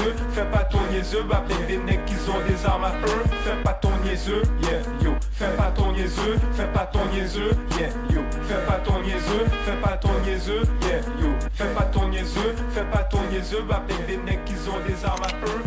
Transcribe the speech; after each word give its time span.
niaiseux, 0.00 0.14
fais 0.32 0.44
pas 0.44 0.64
ton 0.64 0.78
niaiseux, 0.90 1.22
va 1.28 1.44
des 1.66 1.78
mecs 1.78 2.04
qui 2.04 2.14
ont 2.28 2.40
des 2.46 2.66
armes 2.66 2.84
à 2.84 2.90
feu, 2.90 3.22
fais 3.44 3.62
pas 3.62 3.74
ton 3.74 3.90
niaiseux, 4.04 4.42
yeah, 4.62 4.80
yo, 5.04 5.12
fais 5.32 5.56
pas 5.56 5.72
ton 5.74 5.92
niaiseux, 5.92 6.38
fais 6.52 6.66
pas 6.66 6.86
ton 6.86 7.04
niaiseux, 7.12 7.50
yeah, 7.78 7.88
yo, 8.14 8.20
fais 8.42 8.66
pas 8.66 8.80
ton 8.84 9.00
niaiseux, 9.02 9.46
fais 9.64 9.76
pas 9.80 9.96
ton 9.96 10.20
niaiseux, 10.24 10.62
yeah, 10.82 11.00
yo, 11.20 11.28
fais 11.52 11.74
pas 11.74 11.84
ton 11.84 12.08
niaiseux, 12.08 12.54
fais 12.70 12.84
pas 12.84 13.04
ton 13.04 13.22
niaiseux, 13.30 13.62
va 13.68 13.82
des 14.06 14.16
mecs 14.16 14.44
qui 14.44 14.54
ont 14.68 14.80
des 14.86 15.04
armes 15.04 15.22
à 15.22 15.28
feu. 15.28 15.60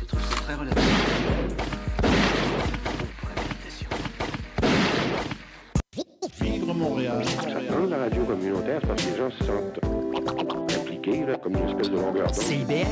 Je 0.00 0.04
trouve 0.06 0.20
ça 0.20 0.36
très 0.44 0.54
relatif. 0.54 0.84
Vivre 6.40 6.74
Montréal. 6.74 7.22
Dans 7.70 7.86
la 7.86 8.04
radio 8.04 8.24
communautaire, 8.24 8.78
c'est 8.80 8.86
parce 8.86 9.02
que 9.02 9.10
les 9.10 9.16
gens 9.16 9.30
se 9.30 9.44
sentent 9.44 9.80
impliqués, 10.78 11.26
là, 11.26 11.36
comme 11.36 11.56
une 11.56 11.68
espèce 11.68 11.90
de 11.90 11.96
longueur 11.96 12.26
d'onde. 12.26 12.34
CIBL, 12.34 12.86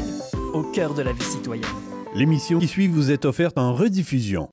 au 0.53 0.63
cœur 0.63 0.95
de 0.95 1.03
la 1.03 1.13
vie 1.13 1.23
citoyenne. 1.25 1.67
L'émission 2.15 2.59
qui 2.59 2.69
suit 2.69 2.89
vous 2.89 3.11
est 3.11 3.25
offerte 3.25 3.59
en 3.59 3.75
rediffusion. 3.75 4.49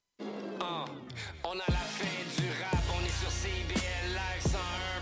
On 1.44 1.52
a 1.52 1.68
la 1.68 1.86
fin 1.98 2.24
du 2.38 2.48
rap, 2.62 2.84
on 2.92 3.02
est 3.06 3.18
sur 3.20 3.32
CBL 3.32 4.12
Live 4.12 4.44
101.5 4.44 4.56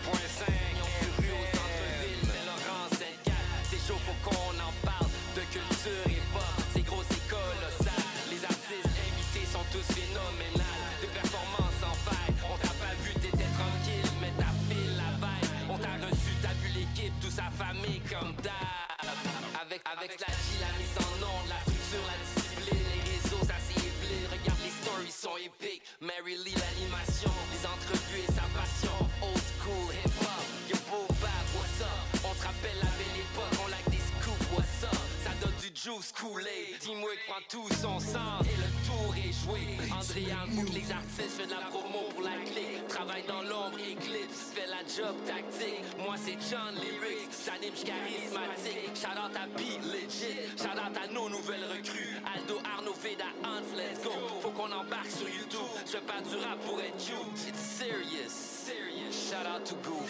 On 0.05 0.13
est 0.13 1.11
rue 1.17 1.33
au 1.33 1.45
centre-ville, 1.55 2.21
Saint-Laurent, 2.29 2.87
Sainte-Cat 2.91 3.45
C'est 3.69 3.81
chaud, 3.87 3.99
faut 4.05 4.29
qu'on 4.29 4.53
en 4.61 4.73
parle. 4.85 5.09
De 5.35 5.41
culture 5.51 6.05
et 6.07 6.21
pop 6.31 6.43
C'est 6.73 6.85
gros, 6.85 7.03
c'est 7.09 7.25
colossal. 7.27 8.03
Les 8.29 8.43
artistes 8.45 8.93
invités 8.93 9.45
sont 9.49 9.65
tous 9.71 9.87
phénoménales. 9.93 10.93
De 11.01 11.07
performances 11.09 11.77
sans 11.81 11.97
faille 12.05 12.33
On 12.45 12.57
t'a 12.61 12.73
pas 12.77 12.93
vu, 13.01 13.13
t'étais 13.17 13.49
tranquille, 13.57 14.11
mais 14.21 14.31
t'as 14.37 14.53
fil 14.69 14.93
la 14.95 15.09
vibe 15.17 15.73
On 15.73 15.77
t'a 15.77 15.97
reçu, 16.05 16.31
t'as 16.41 16.53
vu 16.61 16.69
l'équipe, 16.77 17.13
toute 17.19 17.31
sa 17.33 17.49
famille 17.49 18.01
comme 18.07 18.33
d'hab. 18.43 18.53
Avec, 19.63 19.81
avec 19.85 20.19
la 20.19 20.27
épiques 26.25 26.53
Mary 26.55 26.62
juice 35.83 36.13
coulé 36.13 36.77
Teamwork 36.79 37.19
prend 37.27 37.43
tout 37.49 37.67
son 37.75 37.99
sens 37.99 38.47
et 38.47 38.55
le 38.55 38.69
tour 38.87 39.13
est 39.19 39.35
joué. 39.43 39.59
André 39.91 40.31
Hambouk, 40.31 40.69
les 40.73 40.89
artistes 40.91 41.35
fait 41.35 41.45
de 41.45 41.51
la 41.51 41.67
promo 41.67 42.07
pour 42.15 42.23
la 42.23 42.39
clique 42.45 42.87
Travaille 42.87 43.23
dans 43.27 43.41
l'ombre, 43.41 43.79
éclipse, 43.79 44.55
fait 44.55 44.67
la 44.67 44.79
job 44.87 45.15
tactique. 45.27 45.83
Moi 45.99 46.15
c'est 46.15 46.39
John 46.47 46.71
Lyrics, 46.79 47.35
j'anime, 47.43 47.75
charismatique 47.75 48.95
Shout 48.95 49.19
out 49.19 49.35
à 49.35 49.47
Beat 49.57 49.83
Legit, 49.91 50.55
shout 50.55 50.79
out 50.79 50.95
à 50.95 51.07
nos 51.11 51.27
nouvelles 51.27 51.67
recrues. 51.67 52.15
Aldo, 52.31 52.59
Arnaud, 52.63 52.95
Feda, 52.95 53.27
Hans, 53.43 53.67
let's 53.75 53.99
go. 54.03 54.11
Faut 54.41 54.51
qu'on 54.51 54.71
embarque 54.71 55.11
sur 55.11 55.27
YouTube, 55.27 55.67
je 55.83 55.99
pas 55.99 56.21
du 56.23 56.35
rap 56.39 56.59
pour 56.63 56.79
être 56.79 56.95
cute. 56.95 57.47
It's 57.47 57.59
serious, 57.59 58.31
serious, 58.31 59.11
shout 59.11 59.43
out 59.43 59.65
to 59.65 59.75
Goof. 59.83 60.07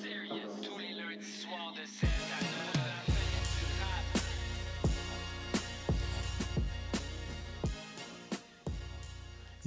Serious, 0.00 0.48
tous 0.62 0.78
les 0.78 0.94
lundis 0.96 1.44
soirs 1.44 1.74
de 1.76 1.84
7 1.84 2.08
à 2.08 2.49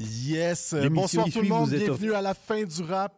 Yes. 0.04 0.76
Bonsoir 0.92 1.28
tout 1.30 1.42
le 1.42 1.48
monde. 1.48 1.70
Bienvenue 1.70 2.14
à 2.14 2.22
la 2.22 2.34
fin 2.34 2.64
du 2.64 2.82
rap. 2.84 3.14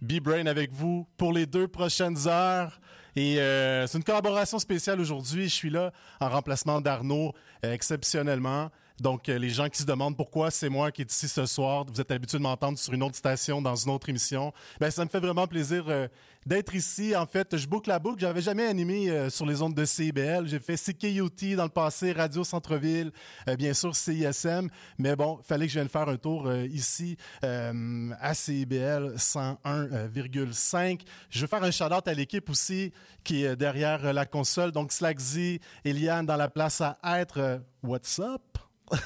B-Brain 0.00 0.46
avec 0.46 0.72
vous 0.72 1.06
pour 1.16 1.32
les 1.32 1.46
deux 1.46 1.68
prochaines 1.68 2.26
heures. 2.26 2.80
Et 3.14 3.38
euh, 3.38 3.86
c'est 3.86 3.98
une 3.98 4.04
collaboration 4.04 4.58
spéciale 4.58 5.00
aujourd'hui. 5.00 5.44
Je 5.44 5.54
suis 5.54 5.70
là 5.70 5.92
en 6.20 6.28
remplacement 6.28 6.80
d'Arnaud, 6.80 7.32
euh, 7.64 7.72
exceptionnellement. 7.72 8.70
Donc, 9.00 9.28
euh, 9.28 9.38
les 9.38 9.50
gens 9.50 9.68
qui 9.68 9.78
se 9.78 9.86
demandent 9.86 10.16
pourquoi 10.16 10.50
c'est 10.50 10.68
moi 10.68 10.90
qui 10.92 11.02
est 11.02 11.12
ici 11.12 11.28
ce 11.28 11.46
soir, 11.46 11.84
vous 11.86 12.00
êtes 12.00 12.10
habitués 12.10 12.38
de 12.38 12.42
m'entendre 12.42 12.78
sur 12.78 12.92
une 12.92 13.02
autre 13.02 13.16
station, 13.16 13.62
dans 13.62 13.74
une 13.74 13.90
autre 13.90 14.08
émission, 14.08 14.52
ben, 14.80 14.90
ça 14.90 15.04
me 15.04 15.10
fait 15.10 15.20
vraiment 15.20 15.46
plaisir 15.46 15.84
euh, 15.88 16.08
d'être 16.46 16.74
ici. 16.74 17.16
En 17.16 17.26
fait, 17.26 17.56
je 17.56 17.66
boucle 17.66 17.88
la 17.88 17.98
boucle. 17.98 18.20
J'avais 18.20 18.42
jamais 18.42 18.66
animé 18.66 19.10
euh, 19.10 19.30
sur 19.30 19.46
les 19.46 19.62
ondes 19.62 19.74
de 19.74 19.84
CIBL. 19.84 20.46
J'ai 20.46 20.58
fait 20.58 20.76
CKUT 20.76 21.56
dans 21.56 21.64
le 21.64 21.68
passé, 21.68 22.12
Radio 22.12 22.44
Centre-Ville, 22.44 23.12
bien 23.58 23.74
sûr 23.74 23.94
CISM. 23.94 24.68
Mais 24.98 25.16
bon, 25.16 25.40
fallait 25.42 25.66
que 25.66 25.72
je 25.72 25.78
vienne 25.78 25.88
faire 25.88 26.08
un 26.08 26.16
tour 26.16 26.52
ici 26.54 27.16
à 27.42 28.34
CIBL 28.34 29.14
101,5. 29.16 31.00
Je 31.30 31.40
veux 31.40 31.46
faire 31.46 31.62
un 31.62 31.70
shout-out 31.70 32.06
à 32.06 32.14
l'équipe 32.14 32.48
aussi 32.50 32.92
qui 33.24 33.44
est 33.44 33.56
derrière 33.56 34.12
la 34.12 34.26
console. 34.26 34.72
Donc, 34.72 34.92
Slackzy, 34.92 35.60
Eliane 35.84 36.26
dans 36.26 36.36
la 36.36 36.48
place 36.48 36.80
à 36.80 36.98
être. 37.20 37.60
What's 37.82 38.18
up? 38.20 38.58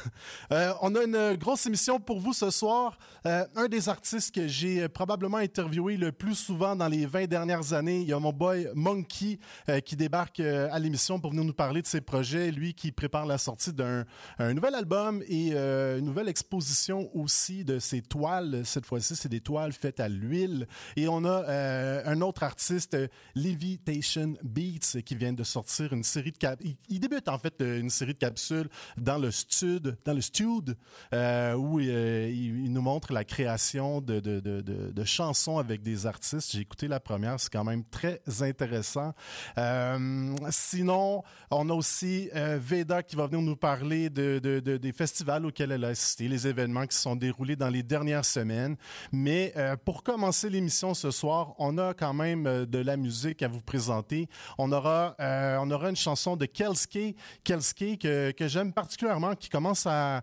Euh, 0.52 0.72
on 0.80 0.94
a 0.94 1.02
une 1.02 1.34
grosse 1.36 1.66
émission 1.66 1.98
pour 1.98 2.20
vous 2.20 2.32
ce 2.32 2.50
soir. 2.50 2.96
Euh, 3.26 3.44
un 3.56 3.66
des 3.66 3.88
artistes 3.88 4.32
que 4.32 4.46
j'ai 4.46 4.82
euh, 4.82 4.88
probablement 4.88 5.38
interviewé 5.38 5.96
le 5.96 6.12
plus 6.12 6.36
souvent 6.36 6.76
dans 6.76 6.86
les 6.86 7.04
20 7.04 7.26
dernières 7.26 7.72
années, 7.72 8.00
il 8.00 8.08
y 8.08 8.12
a 8.12 8.18
mon 8.20 8.32
boy 8.32 8.68
Monkey 8.74 9.38
qui 9.84 9.96
débarque 9.96 10.38
à 10.40 10.78
l'émission 10.78 11.18
pour 11.18 11.30
venir 11.30 11.44
nous 11.44 11.52
parler 11.52 11.82
de 11.82 11.86
ses 11.86 12.00
projets. 12.00 12.52
Lui 12.52 12.74
qui 12.74 12.92
prépare 12.92 13.26
la 13.26 13.38
sortie 13.38 13.72
d'un 13.72 14.04
un 14.38 14.54
nouvel 14.54 14.74
album 14.74 15.22
et 15.26 15.52
une 15.52 16.04
nouvelle 16.04 16.28
exposition 16.28 17.10
aussi 17.14 17.64
de 17.64 17.78
ses 17.78 18.02
toiles. 18.02 18.62
Cette 18.64 18.86
fois-ci, 18.86 19.16
c'est 19.16 19.28
des 19.28 19.40
toiles 19.40 19.72
faites 19.72 19.98
à 20.00 20.08
l'huile. 20.08 20.68
Et 20.96 21.08
on 21.08 21.24
a 21.24 22.02
un 22.04 22.20
autre 22.20 22.42
artiste, 22.44 22.96
Levitation 23.34 24.34
Beats, 24.42 25.00
qui 25.04 25.16
vient 25.16 25.32
de 25.32 25.44
sortir 25.44 25.92
une 25.92 26.04
série 26.04 26.32
de 26.32 26.38
cap- 26.38 26.60
il, 26.88 27.00
débute 27.00 27.28
en 27.28 27.38
fait 27.38 27.54
une 27.60 27.90
série 27.90 28.14
de 28.14 28.18
capsules 28.18 28.68
dans 28.96 29.18
le 29.18 29.30
dans 29.78 30.12
le 30.14 30.20
stud, 30.20 30.76
euh, 31.12 31.54
où 31.54 31.78
euh, 31.80 32.30
il, 32.32 32.72
nous 32.72 32.80
montre 32.82 33.12
la 33.12 33.24
création 33.24 34.00
de, 34.00 34.20
de, 34.20 34.40
de, 34.40 34.60
de, 34.60 35.04
chansons 35.04 35.58
avec 35.58 35.82
des 35.82 36.06
artistes. 36.06 36.52
J'ai 36.52 36.60
écouté 36.60 36.88
la 36.88 37.00
première, 37.00 37.38
c'est 37.38 37.52
quand 37.52 37.64
même 37.64 37.84
très 37.84 38.20
intéressant. 38.40 39.12
Euh, 39.58 40.34
sinon, 40.50 41.22
on 41.50 41.68
a 41.70 41.72
aussi 41.72 42.28
euh, 42.34 42.58
Veda 42.60 43.02
qui 43.02 43.16
va 43.16 43.26
venir 43.26 43.42
nous 43.42 43.56
parler 43.56 44.10
de, 44.10 44.38
de, 44.42 44.60
de- 44.60 44.76
des 44.76 44.92
festivals 44.92 45.46
auxquels 45.46 45.72
elle 45.72 45.84
a 45.84 45.88
assisté, 45.88 46.28
les 46.28 46.46
événements 46.46 46.86
qui 46.86 46.96
se 46.96 47.02
sont 47.02 47.16
déroulés 47.16 47.56
dans 47.56 47.68
les 47.70 47.82
dernières 47.82 48.24
semaines. 48.24 48.76
Mais 49.12 49.54
pour 49.84 50.02
commencer 50.02 50.50
l'émission 50.50 50.94
ce 50.94 51.10
soir, 51.10 51.54
on 51.58 51.78
a 51.78 51.94
quand 51.94 52.14
même 52.14 52.66
de 52.66 52.78
la 52.78 52.96
musique 52.96 53.42
à 53.42 53.48
vous 53.48 53.60
présenter. 53.62 54.28
On 54.58 54.72
aura, 54.72 55.14
on 55.18 55.70
aura 55.70 55.90
une 55.90 55.96
chanson 55.96 56.36
de 56.36 56.46
Kelske, 56.46 57.14
Kelske 57.44 57.98
que, 57.98 58.30
que 58.32 58.48
j'aime 58.48 58.72
particulièrement, 58.72 59.34
qui 59.34 59.48
commence 59.48 59.65
à, 59.86 60.22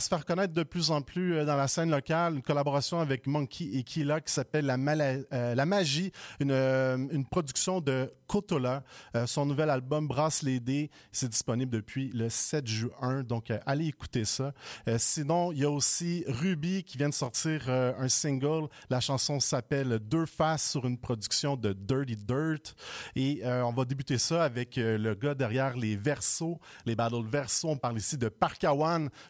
se 0.00 0.08
faire 0.08 0.24
connaître 0.24 0.52
de 0.52 0.62
plus 0.62 0.90
en 0.90 1.02
plus 1.02 1.34
euh, 1.34 1.44
dans 1.44 1.56
la 1.56 1.68
scène 1.68 1.90
locale. 1.90 2.36
Une 2.36 2.42
collaboration 2.42 3.00
avec 3.00 3.26
Monkey 3.26 3.70
et 3.72 3.82
Kila 3.82 4.20
qui 4.20 4.32
s'appelle 4.32 4.66
la, 4.66 4.76
euh, 4.76 5.64
Magie, 5.64 6.12
une, 6.40 6.50
euh, 6.50 6.96
une 6.96 7.26
production 7.26 7.80
de 7.80 8.12
Kotola. 8.26 8.82
Son 9.26 9.46
nouvel 9.46 9.70
album 9.70 10.08
Brasse 10.08 10.42
les 10.42 10.58
dés, 10.58 10.90
c'est 11.12 11.28
disponible 11.28 11.70
depuis 11.70 12.10
le 12.12 12.28
7 12.28 12.66
juin. 12.66 13.22
Donc, 13.22 13.52
allez 13.66 13.86
écouter 13.86 14.24
ça. 14.24 14.52
Sinon, 14.98 15.52
il 15.52 15.58
y 15.58 15.64
a 15.64 15.70
aussi 15.70 16.24
Ruby 16.26 16.82
qui 16.82 16.98
vient 16.98 17.08
de 17.08 17.14
sortir 17.14 17.70
un 17.70 18.08
single. 18.08 18.68
La 18.90 19.00
chanson 19.00 19.38
s'appelle 19.38 20.00
Deux 20.00 20.26
faces 20.26 20.72
sur 20.72 20.86
une 20.86 20.98
production 20.98 21.56
de 21.56 21.72
Dirty 21.72 22.16
Dirt. 22.16 22.74
Et 23.14 23.42
on 23.44 23.72
va 23.72 23.84
débuter 23.84 24.18
ça 24.18 24.42
avec 24.42 24.74
le 24.74 25.14
gars 25.14 25.36
derrière 25.36 25.76
les 25.76 25.94
versos, 25.94 26.58
les 26.84 26.96
battles 26.96 27.24
versos. 27.24 27.68
On 27.68 27.76
parle 27.76 27.98
ici 27.98 28.18
de 28.18 28.28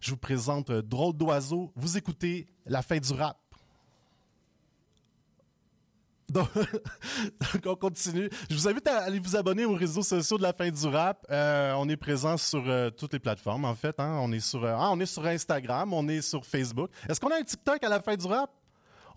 Je 0.01 0.11
vous 0.11 0.17
présente 0.17 0.71
euh, 0.71 0.83
Drôle 0.83 1.17
d'oiseau. 1.17 1.73
Vous 1.77 1.97
écoutez 1.97 2.47
la 2.67 2.83
fin 2.83 2.99
du 2.99 3.13
rap. 3.13 3.39
Donc, 6.29 6.49
on 7.67 7.77
continue. 7.77 8.29
Je 8.51 8.55
vous 8.57 8.69
invite 8.69 8.87
à 8.89 9.03
aller 9.03 9.21
vous 9.21 9.37
abonner 9.37 9.65
aux 9.65 9.75
réseaux 9.75 10.03
sociaux 10.03 10.37
de 10.37 10.43
la 10.43 10.53
fin 10.53 10.69
du 10.69 10.87
rap. 10.89 11.25
Euh, 11.31 11.73
on 11.77 11.89
est 11.89 11.97
présent 11.97 12.37
sur 12.37 12.65
euh, 12.66 12.91
toutes 12.91 13.13
les 13.13 13.21
plateformes, 13.21 13.65
en 13.65 13.75
fait. 13.75 13.95
hein. 14.01 14.19
On, 14.21 14.33
est 14.33 14.41
sur, 14.41 14.65
ah, 14.65 14.91
on 14.91 14.99
est 14.99 15.07
sur 15.07 15.25
Instagram, 15.25 15.93
on 15.93 16.09
est 16.09 16.22
sur 16.22 16.45
Facebook. 16.45 16.91
Est-ce 17.09 17.21
qu'on 17.21 17.31
a 17.31 17.37
un 17.37 17.45
TikTok 17.45 17.83
à 17.84 17.89
la 17.89 18.01
fin 18.01 18.16
du 18.16 18.27
rap? 18.27 18.51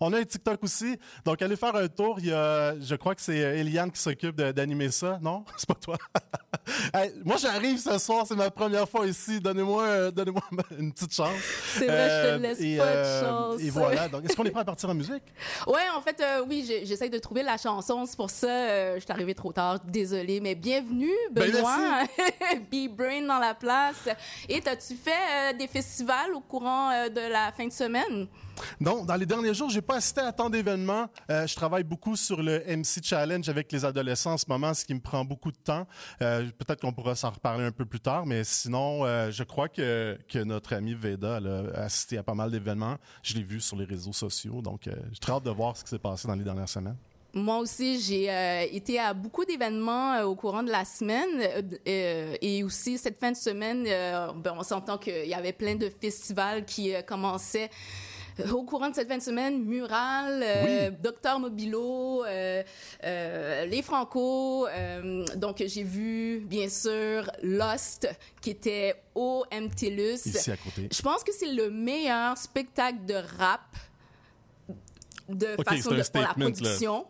On 0.00 0.12
a 0.12 0.18
un 0.18 0.24
TikTok 0.24 0.62
aussi. 0.62 0.96
Donc, 1.24 1.40
allez 1.42 1.56
faire 1.56 1.74
un 1.76 1.88
tour. 1.88 2.16
Il 2.18 2.26
y 2.26 2.32
a, 2.32 2.74
je 2.80 2.94
crois 2.94 3.14
que 3.14 3.20
c'est 3.20 3.44
euh, 3.44 3.56
Eliane 3.58 3.90
qui 3.90 4.00
s'occupe 4.00 4.36
d'animer 4.36 4.90
ça. 4.90 5.18
Non? 5.20 5.44
C'est 5.56 5.68
pas 5.68 5.74
toi? 5.74 5.96
Hey, 6.94 7.12
moi, 7.24 7.36
j'arrive 7.36 7.78
ce 7.78 7.98
soir. 7.98 8.24
C'est 8.26 8.34
ma 8.36 8.50
première 8.50 8.88
fois 8.88 9.06
ici. 9.06 9.40
Donnez-moi 9.40 9.82
euh, 9.84 10.10
donnez-moi 10.10 10.42
une 10.78 10.92
petite 10.92 11.12
chance. 11.14 11.32
C'est 11.74 11.86
vrai, 11.86 12.08
je 12.08 12.26
Euh, 12.26 12.36
te 12.36 12.42
laisse 12.42 12.60
et, 12.60 12.76
pas 12.76 12.84
euh, 12.84 13.20
de 13.22 13.26
chance. 13.26 13.60
Et 13.62 13.70
voilà. 13.70 14.08
Donc, 14.08 14.24
est-ce 14.24 14.36
qu'on 14.36 14.44
est 14.44 14.50
prêt 14.50 14.60
à 14.60 14.64
partir 14.64 14.88
en 14.90 14.94
musique? 14.94 15.22
Ouais, 15.66 15.80
en 15.96 16.00
fait, 16.00 16.20
euh, 16.20 16.44
oui, 16.48 16.64
j'essaie 16.84 17.08
de 17.08 17.18
trouver 17.18 17.42
la 17.42 17.56
chanson. 17.56 18.04
C'est 18.06 18.16
pour 18.16 18.30
ça, 18.30 18.48
euh, 18.48 18.94
je 18.96 19.00
suis 19.00 19.12
arrivée 19.12 19.34
trop 19.34 19.52
tard. 19.52 19.78
Désolée, 19.84 20.40
mais 20.40 20.54
bienvenue, 20.54 21.10
Ben, 21.32 21.50
Benoît. 21.50 22.02
B-Brain 22.70 23.22
dans 23.26 23.38
la 23.38 23.54
place. 23.54 24.08
Et 24.48 24.56
as-tu 24.66 24.94
fait 24.94 25.10
euh, 25.10 25.52
des 25.54 25.66
festivals 25.66 26.34
au 26.34 26.40
courant 26.40 26.90
euh, 26.90 27.08
de 27.08 27.20
la 27.32 27.52
fin 27.52 27.66
de 27.66 27.72
semaine? 27.72 28.26
Non, 28.80 29.04
dans 29.04 29.16
les 29.16 29.26
derniers 29.26 29.54
jours, 29.54 29.70
j'ai 29.70 29.82
pas 29.82 29.96
assisté 29.96 30.20
à 30.20 30.32
tant 30.32 30.48
d'événements. 30.48 31.06
Euh, 31.30 31.46
je 31.46 31.54
travaille 31.54 31.84
beaucoup 31.84 32.16
sur 32.16 32.42
le 32.42 32.60
MC 32.66 33.02
Challenge 33.02 33.48
avec 33.48 33.70
les 33.72 33.84
adolescents 33.84 34.32
en 34.32 34.38
ce 34.38 34.46
moment, 34.48 34.72
ce 34.74 34.84
qui 34.84 34.94
me 34.94 35.00
prend 35.00 35.24
beaucoup 35.24 35.52
de 35.52 35.58
temps. 35.58 35.86
Euh, 36.22 36.46
peut-être 36.58 36.80
qu'on 36.80 36.92
pourra 36.92 37.14
s'en 37.14 37.30
reparler 37.30 37.64
un 37.64 37.72
peu 37.72 37.84
plus 37.84 38.00
tard, 38.00 38.26
mais 38.26 38.44
sinon, 38.44 39.04
euh, 39.04 39.30
je 39.30 39.42
crois 39.42 39.68
que, 39.68 40.18
que 40.28 40.38
notre 40.38 40.74
ami 40.74 40.94
Veda 40.94 41.36
a 41.36 41.80
assisté 41.80 42.18
à 42.18 42.22
pas 42.22 42.34
mal 42.34 42.50
d'événements. 42.50 42.96
Je 43.22 43.34
l'ai 43.34 43.42
vu 43.42 43.60
sur 43.60 43.76
les 43.76 43.84
réseaux 43.84 44.12
sociaux, 44.12 44.62
donc 44.62 44.82
j'ai 44.84 45.18
très 45.20 45.32
hâte 45.32 45.44
de 45.44 45.50
voir 45.50 45.76
ce 45.76 45.84
qui 45.84 45.90
s'est 45.90 45.98
passé 45.98 46.26
dans 46.26 46.34
les 46.34 46.44
dernières 46.44 46.68
semaines. 46.68 46.96
Moi 47.32 47.58
aussi, 47.58 48.00
j'ai 48.00 48.74
été 48.74 48.98
à 48.98 49.14
beaucoup 49.14 49.44
d'événements 49.44 50.20
au 50.22 50.34
courant 50.34 50.64
de 50.64 50.70
la 50.70 50.84
semaine 50.84 51.28
et 51.86 52.64
aussi 52.64 52.98
cette 52.98 53.20
fin 53.20 53.30
de 53.30 53.36
semaine, 53.36 53.84
ben, 53.84 54.54
on 54.56 54.62
s'entend 54.64 54.98
qu'il 54.98 55.26
y 55.26 55.34
avait 55.34 55.52
plein 55.52 55.76
de 55.76 55.90
festivals 56.00 56.64
qui 56.64 56.92
commençaient. 57.06 57.70
Euh, 58.46 58.52
Au 58.52 58.62
courant 58.64 58.90
de 58.90 58.94
cette 58.94 59.08
fin 59.08 59.18
de 59.18 59.22
semaine, 59.22 59.64
Mural, 59.64 60.42
euh, 60.42 60.90
Docteur 61.02 61.38
Mobilo, 61.38 62.24
euh, 62.24 62.62
les 63.02 63.82
Franco. 63.82 64.66
donc, 65.36 65.62
j'ai 65.66 65.82
vu, 65.82 66.40
bien 66.40 66.68
sûr, 66.68 67.30
Lost, 67.42 68.08
qui 68.40 68.50
était 68.50 68.94
au 69.14 69.44
MTLUS. 69.52 70.26
Ici 70.26 70.50
à 70.50 70.56
côté. 70.56 70.88
Je 70.92 71.02
pense 71.02 71.24
que 71.24 71.32
c'est 71.32 71.52
le 71.52 71.70
meilleur 71.70 72.36
spectacle 72.36 73.04
de 73.06 73.14
rap 73.38 73.60
de 75.28 75.46
façon 75.64 75.90
de 75.90 76.02
pour 76.10 76.20
la 76.20 76.26
là. 76.26 76.34
production 76.34 77.06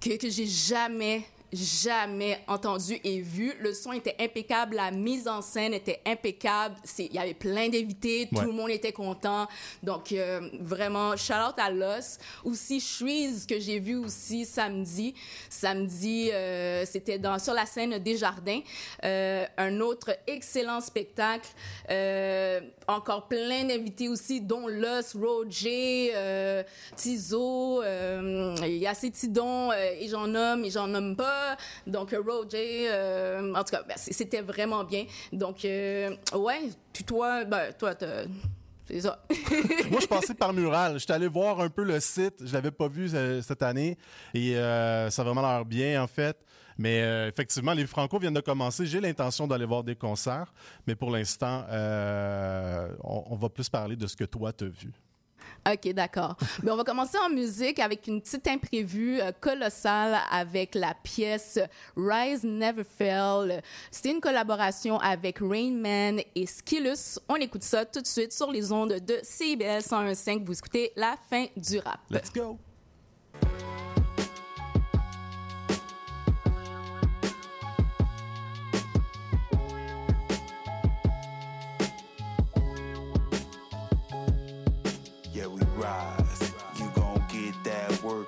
que, 0.00 0.16
que 0.16 0.30
j'ai 0.30 0.46
jamais 0.46 1.24
jamais 1.52 2.38
entendu 2.46 2.98
et 3.02 3.20
vu. 3.20 3.52
Le 3.60 3.74
son 3.74 3.92
était 3.92 4.16
impeccable, 4.20 4.76
la 4.76 4.90
mise 4.90 5.26
en 5.28 5.42
scène 5.42 5.74
était 5.74 6.00
impeccable. 6.06 6.76
Il 6.98 7.12
y 7.12 7.18
avait 7.18 7.34
plein 7.34 7.68
d'invités, 7.68 8.28
Ouais. 8.32 8.38
tout 8.40 8.46
le 8.46 8.52
monde 8.52 8.70
était 8.70 8.92
content. 8.92 9.46
Donc, 9.82 10.12
euh, 10.12 10.40
vraiment, 10.60 11.16
shout 11.16 11.32
out 11.32 11.54
à 11.58 11.70
Los. 11.70 12.18
Aussi, 12.44 12.80
Shreeze, 12.80 13.46
que 13.46 13.58
j'ai 13.58 13.78
vu 13.80 13.96
aussi 13.96 14.44
samedi. 14.44 15.14
Samedi, 15.48 16.30
euh, 16.32 16.84
c'était 16.86 17.18
dans 17.18 17.38
sur 17.38 17.54
la 17.54 17.66
scène 17.66 17.98
des 17.98 18.16
Jardins. 18.16 18.60
Euh, 19.04 19.44
un 19.56 19.80
autre 19.80 20.10
excellent 20.26 20.80
spectacle. 20.80 21.48
Euh, 21.90 22.60
encore 22.86 23.28
plein 23.28 23.64
d'invités 23.64 24.08
aussi, 24.08 24.40
dont 24.40 24.66
Los, 24.68 25.16
Roger, 25.18 26.12
euh, 26.14 26.62
Tizo, 26.96 27.82
euh, 27.82 28.54
il 28.62 28.76
y 28.78 28.86
a 28.86 28.94
ces 28.94 29.10
Tidons, 29.10 29.70
euh, 29.72 29.92
et 30.00 30.08
j'en 30.08 30.26
nomme, 30.26 30.64
et 30.64 30.70
j'en 30.70 30.86
nomme 30.86 31.16
pas. 31.16 31.39
Donc, 31.86 32.12
euh, 32.12 32.22
Roger, 32.26 32.86
euh, 32.88 33.54
en 33.54 33.64
tout 33.64 33.70
cas, 33.70 33.82
ben, 33.82 33.94
c'était 33.96 34.42
vraiment 34.42 34.84
bien. 34.84 35.04
Donc, 35.32 35.64
euh, 35.64 36.14
ouais, 36.34 36.70
puis 36.92 37.04
toi, 37.04 37.44
ben, 37.44 37.72
toi, 37.78 37.94
c'est 38.90 39.00
ça. 39.02 39.22
Moi, 39.90 40.00
je 40.00 40.06
passais 40.06 40.34
par 40.34 40.52
Mural. 40.52 40.98
J'étais 40.98 41.12
allé 41.12 41.28
voir 41.28 41.60
un 41.60 41.68
peu 41.68 41.84
le 41.84 42.00
site. 42.00 42.44
Je 42.44 42.52
l'avais 42.52 42.72
pas 42.72 42.88
vu 42.88 43.08
euh, 43.14 43.40
cette 43.40 43.62
année. 43.62 43.96
Et 44.34 44.56
euh, 44.56 45.10
ça 45.10 45.22
a 45.22 45.24
vraiment 45.24 45.42
l'air 45.42 45.64
bien, 45.64 46.02
en 46.02 46.06
fait. 46.06 46.36
Mais 46.76 47.02
euh, 47.02 47.28
effectivement, 47.28 47.72
les 47.72 47.86
Franco 47.86 48.18
viennent 48.18 48.34
de 48.34 48.40
commencer. 48.40 48.86
J'ai 48.86 49.00
l'intention 49.00 49.46
d'aller 49.46 49.66
voir 49.66 49.84
des 49.84 49.94
concerts. 49.94 50.52
Mais 50.86 50.94
pour 50.96 51.10
l'instant, 51.10 51.64
euh, 51.70 52.88
on, 53.04 53.24
on 53.30 53.36
va 53.36 53.48
plus 53.48 53.68
parler 53.68 53.96
de 53.96 54.06
ce 54.06 54.16
que 54.16 54.24
toi, 54.24 54.52
t'as 54.52 54.66
vu. 54.66 54.92
OK, 55.66 55.92
d'accord. 55.92 56.36
Mais 56.62 56.70
on 56.70 56.76
va 56.76 56.84
commencer 56.84 57.18
en 57.18 57.28
musique 57.28 57.78
avec 57.78 58.06
une 58.06 58.20
petite 58.20 58.46
imprévue 58.48 59.20
euh, 59.20 59.32
colossale 59.40 60.16
avec 60.30 60.74
la 60.74 60.94
pièce 60.94 61.58
Rise 61.96 62.44
Never 62.44 62.84
Fell. 62.84 63.62
C'était 63.90 64.12
une 64.12 64.20
collaboration 64.20 64.98
avec 64.98 65.38
Rain 65.40 65.72
Man 65.72 66.20
et 66.34 66.46
Skillus. 66.46 67.18
On 67.28 67.36
écoute 67.36 67.62
ça 67.62 67.84
tout 67.84 68.00
de 68.00 68.06
suite 68.06 68.32
sur 68.32 68.50
les 68.50 68.72
ondes 68.72 68.94
de 68.94 69.18
CBL 69.22 69.82
101.5. 69.82 70.44
Vous 70.44 70.58
écoutez 70.58 70.92
la 70.96 71.16
fin 71.28 71.46
du 71.56 71.78
rap. 71.78 72.00
Let's 72.10 72.32
go! 72.32 72.58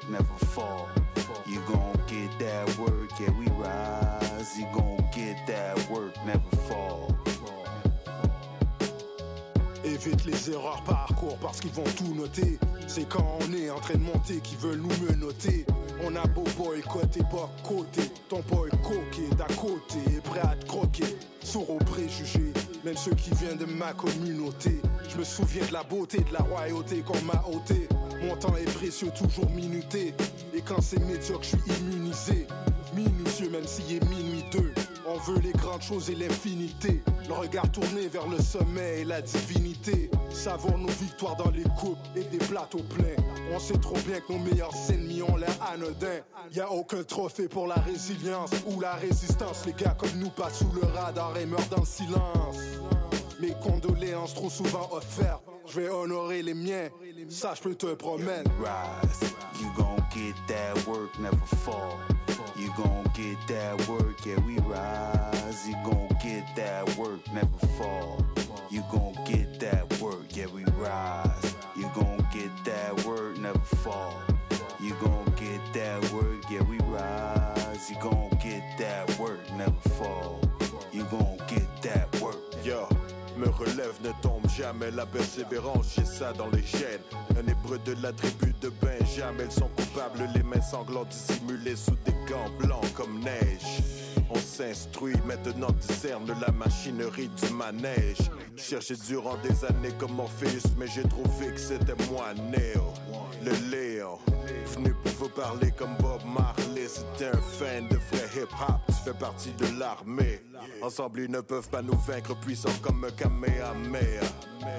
Never 0.08 0.36
fall. 0.54 0.88
You 1.46 1.60
gon' 1.66 1.92
get 2.06 2.30
that 2.38 2.78
work, 2.78 3.10
yeah, 3.20 3.30
we 3.38 3.46
rise. 3.58 4.58
You 4.58 4.66
gon' 4.72 5.04
get 5.12 5.46
that 5.46 5.78
work, 5.90 6.14
never 6.24 6.56
fall. 6.68 7.08
Évite 9.84 10.24
les 10.24 10.50
erreurs 10.50 10.82
parcours 10.84 11.36
parce 11.38 11.60
qu'ils 11.60 11.72
vont 11.72 11.84
tout 11.96 12.14
noter. 12.14 12.58
C'est 12.86 13.08
quand 13.08 13.38
on 13.40 13.52
est 13.52 13.68
en 13.70 13.80
train 13.80 13.94
de 13.94 14.04
monter 14.04 14.40
qu'ils 14.40 14.58
veulent 14.58 14.80
nous 14.80 15.06
menotter. 15.06 15.66
On 16.04 16.14
a 16.16 16.26
beau 16.26 16.44
boycotter, 16.56 17.20
pas 17.30 17.50
côté. 17.66 18.02
Ton 18.28 18.40
boy 18.48 18.70
coqué 18.82 19.28
d'à 19.36 19.46
côté 19.54 19.98
est 20.16 20.20
prêt 20.20 20.40
à 20.40 20.54
te 20.54 20.66
croquer. 20.66 21.16
Sourd 21.42 21.70
aux 21.70 21.78
préjugés, 21.78 22.52
même 22.84 22.96
ceux 22.96 23.14
qui 23.14 23.30
viennent 23.34 23.58
de 23.58 23.66
ma 23.66 23.92
communauté. 23.92 24.80
Je 25.08 25.18
me 25.18 25.24
souviens 25.24 25.66
de 25.66 25.72
la 25.72 25.82
beauté, 25.82 26.18
de 26.18 26.32
la 26.32 26.40
royauté 26.40 27.02
qu'on 27.02 27.20
m'a 27.22 27.42
ôté. 27.52 27.88
Mon 28.22 28.36
temps 28.36 28.56
est 28.56 28.72
précieux, 28.72 29.10
toujours 29.16 29.50
minuté. 29.50 30.14
Et 30.54 30.60
quand 30.60 30.80
c'est 30.80 31.00
médiocre, 31.00 31.42
je 31.42 31.48
suis 31.48 31.80
immunisé. 31.80 32.46
Minutieux, 32.94 33.50
même 33.50 33.66
s'il 33.66 33.96
est 33.96 34.04
minuit 34.08 34.44
deux. 34.52 34.72
On 35.06 35.18
veut 35.18 35.40
les 35.40 35.52
grandes 35.52 35.82
choses 35.82 36.08
et 36.10 36.14
l'infinité. 36.14 37.02
Le 37.26 37.34
regard 37.34 37.70
tourné 37.72 38.06
vers 38.06 38.28
le 38.28 38.38
sommet 38.38 39.00
et 39.00 39.04
la 39.04 39.20
divinité. 39.20 40.10
Savons 40.30 40.78
nos 40.78 40.88
victoires 40.88 41.36
dans 41.36 41.50
les 41.50 41.64
coupes 41.80 41.98
et 42.14 42.24
des 42.24 42.38
plateaux 42.38 42.82
pleins. 42.90 43.16
On 43.52 43.58
sait 43.58 43.78
trop 43.78 43.98
bien 44.06 44.20
que 44.20 44.32
nos 44.32 44.38
meilleurs 44.38 44.74
ennemis 44.90 45.22
ont 45.22 45.36
l'air 45.36 45.56
anodins. 45.72 46.20
Y 46.54 46.60
a 46.60 46.70
aucun 46.70 47.02
trophée 47.02 47.48
pour 47.48 47.66
la 47.66 47.76
résilience 47.76 48.50
ou 48.66 48.80
la 48.80 48.94
résistance. 48.94 49.66
Les 49.66 49.72
gars 49.72 49.96
comme 49.98 50.16
nous 50.18 50.30
passent 50.30 50.58
sous 50.58 50.72
le 50.72 50.86
radar 50.86 51.36
et 51.38 51.46
meurent 51.46 51.68
dans 51.70 51.80
le 51.80 51.86
silence. 51.86 52.58
Mes 53.40 53.54
condoléances 53.60 54.34
trop 54.34 54.50
souvent 54.50 54.88
offertes. 54.92 55.51
Je 55.66 55.80
vais 55.80 55.88
honorer 55.88 56.42
les 56.42 56.54
miens. 56.54 56.88
Ça, 57.28 57.54
je 57.54 57.62
peux 57.62 57.74
te 57.74 57.94
promettre. 57.94 58.50
Rise. 58.58 59.34
You 59.60 59.70
gon' 59.76 59.96
get 60.14 60.34
that 60.48 60.86
work, 60.86 61.18
never 61.18 61.36
fall. 61.64 61.98
You 62.56 62.70
gon' 62.76 63.04
get 63.14 63.36
that 63.48 63.88
work, 63.88 64.24
yeah, 64.26 64.38
we 64.46 64.58
rise. 64.60 65.66
You 65.66 65.74
gon' 65.84 66.08
get 66.22 66.44
that 66.56 66.96
work, 66.96 67.20
never 67.32 67.66
fall. 67.78 68.18
You 68.70 68.82
gon' 68.90 69.14
get 69.24 69.60
that 69.60 70.00
work, 70.00 70.36
yeah, 70.36 70.46
we 70.46 70.64
rise. 70.78 71.54
You 71.76 71.88
gon' 71.94 72.26
get 72.32 72.50
that 72.64 73.04
work, 73.06 73.38
never 73.38 73.58
fall. 73.82 74.14
You 74.80 74.94
gon' 75.00 75.24
get 75.36 75.60
that 75.74 76.12
work, 76.12 76.42
yeah, 76.50 76.62
we 76.62 76.78
rise. 76.78 77.90
You 77.90 77.96
gon' 78.00 78.30
get 78.42 78.62
that 78.78 79.18
work, 79.18 79.40
never 79.56 79.88
fall. 79.98 80.40
You 80.92 81.04
gon' 81.04 81.38
get 81.46 81.82
that 81.82 82.20
work. 82.20 82.36
Yo, 82.64 82.88
me 83.36 83.46
relève, 83.58 83.98
ne 84.02 84.10
tombe 84.10 84.11
jamais 84.56 84.90
la 84.90 85.06
persévérance, 85.06 85.94
j'ai 85.96 86.04
ça 86.04 86.32
dans 86.32 86.48
les 86.48 86.62
gènes. 86.62 87.00
Un 87.36 87.50
hébreu 87.50 87.78
de 87.84 87.94
la 88.02 88.12
tribu 88.12 88.54
de 88.60 88.70
Benjamin, 88.80 89.38
elles 89.40 89.52
sont 89.52 89.68
coupables, 89.68 90.28
les 90.34 90.42
mains 90.42 90.60
sanglantes 90.60 91.08
dissimulées 91.08 91.76
sous 91.76 91.96
des 92.04 92.12
gants 92.28 92.50
blancs 92.58 92.92
comme 92.94 93.20
neige. 93.20 93.91
On 94.34 94.38
s'instruit, 94.38 95.16
maintenant 95.26 95.70
discerne 95.72 96.34
la 96.40 96.50
machinerie 96.52 97.28
du 97.28 97.52
manège. 97.52 98.30
Cherché 98.56 98.94
durant 99.06 99.36
des 99.38 99.64
années 99.64 99.92
comme 99.98 100.12
Morpheus, 100.12 100.62
mais 100.78 100.86
j'ai 100.86 101.02
trouvé 101.02 101.48
que 101.52 101.60
c'était 101.60 101.94
moi, 102.10 102.32
Néo, 102.34 102.94
le 103.44 103.52
Léon. 103.70 104.18
Venu 104.74 104.94
pour 104.94 105.12
vous 105.12 105.28
parler 105.28 105.70
comme 105.72 105.94
Bob 105.98 106.22
Marley, 106.24 106.88
c'était 106.88 107.26
un 107.36 107.40
fan 107.58 107.88
de 107.88 107.96
vrai 107.96 108.42
hip-hop, 108.42 108.80
tu 108.86 108.94
fais 109.04 109.18
partie 109.18 109.52
de 109.52 109.78
l'armée. 109.78 110.40
Ensemble, 110.80 111.20
ils 111.20 111.30
ne 111.30 111.40
peuvent 111.40 111.68
pas 111.68 111.82
nous 111.82 111.98
vaincre, 112.06 112.34
puissants 112.40 112.70
comme 112.80 113.04
un 113.04 113.10
Kamehameha. 113.10 114.24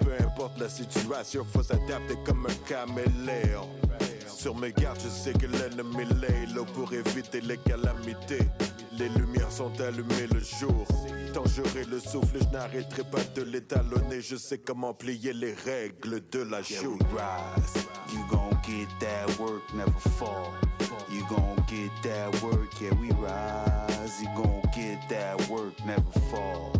Peu 0.02 0.14
importe 0.24 0.60
la 0.60 0.70
situation, 0.70 1.46
faut 1.54 1.62
s'adapter 1.62 2.18
comme 2.26 2.48
un 2.48 2.68
caméléon. 2.68 3.70
Sur 4.28 4.56
mes 4.56 4.74
gardes, 4.74 5.00
je 5.02 5.10
sais 5.10 5.34
que 5.34 5.46
l'ennemi 5.46 6.06
l'est 6.20 6.54
là 6.56 6.64
pour 6.74 6.92
éviter 6.92 7.40
les 7.42 7.58
calamités. 7.58 8.50
Les 8.98 9.10
lumières 9.10 9.52
sont 9.52 9.72
allumées 9.82 10.28
le 10.32 10.40
jour. 10.40 10.86
Tant 11.34 11.44
j'aurai 11.46 11.84
le 11.86 12.00
souffle, 12.00 12.38
je 12.40 12.48
n'arrêterai 12.56 13.04
pas 13.04 13.24
de 13.36 13.42
l'étalonner. 13.42 14.22
Je 14.22 14.36
sais 14.36 14.60
comment 14.60 14.94
plier 14.94 15.34
les 15.34 15.54
règles 15.54 16.22
de 16.32 16.44
la 16.44 16.58
rise. 16.58 17.88
You 18.12 18.24
gon' 18.30 18.52
get 18.64 18.88
that 19.00 19.40
work, 19.40 19.64
never 19.74 20.00
fall. 20.18 20.54
You 21.10 21.24
gon' 21.28 21.56
get 21.68 21.92
that 22.04 22.42
work, 22.44 22.70
yeah, 22.80 22.94
we 23.02 23.10
rise. 23.14 24.22
You 24.22 24.30
gon' 24.36 24.62
get 24.76 25.00
that 25.10 25.50
work, 25.50 25.74
never 25.86 26.20
fall. 26.30 26.74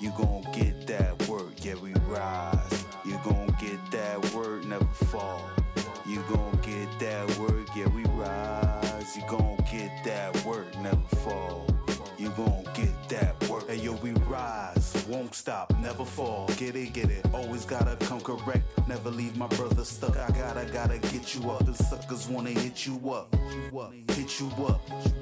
You 0.00 0.12
gon' 0.16 0.42
get 0.52 0.86
that 0.86 1.28
work, 1.28 1.64
yeah, 1.64 1.74
we 1.82 1.92
rise. 2.08 2.84
You 3.04 3.18
gon' 3.24 3.46
get 3.60 3.90
that 3.90 4.24
work, 4.34 4.64
never 4.64 4.84
fall. 5.10 5.40
You 6.06 6.22
gon' 6.28 6.58
get 6.62 6.88
that 7.00 7.38
work, 7.38 7.66
yeah, 7.74 7.88
we 7.88 8.04
rise. 8.04 9.16
You 9.16 9.22
gon' 9.28 9.56
get 9.70 9.90
that 10.04 10.44
work, 10.44 10.66
never 10.80 11.16
fall. 11.24 11.55
Won't 15.16 15.34
stop, 15.34 15.72
never 15.78 16.04
fall. 16.04 16.46
Get 16.58 16.76
it, 16.76 16.92
get 16.92 17.10
it. 17.10 17.24
Always 17.32 17.64
gotta 17.64 17.96
come 18.06 18.20
correct. 18.20 18.64
Never 18.86 19.10
leave 19.10 19.36
my 19.36 19.46
brother 19.48 19.84
stuck. 19.84 20.16
I 20.16 20.28
gotta, 20.30 20.66
gotta 20.70 20.98
get 20.98 21.34
you 21.34 21.50
up. 21.50 21.64
The 21.64 21.72
suckers 21.72 22.28
wanna 22.28 22.50
hit 22.50 22.86
you 22.86 22.96
up. 23.10 23.34
Hit 24.10 24.40
you 24.40 24.50
up. 24.66 24.80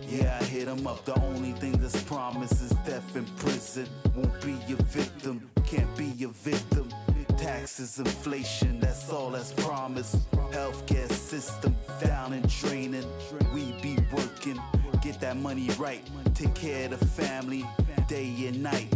Yeah, 0.09 0.39
I 0.41 0.45
hit 0.45 0.67
'em 0.69 0.87
up. 0.87 1.05
The 1.05 1.15
only 1.23 1.53
thing 1.53 1.73
that's 1.73 2.03
promised 2.03 2.61
is 2.61 2.71
death 2.85 3.17
in 3.17 3.25
prison. 3.37 3.87
Won't 4.17 4.41
be 4.43 4.57
your 4.67 4.83
victim. 4.99 5.49
Can't 5.65 5.97
be 5.97 6.07
your 6.07 6.33
victim. 6.33 6.89
Taxes, 7.37 7.99
inflation, 7.99 8.81
that's 8.81 9.11
all 9.11 9.31
that's 9.31 9.53
promised. 9.53 10.31
Healthcare 10.53 11.11
system 11.11 11.77
down 12.01 12.33
in 12.33 12.47
training. 12.49 13.05
We 13.53 13.73
be 13.83 13.99
working, 14.13 14.59
get 15.03 15.21
that 15.21 15.37
money 15.37 15.69
right. 15.79 16.03
Take 16.35 16.55
care 16.55 16.85
of 16.87 16.99
the 16.99 17.07
family, 17.07 17.65
day 18.09 18.47
and 18.47 18.63
night. 18.63 18.89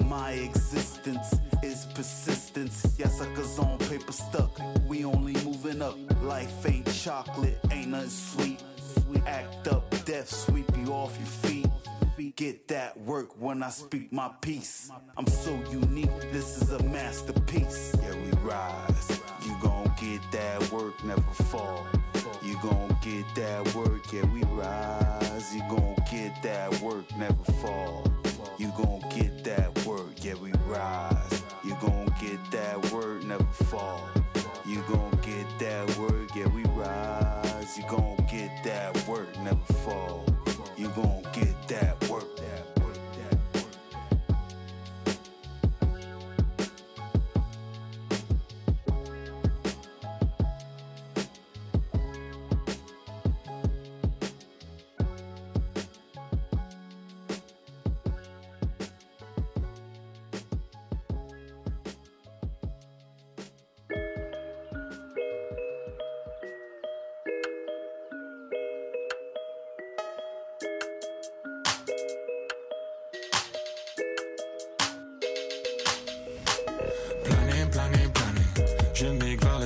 My 0.00 0.32
existence 0.32 1.34
is 1.62 1.86
persistence. 1.94 2.96
Yeah, 2.98 3.08
suckers 3.08 3.58
on 3.58 3.78
paper 3.78 4.12
stuck. 4.12 4.58
We 4.86 5.04
only 5.04 5.34
moving 5.44 5.82
up. 5.82 5.96
Life 6.22 6.66
ain't 6.66 6.92
chocolate, 6.92 7.58
ain't 7.70 7.88
nothing 7.88 8.08
sweet. 8.10 8.62
We 9.08 9.18
act 9.26 9.68
up, 9.68 9.90
death 10.04 10.28
sweep 10.28 10.70
you 10.76 10.92
off 10.92 11.16
your 11.18 11.26
feet. 11.26 11.66
Get 12.36 12.66
that 12.68 12.98
work 13.02 13.40
when 13.40 13.62
I 13.62 13.68
speak 13.68 14.12
my 14.12 14.28
piece. 14.40 14.90
I'm 15.16 15.26
so 15.26 15.52
unique, 15.70 16.10
this 16.32 16.60
is 16.60 16.72
a 16.72 16.82
masterpiece. 16.82 17.94
Yeah, 18.02 18.14
we 18.14 18.30
rise. 18.40 19.20
You 19.44 19.56
gon' 19.62 19.92
get 20.00 20.20
that 20.32 20.72
work, 20.72 21.04
never 21.04 21.20
fall. 21.20 21.86
You 22.42 22.58
gon' 22.62 22.96
get 23.02 23.24
that 23.36 23.74
work, 23.76 24.12
yeah, 24.12 24.24
we 24.32 24.42
rise. 24.44 25.54
You 25.54 25.62
gon' 25.68 25.94
get 26.10 26.42
that 26.42 26.80
work, 26.80 27.04
never 27.16 27.44
fall. 27.60 28.10
You 28.58 28.72
gon' 28.76 29.04
get 29.14 29.44
that 29.44 29.81
yeah, 30.22 30.34
we 30.34 30.52
rise. 30.66 31.42
You 31.64 31.76
gon' 31.80 32.12
get 32.20 32.38
that 32.50 32.92
work, 32.92 33.22
never 33.24 33.44
fall. 33.44 34.08
You 34.64 34.82
gon' 34.88 35.10
get 35.22 35.46
that 35.58 35.98
work, 35.98 36.34
yeah, 36.34 36.46
we 36.48 36.64
rise. 36.64 37.76
You 37.76 37.84
gon' 37.88 38.11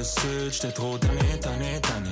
sud, 0.07 0.53
j'étais 0.53 0.73
trop 0.73 0.97
tanné, 0.99 1.39
tanné, 1.41 1.81
tanné. 1.83 2.11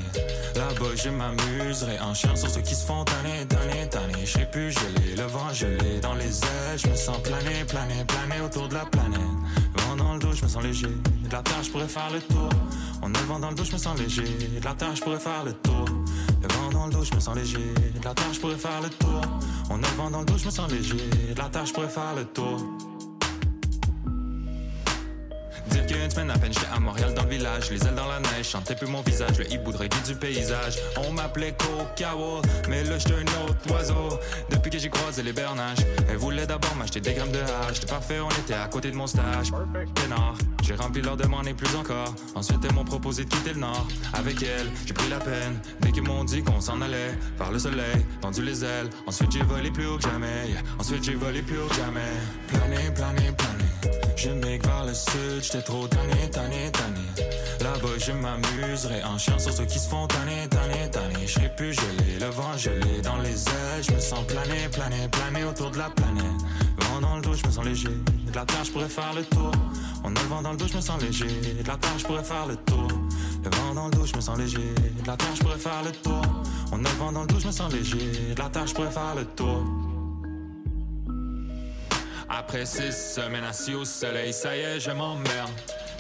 Là-bas, 0.55 0.95
je 0.97 1.09
m'amuserai 1.09 1.99
en 2.01 2.13
chien 2.15 2.35
sur 2.37 2.51
ceux 2.51 2.61
qui 2.61 2.75
se 2.75 2.85
font 2.85 3.05
tanner, 3.05 3.47
tanner, 3.49 3.89
tanner. 3.89 4.27
Je 4.27 4.33
serai 4.33 4.51
plus 4.51 4.73
gelé, 4.73 5.15
le 5.17 5.25
vent 5.25 5.53
gelé 5.53 6.01
dans 6.01 6.15
les 6.15 6.41
ailes. 6.43 6.79
Je 6.79 6.89
me 6.89 6.97
sens 6.97 7.19
planer, 7.23 7.65
planer, 7.67 8.05
planer 8.05 8.41
autour 8.45 8.69
de 8.69 8.75
la 8.75 8.85
planète. 8.85 9.21
Vent 9.77 9.97
dans 9.97 10.15
le 10.15 10.19
dos, 10.19 10.33
je 10.33 10.43
me 10.45 10.49
sens 10.49 10.63
léger. 10.63 10.89
De 10.89 11.33
la 11.33 11.43
terre, 11.43 11.63
je 11.63 11.71
pourrais 11.71 11.89
faire 11.89 12.11
le 12.13 12.21
tour. 12.21 12.49
On 13.03 13.09
le 13.09 13.19
vent 13.27 13.39
dans 13.39 13.51
le 13.51 13.55
dos, 13.55 13.65
je 13.65 13.73
me 13.73 13.79
sens 13.79 13.99
léger. 13.99 14.23
De 14.23 14.65
la 14.65 14.75
terre, 14.75 14.95
je 14.95 15.03
pourrais 15.03 15.19
faire 15.19 15.45
le 15.45 15.53
tour. 15.53 15.85
Le 16.43 16.49
vent 16.49 16.71
dans 16.71 16.87
le 16.87 16.93
dos, 16.93 17.05
je 17.05 17.15
me 17.15 17.21
sens 17.21 17.35
léger. 17.37 17.75
De 17.99 18.05
la 18.05 18.15
terre, 18.15 18.33
je 18.33 18.41
pourrais 18.41 18.57
faire 18.57 18.81
le 18.83 18.91
tour. 18.91 19.21
On 19.71 19.77
le 19.77 19.87
vent 19.97 20.11
dans 20.11 20.21
le 20.21 20.27
dos, 20.27 20.39
je 20.39 20.47
me 20.47 20.51
sens 20.51 20.71
léger. 20.71 20.97
De 21.35 21.39
la 21.39 21.49
terre, 21.49 21.67
je 21.67 21.73
pourrais 21.73 21.89
faire 21.89 22.15
le 22.17 22.25
tour. 22.25 22.59
À 26.17 26.39
peine 26.39 26.53
j'étais 26.53 26.67
à 26.73 26.79
Montréal 26.79 27.13
dans 27.13 27.25
le 27.25 27.29
village 27.29 27.71
Les 27.71 27.85
ailes 27.85 27.95
dans 27.97 28.07
la 28.07 28.21
neige, 28.21 28.49
chantais 28.49 28.77
plus 28.77 28.87
mon 28.87 29.01
visage 29.03 29.37
Le 29.37 29.53
hibou 29.53 29.73
de 29.73 29.79
du 29.79 30.15
paysage. 30.15 30.79
On 30.97 31.11
m'appelait 31.13 31.57
Cocawa 31.59 32.41
Mais 32.69 32.85
là 32.85 32.99
j'étais 32.99 33.15
un 33.15 33.45
autre 33.45 33.73
oiseau. 33.73 34.21
Depuis 34.49 34.71
que 34.71 34.79
j'ai 34.79 34.91
croisé 34.91 35.25
les 35.25 35.33
bernages 35.33 35.79
Elle 36.09 36.19
voulait 36.19 36.47
d'abord 36.47 36.75
m'acheter 36.77 37.01
des 37.01 37.15
grammes 37.15 37.33
de 37.33 37.41
hache. 37.41 37.75
J'étais 37.75 37.89
parfait, 37.89 38.21
on 38.21 38.31
était 38.31 38.55
à 38.55 38.69
côté 38.69 38.93
de 38.93 38.97
mon 38.97 39.09
stage. 39.09 39.51
Pénard, 39.95 40.39
j'ai 40.63 40.77
rempli 40.77 41.03
leur 41.03 41.17
demande 41.17 41.49
et 41.49 41.55
plus 41.55 41.75
encore. 41.75 42.15
Ensuite 42.37 42.65
elles 42.65 42.75
m'ont 42.75 42.85
proposé 42.85 43.25
de 43.25 43.31
quitter 43.31 43.53
le 43.53 43.61
nord. 43.61 43.87
Avec 44.13 44.41
elle, 44.41 44.69
j'ai 44.87 44.95
pris 44.95 45.11
la 45.11 45.19
peine. 45.19 45.59
Dès 45.81 45.91
qu'ils 45.91 46.05
m'ont 46.05 46.23
dit 46.23 46.45
qu'on 46.45 46.61
s'en 46.61 46.81
allait 46.81 47.19
Vers 47.39 47.51
le 47.51 47.59
soleil, 47.59 48.07
tendu 48.21 48.43
les 48.43 48.65
ailes. 48.65 48.89
Ensuite 49.09 49.33
j'ai 49.33 49.43
volé 49.43 49.73
plus 49.73 49.87
haut 49.87 49.97
que 49.97 50.05
jamais. 50.05 50.55
Ensuite 50.79 51.03
j'ai 51.03 51.17
volé 51.17 51.43
plus 51.43 51.59
haut 51.59 51.67
que 51.67 51.75
jamais. 51.75 52.01
Planer, 52.47 52.91
planer, 52.95 53.33
planer 53.37 53.64
je 54.17 54.31
migre 54.31 54.67
vers 54.67 54.85
le 54.85 54.95
sud, 54.95 55.43
j'étais 55.43 55.63
trop 55.63 55.87
tanné, 55.89 56.31
tanné, 56.31 56.71
tanné. 56.73 57.27
Là-bas, 57.61 57.99
je 57.99 58.13
m'amuserai 58.13 59.03
en 59.05 59.19
chien 59.19 59.39
sur 59.39 59.53
ceux 59.53 59.65
qui 59.65 59.79
se 59.79 59.89
font 59.89 60.07
tanner, 60.07 60.49
tanner, 60.49 60.91
tanner. 60.91 61.27
Je 61.27 61.33
serai 61.33 61.55
plus 61.57 61.73
gelé, 61.73 62.19
le 62.21 62.27
vent 62.27 62.57
gelé 62.57 63.01
dans 63.03 63.19
les 63.19 63.49
ailes. 63.49 63.83
Je 63.83 63.93
me 63.93 64.01
sens 64.01 64.25
planer, 64.27 64.69
planer, 64.71 65.09
planer 65.09 65.45
autour 65.45 65.71
de 65.71 65.79
la 65.79 65.91
planète. 65.91 66.25
Vent 66.79 67.01
dans 67.01 67.17
le 67.17 67.23
dos, 67.23 67.35
je 67.35 67.47
me 67.47 67.53
sens 67.53 67.65
léger. 67.65 67.89
De 67.89 68.35
la 68.35 68.45
terre, 68.45 68.63
pourrais 68.73 68.89
faire 68.89 69.15
le 69.15 69.25
tour. 69.25 69.53
On 70.05 70.09
a 70.15 70.21
le 70.21 70.29
vent 70.29 70.43
dans 70.43 70.53
le 70.53 70.57
dos, 70.57 70.69
je 70.69 70.77
me 70.77 70.81
sens 70.81 71.01
léger. 71.03 71.27
De 71.27 71.67
la 71.67 71.77
terre, 71.77 71.97
pourrais 72.07 72.25
faire 72.25 72.47
le 72.47 72.57
tour. 72.57 72.89
Le 73.45 73.51
vent 73.51 73.75
dans 73.75 73.87
le 73.87 73.91
dos, 73.93 74.07
je 74.07 74.17
me 74.17 74.21
sens 74.21 74.39
léger. 74.39 74.75
De 75.03 75.07
la 75.07 75.17
terre, 75.17 75.35
je 75.35 75.41
pourrais 75.41 75.59
faire 75.59 75.83
le 75.85 75.93
tour. 75.93 76.23
On 76.73 76.85
a 76.85 76.89
le 76.89 76.97
vent 76.99 77.13
dans 77.13 77.23
le 77.23 77.27
dos, 77.27 77.41
je 77.41 77.47
me 77.47 77.53
sens 77.53 77.73
léger. 77.73 78.35
De 78.35 78.39
la 78.41 78.49
terre, 78.49 78.65
pourrais 78.75 78.91
faire 78.91 79.15
le 79.17 79.25
tour. 79.25 79.65
Après 82.29 82.65
six 82.65 82.93
semaines 82.93 83.45
assis 83.45 83.75
au 83.75 83.85
soleil, 83.85 84.33
ça 84.33 84.57
y 84.57 84.61
est, 84.61 84.81
je 84.81 84.91
m'emmerde. 84.91 85.51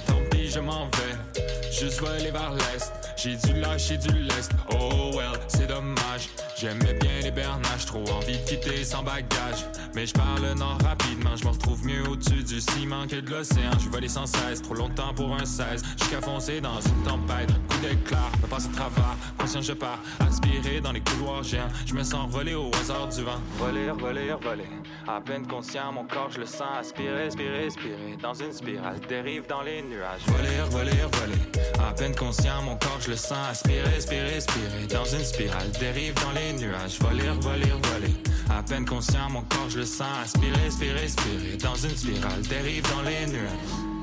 Tant 0.07 0.21
pis, 0.31 0.49
je 0.51 0.61
m'en 0.61 0.87
vais. 0.87 1.43
Juste 1.71 2.01
voler 2.01 2.31
vers 2.31 2.53
l'est. 2.53 2.93
J'ai 3.17 3.37
dû 3.37 3.61
lâcher 3.61 3.97
du 3.97 4.13
lest. 4.23 4.53
Oh 4.71 5.11
well, 5.15 5.39
c'est 5.49 5.67
dommage. 5.67 6.29
J'aimais 6.57 6.95
bien 6.95 7.21
les 7.23 7.33
bernages, 7.33 7.85
trop 7.85 8.05
envie 8.11 8.39
de 8.39 8.45
quitter 8.45 8.85
sans 8.85 9.03
bagage. 9.03 9.67
Mais 9.95 10.07
je 10.07 10.13
parle 10.13 10.41
le 10.43 10.55
nord 10.55 10.79
rapidement, 10.85 11.35
je 11.35 11.45
me 11.45 11.51
retrouve 11.51 11.85
mieux 11.85 12.09
au-dessus 12.09 12.45
du 12.45 12.61
ciment 12.61 13.07
que 13.09 13.17
de 13.17 13.31
l'océan. 13.31 13.73
Je 13.83 13.89
volé 13.89 14.09
sans 14.09 14.27
cesse, 14.27 14.63
trop 14.63 14.75
longtemps 14.75 15.13
pour 15.15 15.35
un 15.35 15.45
16. 15.45 15.83
Jusqu'à 15.99 16.21
foncer 16.21 16.61
dans 16.61 16.81
une 16.81 17.03
tempête, 17.03 17.51
coup 17.69 17.79
d'éclat, 17.83 18.31
me 18.41 18.47
passe 18.47 18.67
au 18.67 18.73
travers. 18.73 19.17
Conscient, 19.37 19.63
je 19.63 19.73
pars, 19.73 19.99
aspiré 20.21 20.81
dans 20.81 20.93
les 20.93 21.01
couloirs 21.01 21.43
géants. 21.43 21.69
Je 21.87 21.95
me 21.95 22.05
sens 22.05 22.31
volé 22.31 22.55
au 22.55 22.71
hasard 22.81 23.09
du 23.09 23.23
vent. 23.23 23.41
Voler, 23.59 23.91
voler, 23.91 24.35
voler. 24.41 24.69
À 25.09 25.21
peine 25.21 25.47
conscient, 25.47 25.93
mon 25.93 26.05
corps, 26.05 26.31
je 26.31 26.41
le 26.41 26.47
sens 26.47 26.79
aspirer, 26.79 27.27
aspirer, 27.27 27.67
aspirer. 27.67 28.17
Dans 28.23 28.35
une 28.35 28.53
spirale, 28.53 29.01
dérive 29.09 29.47
dans 29.49 29.63
les 29.63 29.83
nuages. 29.83 30.23
Voler, 30.27 30.71
voler, 30.71 31.03
voler. 31.13 31.85
À 31.89 31.93
peine 31.93 32.15
conscient, 32.15 32.63
mon 32.63 32.77
corps, 32.77 33.01
je 33.01 33.11
le 33.11 33.17
sens 33.17 33.51
aspirer, 33.51 33.97
aspirer, 33.97 34.37
aspirer. 34.37 34.87
Dans 34.89 35.05
une 35.05 35.25
spirale, 35.25 35.71
dérive 35.81 36.15
dans 36.15 36.33
les 36.33 36.44
nuages. 36.53 36.99
Voler, 37.01 37.31
voler, 37.41 37.73
voler. 37.83 38.15
À 38.51 38.63
peine 38.63 38.85
conscient, 38.85 39.31
mon 39.31 39.43
corps, 39.43 39.71
je 39.71 39.79
le 39.79 39.87
sens 39.87 40.07
aspirer, 40.23 40.67
aspirer, 40.67 41.05
aspirer. 41.05 41.57
Dans 41.63 41.75
une 41.75 41.97
spirale, 41.97 42.43
dérive 42.43 42.85
dans 42.95 43.03
les 43.03 43.27
nuages. 43.27 43.94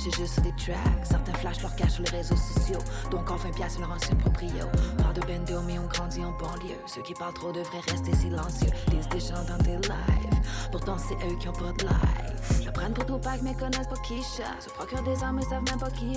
Suis 0.00 0.12
juste 0.12 0.40
des 0.40 0.52
tracks. 0.52 1.04
Certains 1.04 1.34
flash 1.34 1.60
leur 1.62 1.74
cachent 1.76 1.92
sur 1.92 2.04
les 2.04 2.10
réseaux 2.10 2.36
sociaux. 2.36 2.78
Donc 3.10 3.30
enfin 3.30 3.50
pièce 3.50 3.78
leur 3.78 3.92
ancien 3.92 4.16
proprio. 4.16 4.66
Pas 4.96 5.12
de 5.12 5.20
bendo, 5.20 5.60
mais 5.66 5.78
on 5.78 5.86
grandit 5.86 6.24
en 6.24 6.32
banlieue. 6.32 6.80
Ceux 6.86 7.02
qui 7.02 7.14
parlent 7.14 7.34
trop 7.34 7.52
devraient 7.52 7.80
rester 7.88 8.14
silencieux. 8.14 8.70
Lisent 8.90 9.08
des 9.08 9.20
gens 9.20 9.44
dans 9.46 9.58
tes 9.62 9.76
lives. 9.76 10.40
Pourtant 10.72 10.96
c'est 10.98 11.14
eux 11.26 11.36
qui 11.38 11.48
ont 11.48 11.52
pas 11.52 11.72
de 11.72 11.84
life. 11.84 12.62
Je 12.64 12.70
prenne 12.70 12.92
pour 12.92 13.04
tout 13.04 13.18
pack, 13.18 13.42
mais 13.42 13.54
connaissent 13.54 13.88
pas 13.88 13.96
qui 13.96 14.22
chasse. 14.22 14.64
Se 14.64 14.70
procurent 14.70 15.02
des 15.02 15.22
armes, 15.22 15.36
mais 15.36 15.42
savent 15.42 15.64
même 15.64 15.78
pas 15.78 15.90
qui 15.90 16.14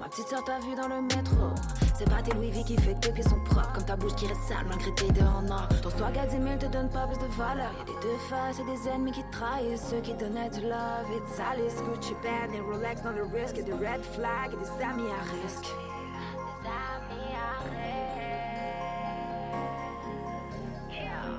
Ma 0.00 0.08
petite 0.08 0.28
soeur 0.28 0.44
t'a 0.44 0.58
vu 0.60 0.74
dans 0.74 0.88
le 0.88 1.02
métro 1.02 1.54
C'est 1.94 2.08
pas 2.08 2.22
tes 2.22 2.34
Louis 2.34 2.50
V 2.50 2.64
qui 2.64 2.76
fait 2.76 2.94
tes 2.94 3.10
pieds 3.12 3.22
sont 3.22 3.40
propres 3.44 3.72
Comme 3.72 3.84
ta 3.84 3.96
bouche 3.96 4.14
qui 4.14 4.26
reste 4.26 4.42
sale 4.48 4.66
malgré 4.68 4.94
tes 4.94 5.10
deux 5.12 5.22
en 5.22 5.48
or 5.50 5.68
Ton 5.82 5.90
swag 5.90 6.18
à 6.18 6.26
10 6.26 6.36
000 6.36 6.58
te 6.58 6.66
donne 6.66 6.88
pas 6.90 7.06
plus 7.06 7.18
de 7.18 7.32
valeur 7.34 7.72
Y'a 7.78 7.84
des 7.84 8.00
deux 8.00 8.18
faces 8.28 8.58
et 8.60 8.64
des 8.64 8.88
ennemis 8.88 9.12
qui 9.12 9.24
trahissent 9.30 9.88
Ceux 9.90 10.00
qui 10.00 10.14
donnaient 10.14 10.50
du 10.50 10.60
love 10.62 11.08
et 11.16 11.20
de 11.20 11.36
salissent 11.36 11.82
Gucci 11.82 12.14
et 12.22 12.60
Rolex 12.60 13.02
dans 13.02 13.12
le 13.12 13.24
risque 13.24 13.58
Et 13.58 13.62
des 13.62 13.72
red 13.72 14.02
flags 14.02 14.52
et 14.52 14.56
des 14.56 14.84
amis 14.84 15.10
à 15.10 15.22
risque 15.32 15.74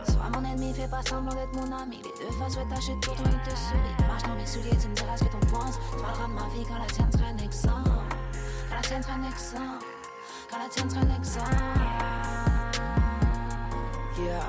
Sois 0.06 0.30
mon 0.34 0.44
ennemi, 0.44 0.74
fais 0.74 0.88
pas 0.88 1.02
semblant 1.04 1.34
d'être 1.34 1.54
mon 1.54 1.76
ami. 1.76 1.98
Les 1.98 2.26
deux 2.26 2.32
faces, 2.34 2.56
ouais, 2.56 2.66
t'achètes 2.70 3.00
pour 3.02 3.16
toi, 3.16 3.26
te 3.26 3.50
sourit. 3.50 4.08
Marche 4.08 4.24
dans 4.24 4.36
mes 4.36 4.46
souliers, 4.46 4.78
tu 4.82 4.88
me 4.88 4.96
diras 4.96 5.18
ce 5.18 5.24
que 5.26 5.30
t'en 5.30 5.40
penses. 5.52 5.80
Tu 5.92 6.02
parleras 6.02 6.28
de 6.28 6.34
ma 6.34 6.48
vie 6.54 6.66
quand 6.68 6.80
la 6.80 6.86
tienne 6.86 7.12
serait 7.12 7.32
un 7.32 7.38
exemple. 7.38 8.07
La 8.78 8.84
tienne 8.84 9.02
serait 9.02 9.14
un 9.14 9.24
exemple. 9.24 9.86
Quand 10.52 10.60
la 10.60 10.70
tienne 10.70 10.88
serait 10.88 11.02
un 11.02 11.18
exemple. 11.18 11.56
Yeah. 14.20 14.40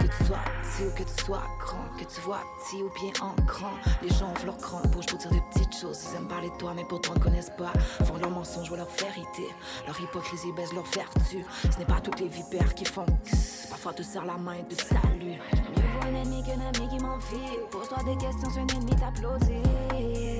Que 0.00 0.06
tu 0.06 0.24
sois 0.24 0.38
petit 0.62 0.84
ou 0.86 0.90
que 0.92 1.02
tu 1.02 1.24
sois 1.24 1.42
grand, 1.60 1.84
que 1.98 2.04
tu 2.04 2.20
vois 2.22 2.40
petit 2.58 2.82
ou 2.82 2.90
bien 2.98 3.12
en 3.20 3.34
grand. 3.42 3.74
Les 4.00 4.08
gens 4.08 4.30
ouvrent 4.30 4.46
leur 4.46 4.56
cran 4.56 4.80
pour 4.90 5.02
je 5.02 5.16
dire 5.16 5.30
de 5.30 5.40
petites 5.52 5.76
choses. 5.76 6.02
Ils 6.10 6.16
aiment 6.16 6.28
parler 6.28 6.48
de 6.48 6.56
toi, 6.56 6.72
mais 6.74 6.84
pourtant 6.84 7.12
ne 7.12 7.18
connaissent 7.18 7.52
pas. 7.58 7.74
Font 8.06 8.16
leurs 8.16 8.30
mensonges 8.30 8.70
ou 8.70 8.74
leur 8.74 8.88
vérité. 8.88 9.54
Leur 9.86 10.00
hypocrisie 10.00 10.52
baisse 10.52 10.72
leur 10.72 10.84
vertu. 10.84 11.44
Ce 11.70 11.78
n'est 11.78 11.84
pas 11.84 12.00
toutes 12.00 12.20
les 12.20 12.28
vipères 12.28 12.74
qui 12.74 12.86
font. 12.86 13.04
Parfois 13.68 13.92
te 13.92 14.02
serre 14.02 14.24
la 14.24 14.38
main 14.38 14.54
et 14.54 14.64
te 14.64 14.82
salue. 14.82 15.36
Mieux 15.76 16.08
un 16.08 16.14
ennemi 16.22 16.42
qu'un 16.42 16.52
ami 16.52 16.88
qui 16.88 17.04
m'envie. 17.04 17.58
Pose-toi 17.70 17.98
des 18.04 18.16
questions, 18.16 18.48
un 18.56 18.66
ennemi 18.66 18.96
t'applaudit. 18.96 20.35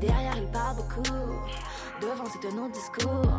Derrière, 0.00 0.36
il 0.36 0.46
parle 0.46 0.76
beaucoup. 0.76 1.02
Devant, 2.00 2.24
c'est 2.32 2.48
un 2.48 2.56
autre 2.58 2.72
discours. 2.72 3.30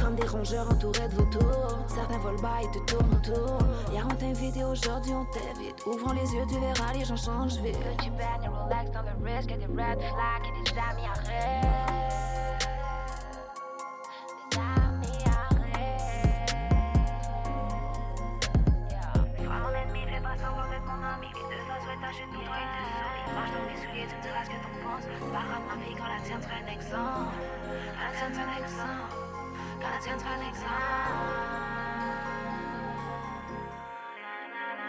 Comme 0.00 0.14
des 0.14 0.26
rongeurs 0.26 0.66
entourés 0.70 1.08
de 1.08 1.14
vautours. 1.14 1.78
Certains 1.88 2.18
volent 2.18 2.40
bas 2.40 2.62
et 2.62 2.70
te 2.70 2.78
tournent 2.90 3.12
autour. 3.12 3.58
Hier, 3.92 4.06
on 4.10 4.14
t'invitait, 4.14 4.64
aujourd'hui, 4.64 5.12
on 5.12 5.26
t'évite. 5.26 5.84
Ouvrons 5.86 6.12
les 6.12 6.32
yeux, 6.32 6.46
tu 6.48 6.58
verras, 6.58 6.94
les 6.94 7.04
gens 7.04 7.16
changent 7.16 7.58
vite. 7.58 7.78
Band 7.78 8.42
et 8.42 8.48
Rolex 8.48 8.90
dans 8.92 9.02
le 9.02 9.12
risque. 9.26 9.48
Des 9.48 9.66
red 9.66 10.00
flags 10.00 10.46
et 10.46 10.52
des 10.64 10.70
amis 10.78 11.06
à 11.06 11.12
rêve. 11.28 11.90
À 19.38 19.58
mon 19.58 19.68
ennemi, 19.68 20.02
pas 20.22 20.36
semblant 20.36 20.68
d'être 20.70 20.86
mon 20.86 21.02
ami. 21.04 21.28
Les 21.34 21.56
deux 21.60 21.98
t'achètes 22.00 22.32
pour 22.32 22.42
toi, 22.42 22.56
il 22.56 22.68
te 22.72 22.80
sourit. 22.88 23.24
Marche 23.34 23.52
dans 23.52 23.64
mes 23.68 23.76
souliers, 23.76 24.08
tu 24.08 24.16
ce 24.16 24.48
que 24.48 24.56
t'en 24.62 24.69
de 24.98 25.30
ma 25.30 25.76
vie 25.84 25.94
quand 25.96 26.08
la 26.08 26.20
tienne 26.22 26.42
serait 26.42 26.62
un 26.64 26.72
exemple. 26.72 27.36
Quand 27.94 28.04
la 28.04 28.12
tienne. 28.16 28.32
Quand 29.80 29.90
la 29.90 30.00
tienne. 30.00 30.20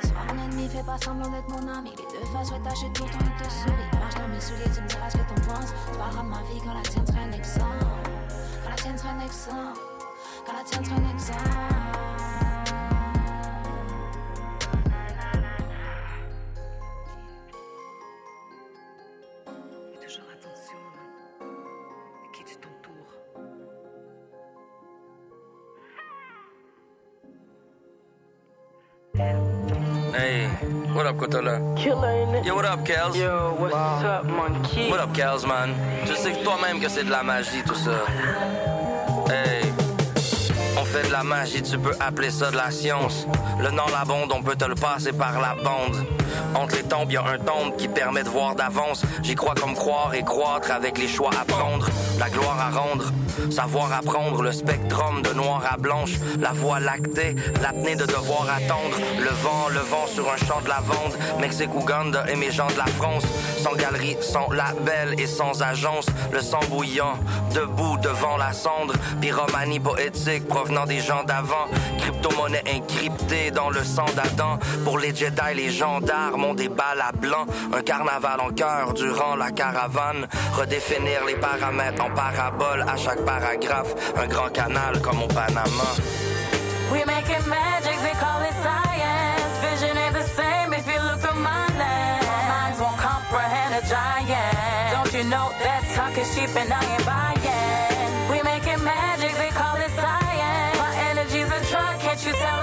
Sois 0.02 0.24
mon 0.28 0.44
ennemi, 0.44 0.70
fais 0.70 0.84
pas 0.84 0.98
semblant 0.98 1.30
d'être 1.30 1.50
mon 1.50 1.68
ami. 1.68 1.92
Les 1.92 2.20
deux 2.20 2.26
faces, 2.34 2.52
ouais, 2.52 2.60
t'achètes 2.64 2.94
pour 2.94 3.10
toi, 3.10 3.20
il 3.22 3.44
te 3.44 3.50
sourit. 3.50 4.00
Marche 4.00 4.16
dans 4.16 4.28
mes 4.28 4.42
souliers, 4.42 4.72
tu 4.74 4.82
me 4.82 4.88
diras 4.88 5.10
ce 5.10 5.18
que 5.18 5.24
t'en 5.24 5.42
penses. 5.54 5.74
Parleras 5.98 6.24
de 6.24 6.30
ma 6.30 6.42
vie 6.44 6.62
quand 6.64 6.74
la 6.74 6.82
tienne 6.82 7.08
serait 7.08 7.24
un 7.24 7.32
exemple. 7.32 7.86
Quand 8.64 8.70
la 8.70 8.76
tienne 8.76 8.98
serait 8.98 9.10
un 9.10 9.20
exemple. 9.20 9.80
Quand 10.46 10.54
la 10.54 10.64
tienne 10.64 10.86
serait 10.86 10.96
un 10.96 11.10
exemple. 11.14 12.11
Hey, 29.14 30.48
what 30.94 31.06
up, 31.06 31.18
Kotola? 31.18 31.60
Yo, 32.46 32.56
what 32.56 32.66
up, 32.66 32.86
Kels? 32.86 33.16
Yo, 33.16 33.56
what's 33.60 33.76
up, 33.76 34.26
monkey? 34.26 34.90
What 34.90 35.02
up, 35.02 35.14
Kels, 35.14 35.46
man? 35.46 35.76
Je 36.06 36.14
sais 36.16 36.32
que 36.32 36.44
toi-même 36.44 36.80
que 36.80 36.88
c'est 36.88 37.04
de 37.04 37.12
la 37.12 37.22
magie, 37.22 37.62
tout 37.66 37.76
ça. 37.76 38.06
Hey. 39.30 39.72
On 40.80 40.86
fait 40.86 41.06
de 41.08 41.12
la 41.12 41.24
magie, 41.24 41.62
tu 41.62 41.78
peux 41.78 41.94
appeler 42.00 42.32
ça 42.32 42.52
de 42.52 42.56
la 42.56 42.72
science. 42.72 43.28
Le 43.60 43.70
nom 43.72 43.84
la 43.92 44.06
bonde, 44.06 44.32
on 44.34 44.42
peut 44.42 44.56
te 44.56 44.66
le 44.66 44.76
passer 44.76 45.12
par 45.12 45.40
la 45.42 45.56
bande. 45.62 46.06
Entre 46.56 46.76
les 46.76 46.84
tombes, 46.84 47.12
y 47.12 47.18
a 47.18 47.24
un 47.24 47.38
tombe 47.38 47.76
qui 47.78 47.88
permet 47.88 48.24
de 48.24 48.30
voir 48.30 48.56
d'avance. 48.56 49.04
J'y 49.24 49.36
crois 49.36 49.56
comme 49.56 49.74
croire 49.74 50.14
et 50.14 50.24
croître 50.24 50.72
avec 50.72 50.98
les 50.98 51.08
choix 51.08 51.32
à 51.40 51.46
prendre. 51.46 51.88
La 52.20 52.30
gloire 52.30 52.60
à 52.60 52.78
rendre, 52.78 53.12
savoir 53.50 53.92
apprendre 53.94 54.42
le 54.42 54.52
spectrum 54.52 55.22
de 55.22 55.34
noir 55.34 55.64
à 55.70 55.78
blanche. 55.78 56.14
La 56.40 56.52
voie 56.52 56.80
lactée, 56.80 57.36
l'apnée 57.62 57.96
de 57.96 58.06
devoir 58.06 58.48
attendre. 58.50 58.98
Le 59.20 59.30
vent, 59.44 59.70
le 59.70 59.80
vent 59.80 60.08
sur 60.08 60.32
un 60.32 60.38
champ 60.38 60.62
de 60.62 60.70
lavande. 60.70 61.18
Mexique, 61.40 61.74
Ouganda 61.74 62.26
et 62.30 62.36
mes 62.36 62.52
gens 62.52 62.68
de 62.68 62.78
la 62.78 62.88
France. 62.88 63.24
Sans 63.58 63.74
galerie, 63.74 64.18
sans 64.22 64.50
label 64.52 65.20
et 65.20 65.28
sans 65.28 65.62
agence. 65.62 66.06
Le 66.32 66.42
sang 66.42 66.60
bouillant, 66.70 67.18
debout 67.54 67.98
devant 67.98 68.38
la 68.38 68.54
cendre. 68.54 68.94
Pyromanie 69.20 69.80
poétique 69.80 70.48
provenant 70.48 70.86
des 70.86 71.00
gens 71.00 71.24
d'avant. 71.24 71.68
Crypto-monnaie 72.00 72.64
encryptée 72.76 73.52
dans 73.52 73.70
le 73.70 73.84
sang 73.84 74.06
d'Adam. 74.16 74.60
Pour 74.84 74.98
les 74.98 75.16
Jedi, 75.16 75.56
les 75.56 75.72
gendarmes 75.72 76.21
ont 76.30 76.54
des 76.54 76.70
balles 76.70 77.02
à 77.02 77.12
blanc. 77.12 77.46
Un 77.74 77.82
carnaval 77.82 78.40
en 78.40 78.52
cœur 78.52 78.94
durant 78.94 79.36
la 79.36 79.52
caravane. 79.52 80.28
Redéfinir 80.54 81.26
les 81.26 81.36
paramètres 81.36 82.04
en 82.04 82.10
parabole 82.12 82.86
à 82.88 82.96
chaque 82.98 83.24
paragraphe. 83.26 83.94
Un 84.16 84.28
grand 84.28 84.50
canal 84.50 85.02
comme 85.02 85.24
au 85.24 85.28
Panama. 85.28 85.90
We 86.92 87.06
make 87.06 87.30
it 87.30 87.48
magic, 87.48 87.98
they 88.04 88.16
call 88.20 88.42
it 88.44 88.54
science. 88.62 89.54
Vision 89.62 89.98
ain't 89.98 90.14
the 90.14 90.28
same 90.36 90.74
if 90.74 90.86
you 90.86 91.00
look 91.02 91.20
through 91.22 91.40
my 91.40 91.68
lens. 91.80 92.26
Our 92.28 92.44
minds 92.52 92.80
won't 92.82 92.98
comprehend 92.98 93.76
a 93.76 93.82
giant. 93.88 94.92
Don't 94.92 95.14
you 95.14 95.24
know 95.30 95.52
that 95.64 95.84
talk 95.96 96.18
is 96.18 96.28
cheap 96.36 96.54
and 96.56 96.74
I 96.74 96.84
ain't 96.84 97.06
buying? 97.06 98.30
We 98.30 98.42
make 98.44 98.68
it 98.68 98.82
magic, 98.84 99.34
they 99.38 99.52
call 99.52 99.78
it 99.78 99.92
science. 99.92 100.78
My 100.78 100.92
energy's 101.12 101.48
a 101.48 101.62
drug, 101.72 102.00
can't 102.02 102.26
you 102.26 102.34
tell 102.34 102.61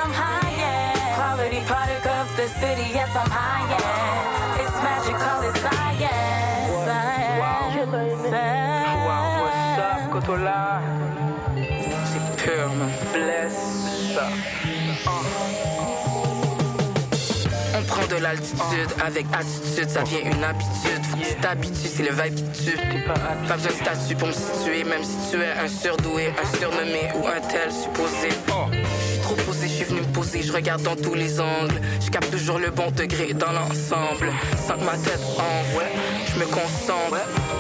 avec 19.05 19.27
attitude, 19.33 19.89
ça 19.89 20.03
devient 20.03 20.23
une 20.25 20.45
habitude. 20.45 21.05
Faut 21.11 21.17
que 21.17 21.67
tu 21.67 21.75
c'est 21.75 22.03
le 22.03 22.11
vibe 22.11 22.35
qui 22.53 22.65
tue. 22.65 22.77
Pas 23.07 23.55
besoin 23.55 23.71
de 23.71 23.77
statut 23.77 24.17
pour 24.17 24.29
me 24.29 24.33
situer, 24.33 24.85
même 24.85 25.03
si 25.03 25.31
tu 25.31 25.41
es 25.41 25.53
un 25.53 25.69
surdoué, 25.69 26.33
un 26.41 26.59
surnommé 26.59 27.11
ou 27.17 27.27
un 27.27 27.41
tel 27.49 27.71
supposé. 27.73 28.29
Je 28.29 29.13
suis 29.13 29.21
trop 29.23 29.35
posé, 29.35 29.69
je 29.69 29.73
suis 29.73 29.85
venu 29.85 30.01
me 30.01 30.13
poser, 30.13 30.43
je 30.43 30.53
regarde 30.53 30.83
dans 30.83 30.97
tous 30.97 31.15
les 31.15 31.41
angles. 31.41 31.81
Je 32.01 32.11
capte 32.11 32.31
toujours 32.31 32.59
le 32.59 32.71
bon 32.71 32.91
degré 32.91 33.33
dans 33.35 33.53
l'ensemble. 33.53 34.33
Sans 34.67 34.75
que 34.75 34.85
ma 34.85 34.97
tête 34.99 35.21
envoie, 35.23 35.85
je 36.27 36.39
me 36.39 36.47
concentre. 36.47 37.17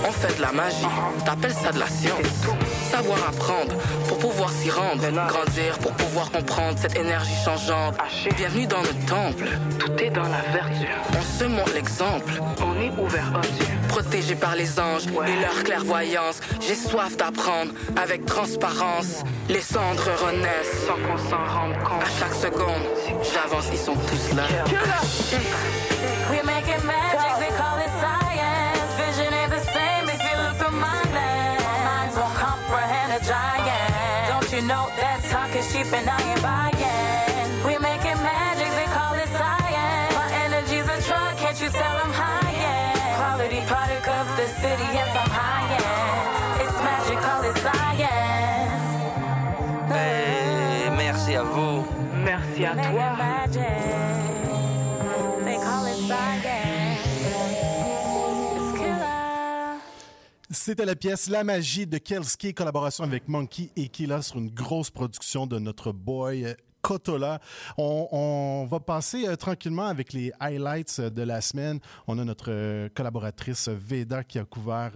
On 0.06 0.12
fait 0.12 0.36
de 0.36 0.42
la 0.42 0.52
magie, 0.52 0.86
t'appelles 1.24 1.54
ça 1.54 1.72
de 1.72 1.78
la 1.78 1.88
science. 1.88 2.46
Savoir 2.90 3.18
apprendre 3.28 3.74
pour 4.08 4.18
pouvoir 4.18 4.50
s'y 4.50 4.70
rendre. 4.70 5.02
Grandir 5.28 5.78
pour 5.78 5.92
pouvoir 5.92 6.30
comprendre 6.30 6.78
cette 6.78 6.96
énergie 6.96 7.34
changeante. 7.44 7.96
Bienvenue 8.36 8.66
dans 8.66 8.80
le 8.80 9.06
temple. 9.06 9.46
Tout 9.78 9.92
est 10.02 10.10
dans 10.10 10.22
la 10.22 10.40
verdure. 10.52 10.88
On 11.16 11.38
se 11.38 11.44
montre 11.44 11.72
l'exemple. 11.74 12.32
On 12.62 12.80
est 12.80 12.92
ouvert 12.98 13.32
à 13.36 13.40
Dieu. 13.40 13.66
Protégé 13.88 14.34
par 14.34 14.56
les 14.56 14.80
anges 14.80 15.06
et 15.06 15.40
leur 15.40 15.62
clairvoyance. 15.64 16.40
J'ai 16.60 16.74
soif 16.74 17.16
d'apprendre 17.16 17.72
avec 18.00 18.24
transparence. 18.26 19.22
Les 19.48 19.60
cendres 19.62 20.10
renaissent 20.26 20.86
sans 20.86 20.94
qu'on 20.94 21.18
s'en 21.18 21.44
rende 21.44 21.74
compte. 21.84 22.02
À 22.02 22.18
chaque 22.18 22.34
seconde, 22.34 22.82
j'avance, 23.34 23.66
ils 23.72 23.78
sont 23.78 23.94
tous 23.94 24.34
là. 24.36 24.44
We 26.30 26.42
make 26.44 26.68
it 26.68 26.84
magic, 26.84 27.37
and 35.92 36.08
I 36.08 36.20
ain't 36.30 36.42
buying. 36.42 37.48
We 37.66 37.78
making 37.78 38.20
magic, 38.22 38.70
they 38.78 38.88
call 38.92 39.14
it 39.14 39.28
science. 39.28 40.14
My 40.14 40.28
energy's 40.44 40.84
a 40.84 40.98
drug, 41.06 41.36
can't 41.38 41.60
you 41.60 41.68
tell 41.70 41.96
I'm 42.04 42.12
high 42.12 42.52
end? 42.52 43.16
Quality 43.20 43.60
product 43.66 44.08
of 44.08 44.26
the 44.36 44.46
city, 44.60 44.88
yes 44.92 45.10
I'm 45.16 45.30
high 45.30 45.68
end. 45.76 46.62
It's 46.62 46.78
magic, 46.88 47.18
call 47.26 47.42
it 47.50 47.56
science. 47.64 48.88
Hey, 49.92 50.90
merci 50.96 51.36
à 51.36 51.42
vous. 51.42 51.86
Merci 52.24 52.66
à 52.66 52.74
toi. 52.74 53.37
C'était 60.60 60.84
la 60.84 60.96
pièce 60.96 61.30
La 61.30 61.44
magie 61.44 61.86
de 61.86 61.98
Kelski, 61.98 62.52
collaboration 62.52 63.04
avec 63.04 63.28
Monkey 63.28 63.70
et 63.76 63.88
Killa 63.88 64.22
sur 64.22 64.38
une 64.38 64.50
grosse 64.50 64.90
production 64.90 65.46
de 65.46 65.60
notre 65.60 65.92
boy 65.92 66.56
On, 67.76 68.08
on 68.12 68.66
va 68.66 68.80
passer 68.80 69.28
euh, 69.28 69.36
tranquillement 69.36 69.86
avec 69.86 70.12
les 70.12 70.32
highlights 70.40 70.96
euh, 71.00 71.10
de 71.10 71.22
la 71.22 71.40
semaine. 71.40 71.80
On 72.06 72.18
a 72.18 72.24
notre 72.24 72.50
euh, 72.50 72.88
collaboratrice 72.94 73.68
Veda 73.68 74.24
qui 74.24 74.38
a 74.38 74.44
couvert 74.44 74.92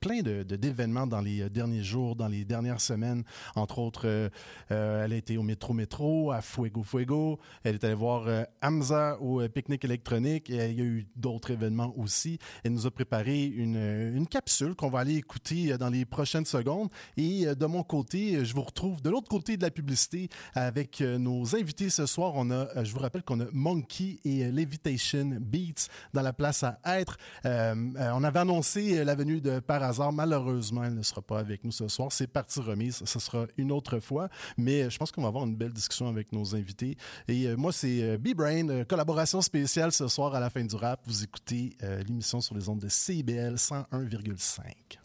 plein 0.00 0.22
de, 0.22 0.42
d'événements 0.42 1.06
dans 1.06 1.20
les 1.20 1.48
derniers 1.50 1.82
jours, 1.82 2.16
dans 2.16 2.28
les 2.28 2.44
dernières 2.44 2.80
semaines. 2.80 3.24
Entre 3.56 3.78
autres, 3.78 4.30
elle 4.68 5.12
a 5.12 5.16
été 5.16 5.36
au 5.36 5.42
Métro 5.42 5.72
Métro, 5.72 6.32
à 6.32 6.40
Fuego 6.40 6.82
Fuego. 6.82 7.38
Elle 7.62 7.76
est 7.76 7.84
allée 7.84 7.94
voir 7.94 8.26
Hamza 8.62 9.18
au 9.20 9.46
pique-nique 9.48 9.84
électronique. 9.84 10.48
Il 10.48 10.56
y 10.56 10.60
a 10.60 10.68
eu 10.68 11.06
d'autres 11.16 11.50
événements 11.50 11.92
aussi. 11.96 12.38
Elle 12.64 12.72
nous 12.72 12.86
a 12.86 12.90
préparé 12.90 13.44
une, 13.44 13.76
une 14.14 14.26
capsule 14.26 14.74
qu'on 14.74 14.90
va 14.90 15.00
aller 15.00 15.16
écouter 15.16 15.76
dans 15.78 15.90
les 15.90 16.04
prochaines 16.04 16.46
secondes. 16.46 16.88
Et 17.16 17.46
de 17.46 17.66
mon 17.66 17.82
côté, 17.82 18.44
je 18.44 18.54
vous 18.54 18.62
retrouve 18.62 19.02
de 19.02 19.10
l'autre 19.10 19.28
côté 19.28 19.56
de 19.56 19.62
la 19.62 19.70
publicité 19.70 20.28
avec 20.54 21.00
euh, 21.00 21.18
nos 21.34 21.56
invités 21.56 21.90
ce 21.90 22.06
soir. 22.06 22.32
On 22.34 22.50
a, 22.50 22.54
euh, 22.76 22.84
je 22.84 22.92
vous 22.92 23.00
rappelle 23.00 23.22
qu'on 23.22 23.40
a 23.40 23.46
Monkey 23.52 24.18
et 24.24 24.44
euh, 24.44 24.50
Levitation 24.50 25.38
Beats 25.40 25.88
dans 26.12 26.22
la 26.22 26.32
place 26.32 26.62
à 26.62 26.78
être. 26.84 27.16
Euh, 27.44 27.74
on 28.14 28.24
avait 28.24 28.40
annoncé 28.40 29.04
la 29.04 29.14
venue 29.14 29.40
de 29.40 29.60
Par 29.60 29.82
hasard. 29.82 30.12
Malheureusement, 30.12 30.84
elle 30.84 30.94
ne 30.94 31.02
sera 31.02 31.22
pas 31.22 31.38
avec 31.38 31.64
nous 31.64 31.72
ce 31.72 31.88
soir. 31.88 32.12
C'est 32.12 32.26
partie 32.26 32.60
remise. 32.60 33.02
Ce 33.04 33.18
sera 33.18 33.46
une 33.56 33.72
autre 33.72 33.98
fois. 34.00 34.28
Mais 34.56 34.88
je 34.90 34.98
pense 34.98 35.10
qu'on 35.10 35.22
va 35.22 35.28
avoir 35.28 35.44
une 35.44 35.56
belle 35.56 35.72
discussion 35.72 36.08
avec 36.08 36.32
nos 36.32 36.54
invités. 36.54 36.96
Et 37.28 37.54
moi, 37.56 37.72
c'est 37.72 38.18
B-Brain, 38.18 38.84
collaboration 38.84 39.40
spéciale 39.40 39.92
ce 39.92 40.08
soir 40.08 40.34
à 40.34 40.40
la 40.40 40.50
fin 40.50 40.64
du 40.64 40.76
rap. 40.76 41.00
Vous 41.06 41.22
écoutez 41.22 41.76
l'émission 42.06 42.40
sur 42.40 42.54
les 42.54 42.68
ondes 42.68 42.80
de 42.80 42.88
CIBL 42.88 43.54
101,5. 43.54 44.98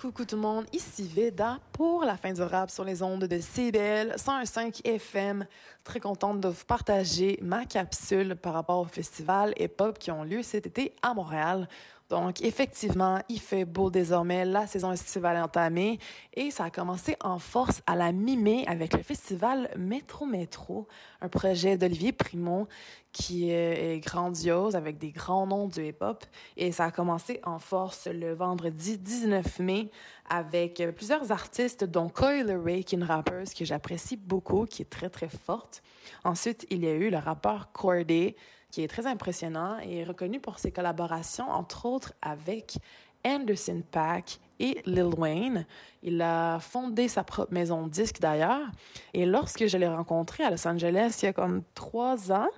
Coucou 0.00 0.24
tout 0.24 0.36
le 0.36 0.40
monde, 0.40 0.64
ici 0.72 1.06
Veda 1.06 1.58
pour 1.72 2.04
la 2.04 2.16
fin 2.16 2.32
du 2.32 2.40
rap 2.40 2.70
sur 2.70 2.84
les 2.84 3.02
ondes 3.02 3.24
de 3.24 3.38
CBL 3.38 4.14
101.5 4.16 4.80
FM. 4.82 5.44
Très 5.84 6.00
contente 6.00 6.40
de 6.40 6.48
vous 6.48 6.64
partager 6.64 7.38
ma 7.42 7.66
capsule 7.66 8.34
par 8.34 8.54
rapport 8.54 8.78
au 8.78 8.86
festival 8.86 9.52
hip-hop 9.58 9.98
qui 9.98 10.10
ont 10.10 10.24
lieu 10.24 10.42
cet 10.42 10.66
été 10.66 10.94
à 11.02 11.12
Montréal. 11.12 11.68
Donc, 12.10 12.42
effectivement, 12.42 13.20
il 13.28 13.38
fait 13.38 13.64
beau 13.64 13.88
désormais. 13.88 14.44
La 14.44 14.66
saison 14.66 14.90
estivale 14.90 15.36
est 15.36 15.40
entamée 15.40 16.00
et 16.34 16.50
ça 16.50 16.64
a 16.64 16.70
commencé 16.70 17.16
en 17.22 17.38
force 17.38 17.82
à 17.86 17.94
la 17.94 18.10
mi-mai 18.10 18.64
avec 18.66 18.94
le 18.94 19.02
festival 19.04 19.70
Métro 19.78 20.26
Métro, 20.26 20.88
un 21.20 21.28
projet 21.28 21.78
d'Olivier 21.78 22.10
Primo 22.10 22.66
qui 23.12 23.50
est 23.50 24.04
grandiose 24.04 24.74
avec 24.74 24.98
des 24.98 25.10
grands 25.12 25.46
noms 25.46 25.68
du 25.68 25.86
hip-hop. 25.86 26.24
Et 26.56 26.72
ça 26.72 26.86
a 26.86 26.90
commencé 26.90 27.40
en 27.44 27.60
force 27.60 28.08
le 28.08 28.34
vendredi 28.34 28.98
19 28.98 29.60
mai 29.60 29.90
avec 30.28 30.80
euh, 30.80 30.92
plusieurs 30.92 31.30
artistes, 31.32 31.84
dont 31.84 32.08
Coyle 32.08 32.56
Ray, 32.64 32.84
qui 32.84 32.96
une 32.96 33.04
rappeuse 33.04 33.54
que 33.54 33.64
j'apprécie 33.64 34.16
beaucoup, 34.16 34.64
qui 34.64 34.82
est 34.82 34.90
très, 34.90 35.10
très 35.10 35.28
forte. 35.28 35.82
Ensuite, 36.24 36.66
il 36.70 36.84
y 36.84 36.88
a 36.88 36.92
eu 36.92 37.10
le 37.10 37.18
rappeur 37.18 37.70
Corday, 37.72 38.36
qui 38.70 38.82
est 38.82 38.88
très 38.88 39.06
impressionnant 39.06 39.78
et 39.78 40.04
reconnu 40.04 40.40
pour 40.40 40.58
ses 40.58 40.70
collaborations, 40.70 41.50
entre 41.50 41.86
autres 41.86 42.12
avec 42.22 42.76
Anderson 43.24 43.82
Paak 43.90 44.38
et 44.58 44.82
Lil 44.86 45.14
Wayne. 45.16 45.66
Il 46.02 46.20
a 46.22 46.58
fondé 46.60 47.08
sa 47.08 47.24
propre 47.24 47.52
maison 47.52 47.86
de 47.86 47.90
disques 47.90 48.20
d'ailleurs. 48.20 48.66
Et 49.14 49.26
lorsque 49.26 49.66
je 49.66 49.76
l'ai 49.76 49.88
rencontré 49.88 50.44
à 50.44 50.50
Los 50.50 50.66
Angeles 50.66 51.18
il 51.22 51.26
y 51.26 51.28
a 51.28 51.32
comme 51.32 51.62
trois 51.74 52.32
ans, 52.32 52.48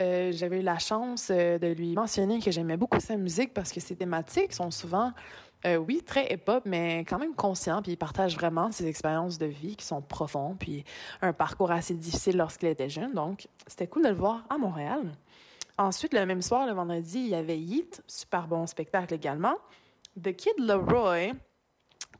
euh, 0.00 0.30
j'avais 0.32 0.60
eu 0.60 0.62
la 0.62 0.78
chance 0.78 1.28
euh, 1.30 1.58
de 1.58 1.68
lui 1.68 1.94
mentionner 1.94 2.40
que 2.40 2.50
j'aimais 2.50 2.76
beaucoup 2.76 3.00
sa 3.00 3.16
musique 3.16 3.54
parce 3.54 3.72
que 3.72 3.80
ses 3.80 3.96
thématiques 3.96 4.52
sont 4.52 4.70
souvent, 4.70 5.12
euh, 5.64 5.76
oui, 5.76 6.02
très 6.04 6.30
hip-hop, 6.34 6.64
mais 6.66 7.00
quand 7.08 7.18
même 7.18 7.34
conscients. 7.34 7.80
Puis 7.80 7.92
il 7.92 7.96
partage 7.96 8.34
vraiment 8.34 8.70
ses 8.70 8.86
expériences 8.86 9.38
de 9.38 9.46
vie 9.46 9.74
qui 9.74 9.86
sont 9.86 10.02
profondes, 10.02 10.58
puis 10.58 10.84
un 11.22 11.32
parcours 11.32 11.70
assez 11.70 11.94
difficile 11.94 12.36
lorsqu'il 12.36 12.68
était 12.68 12.90
jeune. 12.90 13.14
Donc, 13.14 13.48
c'était 13.66 13.86
cool 13.86 14.02
de 14.02 14.08
le 14.08 14.14
voir 14.14 14.44
à 14.50 14.58
Montréal. 14.58 15.12
Ensuite, 15.78 16.14
le 16.14 16.24
même 16.24 16.42
soir, 16.42 16.66
le 16.66 16.72
vendredi, 16.72 17.18
il 17.18 17.28
y 17.28 17.34
avait 17.34 17.58
Yeet, 17.58 18.02
super 18.06 18.48
bon 18.48 18.66
spectacle 18.66 19.12
également. 19.12 19.56
The 20.20 20.34
Kid 20.34 20.54
Leroy, 20.58 21.32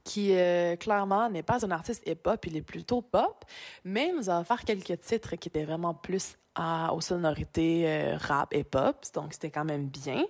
qui 0.04 0.36
euh, 0.36 0.76
clairement 0.76 1.30
n'est 1.30 1.42
pas 1.42 1.64
un 1.64 1.70
artiste 1.70 2.06
hip-hop, 2.06 2.44
il 2.46 2.56
est 2.56 2.62
plutôt 2.62 3.00
pop, 3.00 3.44
mais 3.84 4.08
il 4.08 4.16
nous 4.16 4.30
a 4.30 4.40
offert 4.40 4.64
quelques 4.64 5.00
titres 5.00 5.36
qui 5.36 5.48
étaient 5.48 5.64
vraiment 5.64 5.94
plus 5.94 6.36
à- 6.54 6.92
aux 6.94 7.00
sonorités 7.00 7.84
euh, 7.86 8.16
rap 8.18 8.54
hip-hop, 8.54 9.04
donc 9.14 9.32
c'était 9.32 9.50
quand 9.50 9.64
même 9.64 9.88
bien. 9.88 10.24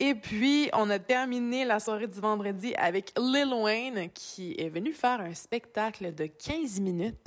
Et 0.00 0.14
puis, 0.14 0.70
on 0.72 0.88
a 0.90 0.98
terminé 0.98 1.64
la 1.64 1.78
soirée 1.78 2.08
du 2.08 2.20
vendredi 2.20 2.74
avec 2.74 3.12
Lil 3.18 3.52
Wayne, 3.54 4.10
qui 4.12 4.54
est 4.58 4.70
venu 4.70 4.92
faire 4.92 5.20
un 5.20 5.34
spectacle 5.34 6.14
de 6.14 6.26
15 6.26 6.80
minutes, 6.80 7.26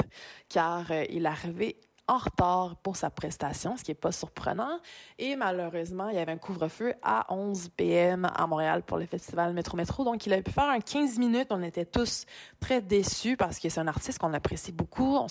car 0.50 0.92
euh, 0.92 1.06
il 1.10 1.26
est 1.26 1.30
arrivé 1.30 1.78
en 2.08 2.18
retard 2.18 2.76
pour 2.78 2.96
sa 2.96 3.10
prestation, 3.10 3.78
ce 3.78 3.84
qui 3.84 3.92
n'est 3.92 3.96
pas 3.96 4.12
surprenant. 4.12 4.80
Et 5.18 5.36
malheureusement, 5.36 6.10
il 6.10 6.16
y 6.16 6.20
avait 6.20 6.32
un 6.32 6.38
couvre-feu 6.38 6.94
à 7.02 7.26
11 7.34 7.70
p.m. 7.76 8.30
à 8.36 8.46
Montréal 8.46 8.84
pour 8.84 8.98
le 8.98 9.06
festival 9.06 9.54
Métro 9.54 9.76
Métro. 9.76 10.04
Donc, 10.04 10.26
il 10.26 10.34
a 10.34 10.42
pu 10.42 10.52
faire 10.52 10.70
un 10.70 10.80
15 10.80 11.18
minutes. 11.18 11.48
On 11.50 11.64
était 11.64 11.86
tous 11.86 12.26
très 12.60 12.82
déçus 12.82 13.38
parce 13.38 13.60
que 13.60 13.70
c'est 13.70 13.80
un 13.80 13.88
artiste 13.88 14.20
qu'on 14.20 14.34
apprécie 14.34 14.72
beaucoup. 14.72 15.18
On 15.18 15.28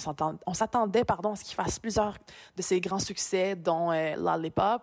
s'attendait 0.55 1.05
à 1.09 1.37
ce 1.37 1.45
qu'il 1.45 1.55
fasse 1.55 1.79
plusieurs 1.79 2.17
de 2.57 2.63
ses 2.63 2.81
grands 2.81 2.99
succès, 2.99 3.55
dont 3.55 3.93
euh, 3.93 4.17
Lollipop. 4.17 4.83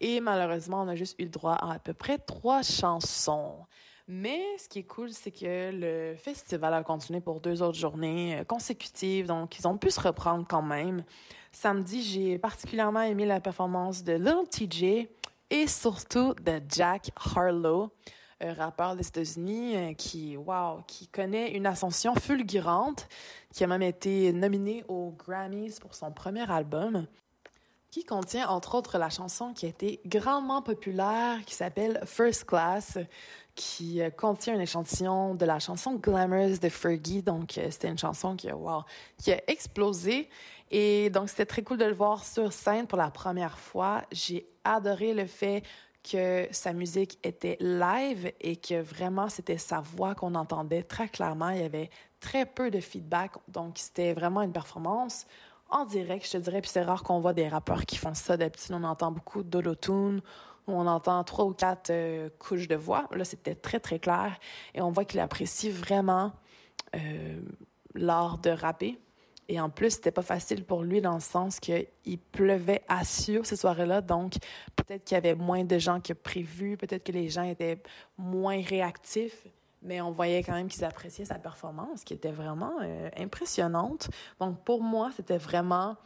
Et 0.00 0.20
malheureusement, 0.20 0.82
on 0.82 0.88
a 0.88 0.96
juste 0.96 1.18
eu 1.18 1.24
le 1.24 1.30
droit 1.30 1.54
à 1.54 1.72
à 1.72 1.78
peu 1.78 1.94
près 1.94 2.18
trois 2.18 2.62
chansons. 2.62 3.66
Mais 4.08 4.40
ce 4.58 4.68
qui 4.68 4.80
est 4.80 4.84
cool, 4.84 5.10
c'est 5.10 5.32
que 5.32 5.72
le 5.72 6.14
festival 6.14 6.72
a 6.74 6.84
continué 6.84 7.20
pour 7.20 7.40
deux 7.40 7.60
autres 7.60 7.78
journées 7.78 8.38
euh, 8.38 8.44
consécutives, 8.44 9.26
donc 9.26 9.58
ils 9.58 9.66
ont 9.66 9.76
pu 9.76 9.90
se 9.90 10.00
reprendre 10.00 10.46
quand 10.48 10.62
même. 10.62 11.02
Samedi, 11.50 12.02
j'ai 12.02 12.38
particulièrement 12.38 13.02
aimé 13.02 13.26
la 13.26 13.40
performance 13.40 14.04
de 14.04 14.12
Lil 14.12 14.48
TJ 14.48 15.08
et 15.50 15.66
surtout 15.66 16.34
de 16.34 16.60
Jack 16.68 17.10
Harlow, 17.16 17.90
un 18.40 18.52
rappeur 18.52 18.94
des 18.94 19.08
États-Unis 19.08 19.76
euh, 19.76 19.94
qui, 19.94 20.36
wow, 20.36 20.82
qui 20.86 21.08
connaît 21.08 21.56
une 21.56 21.66
ascension 21.66 22.14
fulgurante, 22.14 23.08
qui 23.52 23.64
a 23.64 23.66
même 23.66 23.82
été 23.82 24.32
nominé 24.32 24.84
aux 24.86 25.16
Grammys 25.18 25.80
pour 25.80 25.96
son 25.96 26.12
premier 26.12 26.48
album 26.48 27.08
qui 27.96 28.04
contient 28.04 28.46
entre 28.48 28.74
autres 28.74 28.98
la 28.98 29.08
chanson 29.08 29.54
qui 29.54 29.64
a 29.64 29.70
été 29.70 30.00
grandement 30.04 30.60
populaire, 30.60 31.38
qui 31.46 31.54
s'appelle 31.54 31.98
First 32.04 32.44
Class, 32.44 32.98
qui 33.56 34.00
euh, 34.00 34.10
contient 34.10 34.54
un 34.54 34.60
échantillon 34.60 35.34
de 35.34 35.44
la 35.44 35.58
chanson 35.58 35.94
Glamorous 35.94 36.58
de 36.58 36.68
Fergie. 36.68 37.22
Donc, 37.22 37.58
euh, 37.58 37.68
c'était 37.70 37.88
une 37.88 37.98
chanson 37.98 38.36
qui, 38.36 38.52
wow, 38.52 38.82
qui 39.18 39.32
a 39.32 39.42
explosé. 39.48 40.28
Et 40.70 41.10
donc, 41.10 41.28
c'était 41.28 41.46
très 41.46 41.62
cool 41.62 41.78
de 41.78 41.84
le 41.84 41.94
voir 41.94 42.24
sur 42.24 42.52
scène 42.52 42.86
pour 42.86 42.98
la 42.98 43.10
première 43.10 43.58
fois. 43.58 44.02
J'ai 44.12 44.46
adoré 44.62 45.14
le 45.14 45.26
fait 45.26 45.62
que 46.08 46.46
sa 46.52 46.72
musique 46.72 47.18
était 47.24 47.56
live 47.58 48.30
et 48.40 48.56
que 48.56 48.80
vraiment 48.80 49.28
c'était 49.28 49.58
sa 49.58 49.80
voix 49.80 50.14
qu'on 50.14 50.36
entendait 50.36 50.84
très 50.84 51.08
clairement. 51.08 51.50
Il 51.50 51.60
y 51.60 51.64
avait 51.64 51.90
très 52.20 52.46
peu 52.46 52.70
de 52.70 52.78
feedback, 52.78 53.32
donc 53.48 53.78
c'était 53.78 54.12
vraiment 54.12 54.42
une 54.42 54.52
performance 54.52 55.26
en 55.68 55.84
direct, 55.84 56.24
je 56.26 56.32
te 56.32 56.36
dirais. 56.38 56.60
Puis 56.60 56.70
c'est 56.70 56.82
rare 56.82 57.02
qu'on 57.02 57.18
voit 57.18 57.32
des 57.32 57.48
rappeurs 57.48 57.86
qui 57.86 57.96
font 57.96 58.14
ça. 58.14 58.36
D'habitude, 58.36 58.72
on 58.74 58.84
entend 58.84 59.10
beaucoup 59.10 59.42
d'autotune 59.42 60.20
on 60.66 60.86
entend 60.86 61.22
trois 61.24 61.44
ou 61.44 61.52
quatre 61.52 61.90
euh, 61.90 62.28
couches 62.38 62.68
de 62.68 62.74
voix. 62.74 63.08
Là, 63.12 63.24
c'était 63.24 63.54
très, 63.54 63.80
très 63.80 63.98
clair. 63.98 64.38
Et 64.74 64.80
on 64.80 64.90
voit 64.90 65.04
qu'il 65.04 65.20
apprécie 65.20 65.70
vraiment 65.70 66.32
euh, 66.94 67.40
l'art 67.94 68.38
de 68.38 68.50
rapper. 68.50 68.98
Et 69.48 69.60
en 69.60 69.70
plus, 69.70 69.90
c'était 69.90 70.10
pas 70.10 70.22
facile 70.22 70.64
pour 70.64 70.82
lui 70.82 71.00
dans 71.00 71.14
le 71.14 71.20
sens 71.20 71.60
qu'il 71.60 72.18
pleuvait 72.32 72.82
à 72.88 73.04
Sio 73.04 73.44
ces 73.44 73.54
soirées-là. 73.54 74.00
Donc, 74.00 74.34
peut-être 74.74 75.04
qu'il 75.04 75.14
y 75.14 75.18
avait 75.18 75.36
moins 75.36 75.62
de 75.62 75.78
gens 75.78 76.00
que 76.00 76.12
prévu. 76.12 76.76
Peut-être 76.76 77.04
que 77.04 77.12
les 77.12 77.28
gens 77.28 77.44
étaient 77.44 77.80
moins 78.18 78.60
réactifs. 78.60 79.46
Mais 79.82 80.00
on 80.00 80.10
voyait 80.10 80.42
quand 80.42 80.54
même 80.54 80.66
qu'ils 80.66 80.84
appréciaient 80.84 81.26
sa 81.26 81.36
performance, 81.36 82.02
qui 82.02 82.12
était 82.12 82.32
vraiment 82.32 82.72
euh, 82.82 83.08
impressionnante. 83.16 84.10
Donc, 84.40 84.64
pour 84.64 84.82
moi, 84.82 85.10
c'était 85.16 85.38
vraiment 85.38 85.96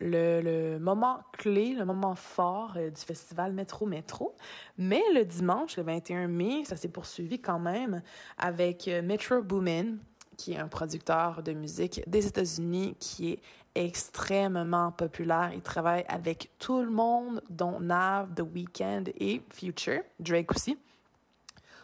le, 0.00 0.78
moment 0.78 1.20
clé, 1.32 1.74
le 1.74 1.84
moment 1.84 2.14
fort 2.14 2.74
euh, 2.76 2.90
du 2.90 3.00
festival 3.00 3.52
Métro 3.52 3.86
Métro. 3.86 4.34
Mais 4.78 5.02
le 5.14 5.24
dimanche, 5.24 5.76
le 5.76 5.82
21 5.84 6.28
mai, 6.28 6.64
ça 6.64 6.76
s'est 6.76 6.88
poursuivi 6.88 7.40
quand 7.40 7.58
même 7.58 8.02
avec 8.38 8.88
euh, 8.88 9.02
Metro 9.02 9.42
Boomin, 9.42 9.96
qui 10.36 10.52
est 10.52 10.58
un 10.58 10.68
producteur 10.68 11.42
de 11.42 11.52
musique 11.52 12.02
des 12.06 12.26
États-Unis 12.26 12.96
qui 12.98 13.32
est 13.32 13.40
extrêmement 13.74 14.92
populaire. 14.92 15.50
Il 15.54 15.62
travaille 15.62 16.04
avec 16.08 16.50
tout 16.58 16.80
le 16.82 16.90
monde, 16.90 17.42
dont 17.50 17.80
Nav, 17.80 18.34
The 18.34 18.42
Weeknd 18.42 19.04
et 19.18 19.42
Future, 19.50 20.02
Drake 20.20 20.52
aussi. 20.52 20.78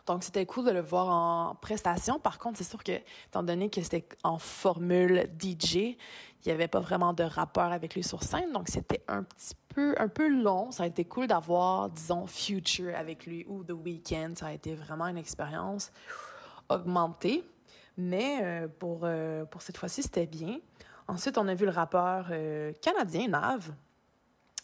Donc, 0.07 0.25
c'était 0.25 0.47
cool 0.47 0.65
de 0.65 0.71
le 0.71 0.81
voir 0.81 1.09
en 1.09 1.55
prestation. 1.55 2.19
Par 2.19 2.39
contre, 2.39 2.59
c'est 2.59 2.65
sûr 2.65 2.83
que, 2.83 2.93
étant 3.29 3.43
donné 3.43 3.71
que 3.71 3.81
c'était 3.83 4.07
en 4.25 4.39
formule 4.39 5.29
DJ, 5.39 5.97
il 6.45 6.49
n'y 6.49 6.53
avait 6.53 6.69
pas 6.69 6.81
vraiment 6.81 7.13
de 7.13 7.23
rappeur 7.23 7.71
avec 7.73 7.95
lui 7.95 8.03
sur 8.03 8.23
scène. 8.23 8.53
Donc, 8.53 8.69
c'était 8.69 9.03
un 9.09 9.23
petit 9.23 9.55
peu, 9.69 9.95
un 9.99 10.09
peu 10.09 10.29
long. 10.29 10.71
Ça 10.71 10.85
a 10.85 10.87
été 10.87 11.05
cool 11.05 11.27
d'avoir, 11.27 11.91
disons, 11.91 12.27
Future 12.27 12.95
avec 12.97 13.27
lui 13.27 13.45
ou 13.47 13.63
The 13.63 13.73
Weeknd. 13.73 14.33
Ça 14.37 14.47
a 14.47 14.53
été 14.53 14.75
vraiment 14.75 15.07
une 15.07 15.19
expérience 15.19 15.93
augmentée. 16.69 17.45
Mais 17.97 18.41
euh, 18.43 18.69
pour, 18.69 19.01
euh, 19.03 19.45
pour 19.45 19.61
cette 19.61 19.77
fois-ci, 19.77 20.03
c'était 20.03 20.27
bien. 20.27 20.59
Ensuite, 21.09 21.37
on 21.37 21.47
a 21.49 21.55
vu 21.55 21.67
le 21.67 21.73
rappeur 21.73 22.29
euh, 22.31 22.73
canadien, 22.81 23.29
Nav. 23.29 23.71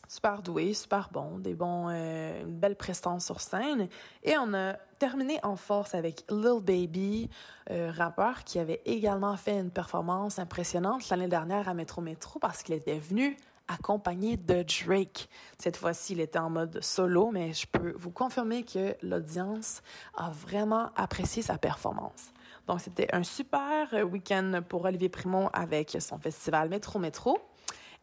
Super 0.09 0.41
doué, 0.41 0.73
super 0.73 1.09
bon, 1.11 1.39
des 1.39 1.55
bons, 1.55 1.89
euh, 1.91 2.43
une 2.43 2.59
belle 2.59 2.77
prestance 2.77 3.27
sur 3.27 3.41
scène. 3.41 3.89
Et 4.23 4.37
on 4.39 4.55
a 4.55 4.75
terminé 4.99 5.41
en 5.43 5.57
force 5.57 5.95
avec 5.95 6.25
Lil 6.31 6.61
Baby, 6.63 7.29
euh, 7.71 7.91
rappeur 7.95 8.45
qui 8.45 8.59
avait 8.59 8.81
également 8.85 9.37
fait 9.37 9.59
une 9.59 9.71
performance 9.71 10.39
impressionnante 10.39 11.09
l'année 11.09 11.29
dernière 11.29 11.69
à 11.69 11.75
Metro 11.75 12.01
Metro 12.01 12.39
parce 12.39 12.63
qu'il 12.63 12.75
était 12.77 12.99
venu 12.99 13.37
accompagné 13.69 14.37
de 14.37 14.63
Drake. 14.63 15.29
Cette 15.59 15.77
fois-ci, 15.77 16.13
il 16.13 16.21
était 16.21 16.39
en 16.39 16.51
mode 16.51 16.81
solo, 16.83 17.31
mais 17.33 17.53
je 17.53 17.67
peux 17.67 17.93
vous 17.97 18.13
confirmer 18.13 18.63
que 18.63 18.95
l'audience 19.03 19.83
a 20.17 20.31
vraiment 20.31 20.91
apprécié 20.95 21.43
sa 21.43 21.59
performance. 21.59 22.33
Donc, 22.69 22.81
c'était 22.81 23.13
un 23.13 23.25
super 23.25 23.93
week-end 24.11 24.61
pour 24.69 24.85
Olivier 24.85 25.09
Primo 25.09 25.51
avec 25.53 25.97
son 26.01 26.19
festival 26.19 26.69
Métro 26.69 27.01
Métro. 27.01 27.39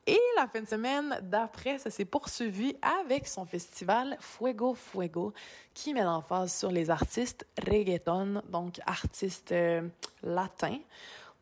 Et 0.05 0.19
la 0.35 0.47
fin 0.47 0.61
de 0.61 0.67
semaine 0.67 1.17
d'après, 1.21 1.77
ça 1.77 1.89
s'est 1.89 2.03
poursuivi 2.03 2.75
avec 2.81 3.25
son 3.25 3.45
festival 3.45 4.17
Fuego 4.19 4.73
Fuego, 4.73 5.31
qui 5.73 5.93
met 5.93 6.03
l'emphase 6.03 6.53
sur 6.53 6.71
les 6.71 6.89
artistes 6.89 7.47
reggaeton, 7.65 8.41
donc 8.49 8.81
artistes 8.85 9.53
euh, 9.53 9.87
latins. 10.21 10.79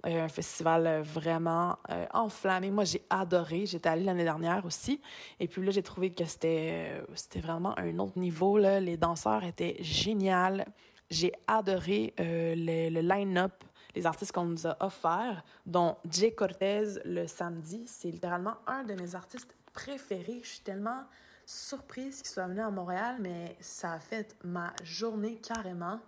Euh, 0.06 0.26
un 0.26 0.28
festival 0.28 1.02
vraiment 1.02 1.78
euh, 1.89 2.06
enflammé. 2.13 2.69
Moi, 2.69 2.84
j'ai 2.84 3.04
adoré. 3.10 3.65
J'étais 3.65 3.89
allée 3.89 4.04
l'année 4.04 4.24
dernière 4.24 4.63
aussi. 4.63 5.02
Et 5.39 5.47
puis 5.47 5.65
là, 5.65 5.71
j'ai 5.71 5.84
trouvé 5.84 6.12
que 6.12 6.26
c'était 6.26 7.02
c'était 7.15 7.39
vraiment 7.39 7.78
un 7.80 7.97
autre 7.97 8.19
niveau. 8.19 8.60
Les 8.60 8.97
danseurs 8.97 9.43
étaient 9.43 9.78
géniaux. 9.80 10.63
J'ai 11.10 11.34
adoré 11.47 12.13
le, 12.17 12.89
le 12.89 13.02
line-up 13.02 13.63
les 13.95 14.06
artistes 14.06 14.32
qu'on 14.32 14.45
nous 14.45 14.67
a 14.67 14.77
offerts, 14.80 15.43
dont 15.65 15.97
Jay 16.10 16.32
Cortez 16.34 16.99
le 17.06 17.27
samedi. 17.27 17.84
C'est 17.86 18.12
littéralement 18.12 18.56
un 18.67 18.84
de 18.84 18.93
mes 18.93 19.15
artistes 19.15 19.56
préférés. 19.73 20.41
Je 20.43 20.49
suis 20.49 20.60
tellement 20.62 21.04
surprise 21.45 22.21
qu'il 22.21 22.32
soit 22.32 22.47
venu 22.47 22.62
à 22.62 22.69
Montréal, 22.69 23.17
mais 23.19 23.56
ça 23.60 23.93
a 23.93 23.99
fait 23.99 24.36
ma 24.43 24.73
journée 24.84 25.36
carrément. 25.36 25.99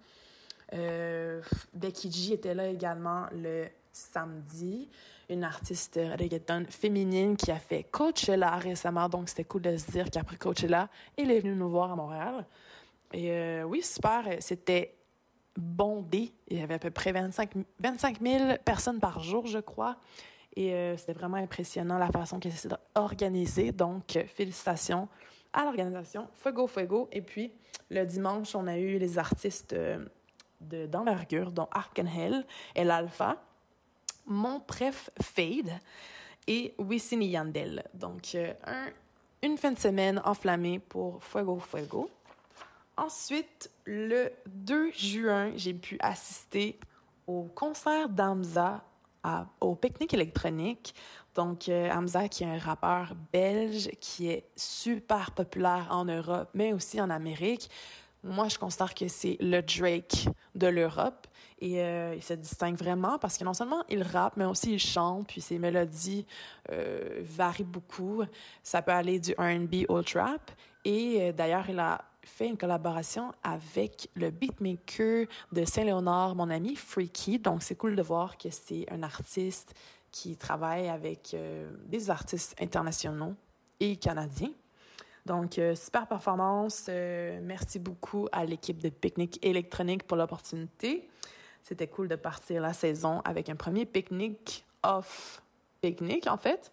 Euh, 0.73 1.41
Becky 1.73 2.11
G 2.11 2.33
était 2.33 2.53
là 2.53 2.67
également 2.67 3.27
le 3.31 3.67
samedi, 3.91 4.89
une 5.29 5.43
artiste 5.43 5.99
reggaeton 6.19 6.65
féminine 6.69 7.37
qui 7.37 7.51
a 7.51 7.59
fait 7.59 7.83
Coachella 7.83 8.55
récemment, 8.57 9.07
donc 9.07 9.29
c'était 9.29 9.43
cool 9.43 9.61
de 9.61 9.77
se 9.77 9.91
dire 9.91 10.09
qu'après 10.09 10.37
Coachella, 10.37 10.89
elle 11.15 11.31
est 11.31 11.39
venue 11.39 11.55
nous 11.55 11.69
voir 11.69 11.91
à 11.91 11.95
Montréal. 11.95 12.45
Et 13.11 13.31
euh, 13.31 13.63
oui, 13.63 13.83
super, 13.83 14.23
c'était 14.39 14.95
bondé. 15.57 16.33
Il 16.47 16.59
y 16.59 16.61
avait 16.61 16.75
à 16.75 16.79
peu 16.79 16.91
près 16.91 17.11
25, 17.11 17.51
25 17.79 18.21
000 18.21 18.57
personnes 18.63 18.99
par 18.99 19.21
jour, 19.21 19.47
je 19.47 19.59
crois. 19.59 19.97
Et 20.55 20.73
euh, 20.73 20.97
c'était 20.97 21.13
vraiment 21.13 21.37
impressionnant 21.37 21.97
la 21.97 22.09
façon 22.09 22.39
qu'elle 22.39 22.53
s'est 22.53 22.69
organisée. 22.95 23.71
Donc, 23.71 24.15
euh, 24.15 24.23
félicitations 24.25 25.07
à 25.51 25.63
l'organisation. 25.63 26.27
Fuego, 26.33 26.67
fuego. 26.67 27.09
Et 27.11 27.21
puis, 27.21 27.51
le 27.89 28.05
dimanche, 28.05 28.55
on 28.55 28.67
a 28.67 28.77
eu 28.77 28.97
les 28.97 29.17
artistes 29.17 29.73
euh, 29.73 30.05
de, 30.61 30.85
d'envergure, 30.85 31.51
dont 31.51 31.67
Arkenhell 31.71 32.45
et 32.75 32.83
l'Alpha, 32.83 33.41
Mon 34.25 34.59
Pref 34.59 35.09
Fade 35.21 35.79
et 36.47 36.75
Wisin 36.77 37.21
Yandel. 37.21 37.83
Donc, 37.93 38.35
un, 38.35 38.89
une 39.41 39.57
fin 39.57 39.71
de 39.71 39.79
semaine 39.79 40.21
enflammée 40.23 40.79
pour 40.79 41.23
Fuego, 41.23 41.57
fuego. 41.59 42.09
Ensuite, 42.97 43.71
le 43.86 44.32
2 44.47 44.91
juin, 44.91 45.51
j'ai 45.56 45.73
pu 45.73 45.97
assister 45.99 46.79
au 47.25 47.43
concert 47.43 48.10
d'Amza 48.10 48.84
au 49.62 49.75
pique-nique 49.75 50.13
électronique. 50.13 50.93
Donc, 51.36 51.69
euh, 51.69 51.89
Hamza, 51.91 52.27
qui 52.27 52.43
est 52.43 52.47
un 52.47 52.60
rappeur 52.60 53.13
belge 53.32 53.89
qui 53.99 54.29
est 54.29 54.45
super 54.56 55.32
populaire 55.32 55.88
en 55.89 56.06
Europe, 56.06 56.49
mais 56.53 56.73
aussi 56.73 57.01
en 57.01 57.10
Amérique. 57.10 57.69
Moi, 58.23 58.47
je 58.49 58.58
considère 58.58 58.93
que 58.93 59.08
c'est 59.08 59.38
le 59.39 59.62
Drake 59.62 60.27
de 60.56 60.67
l'Europe. 60.67 61.27
Et 61.60 61.82
euh, 61.82 62.13
il 62.15 62.21
se 62.23 62.34
distingue 62.34 62.75
vraiment 62.75 63.17
parce 63.17 63.38
que 63.38 63.43
non 63.45 63.53
seulement 63.53 63.84
il 63.89 64.03
rappe, 64.03 64.36
mais 64.36 64.45
aussi 64.45 64.73
il 64.73 64.79
chante, 64.79 65.27
puis 65.27 65.39
ses 65.39 65.58
mélodies 65.60 66.25
euh, 66.71 67.21
varient 67.21 67.63
beaucoup. 67.63 68.23
Ça 68.62 68.82
peut 68.82 68.91
aller 68.91 69.19
du 69.19 69.34
RB 69.38 69.86
au 69.88 70.03
trap. 70.03 70.51
Et 70.84 71.32
d'ailleurs, 71.32 71.69
il 71.69 71.79
a 71.79 72.01
fait 72.25 72.47
une 72.47 72.57
collaboration 72.57 73.33
avec 73.43 74.09
le 74.15 74.31
beatmaker 74.31 75.27
de 75.51 75.65
Saint-Léonard, 75.65 76.36
mon 76.36 76.49
ami 76.49 76.75
Freaky. 76.75 77.39
Donc, 77.39 77.63
c'est 77.63 77.75
cool 77.75 77.95
de 77.95 78.01
voir 78.01 78.38
que 78.38 78.49
c'est 78.49 78.86
un 78.91 79.03
artiste 79.03 79.73
qui 80.12 80.38
travaille 80.38 80.89
avec 80.89 81.33
euh, 81.33 81.69
des 81.86 82.09
artistes 82.09 82.55
internationaux 82.62 83.36
et 83.79 83.95
canadiens. 83.95 84.51
Donc, 85.25 85.57
euh, 85.57 85.75
super 85.75 86.07
performance. 86.07 86.86
Euh, 86.89 87.39
merci 87.41 87.79
beaucoup 87.79 88.27
à 88.31 88.45
l'équipe 88.45 88.81
de 88.81 88.89
Picnic 88.89 89.39
électronique 89.45 90.03
pour 90.03 90.17
l'opportunité. 90.17 91.07
C'était 91.63 91.88
cool 91.88 92.09
de 92.09 92.15
partir 92.15 92.62
la 92.62 92.73
saison 92.73 93.21
avec 93.21 93.49
un 93.49 93.55
premier 93.55 93.86
pique-nique 93.86 94.65
off 94.83 95.41
pique-nique, 95.81 96.27
en 96.27 96.38
fait. 96.38 96.71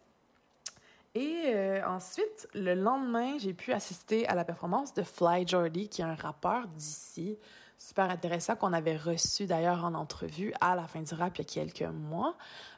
Et 1.15 1.43
euh, 1.47 1.85
ensuite, 1.87 2.49
le 2.55 2.75
lendemain, 2.75 3.37
j'ai 3.39 3.53
pu 3.53 3.73
assister 3.73 4.29
à 4.29 4.35
la 4.37 4.45
performance 4.45 4.95
de 4.95 5.03
Fly 5.03 5.47
Jordy, 5.47 5.89
qui 5.89 6.03
est 6.03 6.05
un 6.05 6.15
rappeur 6.15 6.69
d'ici, 6.69 7.37
super 7.79 8.11
intéressant, 8.11 8.55
qu'on 8.55 8.73
avait 8.73 8.97
reçu 8.97 9.47
d'ailleurs 9.47 9.85
en 9.85 9.95
entrevue 9.95 10.55
à 10.61 10.77
la 10.77 10.87
fin 10.87 11.03
du 11.03 11.13
rap 11.15 11.37
il 11.37 11.41
y 11.41 11.43
a 11.43 11.65
quelques 11.65 11.93
mois. 11.93 12.37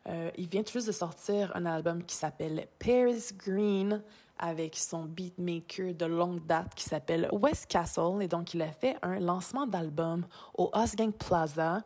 Euh, 0.09 0.31
il 0.39 0.49
vient 0.49 0.63
tout 0.63 0.73
juste 0.73 0.87
de 0.87 0.93
sortir 0.93 1.55
un 1.55 1.67
album 1.67 2.05
qui 2.05 2.17
s'appelle 2.17 2.69
Paris 2.79 3.33
Green 3.37 4.03
avec 4.39 4.77
son 4.77 5.05
beatmaker 5.05 5.95
de 5.95 6.07
longue 6.07 6.45
date 6.47 6.75
qui 6.75 6.85
s'appelle 6.85 7.29
West 7.33 7.67
Castle. 7.67 8.23
Et 8.23 8.29
donc, 8.29 8.55
il 8.55 8.63
a 8.63 8.73
fait 8.73 8.97
un 9.03 9.21
lancement 9.21 9.67
d'album 9.67 10.27
au 10.55 10.71
Osgang 10.73 11.13
Plaza. 11.13 11.83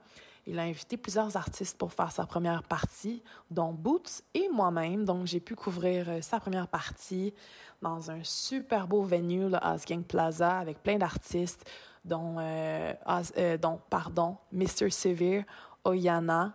Il 0.49 0.61
a 0.61 0.63
invité 0.63 0.97
plusieurs 0.97 1.37
artistes 1.37 1.77
pour 1.77 1.93
faire 1.93 2.13
sa 2.13 2.25
première 2.25 2.63
partie, 2.63 3.21
dont 3.51 3.73
Boots 3.73 4.23
et 4.33 4.49
moi-même. 4.49 5.05
Donc, 5.05 5.27
j'ai 5.27 5.41
pu 5.41 5.57
couvrir 5.57 6.09
euh, 6.09 6.21
sa 6.21 6.39
première 6.39 6.69
partie 6.69 7.35
dans 7.83 8.13
un 8.13 8.23
super 8.23 8.87
beau 8.87 9.03
venue, 9.03 9.49
le 9.49 9.59
Osgang 9.59 10.05
Plaza, 10.05 10.59
avec 10.59 10.83
plein 10.83 10.99
d'artistes, 10.99 11.69
dont, 12.05 12.37
euh, 12.39 12.93
euh, 13.37 13.59
dont, 13.59 13.81
pardon, 13.91 14.37
Mr. 14.53 14.91
Severe, 14.91 15.43
Oyana, 15.85 16.53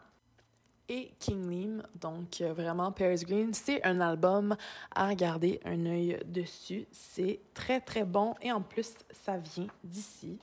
et 0.88 1.12
King 1.20 1.50
Lim. 1.50 1.84
Donc, 2.00 2.42
vraiment, 2.42 2.92
Paris 2.92 3.24
Green, 3.26 3.54
c'est 3.54 3.84
un 3.86 4.02
album 4.02 4.56
à 4.94 5.14
garder 5.16 5.60
un 5.64 5.86
œil 5.86 6.20
dessus. 6.26 6.86
C'est 6.92 7.40
très, 7.54 7.80
très 7.80 8.04
bon 8.04 8.36
et 8.42 8.52
en 8.52 8.62
plus, 8.62 8.94
ça 9.12 9.38
vient 9.38 9.68
d'ici. 9.84 10.38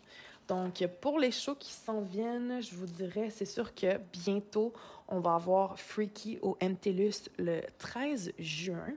Donc, 0.48 0.86
pour 1.02 1.18
les 1.18 1.30
shows 1.30 1.54
qui 1.54 1.72
s'en 1.72 2.00
viennent, 2.00 2.62
je 2.62 2.74
vous 2.74 2.86
dirais, 2.86 3.28
c'est 3.30 3.44
sûr 3.44 3.74
que 3.74 3.98
bientôt, 4.12 4.72
on 5.06 5.20
va 5.20 5.34
avoir 5.34 5.78
Freaky 5.78 6.38
au 6.40 6.56
MTLUS 6.62 7.28
le 7.38 7.60
13 7.76 8.32
juin. 8.38 8.94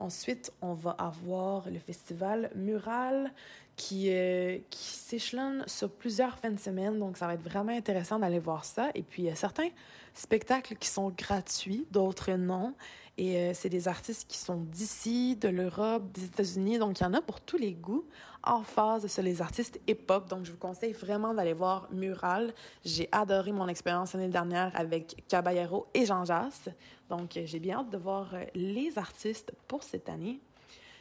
Ensuite, 0.00 0.52
on 0.62 0.72
va 0.72 0.92
avoir 0.92 1.68
le 1.70 1.78
festival 1.78 2.50
Mural 2.54 3.30
qui, 3.76 4.10
euh, 4.10 4.58
qui 4.70 4.84
s'échelonne 4.84 5.64
sur 5.66 5.90
plusieurs 5.90 6.38
fins 6.38 6.50
de 6.50 6.58
semaine. 6.58 6.98
Donc, 6.98 7.18
ça 7.18 7.26
va 7.26 7.34
être 7.34 7.42
vraiment 7.42 7.72
intéressant 7.72 8.18
d'aller 8.18 8.38
voir 8.38 8.64
ça. 8.64 8.90
Et 8.94 9.02
puis, 9.02 9.24
il 9.24 9.26
y 9.26 9.30
a 9.30 9.36
certains 9.36 9.68
spectacles 10.14 10.76
qui 10.76 10.88
sont 10.88 11.10
gratuits, 11.10 11.86
d'autres 11.90 12.32
non. 12.32 12.74
Et 13.18 13.38
euh, 13.38 13.52
c'est 13.54 13.70
des 13.70 13.88
artistes 13.88 14.28
qui 14.28 14.36
sont 14.36 14.56
d'ici, 14.56 15.36
de 15.36 15.48
l'Europe, 15.48 16.12
des 16.12 16.24
États-Unis. 16.24 16.78
Donc, 16.78 17.00
il 17.00 17.02
y 17.02 17.06
en 17.06 17.14
a 17.14 17.22
pour 17.22 17.40
tous 17.40 17.56
les 17.56 17.72
goûts 17.72 18.04
en 18.42 18.62
phase 18.62 19.06
sur 19.06 19.22
les 19.22 19.40
artistes 19.40 19.80
hip-hop. 19.88 20.28
Donc, 20.28 20.44
je 20.44 20.52
vous 20.52 20.58
conseille 20.58 20.92
vraiment 20.92 21.32
d'aller 21.32 21.54
voir 21.54 21.88
Mural. 21.90 22.52
J'ai 22.84 23.08
adoré 23.12 23.52
mon 23.52 23.68
expérience 23.68 24.12
l'année 24.12 24.28
dernière 24.28 24.70
avec 24.74 25.24
Caballero 25.28 25.86
et 25.94 26.04
Jean 26.04 26.24
Jass. 26.26 26.68
Donc, 27.08 27.38
j'ai 27.42 27.58
bien 27.58 27.78
hâte 27.78 27.90
de 27.90 27.98
voir 27.98 28.34
euh, 28.34 28.44
les 28.54 28.98
artistes 28.98 29.52
pour 29.66 29.82
cette 29.82 30.10
année. 30.10 30.40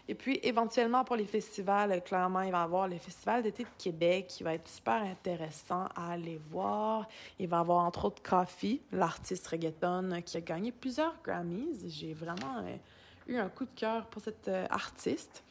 Et 0.07 0.13
puis, 0.13 0.39
éventuellement, 0.43 1.03
pour 1.03 1.15
les 1.15 1.25
festivals, 1.25 2.03
clairement, 2.03 2.41
il 2.41 2.51
va 2.51 2.59
y 2.59 2.63
avoir 2.63 2.87
le 2.87 2.97
Festival 2.97 3.41
d'été 3.41 3.63
de 3.63 3.69
Québec 3.77 4.27
qui 4.27 4.43
va 4.43 4.53
être 4.53 4.67
super 4.67 5.01
intéressant 5.01 5.87
à 5.95 6.11
aller 6.11 6.39
voir. 6.51 7.07
Il 7.39 7.47
va 7.47 7.57
y 7.57 7.59
avoir, 7.59 7.83
entre 7.83 8.05
autres, 8.05 8.21
Coffee, 8.21 8.81
l'artiste 8.91 9.47
reggaeton 9.47 10.21
qui 10.23 10.37
a 10.37 10.41
gagné 10.41 10.71
plusieurs 10.71 11.15
Grammys. 11.23 11.87
J'ai 11.87 12.13
vraiment 12.13 12.57
euh, 12.59 12.75
eu 13.27 13.37
un 13.37 13.49
coup 13.49 13.65
de 13.65 13.73
cœur 13.75 14.05
pour 14.07 14.21
cet 14.21 14.47
euh, 14.47 14.67
artiste. 14.69 15.43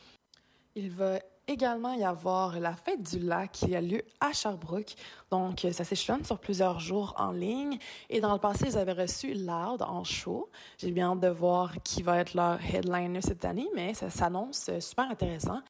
Il 0.76 0.90
va 0.90 1.18
également 1.46 1.94
y 1.94 2.04
avoir 2.04 2.58
la 2.60 2.74
fête 2.74 3.02
du 3.02 3.18
lac 3.18 3.52
qui 3.52 3.74
a 3.74 3.80
lieu 3.80 4.02
à 4.20 4.32
Sherbrooke. 4.32 4.94
Donc, 5.30 5.66
ça 5.72 5.84
s'échelonne 5.84 6.24
sur 6.24 6.38
plusieurs 6.38 6.80
jours 6.80 7.14
en 7.16 7.32
ligne. 7.32 7.78
Et 8.10 8.20
dans 8.20 8.32
le 8.32 8.38
passé, 8.38 8.66
ils 8.68 8.78
avaient 8.78 8.92
reçu 8.92 9.34
Loud 9.34 9.82
en 9.82 10.04
show. 10.04 10.50
J'ai 10.78 10.90
bien 10.90 11.12
hâte 11.12 11.20
de 11.20 11.28
voir 11.28 11.74
qui 11.82 12.02
va 12.02 12.18
être 12.18 12.34
leur 12.34 12.58
headliner 12.64 13.20
cette 13.20 13.44
année, 13.44 13.68
mais 13.74 13.94
ça 13.94 14.10
s'annonce 14.10 14.70
super 14.80 15.10
intéressant. 15.10 15.60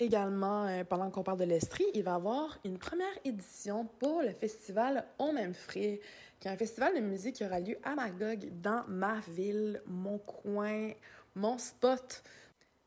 Également, 0.00 0.64
euh, 0.64 0.82
pendant 0.82 1.10
qu'on 1.10 1.22
parle 1.22 1.40
de 1.40 1.44
l'Estrie, 1.44 1.84
il 1.92 2.02
va 2.02 2.12
y 2.12 2.14
avoir 2.14 2.58
une 2.64 2.78
première 2.78 3.12
édition 3.22 3.86
pour 3.98 4.22
le 4.22 4.32
festival 4.32 5.04
On 5.18 5.34
Même 5.34 5.52
Free, 5.52 6.00
qui 6.40 6.48
est 6.48 6.50
un 6.50 6.56
festival 6.56 6.94
de 6.94 7.00
musique 7.00 7.36
qui 7.36 7.44
aura 7.44 7.60
lieu 7.60 7.76
à 7.84 7.94
Magog, 7.94 8.48
dans 8.62 8.82
ma 8.88 9.20
ville, 9.28 9.82
mon 9.86 10.16
coin, 10.16 10.92
mon 11.34 11.58
spot. 11.58 12.22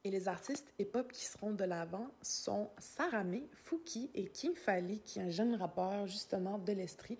Et 0.06 0.12
les 0.12 0.28
artistes 0.28 0.68
hip-hop 0.80 1.13
qui 1.13 1.24
seront 1.24 1.52
de 1.52 1.63
l'avant 1.63 2.08
sont 2.22 2.70
Saramé, 2.78 3.48
Fouki 3.54 4.10
et 4.13 4.26
King 4.26 4.54
Fali, 4.54 5.00
qui 5.00 5.20
est 5.20 5.22
un 5.22 5.30
jeune 5.30 5.56
rappeur 5.56 6.08
justement 6.08 6.58
de 6.58 6.74
l'Estrie, 6.74 7.18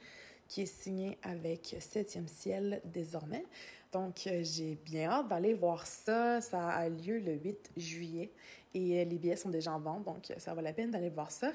qui 0.50 0.64
est 0.64 0.66
signé 0.66 1.18
avec 1.24 1.78
Septième 1.80 2.28
Ciel 2.28 2.82
désormais. 2.84 3.46
Donc, 3.94 4.28
euh, 4.28 4.42
j'ai 4.44 4.76
bien 4.84 5.10
hâte 5.10 5.30
d'aller 5.30 5.54
voir 5.54 5.88
ça. 5.88 6.42
Ça 6.42 6.68
a 6.68 6.90
lieu 6.90 7.20
le 7.20 7.36
8 7.36 7.72
juillet 7.78 8.34
et 8.74 9.00
euh, 9.00 9.06
les 9.06 9.18
billets 9.18 9.38
sont 9.38 9.50
déjà 9.50 9.72
en 9.72 9.80
vente, 9.80 10.04
donc 10.04 10.30
euh, 10.32 10.34
ça 10.38 10.54
vaut 10.54 10.60
la 10.60 10.74
peine 10.74 10.92
d'aller 10.92 11.10
voir 11.10 11.32
ça. 11.32 11.54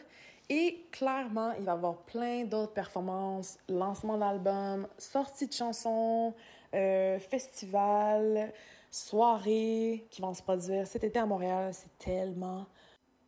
Et 0.48 0.86
clairement, 0.92 1.52
il 1.58 1.64
va 1.64 1.72
y 1.72 1.74
avoir 1.74 1.98
plein 2.04 2.44
d'autres 2.44 2.72
performances, 2.72 3.58
lancement 3.68 4.16
d'albums, 4.16 4.88
sorties 4.96 5.46
de 5.46 5.52
chansons, 5.52 6.32
festivals, 6.72 8.50
soirées 8.90 10.06
qui 10.10 10.22
vont 10.22 10.34
se 10.34 10.42
produire 10.42 10.86
cet 10.86 11.04
été 11.04 11.18
à 11.18 11.26
Montréal. 11.26 11.72
C'est 11.72 11.98
tellement 11.98 12.66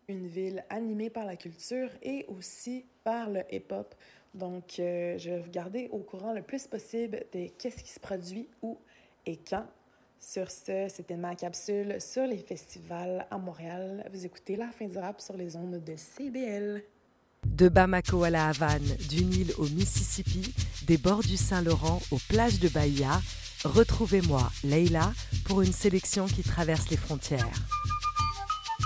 une 0.08 0.26
ville 0.26 0.64
animée 0.70 1.10
par 1.10 1.24
la 1.24 1.36
culture 1.36 1.90
et 2.02 2.24
aussi 2.28 2.84
par 3.04 3.30
le 3.30 3.42
hip-hop. 3.50 3.94
Donc, 4.34 4.78
euh, 4.78 5.18
je 5.18 5.30
vais 5.30 5.38
vous 5.40 5.50
garder 5.50 5.88
au 5.90 5.98
courant 5.98 6.32
le 6.32 6.42
plus 6.42 6.66
possible 6.66 7.24
de 7.32 7.48
qu'est-ce 7.58 7.82
qui 7.82 7.90
se 7.90 8.00
produit, 8.00 8.48
où 8.62 8.78
et 9.26 9.36
quand. 9.36 9.66
Sur 10.20 10.50
ce, 10.50 10.86
c'était 10.88 11.16
ma 11.16 11.34
capsule 11.34 11.96
sur 11.98 12.26
les 12.26 12.36
festivals 12.36 13.26
à 13.30 13.38
Montréal. 13.38 14.06
Vous 14.12 14.26
écoutez 14.26 14.54
La 14.54 14.68
fin 14.68 14.86
du 14.86 14.98
rap 14.98 15.20
sur 15.20 15.34
les 15.34 15.56
ondes 15.56 15.82
de 15.82 15.96
CBL. 15.96 16.82
De 17.46 17.68
Bamako 17.70 18.24
à 18.24 18.30
la 18.30 18.48
Havane, 18.48 18.96
du 19.08 19.24
Nil 19.24 19.52
au 19.56 19.64
Mississippi, 19.64 20.54
des 20.86 20.98
bords 20.98 21.22
du 21.22 21.38
Saint-Laurent 21.38 22.00
aux 22.10 22.18
plages 22.28 22.60
de 22.60 22.68
Bahia, 22.68 23.20
retrouvez-moi, 23.64 24.50
Leila, 24.64 25.12
pour 25.44 25.62
une 25.62 25.72
sélection 25.72 26.26
qui 26.26 26.42
traverse 26.42 26.88
les 26.90 26.96
frontières. 26.96 27.46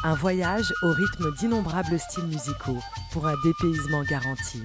Un 0.02 0.14
voyage 0.14 0.72
au 0.82 0.92
rythme 0.92 1.34
d'innombrables 1.36 1.98
styles 1.98 2.26
musicaux 2.26 2.78
pour 3.12 3.26
un 3.26 3.34
dépaysement 3.42 4.02
garanti. 4.02 4.62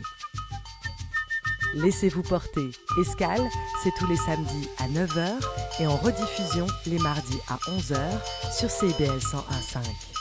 Laissez-vous 1.76 2.24
porter. 2.24 2.72
Escale, 3.00 3.48
c'est 3.84 3.94
tous 3.98 4.08
les 4.08 4.18
samedis 4.18 4.68
à 4.80 4.88
9h 4.88 5.32
et 5.80 5.88
en 5.88 5.96
rediffusion 5.96 6.68
les 6.88 7.00
mardis 7.00 7.40
à 7.48 7.58
11h 7.70 8.00
sur 8.52 8.70
CBL 8.70 9.20
101.5. 9.20 10.19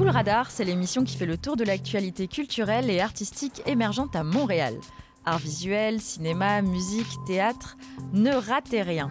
Sous 0.00 0.06
le 0.06 0.12
radar, 0.12 0.50
c'est 0.50 0.64
l'émission 0.64 1.04
qui 1.04 1.18
fait 1.18 1.26
le 1.26 1.36
tour 1.36 1.56
de 1.56 1.62
l'actualité 1.62 2.26
culturelle 2.26 2.88
et 2.88 3.00
artistique 3.00 3.60
émergente 3.66 4.16
à 4.16 4.24
Montréal. 4.24 4.72
Art 5.26 5.40
visuel, 5.40 6.00
cinéma, 6.00 6.62
musique, 6.62 7.06
théâtre, 7.26 7.76
ne 8.14 8.32
ratez 8.32 8.80
rien. 8.80 9.10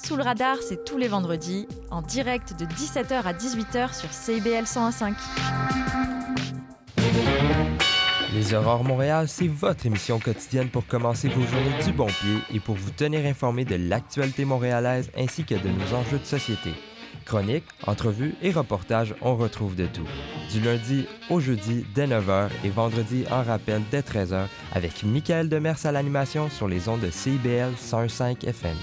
Sous 0.00 0.14
le 0.14 0.22
radar, 0.22 0.58
c'est 0.60 0.84
tous 0.84 0.96
les 0.96 1.08
vendredis, 1.08 1.66
en 1.90 2.02
direct 2.02 2.56
de 2.56 2.66
17h 2.66 3.14
à 3.24 3.32
18h 3.32 3.98
sur 3.98 4.12
CIBL 4.12 4.62
101.5. 4.62 5.14
Les 8.32 8.54
Aurores 8.54 8.84
Montréal, 8.84 9.26
c'est 9.26 9.48
votre 9.48 9.86
émission 9.86 10.20
quotidienne 10.20 10.68
pour 10.68 10.86
commencer 10.86 11.26
vos 11.26 11.42
journées 11.42 11.82
du 11.84 11.90
bon 11.90 12.06
pied 12.06 12.38
et 12.54 12.60
pour 12.60 12.76
vous 12.76 12.92
tenir 12.92 13.26
informé 13.26 13.64
de 13.64 13.74
l'actualité 13.74 14.44
montréalaise 14.44 15.10
ainsi 15.16 15.42
que 15.42 15.56
de 15.56 15.68
nos 15.68 15.94
enjeux 15.96 16.20
de 16.20 16.24
société. 16.24 16.70
Chroniques, 17.28 17.64
entrevues 17.86 18.34
et 18.42 18.50
reportages, 18.50 19.14
on 19.20 19.36
retrouve 19.36 19.76
de 19.76 19.86
tout. 19.86 20.06
Du 20.50 20.60
lundi 20.60 21.06
au 21.28 21.40
jeudi 21.40 21.84
dès 21.94 22.06
9h 22.06 22.48
et 22.64 22.70
vendredi 22.70 23.24
en 23.30 23.42
rappel 23.42 23.82
dès 23.90 24.00
13h 24.00 24.46
avec 24.74 25.04
Michael 25.04 25.50
Demers 25.50 25.84
à 25.84 25.92
l'animation 25.92 26.48
sur 26.48 26.68
les 26.68 26.88
ondes 26.88 27.00
de 27.00 27.10
CIBL 27.10 27.76
105 27.76 28.44
FM. 28.44 28.76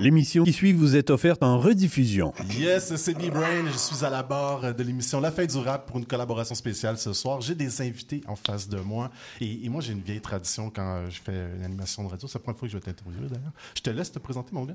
L'émission 0.00 0.44
qui 0.44 0.52
suit 0.54 0.72
vous 0.72 0.96
est 0.96 1.10
offerte 1.10 1.42
en 1.42 1.58
rediffusion. 1.58 2.32
Yes, 2.58 2.96
c'est 2.96 3.12
B-Brain. 3.12 3.66
Je 3.70 3.76
suis 3.76 4.02
à 4.02 4.08
la 4.08 4.22
barre 4.22 4.74
de 4.74 4.82
l'émission 4.82 5.20
La 5.20 5.30
Fête 5.30 5.50
du 5.50 5.58
Rap 5.58 5.86
pour 5.86 5.98
une 5.98 6.06
collaboration 6.06 6.54
spéciale 6.54 6.96
ce 6.96 7.12
soir. 7.12 7.42
J'ai 7.42 7.54
des 7.54 7.82
invités 7.82 8.22
en 8.26 8.34
face 8.34 8.66
de 8.66 8.80
moi. 8.80 9.10
Et, 9.42 9.66
et 9.66 9.68
moi, 9.68 9.82
j'ai 9.82 9.92
une 9.92 10.00
vieille 10.00 10.22
tradition 10.22 10.70
quand 10.70 11.04
je 11.10 11.20
fais 11.20 11.54
une 11.54 11.64
animation 11.64 12.02
de 12.02 12.08
radio. 12.08 12.26
C'est 12.26 12.38
la 12.38 12.42
première 12.42 12.58
fois 12.58 12.66
que 12.66 12.72
je 12.72 12.78
vais 12.78 12.82
t'interviewer 12.82 13.28
d'ailleurs. 13.28 13.52
Je 13.74 13.82
te 13.82 13.90
laisse 13.90 14.10
te 14.10 14.18
présenter, 14.18 14.54
mon 14.54 14.64
gars. 14.64 14.74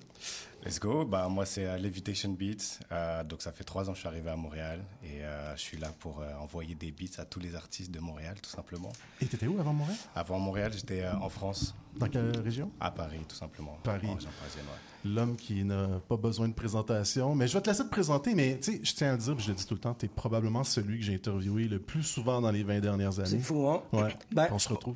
Let's 0.64 0.80
go. 0.80 1.06
Bah, 1.06 1.28
moi, 1.28 1.48
c'est 1.48 1.66
euh, 1.66 1.78
Levitation 1.78 2.30
Beats. 2.30 2.80
Euh, 2.92 3.24
donc, 3.24 3.42
ça 3.42 3.52
fait 3.52 3.64
trois 3.64 3.90
ans 3.90 3.94
que 3.94 3.96
je 3.96 4.02
suis 4.02 4.08
arrivé 4.08 4.30
à 4.30 4.36
Montréal. 4.36 4.80
Et 5.04 5.24
euh, 5.24 5.56
je 5.56 5.62
suis 5.62 5.78
là 5.78 5.92
pour 6.00 6.22
euh, 6.22 6.36
envoyer 6.40 6.76
des 6.76 6.92
beats 6.92 7.20
à 7.20 7.26
tous 7.26 7.40
les 7.40 7.56
artistes 7.56 7.90
de 7.90 8.00
Montréal, 8.00 8.36
tout 8.44 8.52
simplement. 8.52 8.94
Et 9.20 9.26
t'étais 9.26 9.48
où 9.48 9.60
avant 9.60 9.74
Montréal? 9.74 9.98
Avant 10.14 10.38
Montréal, 10.38 10.72
j'étais 10.72 11.02
euh, 11.02 11.16
en 11.16 11.30
France. 11.30 11.74
Dans 11.98 12.10
quelle 12.10 12.40
région? 12.42 12.72
À 12.80 12.92
Paris, 12.92 13.22
tout 13.28 13.36
simplement. 13.36 13.80
Paris. 13.84 14.06
En 14.08 14.14
région 14.14 14.30
parisienne, 14.40 14.66
ouais. 14.66 14.95
L'homme 15.06 15.36
qui 15.36 15.64
n'a 15.64 15.88
pas 16.10 16.18
besoin 16.18 16.48
de 16.48 16.54
présentation. 16.54 17.36
Mais 17.36 17.48
je 17.48 17.54
vais 17.54 17.62
te 17.62 17.70
laisser 17.70 17.84
te 17.84 17.90
présenter, 17.90 18.34
mais 18.34 18.58
tu 18.60 18.74
sais, 18.74 18.80
je 18.84 18.94
tiens 18.94 19.10
à 19.10 19.12
le 19.14 19.20
dire, 19.20 19.40
je 19.40 19.50
le 19.50 19.56
dis 19.56 19.66
tout 19.66 19.76
le 19.76 19.80
temps, 19.80 19.94
tu 19.94 20.08
es 20.08 20.10
probablement 20.10 20.64
celui 20.64 21.00
que 21.00 21.06
j'ai 21.06 21.14
interviewé 21.14 21.68
le 21.68 21.80
plus 21.80 22.04
souvent 22.04 22.42
dans 22.42 22.52
les 22.52 22.64
20 22.64 22.80
dernières 22.80 23.20
années. 23.20 23.30
C'est 23.30 23.40
fou, 23.40 23.68
hein? 23.70 23.84
Ouais. 23.94 24.16
Ben, 24.32 24.48
on 24.52 24.60
se 24.60 24.70
retrouve. 24.70 24.96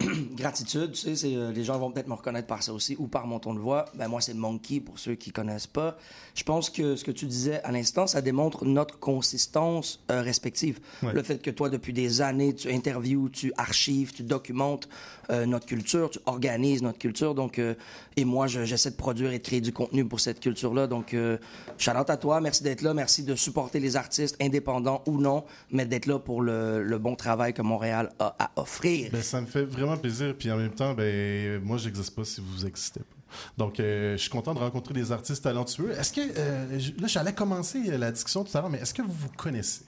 Gratitude, 0.34 0.92
tu 0.92 1.14
sais, 1.14 1.34
euh, 1.34 1.52
les 1.52 1.64
gens 1.64 1.78
vont 1.78 1.90
peut-être 1.90 2.08
me 2.08 2.14
reconnaître 2.14 2.46
par 2.46 2.62
ça 2.62 2.72
aussi 2.72 2.96
ou 2.98 3.06
par 3.06 3.26
mon 3.26 3.38
ton 3.38 3.54
de 3.54 3.58
voix. 3.58 3.84
Ben 3.94 4.08
moi, 4.08 4.20
c'est 4.20 4.34
Monkey 4.34 4.80
pour 4.80 4.98
ceux 4.98 5.14
qui 5.14 5.30
connaissent 5.30 5.66
pas. 5.66 5.98
Je 6.34 6.42
pense 6.42 6.70
que 6.70 6.96
ce 6.96 7.04
que 7.04 7.10
tu 7.10 7.26
disais 7.26 7.62
à 7.62 7.72
l'instant, 7.72 8.06
ça 8.06 8.22
démontre 8.22 8.64
notre 8.64 8.98
consistance 8.98 10.02
euh, 10.10 10.22
respective. 10.22 10.80
Ouais. 11.02 11.12
Le 11.12 11.22
fait 11.22 11.42
que 11.42 11.50
toi, 11.50 11.68
depuis 11.68 11.92
des 11.92 12.22
années, 12.22 12.54
tu 12.54 12.70
interviews, 12.70 13.28
tu 13.28 13.52
archives, 13.56 14.12
tu 14.12 14.22
documentes 14.22 14.88
notre 15.46 15.66
culture, 15.66 16.10
tu 16.10 16.18
organises 16.26 16.82
notre 16.82 16.98
culture. 16.98 17.34
Donc, 17.34 17.58
euh, 17.58 17.74
et 18.16 18.24
moi, 18.24 18.46
je- 18.46 18.64
j'essaie 18.64 18.90
de 18.90 18.96
produire 18.96 19.32
et 19.32 19.38
de 19.38 19.42
créer 19.42 19.60
du 19.60 19.72
contenu 19.72 20.04
pour 20.04 20.20
cette 20.20 20.40
culture-là. 20.40 20.86
Donc, 20.86 21.14
euh, 21.14 21.38
shout 21.78 21.92
out 21.92 22.10
à 22.10 22.16
toi, 22.16 22.40
merci 22.40 22.62
d'être 22.62 22.82
là, 22.82 22.92
merci 22.94 23.22
de 23.22 23.34
supporter 23.34 23.80
les 23.80 23.96
artistes 23.96 24.36
indépendants 24.40 25.02
ou 25.06 25.20
non, 25.20 25.44
mais 25.70 25.84
d'être 25.86 26.06
là 26.06 26.18
pour 26.18 26.42
le, 26.42 26.82
le 26.82 26.98
bon 26.98 27.14
travail 27.16 27.54
que 27.54 27.62
Montréal 27.62 28.10
a 28.18 28.34
à 28.38 28.50
offrir. 28.56 29.10
Ben, 29.12 29.22
ça 29.22 29.40
me 29.40 29.46
fait 29.46 29.62
vraiment 29.64 29.96
plaisir. 29.96 30.34
Puis 30.38 30.50
en 30.50 30.56
même 30.56 30.74
temps, 30.74 30.94
ben, 30.94 31.60
moi, 31.62 31.76
j'existe 31.78 32.14
pas 32.14 32.24
si 32.24 32.40
vous 32.40 32.66
existez 32.66 33.00
pas. 33.00 33.16
Donc, 33.56 33.78
euh, 33.78 34.12
je 34.16 34.22
suis 34.22 34.30
content 34.30 34.54
de 34.54 34.58
rencontrer 34.58 34.92
des 34.92 35.12
artistes 35.12 35.44
talentueux. 35.44 35.92
Est-ce 35.92 36.12
que, 36.12 36.20
euh, 36.36 36.78
là, 37.00 37.06
j'allais 37.06 37.32
commencer 37.32 37.78
la 37.96 38.10
discussion 38.10 38.42
tout 38.42 38.56
à 38.58 38.60
l'heure, 38.60 38.70
mais 38.70 38.78
est-ce 38.78 38.92
que 38.92 39.02
vous 39.02 39.12
vous 39.12 39.28
connaissez? 39.36 39.82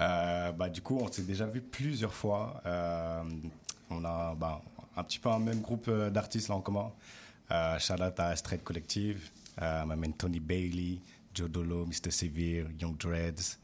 Euh, 0.00 0.52
bah, 0.52 0.68
du 0.70 0.80
coup, 0.80 0.98
on 1.02 1.10
s'est 1.10 1.22
déjà 1.22 1.44
vu 1.44 1.60
plusieurs 1.60 2.14
fois. 2.14 2.62
On 3.98 4.04
a 4.04 4.34
bah, 4.34 4.60
un 4.96 5.04
petit 5.04 5.18
peu 5.18 5.28
un 5.28 5.38
même 5.38 5.60
groupe 5.60 5.86
euh, 5.88 6.10
d'artistes 6.10 6.48
là 6.48 6.56
en 6.56 6.60
commun. 6.60 6.90
Euh, 7.50 7.76
out 7.76 8.20
à 8.20 8.36
Straight 8.36 8.64
Collective, 8.64 9.30
euh, 9.60 9.84
ma 9.84 9.94
main 9.94 10.10
Tony 10.12 10.40
Bailey, 10.40 11.00
Joe 11.34 11.50
Dolo, 11.50 11.84
Mr. 11.84 12.10
Severe, 12.10 12.66
Young 12.80 12.96
Dreads. 12.96 13.58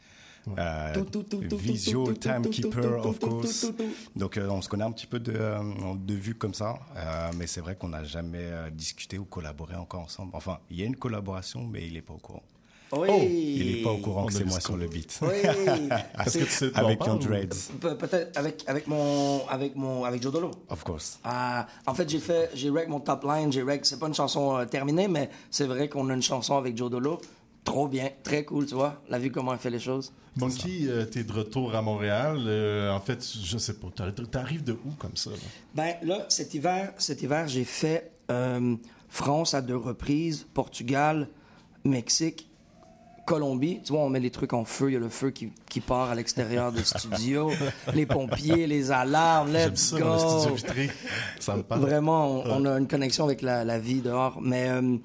Euh, 0.56 1.04
tout, 1.04 2.12
Timekeeper, 2.14 3.04
of 3.04 3.18
course. 3.18 3.66
Donc, 4.16 4.36
euh, 4.36 4.48
on 4.48 4.62
se 4.62 4.68
connaît 4.68 4.84
un 4.84 4.92
petit 4.92 5.06
peu 5.06 5.18
de, 5.20 5.32
euh, 5.34 5.94
de 5.94 6.14
vue 6.14 6.34
comme 6.34 6.54
ça, 6.54 6.78
euh, 6.96 7.30
mais 7.36 7.46
c'est 7.46 7.60
vrai 7.60 7.76
qu'on 7.76 7.88
n'a 7.88 8.04
jamais 8.04 8.50
discuté 8.72 9.18
ou 9.18 9.24
collaboré 9.24 9.74
encore 9.76 10.00
ensemble. 10.00 10.30
Enfin, 10.34 10.58
il 10.70 10.78
y 10.78 10.82
a 10.82 10.86
une 10.86 10.96
collaboration, 10.96 11.66
mais 11.66 11.86
il 11.86 11.94
n'est 11.94 12.02
pas 12.02 12.14
au 12.14 12.18
courant. 12.18 12.42
Oui. 12.92 13.08
Oh, 13.10 13.18
il 13.22 13.76
n'est 13.76 13.82
pas 13.82 13.90
au 13.90 13.98
courant 13.98 14.22
On 14.22 14.26
que 14.28 14.32
c'est 14.32 14.44
moi 14.44 14.60
sur 14.60 14.76
le 14.76 14.86
beat. 14.86 15.18
Oui. 15.22 15.28
Que 15.42 16.30
tu 16.30 16.46
sais 16.46 16.70
Avec 16.74 17.04
Young 17.04 17.20
ou- 17.22 17.26
Dreads. 17.26 17.70
Pe- 17.80 17.94
Peut-être 17.98 18.36
avec, 18.38 18.64
avec 18.66 18.86
mon 18.86 19.46
avec 19.48 19.76
mon 19.76 20.04
avec 20.04 20.22
Joe 20.22 20.32
Dolo. 20.32 20.50
Of 20.70 20.84
course. 20.84 21.18
Ah, 21.24 21.66
en 21.86 21.94
fait, 21.94 22.08
j'ai 22.08 22.18
fait 22.18 22.50
j'ai 22.54 22.70
rec 22.70 22.88
mon 22.88 23.00
top 23.00 23.24
line, 23.24 23.52
j'ai 23.52 23.62
rec 23.62 23.84
c'est 23.84 23.98
pas 23.98 24.06
une 24.08 24.14
chanson 24.14 24.56
euh, 24.56 24.64
terminée 24.64 25.06
mais 25.08 25.28
c'est 25.50 25.66
vrai 25.66 25.88
qu'on 25.88 26.08
a 26.08 26.14
une 26.14 26.22
chanson 26.22 26.56
avec 26.56 26.76
Joe 26.76 26.90
Dolo. 26.90 27.18
Trop 27.64 27.86
bien, 27.88 28.08
très 28.22 28.44
cool, 28.46 28.64
tu 28.64 28.74
vois. 28.74 29.02
La 29.10 29.18
vue 29.18 29.30
comment 29.30 29.52
elle 29.52 29.58
fait 29.58 29.68
les 29.68 29.78
choses. 29.80 30.10
Monkey, 30.36 30.84
euh, 30.86 31.04
t'es 31.04 31.24
de 31.24 31.32
retour 31.32 31.74
à 31.74 31.82
Montréal? 31.82 32.38
Euh, 32.46 32.90
en 32.92 33.00
fait, 33.00 33.22
je 33.44 33.58
sais 33.58 33.74
pas, 33.74 33.88
t'arri- 33.94 34.14
t'arrives 34.30 34.64
de 34.64 34.72
où 34.72 34.92
comme 34.98 35.16
ça? 35.16 35.30
là? 35.30 35.36
Ben 35.74 35.94
là, 36.02 36.24
cet 36.30 36.54
hiver, 36.54 36.94
cet 36.96 37.20
hiver, 37.22 37.46
j'ai 37.48 37.64
fait 37.64 38.12
euh, 38.30 38.76
France 39.10 39.52
à 39.52 39.60
deux 39.60 39.76
reprises, 39.76 40.46
Portugal, 40.54 41.28
Mexique, 41.84 42.47
Colombie. 43.28 43.80
Tu 43.84 43.92
vois, 43.92 44.02
on 44.02 44.08
met 44.08 44.20
les 44.20 44.30
trucs 44.30 44.54
en 44.54 44.64
feu. 44.64 44.88
Il 44.88 44.94
y 44.94 44.96
a 44.96 45.00
le 45.00 45.10
feu 45.10 45.30
qui, 45.30 45.52
qui 45.68 45.80
part 45.80 46.08
à 46.08 46.14
l'extérieur 46.14 46.72
des 46.72 46.82
studios. 46.82 47.50
les 47.94 48.06
pompiers, 48.06 48.66
les 48.66 48.90
alarmes, 48.90 49.52
let's 49.52 49.90
ça, 49.90 49.98
go. 49.98 50.12
le 50.12 50.18
studio 50.18 50.54
vitré. 50.54 50.90
Ça 51.38 51.54
me 51.56 51.62
parle. 51.62 51.82
Vraiment, 51.82 52.42
on, 52.42 52.62
on 52.62 52.64
a 52.64 52.78
une 52.78 52.88
connexion 52.88 53.24
avec 53.24 53.42
la, 53.42 53.66
la 53.66 53.78
vie 53.78 54.00
dehors. 54.00 54.38
Mais 54.40 54.70
euh, 54.70 54.96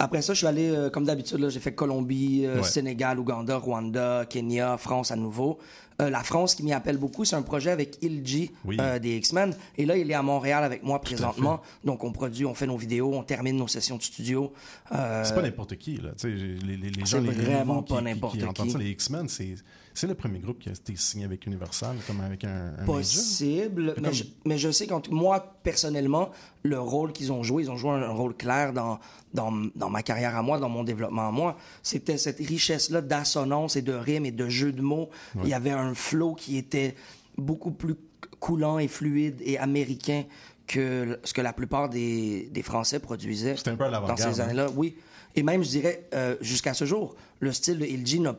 après 0.00 0.22
ça, 0.22 0.32
je 0.32 0.38
suis 0.38 0.46
allé, 0.46 0.70
euh, 0.70 0.88
comme 0.90 1.04
d'habitude, 1.04 1.48
j'ai 1.50 1.60
fait 1.60 1.74
Colombie, 1.74 2.44
euh, 2.46 2.56
Ouais. 2.56 2.62
Sénégal, 2.62 3.18
Ouganda, 3.18 3.56
Rwanda, 3.58 4.24
Kenya, 4.28 4.76
France 4.78 5.10
à 5.10 5.16
nouveau. 5.16 5.58
Euh, 6.00 6.08
la 6.08 6.22
France 6.22 6.54
qui 6.54 6.62
m'y 6.62 6.72
appelle 6.72 6.96
beaucoup, 6.96 7.26
c'est 7.26 7.36
un 7.36 7.42
projet 7.42 7.70
avec 7.70 8.02
Ilji 8.02 8.50
Oui. 8.64 8.78
des 9.02 9.16
X-Men. 9.18 9.54
Et 9.76 9.84
là, 9.84 9.98
il 9.98 10.10
est 10.10 10.14
à 10.14 10.22
Montréal 10.22 10.64
avec 10.64 10.82
moi 10.82 11.00
présentement. 11.02 11.60
Donc, 11.84 12.02
on 12.04 12.12
produit, 12.12 12.46
on 12.46 12.54
fait 12.54 12.66
nos 12.66 12.78
vidéos, 12.78 13.12
on 13.14 13.22
termine 13.22 13.56
nos 13.56 13.68
sessions 13.68 13.96
de 13.98 14.02
studio. 14.02 14.52
C'est 14.90 15.34
pas 15.34 15.42
n'importe 15.42 15.76
qui, 15.76 15.98
là. 15.98 16.10
Les, 16.24 16.30
les, 16.76 16.90
les 16.90 17.04
gens, 17.04 17.20
les, 17.20 17.30
vraiment 17.30 17.82
pas 17.82 18.00
n'importe 18.00 18.38
qui 18.38 18.62
qui. 18.62 18.70
ça, 18.70 18.78
les 18.78 18.90
X-Men, 18.90 19.28
c'est, 19.28 19.54
c'est 19.94 20.06
le 20.06 20.14
premier 20.14 20.38
groupe 20.38 20.58
qui 20.60 20.68
a 20.68 20.72
été 20.72 20.94
signé 20.96 21.24
avec 21.24 21.46
Universal, 21.46 21.96
comme 22.06 22.20
avec 22.20 22.44
un, 22.44 22.72
possible, 22.86 23.94
mais, 23.96 24.02
comme- 24.04 24.12
je, 24.12 24.24
mais 24.46 24.58
je 24.58 24.70
sais 24.70 24.86
tout 24.86 25.12
moi, 25.12 25.54
personnellement, 25.62 26.30
le 26.62 26.78
rôle 26.80 27.12
qu'ils 27.12 27.32
ont 27.32 27.42
joué, 27.42 27.64
ils 27.64 27.70
ont 27.70 27.76
joué 27.76 27.90
un, 27.90 28.02
un 28.02 28.10
rôle 28.12 28.34
clair 28.36 28.72
dans, 28.72 28.98
dans, 29.34 29.52
dans 29.74 29.90
ma 29.90 30.02
carrière 30.02 30.36
à 30.36 30.42
moi, 30.42 30.58
dans 30.58 30.68
mon 30.68 30.84
développement 30.84 31.28
à 31.28 31.30
moi. 31.32 31.56
C'était 31.82 32.18
cette 32.18 32.38
richesse-là 32.38 33.00
d'assonance 33.00 33.76
et 33.76 33.82
de 33.82 33.92
rimes 33.92 34.26
et 34.26 34.30
de 34.32 34.48
jeux 34.48 34.72
de 34.72 34.82
mots. 34.82 35.10
Ouais. 35.34 35.42
Il 35.44 35.48
y 35.50 35.54
avait 35.54 35.70
un 35.70 35.94
flow 35.94 36.34
qui 36.34 36.56
était 36.56 36.94
beaucoup 37.36 37.70
plus 37.72 37.94
coulant 38.38 38.78
et 38.78 38.88
fluide 38.88 39.40
et 39.44 39.58
américain 39.58 40.24
que 40.66 41.18
ce 41.24 41.32
que 41.34 41.40
la 41.40 41.52
plupart 41.52 41.88
des, 41.88 42.48
des 42.52 42.62
Français 42.62 43.00
produisaient 43.00 43.56
C'était 43.56 43.70
un 43.70 43.76
peu 43.76 43.84
à 43.84 43.90
dans 43.90 44.16
ces 44.16 44.40
hein? 44.40 44.44
années-là. 44.44 44.68
Oui. 44.76 44.94
Et 45.36 45.42
même, 45.42 45.62
je 45.62 45.68
dirais, 45.68 46.08
euh, 46.14 46.36
jusqu'à 46.40 46.74
ce 46.74 46.84
jour, 46.84 47.14
le 47.38 47.52
style 47.52 47.78
de 47.78 47.86
Ilji 47.86 48.22
a, 48.26 48.34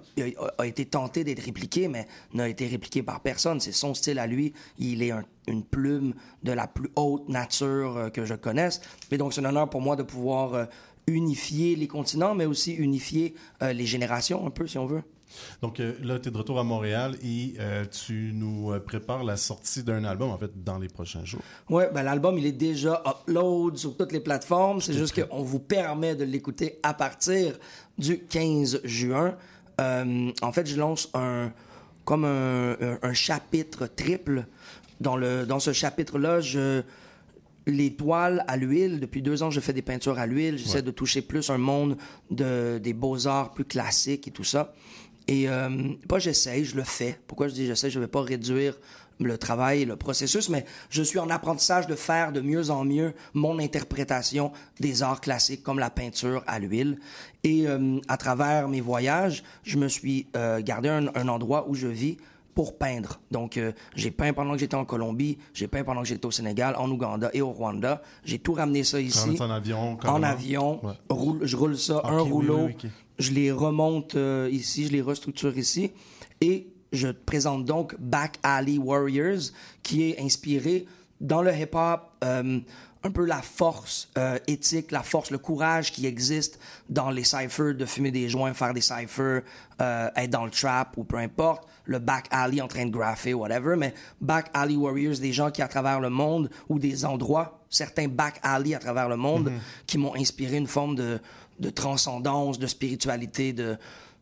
a 0.58 0.66
été 0.68 0.86
tenté 0.86 1.24
d'être 1.24 1.44
répliqué, 1.44 1.88
mais 1.88 2.08
n'a 2.34 2.50
été 2.50 2.68
répliqué 2.68 3.02
par 3.02 3.22
personne. 3.22 3.60
C'est 3.60 3.72
son 3.72 3.94
style 3.94 4.20
à 4.20 4.28
lui. 4.28 4.54
Il 4.78 5.02
est 5.02 5.12
un- 5.12 5.24
une 5.48 5.64
plume 5.64 6.14
de 6.44 6.52
la 6.52 6.68
plus 6.68 6.90
haute 6.96 7.28
nature 7.30 7.98
euh, 7.98 8.10
que 8.10 8.26
je 8.26 8.36
connaisse. 8.36 8.82
Et 9.12 9.18
donc, 9.18 9.34
c'est 9.34 9.42
un 9.42 9.46
honneur 9.50 9.70
pour 9.70 9.82
moi 9.82 9.96
de 9.96 10.04
pouvoir 10.04 10.54
euh, 10.54 10.66
unifier 11.08 11.76
les 11.76 11.88
continents, 11.88 12.36
mais 12.36 12.46
aussi 12.46 12.74
unifier 12.74 13.34
euh, 13.64 13.74
les 13.74 13.86
générations, 13.86 14.46
un 14.46 14.52
peu, 14.52 14.68
si 14.68 14.78
on 14.78 14.86
veut. 14.86 15.02
Donc 15.62 15.80
euh, 15.80 15.94
là, 16.02 16.20
tu 16.20 16.30
es 16.30 16.32
de 16.32 16.38
retour 16.38 16.60
à 16.60 16.64
Montréal 16.64 17.16
et 17.24 17.54
euh, 17.60 17.86
tu 17.86 18.32
nous 18.34 18.72
euh, 18.72 18.80
prépares 18.80 19.24
la 19.24 19.38
sortie 19.38 19.84
d'un 19.84 20.04
album, 20.04 20.30
en 20.30 20.38
fait, 20.38 20.52
dans 20.64 20.78
les 20.80 20.88
prochains 20.88 21.26
jours. 21.26 21.42
Ouais, 21.70 21.90
ben 21.94 22.04
l'album 22.04 22.38
il 22.38 22.46
est 22.46 22.52
déjà 22.52 23.02
upload 23.06 23.78
sur 23.78 23.96
toutes 23.98 24.12
les 24.12 24.20
plateformes. 24.20 24.82
C'est 24.82 24.94
juste 24.94 25.22
qu'on 25.24 25.44
vous 25.44 25.60
permet 25.60 26.16
de 26.16 26.24
l'écouter 26.24 26.80
à 26.84 26.94
partir 26.94 27.58
du 27.98 28.20
15 28.20 28.82
juin. 28.84 29.36
Euh, 29.80 30.32
en 30.42 30.52
fait, 30.52 30.68
je 30.68 30.78
lance 30.78 31.10
un 31.14 31.52
comme 32.04 32.26
un, 32.26 32.72
un- 32.82 33.00
un 33.02 33.14
chapitre 33.14 33.88
triple. 33.88 34.46
Dans 35.00 35.16
le 35.16 35.46
dans 35.46 35.60
ce 35.60 35.72
chapitre-là, 35.74 36.42
je 36.42 36.82
les 37.68 37.94
toiles 37.96 38.44
à 38.48 38.58
l'huile. 38.58 39.00
Depuis 39.00 39.22
deux 39.22 39.44
ans, 39.44 39.52
je 39.52 39.60
fais 39.60 39.74
des 39.74 39.82
peintures 39.84 40.18
à 40.20 40.26
l'huile. 40.26 40.58
J'essaie 40.58 40.78
Ouais. 40.78 40.82
de 40.82 40.92
toucher 40.92 41.22
plus 41.22 41.50
un 41.52 41.58
monde 41.60 41.96
de, 42.32 42.80
des 42.80 42.94
beaux-arts 42.94 43.52
plus 43.52 43.66
classiques 43.66 44.28
et 44.28 44.32
tout 44.32 44.44
ça. 44.44 44.74
Et 45.28 45.48
euh, 45.50 45.70
pas 46.08 46.20
j'essaye, 46.20 46.66
je 46.66 46.76
le 46.76 46.84
fais. 46.84 47.18
Pourquoi 47.28 47.48
je 47.48 47.54
dis 47.54 47.66
j'essaie? 47.68 47.90
Je 47.90 48.00
ne 48.00 48.06
vais 48.06 48.10
pas 48.12 48.22
réduire 48.22 48.78
le 49.20 49.38
travail, 49.38 49.86
le 49.86 49.96
processus, 49.96 50.50
mais 50.50 50.66
je 50.90 51.04
suis 51.04 51.20
en 51.20 51.30
apprentissage 51.30 51.86
de 51.86 51.94
faire 51.96 52.32
de 52.32 52.42
mieux 52.42 52.72
en 52.72 52.84
mieux 52.84 53.14
mon 53.36 53.60
interprétation 53.60 54.52
des 54.80 55.04
arts 55.04 55.22
classiques 55.22 55.62
comme 55.62 55.78
la 55.78 55.92
peinture 55.92 56.44
à 56.48 56.58
l'huile. 56.58 56.98
Et 57.44 57.68
euh, 57.68 58.00
à 58.08 58.18
travers 58.18 58.68
mes 58.68 58.82
voyages, 58.82 59.44
je 59.64 59.78
me 59.78 59.88
suis 59.88 60.26
euh, 60.36 60.60
gardé 60.62 60.90
un, 60.90 61.08
un 61.16 61.28
endroit 61.28 61.68
où 61.70 61.76
je 61.76 61.88
vis 61.88 62.18
pour 62.56 62.78
peindre. 62.78 63.22
Donc, 63.30 63.58
euh, 63.58 63.72
j'ai 63.96 64.12
peint 64.12 64.34
pendant 64.34 64.54
que 64.54 64.58
j'étais 64.60 64.76
en 64.76 64.84
Colombie, 64.86 65.38
j'ai 65.54 65.68
peint 65.68 65.84
pendant 65.84 66.02
que 66.02 66.08
j'étais 66.08 66.26
au 66.26 66.32
Sénégal, 66.32 66.76
en 66.78 66.90
Ouganda 66.92 67.30
et 67.34 67.42
au 67.42 67.52
Rwanda. 67.52 68.02
J'ai 68.26 68.40
tout 68.40 68.54
ramené 68.54 68.84
ça 68.84 69.00
ici. 69.00 69.38
en 69.40 69.50
avion, 69.52 69.98
En 70.04 70.22
avion. 70.24 70.84
Ouais. 70.86 70.94
Roule- 71.10 71.46
je 71.46 71.56
roule 71.56 71.78
ça, 71.78 72.02
un 72.04 72.22
oui, 72.24 72.30
rouleau. 72.32 72.66
oui. 72.66 72.90
Je 73.22 73.32
les 73.34 73.52
remonte 73.52 74.16
euh, 74.16 74.50
ici, 74.52 74.88
je 74.88 74.92
les 74.92 75.02
restructure 75.02 75.56
ici. 75.58 75.92
Et 76.42 76.68
je 76.92 77.10
te 77.10 77.24
présente 77.24 77.66
donc 77.66 77.96
Back 78.00 78.38
Alley 78.42 78.78
Warriors, 78.80 79.52
qui 79.84 80.10
est 80.10 80.20
inspiré 80.20 80.88
dans 81.20 81.44
le 81.44 81.54
hip-hop, 81.54 82.02
euh, 82.24 82.60
un 83.04 83.12
peu 83.12 83.26
la 83.26 83.42
force 83.44 84.10
euh, 84.18 84.38
éthique, 84.48 84.92
la 84.92 85.04
force, 85.04 85.30
le 85.30 85.38
courage 85.38 85.92
qui 85.92 86.06
existe 86.08 86.60
dans 86.90 87.12
les 87.12 87.24
cyphers, 87.24 87.76
de 87.76 87.86
fumer 87.86 88.10
des 88.12 88.28
joints, 88.28 88.54
faire 88.56 88.74
des 88.74 88.82
cyphers, 88.82 89.42
euh, 89.82 90.10
être 90.16 90.30
dans 90.32 90.46
le 90.46 90.52
trap 90.52 90.98
ou 90.98 91.04
peu 91.04 91.18
importe, 91.18 91.68
le 91.86 92.00
back 92.00 92.26
alley 92.32 92.60
en 92.62 92.68
train 92.68 92.86
de 92.86 92.92
graffer, 92.92 93.34
whatever, 93.36 93.76
mais 93.78 93.94
back 94.20 94.50
alley 94.54 94.76
warriors, 94.76 95.18
des 95.20 95.34
gens 95.34 95.52
qui 95.52 95.62
à 95.62 95.68
travers 95.68 96.00
le 96.00 96.10
monde 96.10 96.50
ou 96.70 96.80
des 96.80 97.06
endroits, 97.06 97.64
certains 97.70 98.08
back 98.08 98.40
alley 98.44 98.74
à 98.76 98.80
travers 98.80 99.10
le 99.10 99.18
monde, 99.18 99.50
Mhm. 99.50 99.60
qui 99.86 99.98
m'ont 99.98 100.16
inspiré 100.16 100.58
une 100.58 100.68
forme 100.68 100.96
de, 100.96 101.20
de 101.62 101.70
transcendance, 101.70 102.60
de 102.60 102.68
spiritualité, 102.68 103.54
de, 103.54 103.78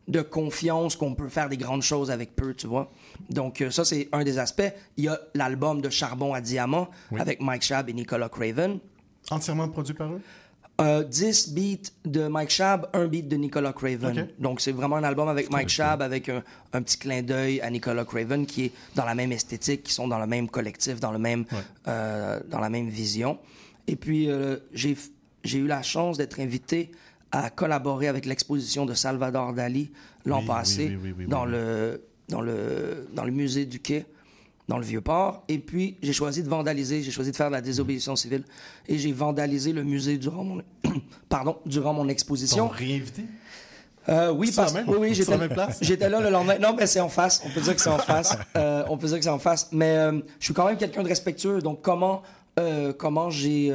de 0.08 0.22
confiance 0.22 0.96
qu'on 0.96 1.16
peut 1.16 1.30
faire 1.30 1.50
des 1.50 1.58
grandes 1.58 1.82
choses 1.84 2.12
avec 2.12 2.36
peu, 2.36 2.54
tu 2.54 2.68
vois. 2.68 2.92
Donc, 3.30 3.62
euh, 3.62 3.72
ça, 3.72 3.86
c'est 3.86 4.10
un 4.12 4.24
des 4.24 4.38
aspects. 4.38 4.72
Il 4.98 5.06
y 5.06 5.08
a 5.08 5.20
l'album 5.34 5.82
de 5.82 5.90
Charbon 5.90 6.34
à 6.34 6.42
Diamant 6.42 6.90
Oui. 7.12 7.20
avec 7.22 7.42
Mike 7.42 7.62
Shab 7.64 7.90
et 7.90 7.94
Nicolas 7.94 8.30
Craven. 8.30 8.80
Entièrement 9.32 9.70
produit 9.70 9.94
par 9.94 10.12
eux? 10.12 10.22
Euh, 10.82 11.04
10 11.04 11.54
beats 11.54 11.92
de 12.06 12.28
Mike 12.28 12.50
Shab, 12.52 12.90
un 12.94 13.06
beat 13.08 13.28
de 13.28 13.36
Nicolas 13.36 13.74
Craven. 13.74 14.30
Donc, 14.40 14.62
c'est 14.62 14.72
vraiment 14.72 14.96
un 14.96 15.04
album 15.04 15.28
avec 15.28 15.52
Mike 15.52 15.68
Shab, 15.68 16.02
avec 16.02 16.30
un, 16.30 16.42
un 16.72 16.82
petit 16.82 16.98
clin 16.98 17.22
d'œil 17.22 17.60
à 17.60 17.70
Nicolas 17.70 18.06
Craven, 18.06 18.46
qui 18.46 18.66
est 18.66 18.72
dans 18.96 19.04
la 19.04 19.14
même 19.14 19.34
esthétique, 19.34 19.84
qui 19.84 19.94
sont 19.94 20.08
dans 20.08 20.20
le 20.20 20.26
même 20.28 20.50
collectif, 20.50 21.02
dans, 21.02 21.12
le 21.12 21.20
même, 21.20 21.44
euh, 21.90 22.40
dans 22.50 22.60
la 22.60 22.70
même 22.70 22.88
vision. 22.88 23.38
Et 23.88 23.96
puis, 23.98 24.30
euh, 24.30 24.58
j'ai 24.74 24.96
j'ai 25.46 25.60
eu 25.60 25.68
la 25.68 25.82
chance 25.82 26.18
d'être 26.18 26.40
invité 26.42 26.92
à 27.32 27.50
collaborer 27.50 28.08
avec 28.08 28.26
l'exposition 28.26 28.86
de 28.86 28.94
Salvador 28.94 29.54
Dali 29.54 29.92
l'an 30.26 30.40
Oui, 30.40 30.48
passé 30.48 30.98
oui, 31.02 31.14
oui, 31.18 31.28
dans. 31.28 31.46
Le, 31.46 32.02
dans, 32.30 32.42
le, 32.42 33.08
dans 33.14 33.26
le 33.26 33.32
musée 33.32 33.66
du 33.66 33.80
Quai 33.80 34.06
dans 34.70 34.78
le 34.78 34.86
Vieux-Port. 34.86 35.44
Et 35.48 35.58
puis, 35.58 35.98
j'ai 36.02 36.14
choisi 36.14 36.44
de 36.44 36.48
vandaliser, 36.48 37.02
j'ai 37.02 37.12
choisi 37.12 37.32
de 37.32 37.36
faire 37.36 37.48
de 37.48 37.54
la 37.54 37.62
désobéissance 37.62 38.22
civile. 38.22 38.44
Et 38.88 38.98
j'ai 39.00 39.12
vandalisé 39.12 39.74
le 39.74 39.84
musée 39.84 40.18
durant 40.18 40.44
mon, 40.44 40.62
pardon, 41.30 41.58
durant 41.66 41.94
mon 41.94 42.08
exposition. 42.08 42.68
sont 42.68 42.74
réinvités? 42.74 43.26
Euh, 44.08 44.32
oui, 44.32 44.52
parce 44.56 44.74
même? 44.74 44.88
oui, 44.88 44.98
oui, 45.00 45.14
j'étais 45.14 45.38
j'étais 45.82 46.10
là 46.10 46.20
le 46.22 46.30
lendemain. 46.30 46.58
Non, 46.60 46.74
mais 46.78 46.88
c'est 46.88 47.00
en 47.00 47.10
face. 47.10 47.42
On 47.46 47.50
peut 47.50 47.62
dire 47.62 47.76
que 47.76 47.82
c'est 47.82 47.90
en 47.90 47.98
face. 47.98 48.38
Euh, 48.56 48.84
on 48.90 48.98
peut 48.98 49.08
dire 49.08 49.18
que 49.18 49.24
c'est 49.24 49.30
en 49.30 49.40
face. 49.40 49.70
Mais 49.72 49.98
euh, 49.98 50.20
je 50.40 50.46
suis 50.46 50.54
quand 50.54 50.66
même 50.66 50.78
quelqu'un 50.78 51.04
de 51.04 51.08
respectueux. 51.08 51.62
Donc, 51.62 51.82
comment, 51.82 52.22
euh, 52.60 52.94
comment 52.94 53.30
j'ai. 53.30 53.74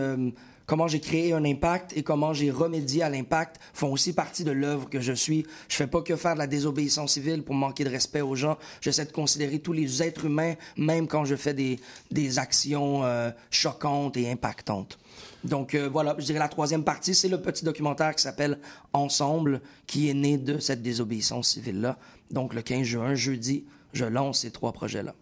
Comment 0.66 0.88
j'ai 0.88 1.00
créé 1.00 1.34
un 1.34 1.44
impact 1.44 1.94
et 1.94 2.02
comment 2.02 2.32
j'ai 2.32 2.50
remédié 2.50 3.02
à 3.02 3.10
l'impact 3.10 3.60
font 3.74 3.92
aussi 3.92 4.14
partie 4.14 4.44
de 4.44 4.50
l'œuvre 4.50 4.88
que 4.88 4.98
je 4.98 5.12
suis. 5.12 5.46
Je 5.68 5.76
fais 5.76 5.86
pas 5.86 6.00
que 6.00 6.16
faire 6.16 6.34
de 6.34 6.38
la 6.38 6.46
désobéissance 6.46 7.12
civile 7.12 7.42
pour 7.42 7.54
manquer 7.54 7.84
de 7.84 7.90
respect 7.90 8.22
aux 8.22 8.34
gens. 8.34 8.56
J'essaie 8.80 9.04
de 9.04 9.12
considérer 9.12 9.58
tous 9.58 9.74
les 9.74 10.02
êtres 10.02 10.24
humains, 10.24 10.54
même 10.78 11.06
quand 11.06 11.26
je 11.26 11.36
fais 11.36 11.52
des, 11.52 11.78
des 12.10 12.38
actions 12.38 13.04
euh, 13.04 13.30
choquantes 13.50 14.16
et 14.16 14.30
impactantes. 14.30 14.98
Donc 15.44 15.74
euh, 15.74 15.88
voilà, 15.92 16.16
je 16.18 16.24
dirais 16.24 16.38
la 16.38 16.48
troisième 16.48 16.82
partie, 16.82 17.14
c'est 17.14 17.28
le 17.28 17.42
petit 17.42 17.64
documentaire 17.64 18.14
qui 18.14 18.22
s'appelle 18.22 18.58
Ensemble, 18.94 19.60
qui 19.86 20.08
est 20.08 20.14
né 20.14 20.38
de 20.38 20.58
cette 20.58 20.82
désobéissance 20.82 21.48
civile-là. 21.50 21.98
Donc 22.30 22.54
le 22.54 22.62
15 22.62 22.82
juin, 22.84 23.14
jeudi, 23.14 23.64
je 23.92 24.06
lance 24.06 24.40
ces 24.40 24.50
trois 24.50 24.72
projets-là. 24.72 25.14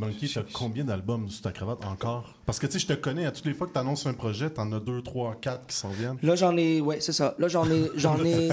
Monkey, 0.00 0.28
t'as 0.32 0.40
combien 0.52 0.82
d'albums 0.82 1.28
sous 1.28 1.42
ta 1.42 1.52
cravate 1.52 1.84
encore? 1.84 2.34
Parce 2.46 2.58
que 2.58 2.66
tu 2.66 2.72
sais, 2.72 2.78
je 2.78 2.86
te 2.86 2.92
connais, 2.94 3.26
à 3.26 3.32
toutes 3.32 3.44
les 3.44 3.52
fois 3.52 3.66
que 3.66 3.74
tu 3.74 3.78
annonces 3.78 4.06
un 4.06 4.14
projet, 4.14 4.48
t'en 4.48 4.72
as 4.72 4.80
deux, 4.80 5.02
trois, 5.02 5.36
quatre 5.38 5.66
qui 5.66 5.76
s'en 5.76 5.90
viennent. 5.90 6.16
Là 6.22 6.36
j'en 6.36 6.56
ai, 6.56 6.80
ouais 6.80 7.00
c'est 7.00 7.12
ça. 7.12 7.34
Là 7.38 7.48
j'en 7.48 7.70
ai, 7.70 7.90
j'en 7.96 8.24
ai, 8.24 8.48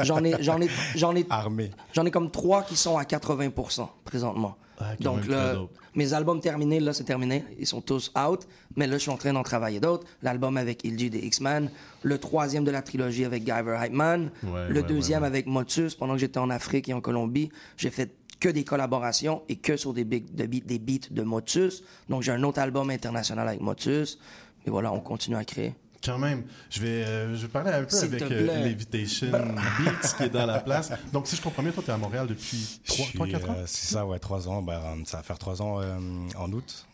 j'en 0.00 0.24
ai, 0.24 0.42
j'en 0.42 0.58
ai, 0.60 0.68
j'en 0.94 1.14
ai, 1.14 1.26
Armé. 1.28 1.70
j'en 1.92 2.06
ai 2.06 2.10
comme 2.10 2.30
trois 2.30 2.62
qui 2.62 2.76
sont 2.76 2.96
à 2.96 3.02
80% 3.02 3.86
présentement. 4.04 4.56
Ah, 4.78 4.94
Donc 5.00 5.26
là, 5.26 5.54
mes 5.94 6.12
albums 6.12 6.40
terminés, 6.40 6.80
là, 6.80 6.92
c'est 6.92 7.04
terminé. 7.04 7.44
Ils 7.58 7.66
sont 7.66 7.80
tous 7.80 8.12
out. 8.18 8.46
Mais 8.76 8.86
là, 8.86 8.94
je 8.94 9.02
suis 9.02 9.10
en 9.10 9.16
train 9.16 9.32
d'en 9.32 9.42
travailler 9.42 9.80
d'autres. 9.80 10.06
L'album 10.22 10.58
avec 10.58 10.84
Ilji 10.84 11.08
des 11.08 11.20
X-Men. 11.20 11.70
Le 12.02 12.18
troisième 12.18 12.64
de 12.64 12.70
la 12.70 12.82
trilogie 12.82 13.24
avec 13.24 13.44
Guyver 13.44 13.78
Hype 13.82 13.92
Man. 13.94 14.30
Ouais, 14.42 14.68
le 14.68 14.80
ouais, 14.80 14.86
deuxième 14.86 15.22
ouais, 15.22 15.28
ouais. 15.28 15.34
avec 15.34 15.46
Motus. 15.46 15.94
Pendant 15.94 16.12
que 16.12 16.20
j'étais 16.20 16.38
en 16.38 16.50
Afrique 16.50 16.90
et 16.90 16.92
en 16.92 17.00
Colombie, 17.00 17.48
j'ai 17.78 17.88
fait 17.90 18.10
que 18.40 18.48
des 18.48 18.64
collaborations 18.64 19.42
et 19.48 19.56
que 19.56 19.76
sur 19.76 19.92
des, 19.94 20.04
big- 20.04 20.34
de 20.34 20.44
beat- 20.46 20.66
des 20.66 20.78
beats 20.78 21.08
de 21.10 21.22
Motus. 21.22 21.82
Donc, 22.08 22.22
j'ai 22.22 22.32
un 22.32 22.42
autre 22.42 22.58
album 22.60 22.90
international 22.90 23.48
avec 23.48 23.60
Motus. 23.60 24.18
Et 24.66 24.70
voilà, 24.70 24.92
on 24.92 25.00
continue 25.00 25.36
à 25.36 25.44
créer. 25.44 25.74
Quand 26.04 26.18
même, 26.18 26.44
je 26.70 26.80
vais, 26.80 27.04
euh, 27.04 27.34
je 27.34 27.42
vais 27.42 27.48
parler 27.48 27.70
un 27.70 27.84
peu 27.84 27.96
avec 27.98 28.22
euh. 28.22 28.64
Levitation 28.64 29.28
Beats 29.32 30.08
qui 30.16 30.22
est 30.24 30.28
dans 30.28 30.46
la 30.46 30.60
place. 30.60 30.92
Donc, 31.12 31.26
si 31.26 31.34
je 31.36 31.42
comprends 31.42 31.62
bien, 31.62 31.72
toi, 31.72 31.82
tu 31.82 31.90
es 31.90 31.94
à 31.94 31.96
Montréal 31.96 32.26
depuis 32.28 32.80
Je 32.84 32.92
3, 32.92 33.06
suis, 33.06 33.18
4 33.32 33.50
ans? 33.50 33.54
euh, 33.56 33.64
C'est 33.66 33.94
ça, 33.94 34.06
ouais, 34.06 34.18
3 34.18 34.48
ans. 34.48 34.64
Euh, 34.68 34.94
ça 35.06 35.16
va 35.16 35.22
faire 35.22 35.38
3 35.38 35.62
ans 35.62 35.80
euh, 35.80 35.96
en 36.38 36.52
août. 36.52 36.86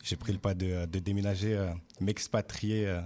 Euh, 0.00 0.04
j'ai 0.04 0.16
pris 0.16 0.32
le 0.32 0.38
pas 0.38 0.54
de, 0.54 0.86
de 0.86 0.98
déménager, 0.98 1.54
euh, 1.56 1.70
m'expatrier 2.00 2.86
euh, 2.86 3.00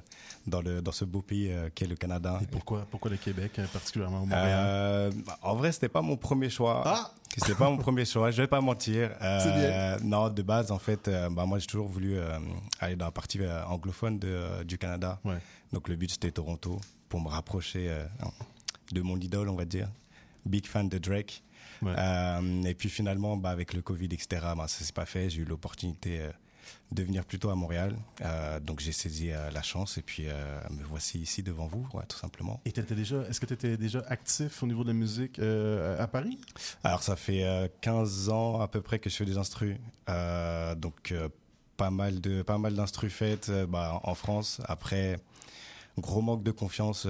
dans, 0.47 0.63
le, 0.63 0.81
dans 0.81 0.93
ce 0.93 1.05
beau 1.05 1.23
pays 1.23 1.51
euh, 1.51 1.69
qu'est 1.75 1.87
le 1.87 1.97
Canada. 1.97 2.39
Et 2.43 2.47
pourquoi, 2.47 2.87
pourquoi 2.91 3.11
le 3.11 3.17
Québec, 3.17 3.59
euh, 3.59 3.67
particulièrement 3.67 4.23
au 4.23 4.27
Montréal? 4.27 4.49
Euh, 4.51 5.11
en 5.43 5.55
vrai, 5.57 5.73
c'était 5.73 5.89
pas 5.89 6.03
mon 6.03 6.17
premier 6.17 6.51
choix. 6.51 7.13
C'était 7.37 7.57
pas 7.57 7.69
mon 7.69 7.79
premier 7.79 8.05
choix. 8.05 8.31
Je 8.31 8.43
vais 8.43 8.47
pas 8.47 8.61
mentir. 8.61 9.11
Euh, 9.21 9.41
C'est 9.43 9.51
bien. 9.51 10.09
Non, 10.09 10.29
de 10.29 10.41
base, 10.43 10.71
en 10.71 10.79
fait, 10.79 11.09
euh, 11.09 11.29
bah, 11.31 11.45
moi, 11.47 11.59
j'ai 11.59 11.67
toujours 11.67 11.89
voulu 11.89 12.17
euh, 12.17 12.39
aller 12.79 12.95
dans 12.95 13.07
la 13.07 13.11
partie 13.11 13.41
euh, 13.41 13.65
anglophone 13.65 14.21
de, 14.21 14.29
euh, 14.29 14.63
du 14.63 14.79
Canada. 14.79 15.19
Ouais. 15.25 15.39
Donc, 15.73 15.89
le 15.89 15.97
but, 15.97 16.13
c'était 16.13 16.31
Toronto 16.31 16.81
pour 17.09 17.21
me 17.21 17.29
rapprocher 17.29 17.89
euh, 17.91 18.05
de 18.93 19.01
mon 19.01 19.19
idole, 19.19 19.49
on 19.49 19.57
va 19.57 19.65
dire. 19.65 19.89
Big 20.47 20.65
fan 20.65 20.89
de 20.89 20.99
Drake. 20.99 21.43
Euh, 21.83 22.63
et 22.63 22.75
puis 22.75 22.89
finalement, 22.89 23.37
bah, 23.37 23.51
avec 23.51 23.73
le 23.73 23.83
Covid, 23.83 24.07
etc., 24.13 24.27
bah, 24.57 24.69
ça 24.69 24.85
s'est 24.85 24.93
pas 24.93 25.05
fait. 25.07 25.29
J'ai 25.29 25.43
eu 25.43 25.45
l'opportunité 25.45 26.21
euh, 26.21 26.31
de 26.93 27.03
venir 27.03 27.25
plutôt 27.25 27.51
à 27.51 27.55
Montréal. 27.55 27.97
Euh, 28.21 28.61
donc 28.61 28.81
j'ai 28.81 28.93
saisi 28.93 29.31
euh, 29.31 29.51
la 29.51 29.63
chance 29.63 29.99
et 29.99 30.03
puis 30.03 30.25
euh, 30.27 30.61
me 30.71 30.83
voici 30.85 31.19
ici 31.19 31.43
devant 31.43 31.67
vous, 31.67 31.87
ouais, 31.95 32.05
tout 32.09 32.19
simplement. 32.19 32.61
Et 32.65 32.73
t'étais 32.73 32.95
déjà, 32.95 33.23
est-ce 33.23 33.41
que 33.41 33.47
tu 33.47 33.55
étais 33.55 33.77
déjà 33.77 34.03
actif 34.09 34.63
au 34.63 34.67
niveau 34.67 34.83
de 34.83 34.89
la 34.89 34.95
musique 34.95 35.39
à 35.39 36.07
Paris? 36.07 36.39
Alors 36.83 37.03
ça 37.03 37.17
fait 37.17 37.45
euh, 37.45 37.69
15 37.81 38.29
ans 38.29 38.61
à 38.61 38.69
peu 38.69 38.81
près 38.81 38.99
que 38.99 39.11
je 39.11 39.17
fais 39.17 39.25
des 39.25 39.39
instrus. 39.39 39.77
Donc 40.77 41.15
pas 41.77 41.91
mal 41.91 42.21
de 42.21 42.43
pas 42.43 42.59
mal 42.59 42.75
d'instrus 42.75 43.13
faites 43.13 43.51
bah, 43.69 44.01
en 44.05 44.15
France. 44.15 44.61
Après 44.67 45.19
gros 45.99 46.23
manque 46.23 46.43
de 46.43 46.51
confiance 46.51 47.07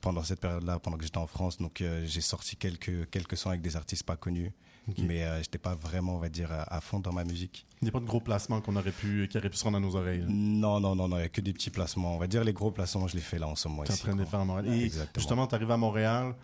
pendant 0.00 0.22
cette 0.22 0.40
période-là, 0.40 0.78
pendant 0.78 0.96
que 0.96 1.04
j'étais 1.04 1.18
en 1.18 1.26
France. 1.26 1.58
Donc 1.58 1.82
j'ai 2.04 2.20
sorti 2.20 2.56
quelques 2.56 3.08
quelques 3.10 3.36
sons 3.36 3.50
avec 3.50 3.62
des 3.62 3.76
artistes 3.76 4.04
pas 4.04 4.16
connus, 4.16 4.52
Mais 4.98 5.24
euh, 5.24 5.38
j'étais 5.42 5.58
pas 5.58 5.74
vraiment 5.74 6.14
on 6.14 6.18
va 6.18 6.28
dire 6.28 6.52
à, 6.52 6.76
à 6.76 6.80
fond 6.80 7.00
dans 7.00 7.12
ma 7.12 7.24
musique. 7.24 7.66
Il 7.82 7.84
n'y 7.86 7.88
a 7.88 7.92
pas 7.92 8.00
de 8.00 8.04
gros 8.06 8.20
placements 8.20 8.60
qu'on 8.60 8.76
aurait 8.76 8.92
pu, 8.92 9.26
qui 9.28 9.36
auraient 9.36 9.50
pu 9.50 9.56
se 9.56 9.64
rendre 9.64 9.78
à 9.78 9.80
nos 9.80 9.96
oreilles. 9.96 10.20
là? 10.20 10.26
Non 10.28 10.78
non 10.80 10.94
non 10.94 11.08
non, 11.08 11.16
il 11.18 11.22
y 11.22 11.24
a 11.24 11.28
que 11.28 11.40
des 11.40 11.52
petits 11.52 11.70
placements. 11.70 12.14
On 12.14 12.18
va 12.18 12.26
dire 12.28 12.44
les 12.44 12.52
gros 12.52 12.70
placements, 12.70 13.08
je 13.08 13.16
les 13.16 13.20
fais 13.22 13.38
là 13.38 13.48
en 13.48 13.56
ce 13.56 13.66
moment. 13.68 13.82
Tu 13.84 13.90
es 13.90 13.94
en 13.94 13.98
train 13.98 14.14
de 14.14 14.20
les 14.20 14.26
faire 14.26 14.40
à 14.40 14.44
Montréal. 14.44 14.72
Et 14.74 14.84
Exactement. 14.84 15.12
justement, 15.20 15.46
tu 15.48 15.54
arrives 15.56 15.70
à 15.72 15.76
Montréal, 15.76 16.34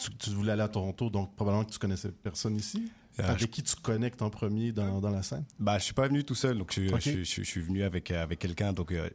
tu, 0.00 0.10
tu 0.16 0.30
voulais 0.30 0.52
aller 0.52 0.62
à 0.62 0.68
Toronto, 0.68 1.10
donc 1.10 1.34
probablement 1.36 1.64
que 1.64 1.72
tu 1.72 1.78
connaissais 1.78 2.10
personne 2.12 2.56
ici. 2.56 2.90
Euh, 3.20 3.24
Avec 3.28 3.40
je- 3.40 3.46
qui 3.46 3.62
tu 3.62 3.76
connectes 3.76 4.22
en 4.22 4.30
premier 4.30 4.72
dans, 4.72 5.00
dans 5.00 5.10
la 5.10 5.22
scène? 5.22 5.44
Bah, 5.58 5.76
je 5.78 5.84
suis 5.84 5.92
pas 5.92 6.08
venu 6.08 6.24
tout 6.24 6.34
seul, 6.34 6.56
donc 6.56 6.72
je, 6.72 6.90
Ok. 6.94 7.00
je, 7.02 7.10
je- 7.10 7.24
je 7.24 7.42
suis 7.42 7.60
venu 7.60 7.82
avec 7.82 8.10
euh, 8.10 8.22
avec 8.22 8.38
quelqu'un, 8.38 8.72
donc 8.72 8.90
euh, 8.90 9.10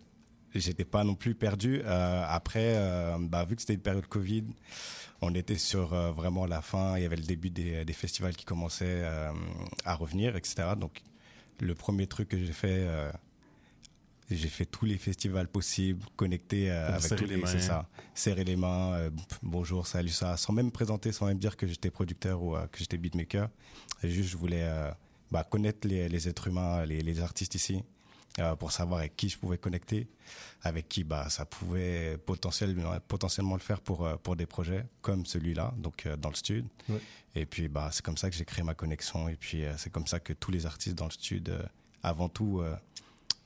j'étais 0.54 0.86
pas 0.86 1.04
non 1.04 1.16
plus 1.16 1.34
perdu. 1.34 1.82
Euh, 1.84 2.24
après, 2.30 2.74
euh, 2.76 3.18
bah, 3.20 3.44
vu 3.44 3.56
que 3.56 3.62
c'était 3.62 3.74
une 3.74 3.80
période 3.82 4.06
Covid, 4.06 4.44
on 5.22 5.34
était 5.34 5.58
sur 5.58 5.94
euh, 5.94 6.12
vraiment 6.12 6.46
la 6.46 6.62
fin. 6.62 6.98
Il 6.98 7.04
y 7.04 7.06
avait 7.06 7.16
le 7.16 7.24
début 7.24 7.50
des, 7.50 7.86
des 7.86 7.94
festivals 7.94 8.36
qui 8.36 8.46
commençaient 8.46 9.02
euh, 9.04 9.32
à 9.86 9.96
revenir, 9.96 10.36
etc. 10.36 10.74
Donc, 10.78 11.02
le 11.60 11.74
premier 11.74 12.08
truc 12.08 12.30
que 12.30 12.38
j'ai 12.38 12.54
fait, 12.54 12.86
euh, 12.88 13.12
j'ai 14.30 14.50
fait 14.50 14.66
tous 14.66 14.86
les 14.86 14.98
festivals 14.98 15.48
possibles, 15.48 16.06
connecté 16.16 16.70
avec 16.70 17.16
tous 17.16 17.26
les 17.26 17.38
les, 17.38 17.48
c'est 17.48 17.62
ça, 17.62 17.88
serrer 18.14 18.44
les 18.44 18.56
mains, 18.56 19.10
bonjour, 19.42 19.88
salut 19.88 20.10
ça, 20.10 20.38
sans 20.38 20.54
même 20.54 20.68
me 20.68 20.72
présenter, 20.72 21.12
sans 21.12 21.26
même 21.26 21.40
dire 21.40 21.58
que 21.58 21.66
j'étais 21.66 21.90
producteur 21.90 22.44
ou 22.44 22.52
que 22.72 22.78
j'étais 22.78 22.98
beatmaker. 22.98 23.50
Juste, 24.04 24.30
je 24.30 24.38
voulais 24.38 24.70
bah, 25.32 25.44
connaître 25.44 25.88
les, 25.88 26.10
les 26.10 26.28
êtres 26.28 26.50
humains, 26.50 26.86
les, 26.86 27.02
les 27.02 27.22
artistes 27.22 27.56
ici, 27.56 27.82
euh, 28.40 28.56
pour 28.56 28.72
savoir 28.72 29.00
avec 29.00 29.16
qui 29.16 29.30
je 29.30 29.38
pouvais 29.38 29.58
connecter, 29.58 30.08
avec 30.62 30.88
qui 30.88 31.04
bah, 31.04 31.30
ça 31.30 31.46
pouvait 31.46 32.18
potentiellement, 32.18 32.96
potentiellement 33.08 33.56
le 33.56 33.62
faire 33.62 33.82
pour, 33.82 34.06
euh, 34.06 34.16
pour 34.18 34.36
des 34.36 34.46
projets 34.46 34.86
comme 35.02 35.26
celui-là, 35.26 35.74
donc 35.78 36.06
euh, 36.06 36.16
dans 36.18 36.30
le. 36.30 36.36
Ouais. 36.90 37.00
Et 37.36 37.46
puis, 37.46 37.68
bah, 37.68 37.90
c'est 37.92 38.04
comme 38.04 38.18
ça 38.18 38.30
que 38.30 38.36
j'ai 38.36 38.46
créé 38.46 38.64
ma 38.64 38.74
connexion. 38.74 39.28
Et 39.30 39.36
puis, 39.36 39.64
c'est 39.78 39.92
comme 39.92 40.08
ça 40.08 40.20
que 40.20 40.34
tous 40.34 40.52
les 40.52 40.66
artistes 40.66 40.96
dans 40.96 41.06
le 41.06 41.12
euh, 41.50 41.64
avant 42.04 42.30
tout, 42.30 42.62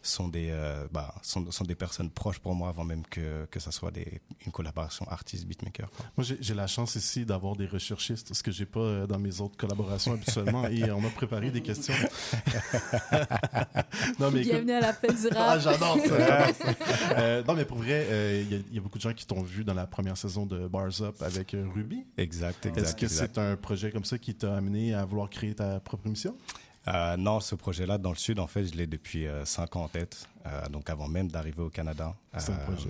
sont, 0.04 0.28
des, 0.28 0.50
euh, 0.52 0.86
bah, 0.92 1.14
sont, 1.22 1.50
sont 1.52 1.64
des 1.64 1.76
personnes 1.76 2.10
proches 2.10 2.40
pour 2.40 2.56
moi 2.56 2.70
avant 2.70 2.84
même 2.84 3.04
que, 3.10 3.46
que 3.52 3.60
ça 3.60 3.72
soit 3.72 3.92
des, 3.92 4.22
une 4.46 4.52
collaboration 4.52 5.06
artiste-beatmaker. 5.10 5.90
Moi, 6.18 6.26
j'ai 6.40 6.54
la 6.54 6.68
chance 6.68 6.96
ici 6.96 7.26
d'avoir 7.26 7.56
des 7.56 7.66
recherchistes, 7.68 8.34
ce 8.34 8.44
que 8.44 8.52
j'ai 8.52 8.66
pas 8.66 8.80
euh, 8.80 9.08
dans 9.08 9.20
mes 9.20 9.42
autres 9.42 9.58
collaborations 9.58 10.14
habituellement, 10.14 10.68
et 10.68 10.92
on 10.92 11.02
m'a 11.02 11.10
préparé 11.10 11.52
des 11.52 11.62
questions. 11.62 11.94
non, 14.20 14.32
mais 14.32 14.42
écoute- 14.42 14.52
Bienvenue 14.52 14.72
à 14.74 14.82
la 14.82 14.94
fête 14.94 15.20
du 15.22 15.28
rap. 15.28 15.38
Ah, 15.38 15.60
j'adore 15.60 15.98
ça. 16.06 16.48
Euh, 17.18 17.44
non, 17.48 17.54
mais 17.56 17.66
pour 17.66 17.78
vrai, 17.78 18.06
euh, 18.10 18.42
il 18.46 18.52
y 18.52 18.56
a- 18.56 18.64
il 18.70 18.76
y, 18.76 18.78
a 18.78 18.82
beaucoup 18.82 18.98
de 18.98 19.04
gens 19.04 19.14
qui 19.14 19.26
t'ont 19.26 19.42
vu 19.42 19.64
dans 19.64 19.74
la 19.74 19.86
première 19.86 20.18
saison 20.18 20.46
de 20.46 20.68
Bars 20.68 21.02
Up 21.02 21.16
avec 21.22 21.54
euh, 21.54 21.68
Ruby. 21.74 22.06
Exact, 22.18 22.66
Est-ce 22.66 22.80
exact. 22.80 23.00
que 23.00 23.06
exact. 23.06 23.32
c'est 23.36 23.42
un 23.42 23.56
projet 23.58 23.92
comme 23.92 24.06
ça 24.06 24.18
qui 24.18 24.34
t'a 24.36 24.56
amené 24.56 24.94
à 24.94 25.06
vouloir 25.06 25.30
créer 25.30 25.54
ta 25.54 25.80
propre 25.80 26.08
émission? 26.08 26.36
Euh, 26.88 27.16
non, 27.18 27.40
ce 27.40 27.56
projet-là, 27.56 27.98
dans 27.98 28.10
le 28.10 28.16
Sud, 28.18 28.40
en 28.40 28.48
fait, 28.48 28.66
je 28.66 28.74
l'ai 28.76 28.88
depuis 28.88 29.26
5 29.46 29.76
ans 29.76 29.84
en 29.84 29.88
tête. 29.88 30.28
Euh, 30.48 30.68
donc, 30.70 30.90
avant 30.90 31.08
même 31.08 31.28
d'arriver 31.30 31.62
au 31.62 31.70
Canada. 31.70 32.16
C'est 32.38 32.52
un 32.52 32.56
Euh, 32.56 32.66
projet. 32.66 32.90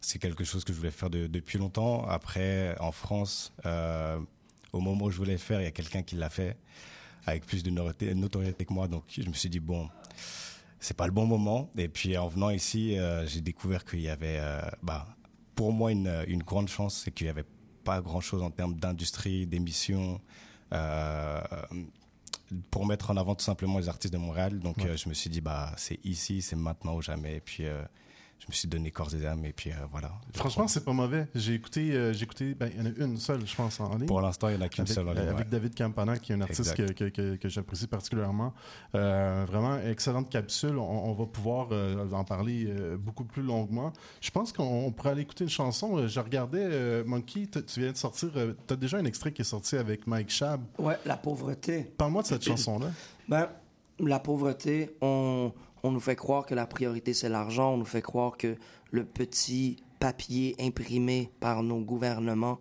C'est 0.00 0.20
quelque 0.20 0.44
chose 0.44 0.62
que 0.64 0.72
je 0.72 0.78
voulais 0.78 0.92
faire 0.92 1.10
de- 1.10 1.26
depuis 1.26 1.58
longtemps. 1.58 2.06
Après, 2.06 2.76
en 2.78 2.92
France, 2.92 3.52
euh, 3.64 4.20
au 4.72 4.80
moment 4.80 5.06
où 5.06 5.10
je 5.10 5.16
voulais 5.16 5.32
le 5.32 5.38
faire, 5.38 5.60
il 5.60 5.64
y 5.64 5.66
a 5.66 5.72
quelqu'un 5.72 6.02
qui 6.02 6.14
l'a 6.14 6.30
fait 6.30 6.56
avec 7.26 7.44
plus 7.44 7.64
de 7.64 7.70
notoriété, 7.70 8.64
que 8.64 8.72
moi. 8.72 8.86
Donc, 8.86 9.02
je 9.08 9.26
me 9.28 9.32
suis 9.34 9.48
dit, 9.50 9.58
bon, 9.58 9.88
c'est 10.78 10.96
pas 10.96 11.06
le 11.06 11.12
bon 11.12 11.26
moment. 11.26 11.68
Et 11.76 11.88
puis, 11.88 12.16
en 12.16 12.28
venant 12.28 12.50
ici, 12.50 12.96
euh, 12.96 13.26
j'ai 13.26 13.40
découvert 13.40 13.84
qu'il 13.84 14.00
y 14.02 14.08
avait, 14.08 14.38
euh, 14.38 14.60
bah, 14.84 15.08
pour 15.56 15.72
moi, 15.72 15.90
une, 15.90 16.24
une 16.28 16.44
grande 16.44 16.68
chance, 16.68 17.02
c'est 17.04 17.10
qu'il 17.10 17.26
n'y 17.26 17.30
avait 17.30 17.44
pas 17.82 18.00
grand-chose 18.00 18.42
en 18.42 18.50
termes 18.50 18.74
d'industrie, 18.76 19.46
d'émissions. 19.48 20.20
Pour 22.70 22.86
mettre 22.86 23.10
en 23.10 23.16
avant 23.16 23.34
tout 23.34 23.44
simplement 23.44 23.78
les 23.78 23.88
artistes 23.88 24.12
de 24.12 24.18
Montréal. 24.18 24.58
Donc 24.60 24.78
Ouais. 24.78 24.88
euh, 24.90 24.96
je 24.96 25.08
me 25.08 25.14
suis 25.14 25.30
dit, 25.30 25.40
bah, 25.40 25.72
c'est 25.76 25.98
ici, 26.04 26.42
c'est 26.42 26.56
maintenant 26.56 26.94
ou 26.94 27.02
jamais. 27.02 27.36
Et 27.36 27.40
puis 27.40 27.66
euh, 27.66 27.82
je 28.38 28.46
me 28.48 28.52
suis 28.52 28.68
donné 28.68 28.90
corps 28.90 29.14
et 29.14 29.26
âme. 29.26 29.44
Et 29.44 29.52
puis 29.52 29.70
euh, 29.70 29.74
voilà. 29.90 30.12
Franchement, 30.34 30.68
c'est 30.68 30.84
pas 30.84 30.92
mauvais. 30.92 31.26
J'ai 31.34 31.54
écouté, 31.54 31.92
euh, 31.92 32.12
j'ai 32.12 32.24
écouté, 32.24 32.54
ben, 32.54 32.70
il 32.72 32.78
y 32.78 32.82
en 32.82 32.86
a 32.86 33.04
une 33.04 33.16
seule, 33.16 33.46
je 33.46 33.54
pense, 33.54 33.80
en 33.80 33.96
ligne. 33.96 34.06
Pour 34.06 34.20
l'instant, 34.20 34.48
il 34.48 34.56
n'y 34.56 34.62
en 34.62 34.66
a 34.66 34.68
qu'une 34.68 34.82
avec, 34.82 34.94
seule 34.94 35.08
en 35.08 35.12
ligne, 35.12 35.22
euh, 35.22 35.26
ouais. 35.26 35.34
Avec 35.34 35.48
David 35.48 35.74
Campana, 35.74 36.18
qui 36.18 36.32
est 36.32 36.34
un 36.36 36.40
artiste 36.42 36.74
que, 36.74 36.82
Exact. 36.82 36.98
que, 36.98 37.08
que, 37.08 37.36
que 37.36 37.48
j'apprécie 37.48 37.86
particulièrement. 37.86 38.52
Euh, 38.94 39.44
vraiment, 39.48 39.78
excellente 39.78 40.30
capsule. 40.30 40.78
On, 40.78 41.10
on 41.10 41.12
va 41.14 41.26
pouvoir 41.26 41.68
euh, 41.72 42.10
en 42.12 42.24
parler 42.24 42.66
euh, 42.68 42.96
beaucoup 42.96 43.24
plus 43.24 43.42
longuement. 43.42 43.92
Je 44.20 44.30
pense 44.30 44.52
qu'on 44.52 44.86
on 44.86 44.92
pourrait 44.92 45.10
aller 45.10 45.22
écouter 45.22 45.44
une 45.44 45.50
chanson. 45.50 46.06
Je 46.06 46.20
regardais, 46.20 46.62
euh, 46.62 47.04
Monkey, 47.04 47.46
tu 47.46 47.80
viens 47.80 47.92
de 47.92 47.96
sortir, 47.96 48.30
tu 48.32 48.74
as 48.74 48.76
déjà 48.76 48.98
un 48.98 49.04
extrait 49.04 49.32
qui 49.32 49.42
est 49.42 49.46
sorti 49.46 49.76
avec 49.76 50.06
Mike 50.06 50.30
Shab. 50.30 50.62
Ouais, 50.78 50.96
la 51.04 51.16
pauvreté. 51.16 51.82
Parle-moi 51.96 52.22
de 52.22 52.28
cette 52.28 52.44
chanson-là. 52.44 52.90
Ben, 53.28 53.48
la 53.98 54.20
pauvreté, 54.20 54.94
on, 55.00 55.52
on 55.82 55.90
nous 55.92 56.00
fait 56.00 56.16
croire 56.16 56.46
que 56.46 56.54
la 56.54 56.66
priorité, 56.66 57.14
c'est 57.14 57.28
l'argent. 57.28 57.74
On 57.74 57.76
nous 57.78 57.84
fait 57.84 58.02
croire 58.02 58.36
que 58.36 58.56
le 58.90 59.04
petit 59.04 59.76
papier 60.00 60.54
imprimé 60.60 61.30
par 61.40 61.62
nos 61.62 61.80
gouvernements 61.80 62.58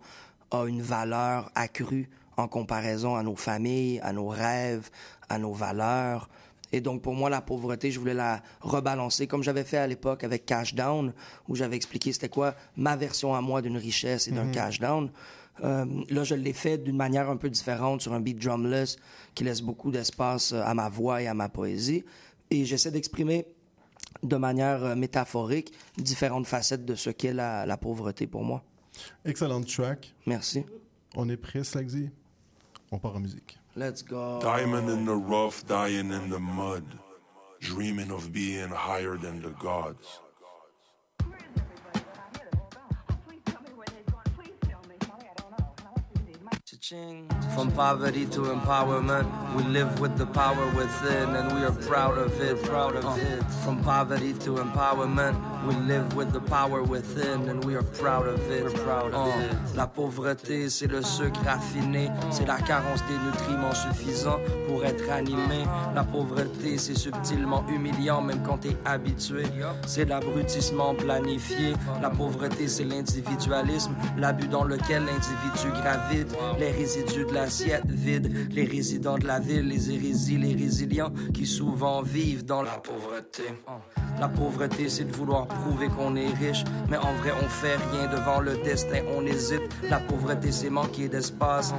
a 0.51 0.65
une 0.65 0.81
valeur 0.81 1.51
accrue 1.55 2.09
en 2.37 2.47
comparaison 2.47 3.15
à 3.15 3.23
nos 3.23 3.35
familles, 3.35 3.99
à 4.01 4.13
nos 4.13 4.27
rêves, 4.27 4.89
à 5.29 5.37
nos 5.37 5.53
valeurs. 5.53 6.29
Et 6.71 6.81
donc, 6.81 7.01
pour 7.01 7.13
moi, 7.13 7.29
la 7.29 7.41
pauvreté, 7.41 7.91
je 7.91 7.99
voulais 7.99 8.13
la 8.13 8.41
rebalancer, 8.61 9.27
comme 9.27 9.43
j'avais 9.43 9.63
fait 9.63 9.77
à 9.77 9.87
l'époque 9.87 10.23
avec 10.23 10.45
Cash 10.45 10.75
Down, 10.75 11.13
où 11.47 11.55
j'avais 11.55 11.75
expliqué 11.77 12.11
c'était 12.11 12.27
quoi 12.29 12.55
ma 12.75 12.95
version 12.95 13.33
à 13.33 13.41
moi 13.41 13.61
d'une 13.61 13.77
richesse 13.77 14.27
et 14.27 14.31
d'un 14.31 14.45
Mhm. 14.45 14.51
cash 14.51 14.79
down. 14.79 15.09
Euh, 15.63 15.85
là, 16.09 16.25
je 16.25 16.35
l'ai 16.35 16.51
fait 16.51 16.77
d'une 16.77 16.97
manière 16.97 17.29
un 17.29 17.37
peu 17.37 17.49
différente 17.49 18.01
sur 18.01 18.13
un 18.13 18.19
beat 18.19 18.37
drumless 18.39 18.97
qui 19.35 19.45
laisse 19.45 19.61
beaucoup 19.61 19.89
d'espace 19.89 20.51
euh, 20.51 20.61
à 20.65 20.73
ma 20.73 20.89
voix 20.89 21.21
et 21.21 21.27
à 21.27 21.33
ma 21.33 21.47
poésie. 21.47 22.03
Et 22.55 22.63
j'essaie 22.63 22.91
d'exprimer 22.91 23.45
de 24.23 24.37
manière 24.37 24.81
euh, 24.85 24.95
métaphorique 24.95 25.73
différentes 25.97 26.47
facettes 26.47 26.85
de 26.85 26.95
ce 26.95 27.09
qu'est 27.09 27.33
la, 27.33 27.65
la 27.65 27.75
pauvreté 27.75 28.27
pour 28.27 28.45
moi. 28.45 28.63
Excellente 29.25 29.67
track. 29.67 30.13
Merci. 30.25 30.63
On 31.17 31.27
est 31.27 31.35
prêt, 31.35 31.65
Slagsy? 31.65 32.09
On 32.91 32.97
part 32.97 33.17
en 33.17 33.19
musique. 33.19 33.59
Let's 33.75 34.05
go. 34.05 34.39
Diamond 34.39 34.87
in 34.87 35.03
the 35.03 35.09
rough, 35.09 35.65
dying 35.67 36.11
in 36.11 36.29
the 36.29 36.39
mud, 36.39 36.85
dreaming 37.59 38.09
of 38.09 38.31
being 38.31 38.69
higher 38.69 39.17
than 39.17 39.41
the 39.41 39.53
gods. 39.59 40.21
From 46.87 47.71
poverty 47.71 48.27
to 48.27 48.41
empowerment, 48.41 49.25
we 49.55 49.63
live 49.63 49.99
with 49.99 50.17
the 50.17 50.27
power 50.27 50.67
within, 50.75 51.35
and 51.35 51.51
we 51.51 51.63
are 51.63 51.71
proud 51.71 52.15
of 52.15 52.39
it. 52.39 52.61
Proud 52.61 52.95
of 52.95 53.17
it. 53.17 53.43
From 53.63 53.81
poverty 53.81 54.33
to 54.33 54.57
empowerment, 54.57 55.35
we 55.65 55.73
live 55.87 56.13
with 56.15 56.31
the 56.31 56.41
power 56.41 56.83
within, 56.83 57.49
and 57.49 57.63
we 57.65 57.73
are 57.73 57.81
proud 57.81 58.27
of 58.27 58.39
it. 58.51 58.71
proud 58.83 59.15
of 59.15 59.29
it. 59.29 59.75
La 59.75 59.87
pauvreté, 59.87 60.69
c'est 60.69 60.85
le 60.85 61.01
sucre 61.01 61.39
raffiné, 61.43 62.11
c'est 62.29 62.45
la 62.45 62.57
carence 62.57 63.01
des 63.07 63.17
nutriments 63.17 63.73
suffisants 63.73 64.39
pour 64.67 64.85
être 64.85 65.09
animé. 65.09 65.65
La 65.95 66.03
pauvreté, 66.03 66.77
c'est 66.77 66.95
subtilement 66.95 67.65
humiliant, 67.67 68.21
même 68.21 68.43
quand 68.43 68.59
t'es 68.59 68.77
habitué. 68.85 69.45
C'est 69.87 70.05
l'abrutissement 70.05 70.93
planifié. 70.93 71.73
La 72.01 72.11
pauvreté, 72.11 72.67
c'est 72.67 72.83
l'individualisme, 72.83 73.95
l'abus 74.17 74.47
dans 74.47 74.65
lequel 74.65 75.05
l'individu 75.05 75.81
gravite. 75.81 76.35
Les 76.59 76.74
résidus 76.75 77.25
de 77.25 77.33
l'assiette 77.33 77.87
vide, 77.87 78.51
les 78.51 78.65
résidents 78.65 79.17
de 79.17 79.27
la 79.27 79.39
ville, 79.39 79.67
les 79.67 79.91
hérésies, 79.91 80.37
les 80.37 80.53
résilients 80.53 81.11
qui 81.33 81.45
souvent 81.45 82.01
vivent 82.01 82.45
dans 82.45 82.61
la 82.61 82.77
pauvreté. 82.77 83.43
La 84.19 84.29
pauvreté, 84.29 84.87
c'est 84.87 85.03
de 85.03 85.11
vouloir 85.11 85.47
prouver 85.47 85.87
qu'on 85.89 86.15
est 86.15 86.33
riche, 86.35 86.63
mais 86.89 86.97
en 86.97 87.13
vrai, 87.15 87.31
on 87.43 87.49
fait 87.49 87.75
rien 87.91 88.07
devant 88.07 88.39
le 88.39 88.55
destin, 88.63 89.01
on 89.17 89.25
hésite. 89.25 89.61
La 89.89 89.99
pauvreté, 89.99 90.51
c'est 90.51 90.69
manquer 90.69 91.09
d'espace. 91.09 91.73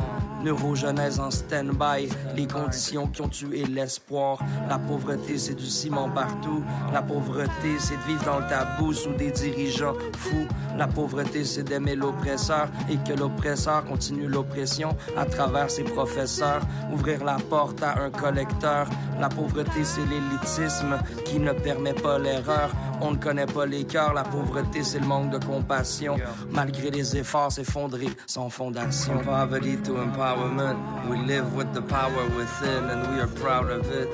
Neurogenèse 0.45 1.19
en 1.19 1.31
stand-by, 1.31 2.09
les 2.37 2.47
conditions 2.47 3.07
qui 3.07 3.23
ont 3.23 3.29
tué 3.29 3.65
l'espoir. 3.65 4.39
La 4.69 4.79
pauvreté, 4.79 5.39
c'est 5.39 5.55
du 5.55 5.65
ciment 5.65 6.11
partout. 6.11 6.63
La 6.93 7.03
pauvreté, 7.03 7.79
c'est 7.79 7.97
de 7.97 8.03
vivre 8.03 8.25
dans 8.25 8.39
le 8.39 8.49
tabou 8.49 8.93
sous 8.93 9.15
des 9.15 9.31
dirigeants 9.31 9.95
fous. 10.17 10.47
La 10.77 10.87
pauvreté, 10.87 11.45
c'est 11.45 11.65
d'aimer 11.65 11.97
l'oppresseur 11.97 12.69
et 12.91 12.97
que 12.99 13.19
l'oppresseur 13.19 13.85
continue 13.85 14.29
l'oppression 14.29 14.86
à 15.16 15.24
travers 15.24 15.70
ses 15.70 15.84
professeurs. 15.84 16.61
Ouvrir 16.93 17.24
la 17.24 17.37
porte 17.49 17.82
à 17.82 18.01
un 18.01 18.11
collecteur. 18.11 18.87
La 19.20 19.28
pauvreté, 19.28 19.84
c'est 19.84 20.05
l'élitisme 20.07 20.99
qui 21.24 21.39
ne 21.39 21.53
permet 21.53 21.95
pas 21.95 22.18
l'erreur. 22.18 22.70
On 23.01 23.12
ne 23.12 23.16
connaît 23.16 23.47
pas 23.47 23.66
les 23.66 23.84
cœurs. 23.84 24.14
La 24.14 24.24
pauvreté, 24.24 24.82
c'est 24.82 25.01
le 25.01 25.07
manque 25.07 25.30
de 25.30 25.39
compassion. 25.45 26.16
Malgré 26.51 26.91
les 26.91 27.16
efforts 27.16 27.53
s'effondrer 27.53 28.09
sans 28.26 28.51
fondation. 28.51 29.14
From 29.14 29.24
poverty 29.24 29.76
to 29.84 29.95
empowerment, 29.99 30.76
we 31.09 31.18
live 31.26 31.55
with 31.55 31.72
the 31.72 31.82
power 31.82 32.24
within 32.37 32.91
and 32.91 33.07
we 33.12 33.20
are 33.20 33.28
proud 33.28 33.70
of 33.70 33.87
it. 33.91 34.09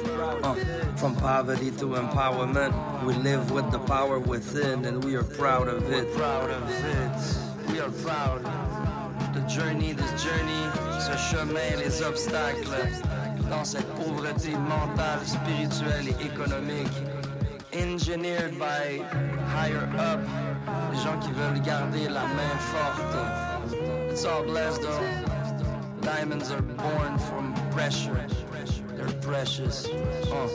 From 0.96 1.14
poverty 1.16 1.70
to 1.78 1.94
empowerment, 1.94 2.72
we 3.04 3.14
live 3.14 3.50
with 3.50 3.70
the 3.70 3.78
power 3.78 4.18
within 4.18 4.84
and 4.84 5.04
we 5.04 5.16
are 5.16 5.24
proud 5.24 5.68
of 5.68 5.90
it. 5.90 6.12
Proud 6.14 6.50
of 6.50 6.68
it. 6.70 7.72
We 7.72 7.80
are 7.80 7.90
proud. 7.90 8.71
The 9.33 9.41
journey, 9.49 9.93
this 9.93 10.22
journey, 10.22 10.62
ce 11.01 11.16
chemin, 11.16 11.76
les 11.78 12.03
obstacles 12.03 12.76
dans 13.49 13.64
cette 13.64 13.87
pauvreté 13.95 14.51
mentale, 14.51 15.20
spirituelle 15.24 16.09
et 16.09 16.26
économique. 16.26 16.93
Engineered 17.74 18.59
by 18.59 19.01
higher 19.55 19.89
up, 19.99 20.20
les 20.93 20.99
gens 21.03 21.18
qui 21.20 21.33
veulent 21.33 21.62
garder 21.62 22.09
la 22.09 22.26
main 22.26 22.59
forte. 22.59 24.11
It's 24.11 24.24
all 24.26 24.43
blessed 24.45 24.83
though. 24.83 25.01
Diamonds 26.03 26.51
are 26.51 26.61
born 26.61 27.18
from 27.18 27.55
pressure. 27.70 28.26
They're 28.97 29.20
precious. 29.22 29.87
Uh, 29.87 30.49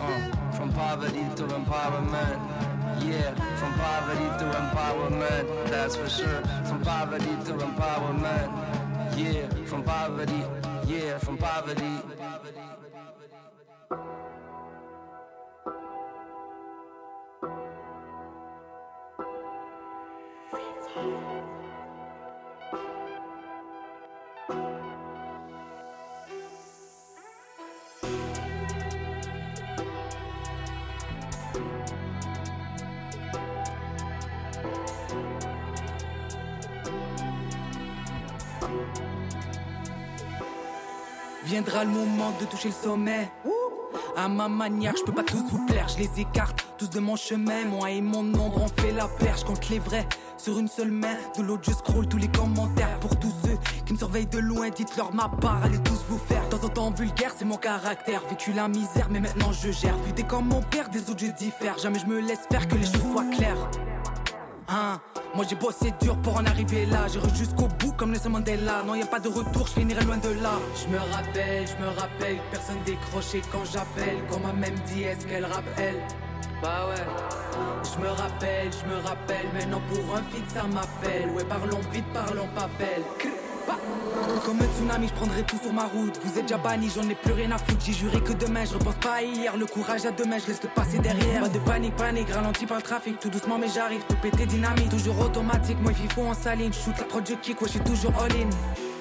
uh, 0.00 0.52
from 0.52 0.70
poverty 0.72 1.24
to 1.36 1.44
empowerment. 1.44 2.67
Yeah, 3.00 3.34
from 3.56 3.72
poverty 3.74 4.28
to 4.38 4.58
empowerment. 4.58 5.70
That's 5.70 5.96
for 5.96 6.08
sure. 6.08 6.42
From 6.64 6.82
poverty 6.82 7.24
to 7.46 7.52
empowerment. 7.54 8.48
Yeah, 9.16 9.48
from 9.66 9.82
poverty. 9.84 10.42
Yeah, 10.86 11.18
from 11.18 11.38
poverty. 11.38 12.02
Viendra 41.48 41.82
le 41.82 41.90
moment 41.90 42.30
de 42.38 42.44
toucher 42.44 42.68
le 42.68 42.74
sommet. 42.74 43.30
À 44.18 44.28
ma 44.28 44.48
manière, 44.48 44.92
je 44.98 45.02
peux 45.02 45.12
pas 45.12 45.22
tous 45.22 45.42
vous 45.50 45.64
plaire, 45.64 45.88
je 45.88 45.96
les 45.96 46.20
écarte 46.20 46.66
tous 46.76 46.90
de 46.90 47.00
mon 47.00 47.16
chemin. 47.16 47.64
Moi 47.64 47.90
et 47.90 48.02
mon 48.02 48.20
ombre, 48.20 48.64
on 48.64 48.82
fait 48.82 48.92
la 48.92 49.08
paire, 49.08 49.34
je 49.38 49.46
compte 49.46 49.66
les 49.70 49.78
vrais 49.78 50.06
sur 50.36 50.58
une 50.58 50.68
seule 50.68 50.90
main. 50.90 51.16
De 51.38 51.42
l'autre, 51.42 51.62
je 51.64 51.70
scroll 51.70 52.06
tous 52.06 52.18
les 52.18 52.28
commentaires 52.28 53.00
pour 53.00 53.18
tous 53.18 53.32
ceux 53.42 53.56
qui 53.86 53.94
me 53.94 53.98
surveillent 53.98 54.26
de 54.26 54.40
loin. 54.40 54.68
Dites-leur 54.68 55.14
ma 55.14 55.30
part, 55.40 55.64
allez 55.64 55.78
tous 55.78 56.04
vous 56.10 56.18
faire. 56.18 56.46
Temps 56.50 56.62
en 56.62 56.68
temps 56.68 56.90
vulgaire, 56.90 57.32
c'est 57.34 57.46
mon 57.46 57.56
caractère. 57.56 58.20
Vécu 58.28 58.52
la 58.52 58.68
misère, 58.68 59.08
mais 59.10 59.20
maintenant 59.20 59.52
je 59.52 59.72
gère. 59.72 59.96
Vu 60.04 60.12
des 60.12 60.24
comme 60.24 60.48
mon 60.48 60.60
père, 60.60 60.90
des 60.90 61.08
autres 61.08 61.24
je 61.24 61.32
diffère. 61.32 61.78
Jamais 61.78 61.98
je 61.98 62.06
me 62.06 62.20
laisse 62.20 62.46
faire 62.52 62.68
que 62.68 62.74
les 62.74 62.84
choses 62.84 63.10
soient 63.10 63.24
claires. 63.34 63.70
Hein? 64.68 65.00
Moi 65.34 65.46
j'ai 65.48 65.56
bossé 65.56 65.94
dur 66.02 66.16
pour 66.18 66.36
en 66.36 66.44
arriver 66.44 66.84
là, 66.86 67.06
j'irai 67.08 67.28
jusqu'au 67.34 67.68
bout 67.78 67.92
comme 67.92 68.10
Nelson 68.10 68.30
Mandela. 68.30 68.82
Non 68.86 68.94
y 68.94 69.02
a 69.02 69.06
pas 69.06 69.18
de 69.18 69.28
retour, 69.28 69.66
je 69.66 69.72
finirai 69.80 70.04
loin 70.04 70.18
de 70.18 70.28
là. 70.42 70.52
Je 70.76 70.88
me 70.88 70.98
rappelle, 70.98 71.66
je 71.66 71.82
me 71.82 71.88
rappelle, 71.88 72.38
personne 72.50 72.76
décroché 72.84 73.40
quand 73.50 73.64
j'appelle. 73.64 74.18
Qu'on 74.30 74.40
m'a 74.40 74.52
même 74.52 74.78
dit 74.86 75.04
est-ce 75.04 75.26
qu'elle 75.26 75.46
rappelle 75.46 75.96
Bah 76.62 76.86
ouais. 76.88 77.04
Je 77.82 78.02
me 78.02 78.08
rappelle, 78.08 78.70
je 78.70 78.90
me 78.90 79.00
rappelle, 79.02 79.46
maintenant 79.54 79.80
pour 79.88 80.16
un 80.16 80.22
feat 80.30 80.50
ça 80.50 80.64
m'appelle. 80.64 81.30
Ouais 81.30 81.44
parlons 81.44 81.80
vite, 81.90 82.06
parlons 82.12 82.48
papel. 82.54 83.02
Comme 84.44 84.60
un 84.60 84.76
tsunami, 84.76 85.08
je 85.08 85.14
prendrai 85.14 85.42
tout 85.42 85.58
sur 85.62 85.72
ma 85.72 85.84
route. 85.84 86.18
Vous 86.24 86.38
êtes 86.38 86.46
déjà 86.46 86.58
banni, 86.58 86.90
j'en 86.94 87.08
ai 87.08 87.14
plus 87.14 87.32
rien 87.32 87.50
à 87.50 87.58
foutre. 87.58 87.84
J'ai 87.84 87.92
juré 87.92 88.20
que 88.20 88.32
demain, 88.32 88.64
je 88.64 88.74
repense 88.74 88.94
pas 88.96 89.14
à 89.14 89.22
hier. 89.22 89.56
Le 89.56 89.66
courage 89.66 90.06
à 90.06 90.10
demain, 90.10 90.38
je 90.38 90.46
reste 90.46 90.68
passer 90.74 90.98
derrière. 90.98 91.42
Pas 91.42 91.48
de 91.48 91.58
panique, 91.58 91.96
panique, 91.96 92.30
ralenti 92.30 92.66
par 92.66 92.78
le 92.78 92.82
trafic. 92.82 93.20
Tout 93.20 93.30
doucement, 93.30 93.58
mais 93.58 93.68
j'arrive. 93.68 94.02
Tout 94.08 94.16
pété 94.22 94.46
dynamique, 94.46 94.88
toujours 94.88 95.20
automatique. 95.20 95.78
Moi, 95.80 95.92
il 96.02 96.10
faut 96.10 96.22
en 96.22 96.34
saline. 96.34 96.72
Shoot 96.72 96.98
la 96.98 97.04
prod, 97.04 97.24
kick, 97.24 97.60
ouais, 97.60 97.68
je 97.68 97.72
suis 97.72 97.80
toujours 97.80 98.12
all-in. 98.22 98.48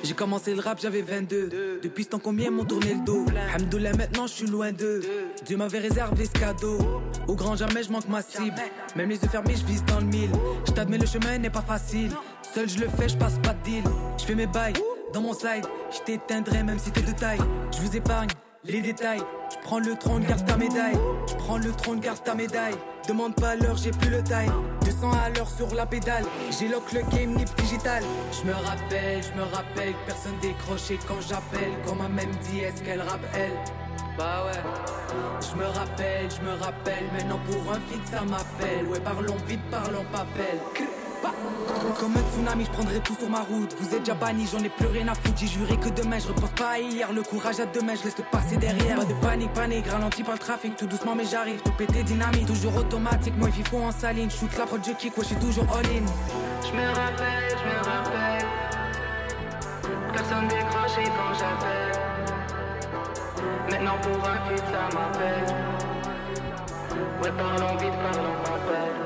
J'ai 0.04 0.14
commencé 0.14 0.54
le 0.54 0.62
rap, 0.62 0.80
j'avais 0.80 1.02
22. 1.02 1.80
Depuis 1.84 2.04
ce 2.04 2.10
temps, 2.10 2.20
combien 2.20 2.52
m'ont 2.52 2.66
tourné 2.66 2.93
le 2.93 3.04
dos? 3.04 3.26
Hamdoullah, 3.56 3.93
maintenant, 3.93 4.28
je 4.28 4.34
suis 4.34 4.48
loin 4.48 4.72
d'eux. 4.72 5.02
Dieu 5.45 5.58
m'avait 5.58 5.80
réservé 5.80 6.26
ce 6.26 6.39
cadeau. 6.39 6.78
Au 7.28 7.36
grand 7.36 7.56
jamais, 7.56 7.84
je 7.84 7.91
manque 7.91 8.08
ma 8.08 8.22
cible. 8.22 8.56
Même 8.95 9.10
les 9.10 9.22
yeux 9.22 9.30
fermés, 9.30 9.56
je 9.56 9.66
vise 9.66 9.84
dans 9.86 10.00
le 10.00 10.06
mille. 10.06 10.32
Je 10.66 10.72
t'admets, 10.72 10.98
le 10.98 11.06
chemin 11.06 11.38
n'est 11.38 11.50
pas 11.50 11.62
facile. 11.62 12.12
Seul, 12.54 12.70
je 12.70 12.80
le 12.80 12.88
fais, 12.88 13.10
je 13.10 13.18
passe 13.18 13.39
pas 13.39 13.54
de 13.54 13.64
deal. 13.64 13.84
Je 14.18 14.24
fais 14.24 14.36
mes 14.36 14.48
bails 14.48 14.74
dans 15.14 15.22
mon 15.22 15.34
side. 15.34 15.66
Je 15.91 16.00
t'éteindrai 16.06 16.64
même 16.64 16.80
si 16.80 16.91
t'es 16.91 17.02
de 17.02 17.12
taille. 17.12 17.39
Je 17.72 17.82
vous 17.82 17.95
épargne 17.95 18.30
les 18.68 18.82
détails. 18.82 19.22
Je 19.51 19.57
prends 19.63 19.80
le 19.80 19.95
trône, 19.95 20.24
garde 20.24 20.45
ta 20.45 20.57
médaille. 20.57 20.97
Je 21.30 21.36
prends 21.36 21.57
le 21.57 21.72
trône, 21.72 21.99
garde 21.99 22.22
ta 22.24 22.36
médaille. 22.36 22.76
Demande 23.07 23.36
pas 23.36 23.55
l'heure, 23.55 23.78
j'ai 23.78 23.91
plus 23.91 24.09
le 24.09 24.24
time. 24.24 24.51
200 24.84 25.11
à 25.11 25.30
l'heure 25.30 25.49
sur 25.49 25.74
la 25.74 25.86
pédale. 25.86 26.26
J'ai 26.57 26.68
lock 26.68 26.91
le 26.91 27.01
game 27.15 27.34
nip 27.36 27.49
digital. 27.57 28.03
Je 28.32 28.47
me 28.47 28.53
rappelle, 28.53 29.24
je 29.24 29.39
me 29.39 29.43
rappelle, 29.43 29.93
personne 30.05 30.38
décroché 30.41 30.99
quand 31.07 31.22
j'appelle. 31.22 31.72
Qu'on 31.86 31.95
m'a 31.95 32.09
même 32.09 32.32
dit, 32.49 32.59
est-ce 32.59 32.84
qu'elle 32.84 33.01
rappe 33.01 33.26
elle? 33.34 33.53
Bah 34.18 34.45
ouais. 34.45 34.59
Je 35.39 35.55
me 35.55 35.65
rappelle, 35.65 36.28
je 36.30 36.41
me 36.41 36.53
rappelle, 36.59 37.03
maintenant 37.13 37.39
pour 37.45 37.72
un 37.72 37.80
feat 37.89 38.05
ça 38.07 38.22
m'appelle. 38.22 38.86
Ouais, 38.88 38.99
parlons 38.99 39.38
vite, 39.47 39.61
parlons 39.70 40.05
papel. 40.11 40.59
Comme 41.99 42.15
un 42.15 42.32
tsunami, 42.32 42.65
je 42.65 42.72
prendrai 42.72 42.99
tout 42.99 43.15
sur 43.15 43.30
ma 43.30 43.41
route. 43.41 43.76
Vous 43.80 43.95
êtes 43.95 44.01
déjà 44.01 44.13
banni, 44.13 44.47
j'en 44.51 44.59
ai 44.59 44.70
plus 44.70 44.86
rien 44.88 45.07
à 45.07 45.15
foutre. 45.15 45.38
J'ai 45.38 45.47
juré 45.47 45.78
que 45.78 45.89
demain, 45.89 46.20
je 46.20 46.28
repense 46.28 46.51
pas 46.51 46.72
à 46.74 46.80
hier. 46.80 47.11
Le 47.11 47.24
courage 47.24 47.59
à 47.59 47.65
demain, 47.65 47.95
je 47.95 48.03
reste 48.03 48.24
passer 48.32 48.57
derrière. 48.57 48.97
Pas 48.97 49.05
de 49.05 49.13
panique, 49.15 49.53
panique, 49.53 49.88
ralenti 49.88 50.24
par 50.24 50.34
le 50.34 50.39
trafic. 50.39 50.76
Tout 50.76 50.86
doucement, 50.86 51.15
mais 51.15 51.26
j'arrive. 51.26 51.61
Tout 51.63 51.72
pété, 51.72 52.03
dynamique, 52.03 52.45
toujours 52.45 52.76
automatique. 52.76 53.36
Moi, 53.38 53.49
faut 53.70 53.78
en 53.78 53.91
saline. 53.91 54.30
Shoot 54.30 54.55
la 54.57 54.65
prod, 54.65 54.82
je 54.86 54.91
kick, 54.91 55.18
ouais, 55.18 55.24
je 55.24 55.30
suis 55.30 55.36
toujours 55.38 55.65
all-in. 55.76 56.05
Je 56.63 56.72
me 56.72 56.88
rappelle, 56.88 57.49
je 57.49 57.65
me 57.65 57.78
rappelle. 57.84 58.45
Personne 60.13 60.47
décroché 60.47 61.03
quand 61.03 61.34
j'appelle. 61.34 61.97
Maintenant 63.72 63.97
pour 64.01 64.30
un 64.30 64.38
feat, 64.47 64.63
ça 64.72 64.97
m'appelle. 64.97 65.55
Ouais, 67.22 67.32
parlons 67.38 67.76
vite, 67.78 67.93
parlons 68.01 68.36
papel. 68.43 68.97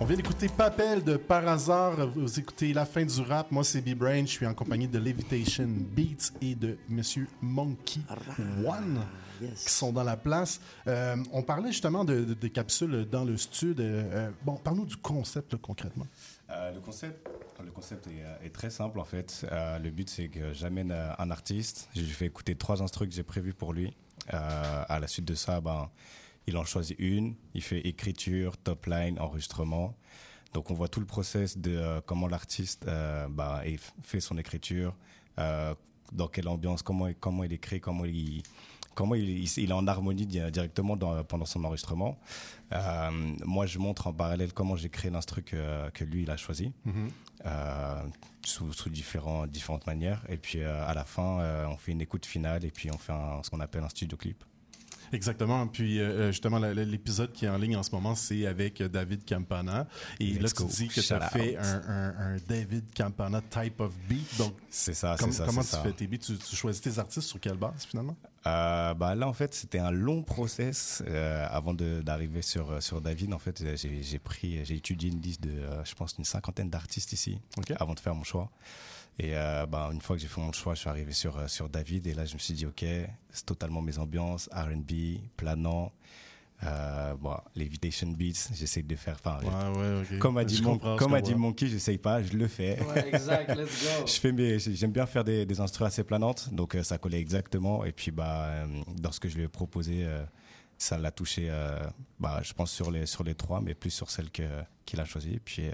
On 0.00 0.04
vient 0.04 0.16
d'écouter 0.16 0.48
Papel 0.48 1.02
de 1.02 1.16
Par 1.16 1.46
hasard. 1.48 2.08
Vous 2.10 2.38
écoutez 2.38 2.72
La 2.72 2.84
fin 2.86 3.04
du 3.04 3.20
rap. 3.22 3.50
Moi, 3.50 3.64
c'est 3.64 3.80
B-Brain. 3.80 4.20
Je 4.22 4.30
suis 4.30 4.46
en 4.46 4.54
compagnie 4.54 4.86
de 4.86 4.98
Levitation 4.98 5.66
Beats 5.68 6.30
et 6.40 6.54
de 6.54 6.78
Monsieur 6.88 7.26
Monkey 7.42 8.00
One 8.64 9.00
qui 9.40 9.70
sont 9.72 9.92
dans 9.92 10.02
la 10.04 10.16
place. 10.16 10.60
Euh, 10.88 11.16
on 11.32 11.42
parlait 11.42 11.70
justement 11.70 12.04
de, 12.04 12.24
de- 12.24 12.34
des 12.34 12.50
capsules 12.50 13.06
dans 13.10 13.24
le 13.24 13.36
studio. 13.36 13.74
Euh, 13.84 14.30
bon, 14.44 14.56
parle-nous 14.56 14.86
du 14.86 14.96
concept 14.96 15.52
là, 15.52 15.58
concrètement. 15.62 16.06
Euh, 16.50 16.74
le 16.74 16.80
concept, 16.80 17.28
le 17.64 17.70
concept 17.70 18.08
est, 18.08 18.46
est 18.46 18.50
très 18.50 18.70
simple 18.70 18.98
en 18.98 19.04
fait. 19.04 19.46
Euh, 19.52 19.78
le 19.78 19.90
but 19.90 20.10
c'est 20.10 20.26
que 20.28 20.52
j'amène 20.52 20.90
un 20.92 21.30
artiste, 21.30 21.88
je 21.94 22.00
lui 22.00 22.08
fais 22.08 22.26
écouter 22.26 22.56
trois 22.56 22.82
instrus 22.82 23.08
que 23.08 23.14
j'ai 23.14 23.22
prévus 23.22 23.52
pour 23.54 23.72
lui. 23.72 23.94
Euh, 24.34 24.84
à 24.88 24.98
la 24.98 25.06
suite 25.06 25.24
de 25.26 25.34
ça, 25.36 25.60
ben, 25.60 25.88
il 26.48 26.56
en 26.56 26.64
choisit 26.64 26.96
une, 26.98 27.34
il 27.54 27.62
fait 27.62 27.80
écriture, 27.86 28.56
top 28.56 28.86
line, 28.86 29.18
enregistrement. 29.20 29.96
Donc 30.54 30.70
on 30.70 30.74
voit 30.74 30.88
tout 30.88 31.00
le 31.00 31.06
process 31.06 31.58
de 31.58 31.76
euh, 31.76 32.00
comment 32.04 32.26
l'artiste 32.26 32.86
euh, 32.88 33.28
f- 33.28 33.78
fait 34.02 34.20
son 34.20 34.38
écriture, 34.38 34.96
euh, 35.38 35.74
dans 36.12 36.26
quelle 36.28 36.48
ambiance, 36.48 36.82
comment, 36.82 37.06
il- 37.08 37.14
comment 37.16 37.44
il 37.44 37.52
écrit, 37.52 37.80
comment 37.80 38.04
il, 38.06 38.42
comment 38.94 39.14
il, 39.14 39.28
il- 39.28 39.58
il 39.58 39.70
est 39.70 39.72
en 39.74 39.86
harmonie 39.86 40.26
di- 40.26 40.50
directement 40.50 40.96
dans- 40.96 41.22
pendant 41.22 41.44
son 41.44 41.62
enregistrement. 41.64 42.18
Moi, 43.44 43.66
je 43.66 43.78
montre 43.78 44.06
en 44.06 44.12
parallèle 44.12 44.52
comment 44.52 44.74
j'ai 44.76 44.88
créé 44.88 45.10
l'instru 45.10 45.42
que, 45.42 45.90
que 45.90 46.04
lui, 46.04 46.22
il 46.22 46.30
a 46.30 46.36
choisi, 46.36 46.72
Mhm. 46.86 47.10
sous, 48.44 48.72
sous 48.72 48.90
différents, 48.90 49.46
différentes 49.46 49.86
manières. 49.86 50.24
Et 50.28 50.36
puis, 50.38 50.62
à 50.62 50.94
la 50.94 51.04
fin, 51.04 51.66
on 51.68 51.76
fait 51.76 51.92
une 51.92 52.00
écoute 52.00 52.24
finale 52.26 52.64
et 52.64 52.70
puis 52.70 52.90
on 52.90 52.98
fait 52.98 53.12
un- 53.12 53.42
ce 53.42 53.50
qu'on 53.50 53.60
appelle 53.60 53.84
un 53.84 53.88
studio 53.88 54.16
clip. 54.16 54.42
Exactement. 55.12 55.66
Puis 55.66 56.00
euh, 56.00 56.30
justement, 56.32 56.58
la- 56.58 56.74
la- 56.74 56.84
l'épisode 56.84 57.32
qui 57.32 57.44
est 57.44 57.48
en 57.48 57.58
ligne 57.58 57.76
en 57.76 57.82
ce 57.82 57.90
moment, 57.92 58.14
c'est 58.14 58.46
avec 58.46 58.80
euh, 58.80 58.88
David 58.88 59.24
Campana. 59.24 59.86
Et 60.20 60.32
Let's 60.34 60.42
là, 60.42 60.48
tu 60.56 60.62
go. 60.64 60.68
dis 60.70 60.88
que 60.88 61.00
tu 61.00 61.12
as 61.12 61.20
fait 61.28 61.56
un, 61.56 61.82
un- 61.88 62.14
un 62.18 62.36
David 62.48 62.84
Campana 62.94 63.40
type 63.50 63.80
of 63.80 63.92
beat. 64.08 64.38
Donc, 64.38 64.54
c'est 64.70 64.94
ça, 64.94 65.16
c'est 65.18 65.32
ça, 65.32 65.44
Comment 65.46 65.62
tu 65.62 65.68
ça. 65.68 65.82
fais 65.82 65.92
tes 65.92 66.06
beats? 66.06 66.18
Tu, 66.18 66.36
tu 66.36 66.56
choisis 66.56 66.80
tes 66.82 66.98
artistes 66.98 67.28
sur 67.28 67.40
quelle 67.40 67.56
base 67.56 67.84
finalement? 67.86 68.16
Euh, 68.46 68.94
bah 68.94 69.14
là 69.16 69.28
en 69.28 69.32
fait 69.32 69.52
c'était 69.52 69.80
un 69.80 69.90
long 69.90 70.22
process 70.22 71.02
euh, 71.06 71.44
avant 71.50 71.74
d'arriver 71.74 72.40
sur 72.40 72.70
euh, 72.70 72.80
sur 72.80 73.00
David 73.00 73.34
en 73.34 73.38
fait 73.38 73.62
j'ai 73.76 74.18
pris 74.20 74.64
j'ai 74.64 74.76
étudié 74.76 75.10
une 75.10 75.20
liste 75.20 75.42
de 75.42 75.50
euh, 75.50 75.84
je 75.84 75.92
pense 75.94 76.14
une 76.16 76.24
cinquantaine 76.24 76.70
d'artistes 76.70 77.12
ici 77.12 77.40
avant 77.78 77.94
de 77.94 78.00
faire 78.00 78.14
mon 78.14 78.22
choix 78.22 78.48
et 79.18 79.36
euh, 79.36 79.66
bah, 79.66 79.90
une 79.92 80.00
fois 80.00 80.16
que 80.16 80.22
j'ai 80.22 80.28
fait 80.28 80.40
mon 80.40 80.52
choix 80.52 80.74
je 80.74 80.80
suis 80.80 80.88
arrivé 80.88 81.12
sur 81.12 81.36
euh, 81.36 81.48
sur 81.48 81.68
David 81.68 82.06
et 82.06 82.14
là 82.14 82.24
je 82.24 82.34
me 82.34 82.38
suis 82.38 82.54
dit 82.54 82.66
ok 82.66 82.84
c'est 83.30 83.46
totalement 83.46 83.82
mes 83.82 83.98
ambiances 83.98 84.48
R&B 84.52 85.20
planant 85.36 85.92
euh, 86.64 87.14
bon, 87.14 87.36
Levitation 87.54 88.08
Beats, 88.08 88.48
j'essaye 88.52 88.82
de 88.82 88.96
faire. 88.96 89.16
Enfin, 89.24 89.38
Ouais, 89.44 89.78
ouais, 89.78 90.00
ok. 90.02 90.18
Comme 90.18 90.38
a 90.38 90.44
dit, 90.44 90.60
Mon- 90.60 90.78
comme 90.96 91.14
a 91.14 91.20
dit. 91.20 91.34
Monkey, 91.34 91.68
j'essaye 91.68 91.98
pas, 91.98 92.22
je 92.22 92.32
le 92.32 92.48
fais. 92.48 92.80
Ouais, 92.82 93.08
exact, 93.14 93.56
let's 93.56 93.84
go. 93.84 94.06
je 94.06 94.12
fais 94.14 94.32
mes, 94.32 94.58
j'aime 94.58 94.90
bien 94.90 95.06
faire 95.06 95.22
des, 95.22 95.46
des 95.46 95.60
instruments 95.60 95.86
assez 95.86 96.02
planantes, 96.02 96.52
donc 96.52 96.74
euh, 96.74 96.82
ça 96.82 96.98
collait 96.98 97.20
exactement. 97.20 97.84
Et 97.84 97.92
puis, 97.92 98.10
bah, 98.10 98.46
euh, 98.46 98.66
dans 98.96 99.12
ce 99.12 99.20
que 99.20 99.28
je 99.28 99.36
lui 99.36 99.44
ai 99.44 99.48
proposé, 99.48 100.04
euh, 100.04 100.24
ça 100.76 100.98
l'a 100.98 101.12
touché, 101.12 101.46
euh, 101.48 101.78
bah, 102.18 102.40
je 102.42 102.52
pense 102.52 102.72
sur 102.72 102.90
les, 102.90 103.06
sur 103.06 103.22
les 103.22 103.36
trois, 103.36 103.60
mais 103.60 103.74
plus 103.74 103.90
sur 103.90 104.10
celle 104.10 104.30
que, 104.30 104.42
qu'il 104.84 105.00
a 105.00 105.04
choisie. 105.04 105.34
Et 105.34 105.40
puis, 105.40 105.68
euh, 105.68 105.72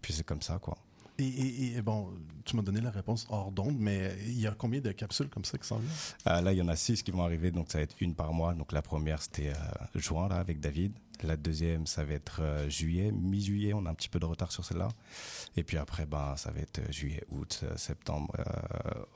puis 0.00 0.12
c'est 0.12 0.24
comme 0.24 0.42
ça, 0.42 0.58
quoi. 0.60 0.76
Et, 1.18 1.80
bon, 1.82 2.12
tu 2.44 2.56
m'as 2.56 2.62
donné 2.62 2.80
la 2.80 2.90
réponse 2.90 3.26
hors 3.30 3.52
d'onde, 3.52 3.76
mais 3.78 4.16
il 4.26 4.40
y 4.40 4.46
a 4.48 4.52
combien 4.52 4.80
de 4.80 4.90
capsules 4.90 5.28
comme 5.28 5.44
ça 5.44 5.58
qui 5.58 5.66
s'en 5.66 5.78
viennent? 5.78 5.92
Euh, 6.26 6.40
là, 6.40 6.52
il 6.52 6.58
y 6.58 6.62
en 6.62 6.68
a 6.68 6.74
six 6.74 7.02
qui 7.02 7.12
vont 7.12 7.22
arriver, 7.22 7.52
donc 7.52 7.70
ça 7.70 7.78
va 7.78 7.84
être 7.84 7.94
une 8.00 8.14
par 8.14 8.32
mois. 8.32 8.54
Donc 8.54 8.72
la 8.72 8.82
première, 8.82 9.22
c'était 9.22 9.50
euh, 9.50 9.98
juin, 9.98 10.28
là, 10.28 10.36
avec 10.36 10.58
David. 10.58 10.92
La 11.22 11.36
deuxième, 11.36 11.86
ça 11.86 12.04
va 12.04 12.14
être 12.14 12.40
euh, 12.42 12.68
juillet, 12.68 13.12
mi-juillet. 13.12 13.74
On 13.74 13.86
a 13.86 13.90
un 13.90 13.94
petit 13.94 14.08
peu 14.08 14.18
de 14.18 14.26
retard 14.26 14.50
sur 14.50 14.64
celle-là. 14.64 14.88
Et 15.56 15.62
puis 15.62 15.76
après, 15.76 16.04
ben, 16.04 16.34
ça 16.36 16.50
va 16.50 16.60
être 16.60 16.80
juillet, 16.92 17.22
août, 17.30 17.64
septembre, 17.76 18.34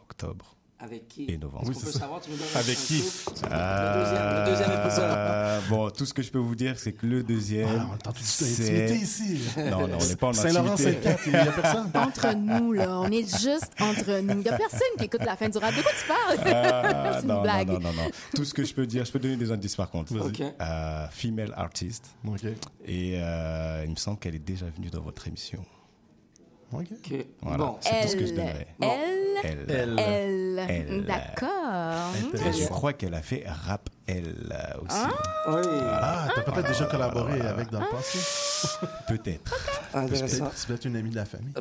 octobre. 0.02 0.57
Avec 0.80 1.08
qui 1.08 1.26
Et 1.28 1.36
novembre. 1.38 1.70
Est-ce 1.70 1.80
qu'on 1.80 1.86
peut 1.86 1.90
savoir, 1.98 2.20
tu 2.20 2.30
me 2.30 2.36
donnes 2.36 2.46
Avec 2.54 2.76
qui? 2.78 2.98
Le 2.98 3.98
deuxième, 3.98 4.28
le 4.38 4.50
deuxième 4.50 4.80
épisode. 4.80 5.04
Euh, 5.10 5.60
Bon, 5.68 5.90
tout 5.90 6.06
ce 6.06 6.14
que 6.14 6.22
je 6.22 6.30
peux 6.30 6.38
vous 6.38 6.54
dire, 6.54 6.78
c'est 6.78 6.92
que 6.92 7.04
le 7.04 7.22
deuxième. 7.24 7.68
Ah, 7.68 7.86
on 8.06 8.10
est 8.12 8.22
c'est- 8.22 8.94
ici. 8.94 9.40
Non, 9.56 9.88
non, 9.88 9.98
on 10.00 10.06
n'est 10.06 10.16
pas 10.16 10.28
en 10.28 10.32
Saint-Laurent. 10.32 10.76
Saint-Cat, 10.76 11.16
il 11.26 11.32
y 11.32 11.36
a 11.36 11.46
personne? 11.46 11.90
Entre 11.94 12.32
nous, 12.36 12.72
là. 12.74 13.00
On 13.00 13.10
est 13.10 13.22
juste 13.40 13.70
entre 13.80 14.20
nous. 14.20 14.34
Il 14.34 14.38
n'y 14.38 14.48
a 14.48 14.56
personne 14.56 14.80
qui 14.98 15.04
écoute 15.04 15.24
la 15.24 15.36
fin 15.36 15.48
du 15.48 15.58
rap. 15.58 15.74
De 15.74 15.82
quoi 15.82 15.90
tu 16.00 16.06
parles? 16.06 16.38
Ah, 16.54 17.10
C'est 17.16 17.22
une 17.22 17.28
non, 17.28 17.42
blague. 17.42 17.66
non, 17.68 17.74
non, 17.80 17.92
non, 17.92 18.02
non. 18.04 18.10
Tout 18.36 18.44
ce 18.44 18.54
que 18.54 18.62
je 18.64 18.72
peux 18.72 18.86
dire, 18.86 19.04
je 19.04 19.10
peux 19.12 19.18
donner 19.18 19.36
des 19.36 19.50
indices 19.50 19.74
par 19.76 19.90
contre. 19.90 20.14
Vas-y. 20.14 20.28
Ok. 20.28 20.42
Euh, 20.60 21.08
female 21.10 21.52
artist. 21.56 22.04
Et 22.86 23.18
euh, 23.20 23.82
il 23.84 23.90
me 23.90 23.96
semble 23.96 24.18
qu'elle 24.20 24.36
est 24.36 24.38
déjà 24.38 24.66
venue 24.66 24.90
dans 24.90 25.02
votre 25.02 25.26
émission. 25.26 25.64
Ok. 26.72 27.14
Voilà, 27.40 27.56
Bon. 27.58 27.76
c'est 27.80 28.02
tout 28.02 28.08
ce 28.08 28.16
que 28.16 28.26
je 28.26 28.30
Elle, 28.32 28.36
donnerai. 28.36 28.66
elle, 28.80 29.64
Elle. 29.68 29.98
elle. 29.98 30.66
Elle. 30.68 31.04
D'accord. 31.04 32.12
Et 32.34 32.52
je 32.52 32.68
crois 32.68 32.92
qu'elle 32.92 33.14
a 33.14 33.22
fait 33.22 33.44
rap 33.48 33.88
elle 34.08 34.50
euh, 34.50 34.80
aussi. 34.84 35.06
Ah, 35.46 36.28
t'as 36.34 36.42
peut-être 36.42 36.68
déjà 36.68 36.86
collaboré 36.86 37.40
avec 37.40 37.70
dans 37.70 37.80
le 37.80 37.86
passé. 37.90 38.18
Peut-être. 39.08 39.54
Intéressant. 39.94 40.50
C'est 40.54 40.66
peut-être 40.66 40.84
une 40.86 40.96
amie 40.96 41.10
de 41.10 41.16
la 41.16 41.24
famille. 41.24 41.52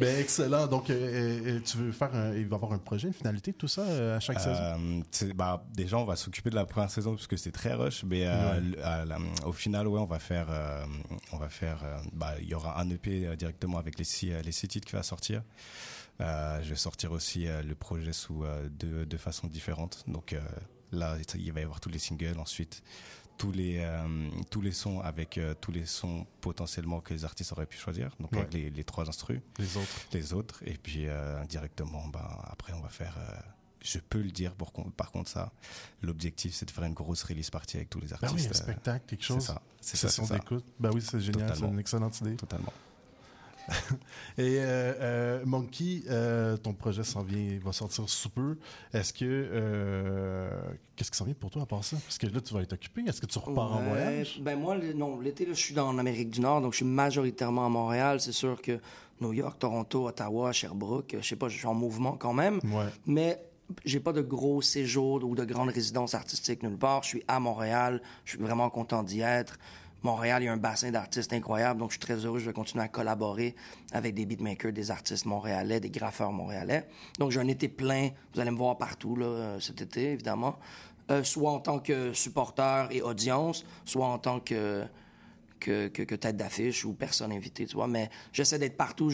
ben, 0.00 0.18
excellent. 0.20 0.66
Donc, 0.66 0.90
euh, 0.90 1.40
euh, 1.46 1.60
tu 1.64 1.78
veux 1.78 1.92
faire 1.92 2.14
un, 2.14 2.32
il 2.34 2.46
va 2.46 2.54
y 2.56 2.58
avoir 2.58 2.72
un 2.72 2.78
projet, 2.78 3.08
une 3.08 3.14
finalité 3.14 3.52
de 3.52 3.56
tout 3.56 3.68
ça 3.68 3.82
euh, 3.82 4.16
à 4.16 4.20
chaque 4.20 4.40
saison? 4.40 4.60
Euh, 4.60 5.32
bah, 5.34 5.64
déjà, 5.72 5.96
on 5.98 6.04
va 6.04 6.16
s'occuper 6.16 6.50
de 6.50 6.54
la 6.56 6.64
première 6.66 6.90
saison 6.90 7.14
parce 7.14 7.26
que 7.26 7.36
c'est 7.36 7.52
très 7.52 7.72
rush. 7.74 8.04
Mais 8.04 8.26
euh, 8.26 8.60
à 8.84 9.04
la- 9.04 9.18
au 9.46 9.52
final, 9.52 9.88
ouais, 9.88 10.00
on 10.00 10.04
va 10.04 10.18
faire, 10.18 10.46
euh, 10.50 10.84
on 11.32 11.38
va 11.38 11.48
faire. 11.48 11.78
euh, 11.84 11.96
bah, 12.12 12.34
il 12.40 12.48
y 12.48 12.54
aura 12.54 12.80
un 12.80 12.88
EP 12.90 13.34
directement 13.36 13.78
avec 13.78 13.98
les 13.98 14.04
six, 14.04 14.30
les 14.44 14.52
six 14.52 14.68
titres 14.68 14.86
qui 14.88 14.94
va 14.96 15.02
sortir. 15.02 15.42
Euh, 16.20 16.62
je 16.62 16.70
vais 16.70 16.76
sortir 16.76 17.10
aussi 17.12 17.46
euh, 17.48 17.62
le 17.62 17.74
projet 17.74 18.12
sous 18.12 18.44
euh, 18.44 18.68
deux, 18.68 19.04
deux 19.06 19.16
façons 19.18 19.46
différentes. 19.48 20.04
Donc 20.06 20.36
là, 20.92 21.16
il 21.34 21.52
va 21.52 21.60
y 21.60 21.64
avoir 21.64 21.80
tous 21.80 21.88
les 21.88 21.98
singles. 21.98 22.38
Ensuite, 22.38 22.82
tous 23.38 23.50
les 23.50 23.78
euh, 23.78 24.28
tous 24.50 24.60
les 24.60 24.72
sons 24.72 25.00
avec 25.00 25.38
euh, 25.38 25.54
tous 25.60 25.72
les 25.72 25.86
sons 25.86 26.26
potentiellement 26.42 27.00
que 27.00 27.12
les 27.14 27.24
artistes 27.24 27.50
auraient 27.52 27.66
pu 27.66 27.78
choisir. 27.78 28.14
Donc 28.20 28.32
Ouais. 28.32 28.38
avec 28.40 28.52
les, 28.54 28.70
les 28.70 28.84
trois 28.84 29.08
instrus. 29.08 29.40
Les 29.58 29.76
autres. 29.76 30.00
Les 30.12 30.32
autres. 30.32 30.62
Et 30.66 30.74
puis 30.74 31.08
euh, 31.08 31.42
directement, 31.46 32.06
bah, 32.08 32.44
après, 32.50 32.72
on 32.74 32.80
va 32.80 32.88
faire. 32.90 33.16
je 33.80 33.98
peux 33.98 34.20
le 34.22 34.30
dire, 34.30 34.54
pour 34.54 34.70
par 34.96 35.10
contre, 35.10 35.28
ça. 35.30 35.50
L'objectif, 36.02 36.54
c'est 36.54 36.66
de 36.66 36.70
faire 36.70 36.84
une 36.84 36.94
grosse 36.94 37.24
release 37.24 37.50
party 37.50 37.78
avec 37.78 37.90
tous 37.90 37.98
les 38.00 38.08
Ben 38.08 38.18
artistes. 38.22 38.34
oui, 38.36 38.46
un 38.50 38.54
spectacle, 38.54 39.04
quelque 39.08 39.22
c'est 39.22 39.26
chose. 39.34 39.44
ça. 39.46 39.60
C'est 39.80 39.96
ça. 39.96 40.08
C'est 40.08 40.24
ça. 40.24 40.34
d'écoute. 40.38 40.64
Ben 40.78 40.90
oui, 40.94 41.00
c'est 41.02 41.18
génial. 41.20 41.56
C'est 41.56 41.64
une 41.64 41.78
excellente 41.80 42.20
idée. 42.20 42.36
Totalement. 42.36 42.72
Et 44.38 44.56
euh, 44.58 44.94
euh, 45.00 45.42
Monkey, 45.44 46.02
euh, 46.08 46.56
ton 46.56 46.72
projet 46.72 47.04
s'en 47.04 47.22
vient, 47.22 47.58
va 47.62 47.72
sortir 47.72 48.08
sous 48.08 48.30
peu. 48.30 48.56
Est-ce 48.92 49.12
que 49.12 50.48
qu'est-ce 50.96 51.10
qui 51.10 51.16
s'en 51.16 51.24
vient 51.24 51.34
pour 51.34 51.50
toi 51.50 51.62
à 51.62 51.66
part 51.66 51.84
ça? 51.84 51.96
Parce 52.04 52.18
que 52.18 52.26
là, 52.26 52.40
tu 52.40 52.54
vas 52.54 52.60
être 52.62 52.72
occupé. 52.72 53.02
Est-ce 53.06 53.20
que 53.20 53.26
tu 53.26 53.38
repars 53.38 53.72
en 53.76 53.82
voyage? 53.82 54.40
Ben 54.42 54.58
moi, 54.58 54.76
le- 54.76 54.92
non, 54.92 55.20
l'été, 55.20 55.46
je 55.48 55.52
suis 55.54 55.78
en 55.78 55.98
Amérique 55.98 56.30
du 56.30 56.40
Nord, 56.40 56.60
donc 56.60 56.72
je 56.72 56.78
suis 56.78 56.84
majoritairement 56.86 57.66
à 57.66 57.68
Montréal. 57.68 58.20
C'est 58.20 58.32
sûr 58.32 58.60
que 58.60 58.80
New 59.20 59.32
York, 59.32 59.58
Toronto, 59.58 60.06
Ottawa, 60.08 60.52
Sherbrooke, 60.52 61.16
je 61.20 61.26
sais 61.26 61.36
pas, 61.36 61.48
je 61.48 61.56
suis 61.58 61.66
en 61.66 61.74
mouvement 61.74 62.12
quand 62.16 62.32
même. 62.32 62.56
Ouais. 62.64 62.86
Mais 63.06 63.42
j'ai 63.84 64.00
pas 64.00 64.12
de 64.12 64.20
gros 64.20 64.60
séjours 64.60 65.22
ou 65.24 65.34
de 65.34 65.44
grandes 65.44 65.70
résidences 65.70 66.14
artistiques 66.14 66.62
nulle 66.62 66.76
part. 66.76 67.02
Je 67.04 67.08
suis 67.08 67.22
à 67.28 67.38
Montréal. 67.40 68.02
Je 68.24 68.32
suis 68.32 68.40
vraiment 68.40 68.68
content 68.70 69.02
d'y 69.02 69.20
être. 69.20 69.58
Montréal, 70.02 70.42
il 70.42 70.46
y 70.46 70.48
a 70.48 70.52
un 70.52 70.56
bassin 70.56 70.90
d'artistes 70.90 71.32
incroyable, 71.32 71.78
donc 71.78 71.90
je 71.90 71.94
suis 71.94 72.00
très 72.00 72.16
heureux. 72.16 72.40
Je 72.40 72.46
vais 72.46 72.52
continuer 72.52 72.82
à 72.82 72.88
collaborer 72.88 73.54
avec 73.92 74.14
des 74.14 74.26
beatmakers, 74.26 74.72
des 74.72 74.90
artistes 74.90 75.26
montréalais, 75.26 75.78
des 75.78 75.90
graffeurs 75.90 76.32
montréalais. 76.32 76.88
Donc 77.18 77.30
j'ai 77.30 77.40
un 77.40 77.46
été 77.46 77.68
plein. 77.68 78.10
Vous 78.34 78.40
allez 78.40 78.50
me 78.50 78.56
voir 78.56 78.78
partout 78.78 79.16
euh, 79.20 79.60
cet 79.60 79.80
été, 79.80 80.12
évidemment. 80.12 80.56
Euh, 81.10 81.22
soit 81.22 81.52
en 81.52 81.60
tant 81.60 81.78
que 81.78 82.12
supporter 82.12 82.88
et 82.90 83.02
audience, 83.02 83.64
soit 83.84 84.06
en 84.06 84.18
tant 84.18 84.40
que 84.40 84.84
tête 85.60 86.36
d'affiche 86.36 86.84
ou 86.84 86.94
personne 86.94 87.32
invitée, 87.32 87.66
tu 87.66 87.76
vois. 87.76 87.88
Mais 87.88 88.10
j'essaie 88.32 88.58
d'être 88.58 88.76
partout. 88.76 89.10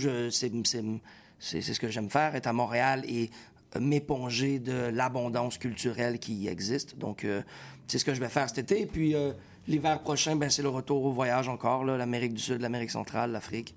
C'est, 1.41 1.61
ce 1.61 1.81
que 1.81 1.89
j'aime 1.89 2.11
faire, 2.11 2.35
être 2.35 2.47
à 2.47 2.53
Montréal 2.53 3.05
et 3.07 3.31
euh, 3.77 3.81
m'éponger 3.81 4.59
de 4.59 4.89
l'abondance 4.89 5.59
culturelle 5.59 6.19
qui 6.19 6.49
existe. 6.49 6.97
Donc, 6.97 7.27
c'est 7.87 7.99
ce 7.99 8.05
que 8.07 8.15
je 8.15 8.21
vais 8.21 8.31
faire 8.31 8.49
cet 8.49 8.59
été. 8.71 8.87
Puis, 8.87 9.15
l'hiver 9.69 10.01
prochain, 10.01 10.35
ben, 10.35 10.51
c'est 10.51 10.63
le 10.63 10.71
retour 10.71 11.05
au 11.05 11.13
voyage 11.13 11.49
encore, 11.49 11.85
l'Amérique 11.85 12.35
du 12.35 12.43
Sud, 12.43 12.61
l'Amérique 12.61 12.91
centrale, 12.91 13.31
l'Afrique, 13.31 13.75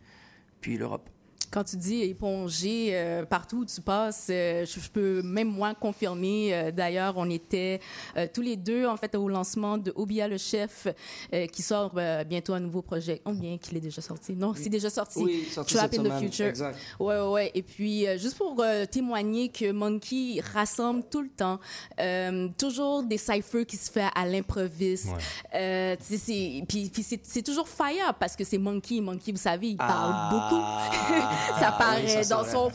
puis 0.61 0.77
l'Europe. 0.77 1.09
Quand 1.51 1.65
tu 1.65 1.75
dis 1.75 2.01
éponger 2.03 2.91
euh, 2.93 3.25
partout 3.25 3.57
où 3.57 3.65
tu 3.65 3.81
passes, 3.81 4.27
euh, 4.29 4.65
je, 4.65 4.79
je 4.79 4.89
peux 4.89 5.21
même 5.21 5.49
moi 5.49 5.73
confirmer. 5.75 6.53
euh, 6.53 6.71
D'ailleurs, 6.71 7.15
on 7.17 7.29
était 7.29 7.81
euh, 8.15 8.25
tous 8.33 8.41
les 8.41 8.55
deux 8.55 8.85
en 8.87 8.95
fait 8.95 9.13
au 9.15 9.27
lancement 9.27 9.77
de 9.77 9.91
Obia 9.97 10.29
le 10.29 10.37
chef, 10.37 10.87
euh, 11.33 11.45
qui 11.47 11.61
sort 11.61 11.91
euh, 11.97 12.23
bientôt 12.23 12.53
un 12.53 12.61
nouveau 12.61 12.81
projet. 12.81 13.21
Oh 13.25 13.33
bien 13.33 13.57
qu'il 13.57 13.75
est 13.77 13.81
déjà 13.81 14.01
sorti. 14.01 14.33
Non, 14.33 14.53
c'est 14.55 14.69
déjà 14.69 14.89
sorti. 14.89 15.19
Oui, 15.19 15.45
sorti 15.51 15.73
Trap 15.75 15.93
in 15.93 15.97
the 15.97 16.05
semaine. 16.05 16.19
Future. 16.23 16.45
Exact. 16.47 16.77
Ouais, 16.99 17.17
ouais, 17.19 17.27
ouais. 17.31 17.51
Et 17.53 17.61
puis, 17.63 18.07
euh, 18.07 18.17
juste 18.17 18.37
pour 18.37 18.55
euh, 18.59 18.85
témoigner 18.85 19.49
que 19.49 19.71
Monkey 19.73 20.41
rassemble 20.53 21.03
tout 21.11 21.21
le 21.21 21.29
temps, 21.29 21.59
euh, 21.99 22.47
toujours 22.57 23.03
des 23.03 23.17
cyphers 23.17 23.65
qui 23.65 23.75
se 23.75 23.91
fait 23.91 24.07
à 24.15 24.25
l'improviste. 24.25 25.09
Euh, 25.53 25.95
tu 25.97 26.03
sais, 26.05 26.17
c'est- 26.17 26.63
puis, 26.67 26.89
puis 26.89 27.03
c'est, 27.03 27.19
c'est 27.23 27.41
toujours 27.41 27.67
fire 27.67 28.13
parce 28.19 28.37
que 28.37 28.45
c'est 28.45 28.57
Monkey. 28.57 29.01
Monkey, 29.01 29.33
vous 29.33 29.37
savez, 29.37 29.67
il 29.67 29.77
parle 29.77 30.29
beaucoup. 30.31 30.61
ça 31.59 31.69
oui, 31.71 31.75
paraît 31.77 32.07
ça, 32.07 32.23
c'est 32.23 32.29
dans 32.29 32.41
vrai. 32.43 32.51
son 32.51 32.71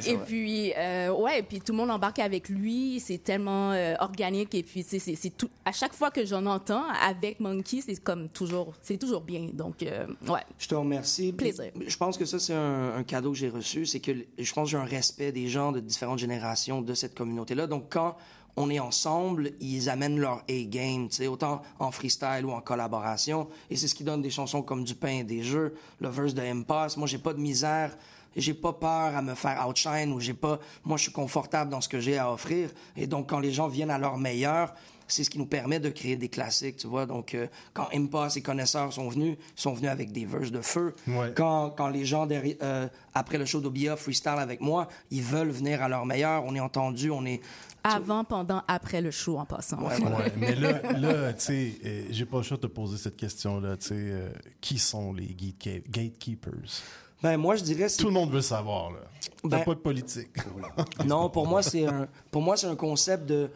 c'est 0.00 0.10
Et 0.10 0.16
vrai. 0.16 0.24
puis, 0.26 0.72
euh, 0.76 1.10
ouais, 1.12 1.42
puis 1.42 1.60
tout 1.60 1.72
le 1.72 1.78
monde 1.78 1.90
embarque 1.90 2.18
avec 2.18 2.48
lui. 2.48 3.00
C'est 3.00 3.18
tellement 3.18 3.72
euh, 3.72 3.94
organique. 4.00 4.54
Et 4.54 4.62
puis, 4.62 4.84
tu 4.84 4.90
sais, 4.90 4.98
c'est, 4.98 5.14
c'est 5.16 5.30
tout. 5.36 5.48
À 5.64 5.72
chaque 5.72 5.94
fois 5.94 6.10
que 6.10 6.24
j'en 6.24 6.44
entends 6.46 6.84
avec 7.02 7.40
Monkey, 7.40 7.80
c'est 7.84 8.02
comme 8.02 8.28
toujours, 8.28 8.72
c'est 8.82 8.96
toujours 8.98 9.20
bien. 9.20 9.48
Donc, 9.52 9.82
euh, 9.82 10.06
ouais. 10.28 10.40
Je 10.58 10.68
te 10.68 10.74
remercie. 10.74 11.32
Plaisir. 11.32 11.70
Je 11.86 11.96
pense 11.96 12.16
que 12.18 12.24
ça, 12.24 12.38
c'est 12.38 12.54
un, 12.54 12.96
un 12.96 13.02
cadeau 13.02 13.32
que 13.32 13.38
j'ai 13.38 13.48
reçu. 13.48 13.86
C'est 13.86 14.00
que 14.00 14.12
je 14.38 14.52
pense 14.52 14.66
que 14.66 14.70
j'ai 14.72 14.82
un 14.82 14.84
respect 14.84 15.32
des 15.32 15.48
gens 15.48 15.72
de 15.72 15.80
différentes 15.80 16.18
générations 16.18 16.82
de 16.82 16.94
cette 16.94 17.14
communauté-là. 17.14 17.66
Donc, 17.66 17.86
quand 17.90 18.16
on 18.56 18.70
est 18.70 18.78
ensemble, 18.78 19.52
ils 19.60 19.90
amènent 19.90 20.18
leur 20.18 20.42
A-game, 20.48 21.08
tu 21.08 21.16
sais, 21.16 21.26
autant 21.26 21.62
en 21.78 21.90
freestyle 21.90 22.44
ou 22.44 22.52
en 22.52 22.60
collaboration. 22.60 23.48
Et 23.70 23.76
c'est 23.76 23.88
ce 23.88 23.94
qui 23.94 24.04
donne 24.04 24.22
des 24.22 24.30
chansons 24.30 24.62
comme 24.62 24.84
Du 24.84 24.94
pain 24.94 25.18
et 25.18 25.24
des 25.24 25.42
jeux, 25.42 25.74
le 26.00 26.08
verse 26.08 26.34
de 26.34 26.42
Impasse. 26.42 26.96
Moi, 26.96 27.06
j'ai 27.06 27.18
pas 27.18 27.32
de 27.32 27.40
misère. 27.40 27.96
J'ai 28.36 28.54
pas 28.54 28.72
peur 28.72 29.16
à 29.16 29.22
me 29.22 29.34
faire 29.34 29.64
outshine 29.68 30.12
ou 30.12 30.18
j'ai 30.18 30.34
pas. 30.34 30.58
Moi, 30.84 30.96
je 30.96 31.04
suis 31.04 31.12
confortable 31.12 31.70
dans 31.70 31.80
ce 31.80 31.88
que 31.88 32.00
j'ai 32.00 32.18
à 32.18 32.32
offrir. 32.32 32.70
Et 32.96 33.06
donc, 33.06 33.28
quand 33.28 33.38
les 33.38 33.52
gens 33.52 33.68
viennent 33.68 33.92
à 33.92 33.98
leur 33.98 34.18
meilleur, 34.18 34.74
c'est 35.06 35.22
ce 35.22 35.30
qui 35.30 35.38
nous 35.38 35.46
permet 35.46 35.78
de 35.78 35.90
créer 35.90 36.16
des 36.16 36.28
classiques, 36.28 36.78
tu 36.78 36.86
vois. 36.86 37.06
Donc, 37.06 37.34
euh, 37.34 37.46
quand 37.72 37.86
Impasse 37.94 38.36
et 38.36 38.42
Connaisseurs 38.42 38.92
sont 38.92 39.08
venus, 39.08 39.36
ils 39.38 39.60
sont 39.60 39.72
venus 39.72 39.90
avec 39.90 40.12
des 40.12 40.24
verses 40.24 40.50
de 40.50 40.62
feu. 40.62 40.94
Ouais. 41.06 41.32
Quand, 41.36 41.70
quand 41.70 41.88
les 41.88 42.04
gens, 42.04 42.26
euh, 42.30 42.88
après 43.14 43.38
le 43.38 43.44
show 43.44 43.60
d'Obia 43.60 43.96
freestyle 43.96 44.38
avec 44.38 44.60
moi, 44.60 44.88
ils 45.10 45.22
veulent 45.22 45.50
venir 45.50 45.82
à 45.82 45.88
leur 45.88 46.06
meilleur. 46.06 46.44
On 46.44 46.54
est 46.54 46.60
entendu, 46.60 47.10
on 47.10 47.24
est... 47.24 47.40
Avant, 47.84 48.24
pendant, 48.24 48.62
après 48.66 49.00
le 49.02 49.10
show, 49.10 49.38
en 49.38 49.44
passant. 49.44 49.78
Ouais. 49.82 49.94
Ouais, 50.02 50.32
mais 50.36 50.54
là, 50.54 50.92
là 50.92 51.32
tu 51.34 51.40
sais, 51.44 51.72
euh, 51.84 52.04
j'ai 52.10 52.24
pas 52.24 52.38
le 52.38 52.42
choix 52.42 52.56
de 52.56 52.62
te 52.62 52.66
poser 52.66 52.96
cette 52.96 53.16
question-là. 53.16 53.76
Tu 53.76 53.88
sais, 53.88 53.94
euh, 53.96 54.28
qui 54.60 54.78
sont 54.78 55.12
les 55.12 55.26
gate- 55.34 55.84
gatekeepers? 55.90 56.82
Ben, 57.22 57.36
moi, 57.36 57.56
je 57.56 57.62
dirais... 57.62 57.86
Tout 57.96 58.06
le 58.06 58.12
monde 58.12 58.30
veut 58.30 58.40
savoir, 58.42 58.90
là. 58.90 58.98
T'as 59.42 59.48
Ben- 59.48 59.64
pas 59.64 59.74
de 59.74 59.80
politique. 59.80 60.30
Non, 61.06 61.28
pour 61.30 61.46
moi, 61.46 61.62
c'est 61.62 61.86
un, 61.86 62.08
pour 62.30 62.42
moi, 62.42 62.56
c'est 62.56 62.66
un 62.66 62.76
concept 62.76 63.26
de. 63.26 63.50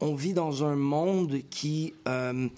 On 0.00 0.14
vit 0.14 0.32
dans 0.32 0.64
un 0.64 0.76
monde 0.76 1.38
qui 1.50 1.92
euh, 2.08 2.48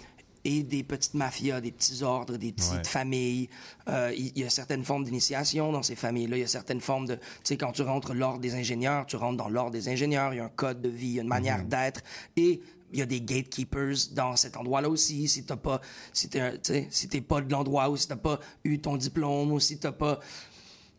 est 0.45 0.63
des 0.63 0.83
petites 0.83 1.15
mafias, 1.15 1.61
des 1.61 1.73
petits 1.73 2.03
ordres, 2.03 2.37
des 2.37 2.53
petites 2.53 2.73
Ouais. 2.73 2.85
familles. 2.85 3.49
Euh, 3.89 4.13
Il 4.17 4.39
y, 4.39 4.45
a 4.45 4.51
certaines 4.51 4.85
formes 4.85 5.05
d'initiation 5.05 5.73
dans 5.73 5.83
ces 5.83 5.95
familles-là. 5.97 6.37
Il 6.37 6.41
y 6.41 6.45
a 6.45 6.49
certaines 6.49 6.81
formes 6.81 7.07
de. 7.07 7.15
Tu 7.15 7.21
sais, 7.45 7.57
quand 7.57 7.73
tu 7.73 7.83
rentres 7.83 8.13
l'ordre 8.15 8.41
des 8.41 8.55
ingénieurs, 8.55 9.07
tu 9.07 9.17
rentres 9.17 9.37
dans 9.37 9.49
l'ordre 9.49 9.73
des 9.73 9.89
ingénieurs. 9.89 10.33
Il 10.35 10.39
y 10.39 10.41
a 10.41 10.45
un 10.45 10.49
code 10.49 10.81
de 10.83 10.89
vie, 10.89 11.07
il 11.09 11.15
y 11.15 11.19
a 11.19 11.23
une 11.23 11.29
manière 11.29 11.65
d'être. 11.65 12.03
Et 12.37 12.61
il 12.93 12.99
y 12.99 13.03
a 13.03 13.07
des 13.07 13.21
gatekeepers 13.21 13.97
dans 14.13 14.37
cet 14.37 14.57
endroit-là 14.57 14.89
aussi. 14.91 15.27
Si 15.29 15.45
t'as 15.45 15.57
pas, 15.57 15.81
si 16.13 16.29
t'es, 16.29 16.61
si 16.91 17.09
t'es 17.09 17.21
pas 17.21 17.41
de 17.41 17.51
l'endroit 17.51 17.89
ou 17.89 17.97
si 17.97 18.09
t'as 18.09 18.17
pas 18.17 18.39
eu 18.65 18.79
ton 18.81 18.97
diplôme 18.97 19.53
ou 19.53 19.61
si 19.61 19.79
t'as 19.79 19.93
pas 19.93 20.21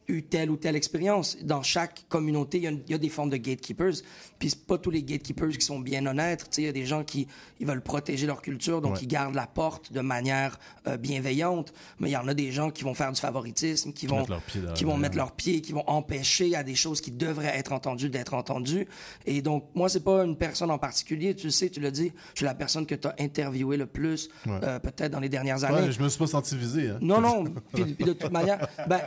eu 0.07 0.23
telle 0.23 0.49
ou 0.51 0.57
telle 0.57 0.75
expérience. 0.75 1.37
Dans 1.41 1.63
chaque 1.63 2.05
communauté, 2.09 2.59
y 2.59 2.65
il 2.65 2.81
y 2.89 2.93
a 2.93 2.97
des 2.97 3.09
formes 3.09 3.29
de 3.29 3.37
gatekeepers. 3.37 4.01
Puis 4.43 4.49
c'est 4.49 4.65
pas 4.67 4.77
tous 4.77 4.89
les 4.89 5.03
gatekeepers 5.03 5.51
qui 5.57 5.65
sont 5.65 5.79
bien 5.79 6.05
honnêtes. 6.05 6.49
Tu 6.49 6.55
sais, 6.55 6.61
il 6.63 6.65
y 6.65 6.67
a 6.67 6.73
des 6.73 6.85
gens 6.85 7.05
qui 7.05 7.29
ils 7.61 7.65
veulent 7.65 7.79
protéger 7.81 8.27
leur 8.27 8.41
culture, 8.41 8.81
donc 8.81 8.95
Ouais. 8.95 8.99
ils 9.03 9.07
gardent 9.07 9.35
la 9.35 9.47
porte 9.47 9.93
de 9.93 10.01
manière 10.01 10.59
euh, 10.85 10.97
bienveillante. 10.97 11.71
Mais 11.99 12.09
il 12.09 12.11
y 12.11 12.17
en 12.17 12.27
a 12.27 12.33
des 12.33 12.51
gens 12.51 12.69
qui 12.69 12.83
vont 12.83 12.93
faire 12.93 13.09
du 13.13 13.21
favoritisme, 13.21 13.93
qui 13.93 14.05
vont 14.05 14.17
Mettre 14.17 14.31
leurs 14.31 14.41
pieds 14.41 14.59
dans- 14.61 14.73
qui 14.73 14.83
vont 14.83 14.97
mettre 14.97 15.15
leurs 15.15 15.31
pieds, 15.31 15.61
qui 15.61 15.71
vont 15.71 15.85
empêcher 15.87 16.55
à 16.57 16.63
des 16.63 16.75
choses 16.75 16.99
qui 16.99 17.11
devraient 17.11 17.57
être 17.57 17.71
entendues 17.71 18.09
d'être 18.09 18.33
entendues. 18.33 18.85
Et 19.25 19.41
donc 19.41 19.63
moi 19.75 19.87
c'est 19.87 20.03
pas 20.03 20.25
une 20.25 20.35
personne 20.35 20.71
en 20.71 20.77
particulier. 20.77 21.33
Tu 21.35 21.45
le 21.45 21.51
sais, 21.51 21.69
tu 21.69 21.79
l'as 21.79 21.89
dit. 21.91 22.11
Je 22.33 22.39
suis 22.39 22.45
la 22.45 22.53
personne 22.53 22.85
que 22.85 22.95
tu 22.95 23.07
as 23.07 23.15
interviewé 23.19 23.77
le 23.77 23.85
plus, 23.85 24.27
Ouais. 24.45 24.59
euh, 24.61 24.79
peut-être 24.79 25.13
dans 25.13 25.21
les 25.21 25.29
dernières 25.29 25.63
années. 25.63 25.87
Ouais, 25.87 25.91
je 25.93 26.03
me 26.03 26.09
suis 26.09 26.19
pas 26.19 26.27
senti 26.27 26.57
visé. 26.57 26.89
Hein. 26.89 26.97
Non, 26.99 27.21
non. 27.21 27.45
Puis, 27.73 27.85
puis 27.93 28.03
de 28.05 28.11
toute 28.11 28.31
manière, 28.31 28.67
ben, 28.89 28.99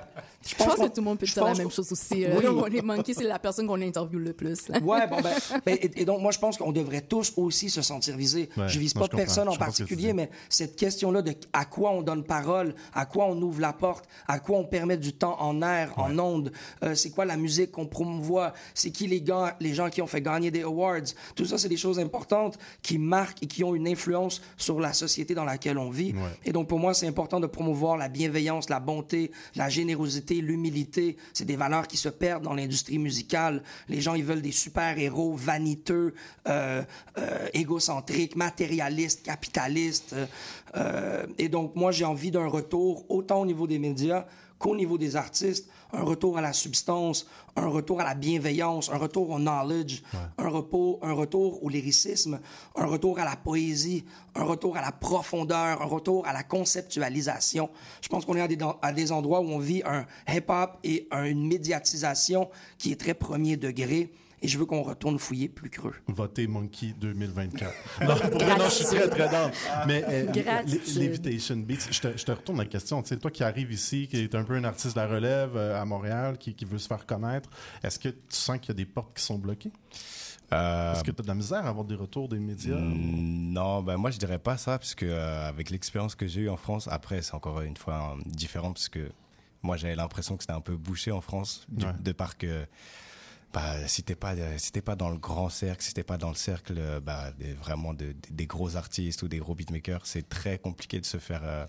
je 0.43 0.49
Je 0.51 0.55
pense, 0.55 0.76
que 0.76 0.87
tout 0.87 0.93
le 0.97 1.03
monde 1.03 1.18
peut 1.18 1.26
dire 1.26 1.45
la 1.45 1.53
même 1.55 1.70
chose 1.70 1.93
aussi. 1.93 2.24
euh, 2.24 2.39
Oui. 2.39 2.47
on 2.49 2.66
est 2.66 2.80
manqué, 2.80 3.12
c'est 3.12 3.24
la 3.24 3.39
personne 3.39 3.66
qu'on 3.66 3.82
interviewe 3.82 4.18
le 4.20 4.32
plus. 4.32 4.68
là. 4.68 4.78
Ouais, 4.78 5.07
bon, 5.09 5.20
ben, 5.27 5.61
ben, 5.64 5.79
et, 5.81 6.03
et 6.03 6.05
donc, 6.05 6.20
moi, 6.20 6.33
je 6.33 6.39
pense 6.39 6.57
qu'on 6.57 6.72
devrait 6.72 7.03
tous 7.03 7.33
aussi 7.37 7.70
se 7.70 7.83
sentir 7.83 8.16
visés. 8.16 8.49
Ouais, 8.57 8.68
je 8.68 8.79
vise 8.79 8.95
pas 8.95 9.07
je 9.11 9.16
personne 9.16 9.49
en 9.49 9.57
particulier, 9.57 10.12
mais 10.12 10.31
cette 10.49 10.77
question-là 10.77 11.22
de 11.22 11.35
à 11.53 11.64
quoi 11.64 11.93
on 11.93 12.03
donne 12.03 12.24
parole, 12.24 12.74
à 12.95 13.07
quoi 13.07 13.27
on 13.27 13.41
ouvre 13.43 13.61
la 13.61 13.72
porte, 13.72 14.07
à 14.29 14.39
quoi 14.39 14.59
on 14.59 14.64
permet 14.64 14.97
du 14.97 15.12
temps 15.12 15.37
en 15.41 15.62
air, 15.62 15.93
en 15.97 16.18
ondes, 16.18 16.53
euh, 16.83 16.95
c'est 16.95 17.11
quoi 17.11 17.24
la 17.24 17.37
musique 17.37 17.72
qu'on 17.72 17.87
promouvoit, 17.87 18.53
c'est 18.74 18.91
qui 18.91 19.07
les, 19.07 19.20
gars, 19.20 19.57
les 19.61 19.74
gens 19.74 19.91
qui 19.91 20.03
ont 20.03 20.07
fait 20.07 20.22
gagner 20.22 20.51
des 20.51 20.62
awards. 20.62 21.14
Tout 21.35 21.45
ça, 21.45 21.59
c'est 21.59 21.68
des 21.68 21.77
choses 21.77 21.99
importantes 21.99 22.59
qui 22.83 22.99
marquent 22.99 23.43
et 23.43 23.47
qui 23.47 23.64
ont 23.64 23.74
une 23.74 23.89
influence 23.89 24.43
sur 24.57 24.81
la 24.81 24.93
société 24.93 25.35
dans 25.35 25.45
laquelle 25.45 25.79
on 25.79 25.91
vit. 25.91 26.14
Et 26.45 26.53
donc, 26.53 26.68
pour 26.68 26.79
moi, 26.79 26.95
c'est 26.95 27.07
important 27.07 27.41
de 27.41 27.47
promouvoir 27.47 27.97
la 27.97 28.09
bienveillance, 28.09 28.68
la 28.68 28.81
bonté, 28.81 29.31
la 29.55 29.68
générosité, 29.68 30.41
l'humilité. 30.41 31.16
C'est 31.33 31.45
des 31.45 31.57
valeurs 31.57 31.87
qui 31.87 31.97
se 31.97 32.09
perdent 32.09 32.45
dans 32.45 32.55
l'industrie 32.55 32.99
musicale. 32.99 33.62
Les 33.89 34.01
gens, 34.01 34.14
ils 34.14 34.24
veulent 34.24 34.43
des 34.43 34.53
super-héros 34.53 35.16
vaniteux, 35.35 36.14
euh, 36.49 36.83
euh, 37.19 37.49
égocentriques, 37.55 38.37
matérialistes, 38.37 39.23
capitalistes. 39.23 40.14
euh, 40.77 41.27
et 41.39 41.49
donc, 41.49 41.75
moi, 41.77 41.93
j'ai 41.93 42.05
envie 42.05 42.31
d'un 42.31 42.47
retour, 42.49 43.05
autant 43.09 43.41
au 43.41 43.47
niveau 43.47 43.67
des 43.67 43.79
médias 43.79 44.27
qu'au 44.59 44.75
niveau 44.75 44.97
des 44.99 45.17
artistes, 45.17 45.69
un 45.93 46.03
retour 46.03 46.39
à 46.39 46.41
la 46.41 46.53
substance, 46.55 47.27
un 47.57 47.67
retour 47.69 48.01
à 48.01 48.05
la 48.05 48.14
bienveillance, 48.14 48.91
un 48.91 48.97
retour 48.97 49.29
au 49.31 49.39
knowledge, 49.39 50.03
un, 50.39 50.49
repos, 50.49 50.99
un 51.03 51.12
retour 51.12 51.62
au 51.62 51.69
lyricisme, 51.69 52.41
un 52.75 52.87
retour 52.87 53.19
à 53.19 53.25
la 53.25 53.37
poésie, 53.37 54.05
un 54.35 54.45
retour 54.45 54.77
à 54.79 54.81
la 54.81 54.93
profondeur, 54.93 55.83
un 55.83 55.85
retour 55.85 56.27
à 56.27 56.33
la 56.33 56.43
conceptualisation. 56.43 57.69
Je 58.01 58.09
pense 58.09 58.25
qu'on 58.25 58.35
est 58.37 58.41
à 58.41 58.49
des, 58.49 58.59
à 58.83 58.93
des 58.93 59.12
endroits 59.12 59.41
où 59.41 59.49
on 59.49 59.59
vit 59.59 59.83
un 59.85 60.07
hip-hop 60.29 60.79
et 60.85 61.07
un- 61.11 61.25
une 61.25 61.47
médiatisation 61.47 62.49
qui 62.79 62.93
est 62.93 62.97
très 63.01 63.14
premier 63.14 63.57
degré. 63.57 64.11
Et 64.47 64.49
je 64.49 64.59
veux 64.59 64.64
qu'on 64.64 64.82
retourne 64.84 65.18
fouiller 65.18 65.49
plus 65.49 65.70
creux. 65.70 65.94
Votez 66.07 66.47
Monkey 66.47 66.94
2024. 67.01 67.72
non, 68.07 68.14
pour 68.30 68.40
non, 68.40 68.64
je 68.66 68.70
suis 68.70 68.84
très, 68.84 69.09
très 69.09 69.28
dans. 69.28 69.51
Mais 69.88 70.05
euh, 70.09 70.32
Levitation 70.94 71.57
Beats, 71.57 71.88
je 71.90 72.01
te, 72.01 72.16
je 72.16 72.24
te 72.24 72.30
retourne 72.30 72.59
la 72.59 72.66
question. 72.66 73.03
Tu 73.03 73.09
sais, 73.09 73.16
toi 73.16 73.32
qui 73.32 73.42
arrives 73.42 73.72
ici, 73.72 74.07
qui 74.09 74.18
est 74.18 74.34
un 74.36 74.44
peu 74.44 74.55
un 74.55 74.62
artiste 74.62 74.94
de 74.94 75.01
la 75.01 75.09
relève 75.09 75.57
euh, 75.57 75.80
à 75.82 75.84
Montréal, 75.84 76.38
qui, 76.38 76.55
qui 76.55 76.64
veut 76.64 76.78
se 76.78 76.86
faire 76.86 77.05
connaître, 77.07 77.51
est-ce 77.82 77.99
que 77.99 78.11
tu 78.11 78.16
sens 78.28 78.59
qu'il 78.61 78.68
y 78.68 78.70
a 78.70 78.74
des 78.74 78.86
portes 78.86 79.16
qui 79.16 79.22
sont 79.24 79.36
bloquées? 79.38 79.72
Est-ce 80.53 81.03
que 81.03 81.11
tu 81.11 81.20
as 81.20 81.22
de 81.24 81.26
la 81.28 81.34
misère 81.34 81.66
à 81.66 81.70
avoir 81.70 81.84
des 81.84 81.97
retours 81.97 82.28
des 82.28 82.38
médias? 82.38 82.76
Mm, 82.76 83.53
Non, 83.53 83.82
ben 83.82 83.97
moi 83.97 84.12
je 84.12 84.18
dirais 84.18 84.38
pas 84.38 84.57
ça, 84.57 84.78
parce 84.78 84.94
que 84.94 85.07
euh, 85.07 85.49
avec 85.49 85.70
l'expérience 85.70 86.14
que 86.14 86.28
j'ai 86.28 86.42
eue 86.42 86.49
en 86.49 86.57
France, 86.57 86.86
après 86.88 87.20
c'est 87.22 87.34
encore 87.34 87.62
une 87.62 87.76
fois 87.76 88.14
euh, 88.16 88.22
différent, 88.26 88.72
parce 88.72 88.88
que 88.88 89.11
moi 89.64 89.76
j'avais 89.76 89.97
l'impression 89.97 90.36
que 90.36 90.44
c'était 90.44 90.53
un 90.53 90.61
peu 90.61 90.76
bouché 90.76 91.11
en 91.11 91.20
France, 91.20 91.66
du- 91.68 91.84
Ouais. 91.84 91.92
de 92.01 92.12
par 92.12 92.38
que 92.38 92.64
bah, 93.53 93.86
si 93.88 94.03
t'es 94.03 94.14
pas, 94.14 94.34
euh, 94.34 94.55
si 94.59 94.70
t'es 94.72 94.82
pas 94.82 94.97
dans 94.97 95.09
le 95.11 95.18
grand 95.18 95.49
cercle, 95.49 95.82
si 95.82 95.94
t'es 95.94 96.03
pas 96.05 96.18
dans 96.18 96.28
le 96.28 96.34
cercle 96.34 96.74
euh, 96.76 97.01
bah, 97.01 97.32
des- 97.38 97.55
vraiment 97.55 97.94
de- 97.94 98.07
de- 98.12 98.14
des 98.30 98.47
gros 98.47 98.76
artistes 98.76 99.22
ou 99.22 99.28
des 99.28 99.38
gros 99.38 99.55
beatmakers, 99.55 100.05
c'est 100.07 100.28
très 100.28 100.59
compliqué 100.59 101.01
de 101.01 101.07
se 101.07 101.18
faire, 101.18 101.40
euh, 101.44 101.66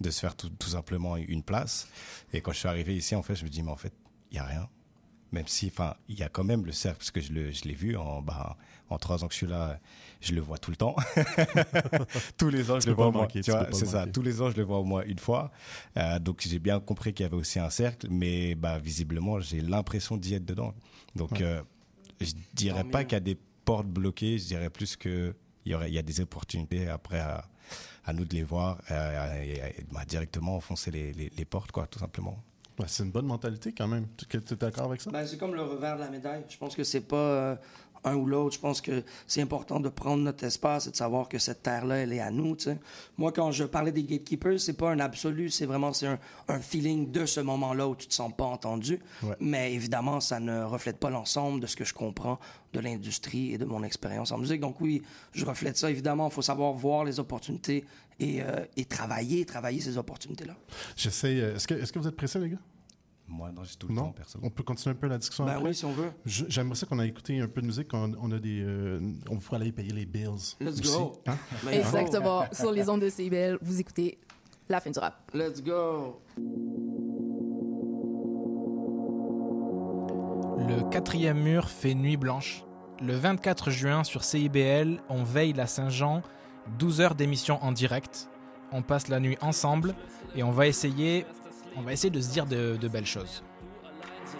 de 0.00 0.10
se 0.10 0.20
faire 0.20 0.34
tout, 0.34 0.50
tout 0.50 0.70
simplement 0.70 1.16
une 1.16 1.42
place. 1.42 1.86
Et 2.32 2.40
quand 2.40 2.52
je 2.52 2.58
suis 2.58 2.68
arrivé 2.68 2.96
ici, 2.96 3.14
en 3.14 3.22
fait, 3.22 3.34
je 3.36 3.44
me 3.44 3.48
dis, 3.50 3.62
mais 3.62 3.70
en 3.70 3.76
fait, 3.76 3.92
il 4.32 4.36
y 4.36 4.40
a 4.40 4.44
rien 4.44 4.68
même 5.32 5.46
si, 5.46 5.68
enfin, 5.68 5.94
il 6.08 6.18
y 6.18 6.24
a 6.24 6.28
quand 6.28 6.42
même 6.42 6.66
le 6.66 6.72
cercle, 6.72 6.98
parce 6.98 7.12
que 7.12 7.20
je, 7.20 7.32
le, 7.32 7.52
je 7.52 7.62
l'ai 7.62 7.74
vu 7.74 7.96
en, 7.96 8.20
bah, 8.20 8.56
en 8.88 8.98
trois 8.98 9.22
ans 9.22 9.28
que 9.28 9.32
je 9.32 9.36
suis 9.38 9.46
là, 9.46 9.78
je 10.20 10.34
le 10.34 10.40
vois 10.40 10.58
tout 10.58 10.72
le 10.72 10.76
temps. 10.76 10.96
tous 12.36 12.48
les 12.48 12.68
ans, 12.70 12.80
je 12.80 12.86
le 12.88 12.94
vois 12.94 13.06
au 13.06 13.12
moins. 13.12 13.28
c'est 13.72 13.86
ça. 13.86 14.06
Tous 14.12 14.22
les 14.22 14.42
ans, 14.42 14.50
je 14.50 14.56
le 14.56 14.64
vois 14.64 14.78
au 14.78 14.84
moins 14.84 15.02
une 15.04 15.20
fois. 15.20 15.52
Euh, 15.96 16.18
donc, 16.18 16.40
j'ai 16.44 16.58
bien 16.58 16.80
compris 16.80 17.14
qu'il 17.14 17.22
y 17.22 17.26
avait 17.26 17.36
aussi 17.36 17.60
un 17.60 17.70
cercle, 17.70 18.08
mais 18.10 18.56
bah, 18.56 18.78
visiblement, 18.80 19.38
j'ai 19.38 19.60
l'impression 19.60 20.16
d'y 20.16 20.34
être 20.34 20.44
dedans. 20.44 20.74
Donc, 21.14 21.32
Ouais. 21.32 21.42
euh, 21.42 21.62
je 22.20 22.32
dirais 22.54 22.84
pas 22.84 23.04
qu'il 23.04 23.14
y 23.14 23.16
a 23.16 23.20
des 23.20 23.38
portes 23.64 23.86
bloquées, 23.86 24.38
je 24.38 24.46
dirais 24.46 24.70
plus 24.70 24.96
que 24.96 25.34
il 25.66 25.72
y 25.72 25.74
aurait, 25.74 25.90
il 25.90 25.94
y 25.94 25.98
a 25.98 26.02
des 26.02 26.20
opportunités 26.20 26.88
après 26.88 27.20
à, 27.20 27.44
à 28.04 28.12
nous 28.12 28.24
de 28.24 28.34
les 28.34 28.42
voir 28.42 28.78
et, 28.90 29.52
et, 29.58 29.84
bah, 29.92 30.04
directement 30.06 30.56
enfoncer 30.56 30.90
les, 30.90 31.12
les, 31.12 31.30
les 31.36 31.44
portes, 31.44 31.70
quoi, 31.70 31.86
tout 31.86 31.98
simplement. 31.98 32.42
Ouais, 32.78 32.86
c'est 32.88 33.02
une 33.02 33.10
bonne 33.10 33.26
mentalité 33.26 33.72
quand 33.74 33.88
même. 33.88 34.06
Tu 34.16 34.36
es 34.38 34.56
d'accord 34.56 34.86
avec 34.86 35.02
ça? 35.02 35.10
Ben, 35.10 35.26
c'est 35.26 35.36
comme 35.36 35.54
le 35.54 35.62
revers 35.62 35.96
de 35.96 36.00
la 36.00 36.08
médaille. 36.08 36.44
Je 36.48 36.56
pense 36.56 36.74
que 36.74 36.82
c'est 36.84 37.02
pas. 37.02 37.16
euh, 37.16 37.56
un 38.04 38.14
ou 38.16 38.26
l'autre. 38.26 38.54
Je 38.54 38.60
pense 38.60 38.80
que 38.80 39.02
c'est 39.26 39.42
important 39.42 39.80
de 39.80 39.88
prendre 39.88 40.22
notre 40.22 40.44
espace 40.44 40.86
et 40.86 40.90
de 40.90 40.96
savoir 40.96 41.28
que 41.28 41.38
cette 41.38 41.62
terre-là, 41.62 41.96
elle 41.96 42.12
est 42.12 42.20
à 42.20 42.30
nous. 42.30 42.56
Moi, 43.18 43.32
quand 43.32 43.50
je 43.52 43.64
parlais 43.64 43.92
des 43.92 44.04
gatekeepers, 44.04 44.58
c'est 44.60 44.72
pas 44.76 44.90
un 44.90 45.00
absolu, 45.00 45.50
c'est 45.50 45.66
vraiment 45.66 45.92
c'est 45.92 46.06
un, 46.06 46.18
un 46.48 46.60
feeling 46.60 47.10
de 47.10 47.26
ce 47.26 47.40
moment-là 47.40 47.88
où 47.88 47.94
tu 47.94 48.06
te 48.06 48.14
sens 48.14 48.32
pas 48.36 48.44
entendu. 48.44 48.98
Ouais. 49.22 49.36
Mais 49.40 49.72
évidemment, 49.74 50.20
ça 50.20 50.40
ne 50.40 50.62
reflète 50.64 50.98
pas 50.98 51.10
l'ensemble 51.10 51.60
de 51.60 51.66
ce 51.66 51.76
que 51.76 51.84
je 51.84 51.94
comprends 51.94 52.38
de 52.72 52.80
l'industrie 52.80 53.52
et 53.52 53.58
de 53.58 53.64
mon 53.64 53.82
expérience 53.82 54.32
en 54.32 54.38
musique. 54.38 54.60
Donc 54.60 54.80
oui, 54.80 55.02
je 55.32 55.44
reflète 55.44 55.76
ça. 55.76 55.90
Évidemment, 55.90 56.28
il 56.28 56.32
faut 56.32 56.42
savoir 56.42 56.72
voir 56.72 57.04
les 57.04 57.18
opportunités 57.20 57.84
et, 58.18 58.42
euh, 58.42 58.64
et 58.76 58.84
travailler, 58.84 59.44
travailler 59.44 59.80
ces 59.80 59.98
opportunités-là. 59.98 60.54
J'essaie. 60.96 61.40
euh, 61.40 61.56
Est-ce 61.56 61.66
que, 61.66 61.74
est-ce 61.74 61.92
que 61.92 61.98
vous 61.98 62.06
êtes 62.08 62.16
pressés, 62.16 62.38
les 62.38 62.50
gars? 62.50 62.58
Moi, 63.32 63.52
non, 63.52 63.62
j'ai 63.62 63.76
tout 63.76 63.86
le 63.88 63.94
Non? 63.94 64.06
temps, 64.06 64.12
perso. 64.12 64.38
On 64.42 64.50
peut 64.50 64.64
continuer 64.64 64.94
un 64.96 64.98
peu 64.98 65.06
la 65.06 65.16
discussion 65.16 65.44
Ben 65.44 65.52
après? 65.52 65.68
oui, 65.68 65.74
si 65.74 65.84
on 65.84 65.92
veut. 65.92 66.10
Je- 66.26 66.44
J'aimerais 66.48 66.74
ça 66.74 66.84
qu'on 66.86 66.98
a 66.98 67.06
écouté 67.06 67.38
un 67.40 67.46
peu 67.46 67.60
de 67.60 67.66
musique. 67.66 67.88
On, 67.94 68.12
on 68.20 68.32
a 68.32 68.38
des, 68.40 68.60
euh, 68.62 68.98
on 69.30 69.36
pourrait 69.36 69.60
aller 69.60 69.70
payer 69.72 69.92
les 69.92 70.04
bills. 70.04 70.56
Let's 70.60 70.80
aussi. 70.80 70.92
go. 70.92 71.12
Hein? 71.28 71.36
Exactement. 71.70 72.44
Sur 72.52 72.72
les 72.72 72.88
ondes 72.88 73.00
de 73.02 73.08
CIBL, 73.08 73.58
vous 73.62 73.78
écoutez 73.80 74.18
La 74.68 74.80
fin 74.80 74.90
du 74.90 74.98
rap. 74.98 75.30
Let's 75.32 75.62
go. 75.62 76.20
Le 80.58 80.88
quatrième 80.90 81.38
mur 81.40 81.68
fait 81.68 81.94
nuit 81.94 82.16
blanche. 82.16 82.64
Le 83.02 83.14
24 83.14 83.70
juin 83.70 84.04
sur 84.04 84.24
CIBL, 84.24 85.00
on 85.08 85.22
veille 85.24 85.52
la 85.54 85.66
Saint-Jean, 85.66 86.22
12 86.78 87.00
heures 87.00 87.14
d'émission 87.14 87.58
en 87.62 87.72
direct. 87.72 88.28
On 88.72 88.82
passe 88.82 89.08
la 89.08 89.18
nuit 89.20 89.36
ensemble 89.40 89.94
et 90.36 90.42
on 90.42 90.50
va 90.52 90.66
essayer, 90.66 91.24
on 91.76 91.82
va 91.82 91.92
essayer 91.92 92.10
de 92.10 92.20
se 92.20 92.30
dire 92.32 92.46
de, 92.46 92.76
de 92.76 92.88
belles 92.88 93.06
choses. 93.06 93.42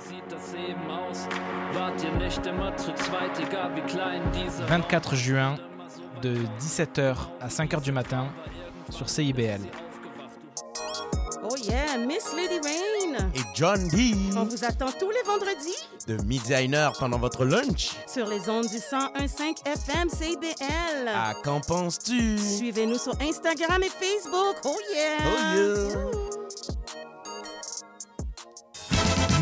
sieht 0.09 0.25
das 0.31 0.53
Leben 0.53 0.91
aus. 0.91 1.27
Wart 1.75 2.03
ihr 2.03 2.13
nicht 2.13 2.45
immer 2.47 2.77
zu 2.77 2.93
zweit, 2.95 3.39
egal 3.39 3.75
wie 3.77 3.83
klein 3.83 4.23
dieser 4.33 4.67
24 4.67 5.19
juin, 5.27 5.59
de 6.23 6.37
17h 6.61 7.17
à 7.41 7.49
5h 7.49 7.83
du 7.83 7.93
matin, 7.93 8.27
sur 8.91 9.09
CIBL. 9.09 9.61
Oh 11.43 11.57
yeah, 11.57 11.97
Miss 11.97 12.33
Lady 12.35 12.61
Rain. 12.63 13.31
Et 13.35 13.41
John 13.55 13.89
B. 13.89 14.15
On 14.37 14.45
vous 14.45 14.63
attend 14.65 14.91
tous 14.99 15.11
les 15.11 15.23
vendredis 15.25 15.77
De 16.07 16.23
midi 16.25 16.53
à 16.55 16.61
une 16.61 16.75
heure 16.75 16.93
pendant 16.99 17.19
votre 17.19 17.45
lunch. 17.45 17.93
sur 18.07 18.27
les 18.27 18.49
ondes 18.49 18.67
du 18.69 18.77
101.5 18.77 19.67
FM 19.67 20.09
CBL. 20.11 21.09
À 21.09 21.33
qu'en 21.43 21.61
penses-tu? 21.61 22.39
Suivez-nous 22.39 22.99
sur 22.99 23.15
Instagram 23.23 23.83
et 23.83 23.89
Facebook. 23.89 24.57
Oh 24.65 24.77
yeah. 24.95 25.17
Oh 25.25 25.57
yeah. 25.57 26.11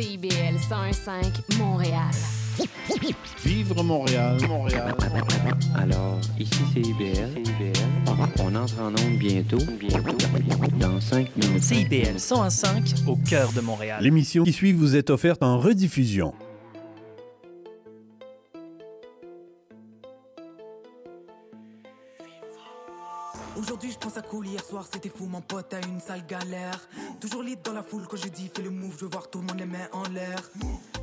CIBL 0.00 0.56
101.5 0.56 1.58
Montréal. 1.58 2.10
Vivre 3.44 3.82
Montréal, 3.82 4.38
Montréal. 4.48 4.94
Alors, 5.76 6.18
ici 6.38 6.56
c'est 6.72 6.80
IBL. 6.80 7.42
On 8.42 8.54
entre 8.54 8.80
en 8.80 8.88
onde 8.88 9.18
bientôt. 9.18 9.58
Bientôt. 9.78 10.16
Dans 10.78 10.98
5 10.98 11.36
minutes. 11.36 11.62
CIBL 11.62 12.16
101.5 12.16 13.08
au 13.08 13.16
cœur 13.16 13.52
de 13.52 13.60
Montréal. 13.60 14.02
L'émission 14.02 14.44
qui 14.44 14.54
suit 14.54 14.72
vous 14.72 14.96
est 14.96 15.10
offerte 15.10 15.42
en 15.42 15.58
rediffusion. 15.58 16.32
C'était 24.90 25.08
fou, 25.08 25.26
mon 25.26 25.40
pote 25.40 25.72
a 25.74 25.80
une 25.86 26.00
sale 26.00 26.24
galère. 26.26 26.88
Toujours 27.20 27.42
lit 27.42 27.56
dans 27.56 27.72
la 27.72 27.82
foule 27.82 28.06
quand 28.08 28.16
je 28.16 28.28
dis 28.28 28.50
fais 28.54 28.62
le 28.62 28.70
move, 28.70 28.94
je 28.98 29.04
veux 29.04 29.10
voir 29.10 29.28
tout 29.28 29.40
le 29.40 29.46
monde 29.46 29.58
les 29.58 29.66
mains 29.66 29.88
en 29.92 30.02
l'air. 30.08 30.38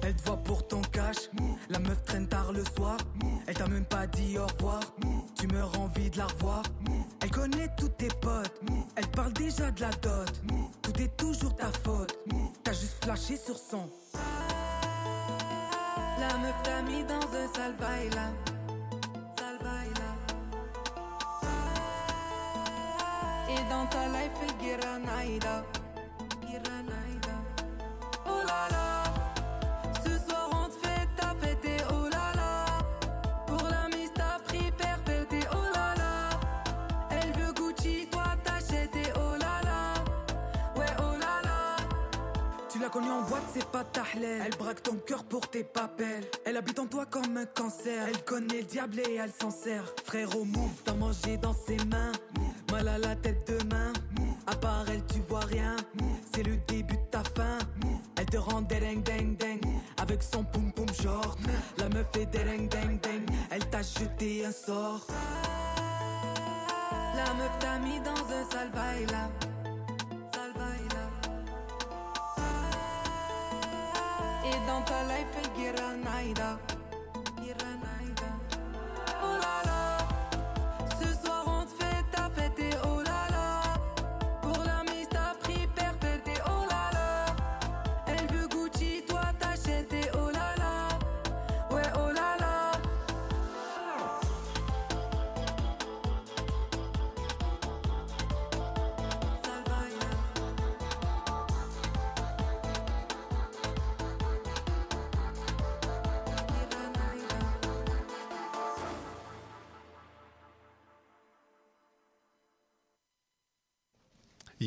Elle 0.03 0.15
te 0.15 0.23
voit 0.23 0.37
pour 0.37 0.67
ton 0.67 0.81
cash, 0.81 1.29
la 1.69 1.79
meuf 1.79 2.01
traîne 2.03 2.27
tard 2.27 2.51
le 2.51 2.63
soir. 2.75 2.97
Elle 3.45 3.55
t'a 3.55 3.67
même 3.67 3.85
pas 3.85 4.07
dit 4.07 4.37
au 4.37 4.45
revoir, 4.45 4.79
tu 5.35 5.47
meurs 5.47 5.79
envie 5.79 6.09
de 6.09 6.17
la 6.17 6.27
revoir. 6.27 6.63
Elle 7.21 7.31
connaît 7.31 7.69
tous 7.77 7.89
tes 7.89 8.07
potes, 8.07 8.61
elle 8.95 9.07
parle 9.07 9.33
déjà 9.33 9.71
de 9.71 9.81
la 9.81 9.89
dot. 9.89 10.31
Tout 10.81 11.01
est 11.01 11.17
toujours 11.17 11.55
ta 11.55 11.71
faute, 11.83 12.17
t'as 12.63 12.73
juste 12.73 13.03
flashé 13.03 13.37
sur 13.37 13.57
son. 13.57 13.89
La 16.19 16.37
meuf 16.37 16.55
t'a 16.63 16.81
mis 16.83 17.03
dans 17.03 17.15
un 17.15 17.53
sale 17.53 17.75
bail 17.77 18.09
Et 23.49 23.69
dans 23.69 23.85
ta 23.87 24.07
life, 24.07 24.31
elle 24.41 24.57
guiranaïda. 24.57 25.63
Guiranaïda. 26.41 27.35
Oh 28.25 28.41
là 28.45 28.67
là. 28.69 29.03
Ce 30.03 30.29
soir, 30.29 30.49
on 30.51 30.67
te 30.67 30.85
fait 30.85 31.07
ta 31.15 31.33
fête 31.39 31.83
oh 31.89 32.09
là 32.09 32.33
là. 32.35 32.65
Pour 33.45 33.63
la 33.69 33.87
mise, 33.95 34.11
t'as 34.13 34.39
pris 34.47 34.71
oh 35.53 35.63
là 35.73 35.93
là. 35.95 36.29
Elle 37.09 37.31
veut 37.39 37.53
Gucci, 37.53 38.07
toi 38.11 38.25
t'achètes 38.43 38.89
oh 39.15 39.37
là 39.39 39.61
là. 39.63 39.93
Ouais, 40.75 40.93
oh 40.99 41.13
là 41.17 41.41
là. 41.43 41.77
Tu 42.69 42.79
l'as 42.79 42.89
connue 42.89 43.11
en 43.11 43.21
boîte, 43.21 43.43
c'est 43.53 43.65
pas 43.69 43.85
ta 43.85 44.01
halal. 44.13 44.41
Elle 44.45 44.57
braque 44.57 44.83
ton 44.83 44.95
cœur 44.95 45.23
pour 45.23 45.47
tes 45.49 45.63
papels. 45.63 46.25
Elle 46.45 46.57
habite 46.57 46.79
en 46.79 46.85
toi 46.85 47.05
comme 47.05 47.37
un 47.37 47.45
cancer. 47.45 48.07
Elle 48.09 48.23
connaît 48.25 48.57
le 48.59 48.63
diable 48.63 48.99
et 48.99 49.15
elle 49.15 49.31
s'en 49.31 49.51
sert. 49.51 49.85
Frérot, 50.03 50.43
move, 50.43 50.81
t'as 50.83 50.93
mangé 50.93 51.37
dans 51.37 51.53
ses 51.53 51.77
mains. 51.85 52.11
Mal 52.83 53.01
la 53.01 53.15
tête 53.15 53.47
de 53.47 53.57
main. 53.73 53.91
À 54.45 54.55
part 54.55 54.85
elle, 54.87 55.03
tu 55.07 55.19
vois 55.27 55.45
rien. 55.45 55.75
C'est 56.31 56.43
le 56.43 56.57
début 56.67 56.95
de 56.95 57.09
ta 57.09 57.23
fin. 57.23 57.57
Elle 58.15 58.27
te 58.27 58.37
rend 58.37 58.61
deng 58.61 59.01
deng 59.01 59.35
deng. 59.35 59.61
Avec 59.99 60.21
son 60.21 60.43
poum 60.43 60.71
poum 60.71 60.85
short. 60.93 61.39
La 61.79 61.89
meuf 61.89 62.05
est 62.19 62.27
deng 62.27 62.69
deng 62.69 62.99
deng. 63.01 63.25
Elle 63.49 63.67
t'a 63.71 63.81
jeté 63.81 64.45
un 64.45 64.51
sort. 64.51 65.07
La 67.15 67.33
meuf 67.33 67.57
t'a 67.59 67.79
mis 67.79 67.99
dans 68.01 68.11
un 68.11 68.45
sale 68.51 68.71
bail. 68.71 69.07
Et 74.45 74.67
dans 74.67 74.81
ta 74.83 75.03
life, 75.03 75.33
elle 75.41 75.51
guiranaïda. 75.59 76.59
Guiranaïda. 77.41 78.29
Oh. 79.23 79.96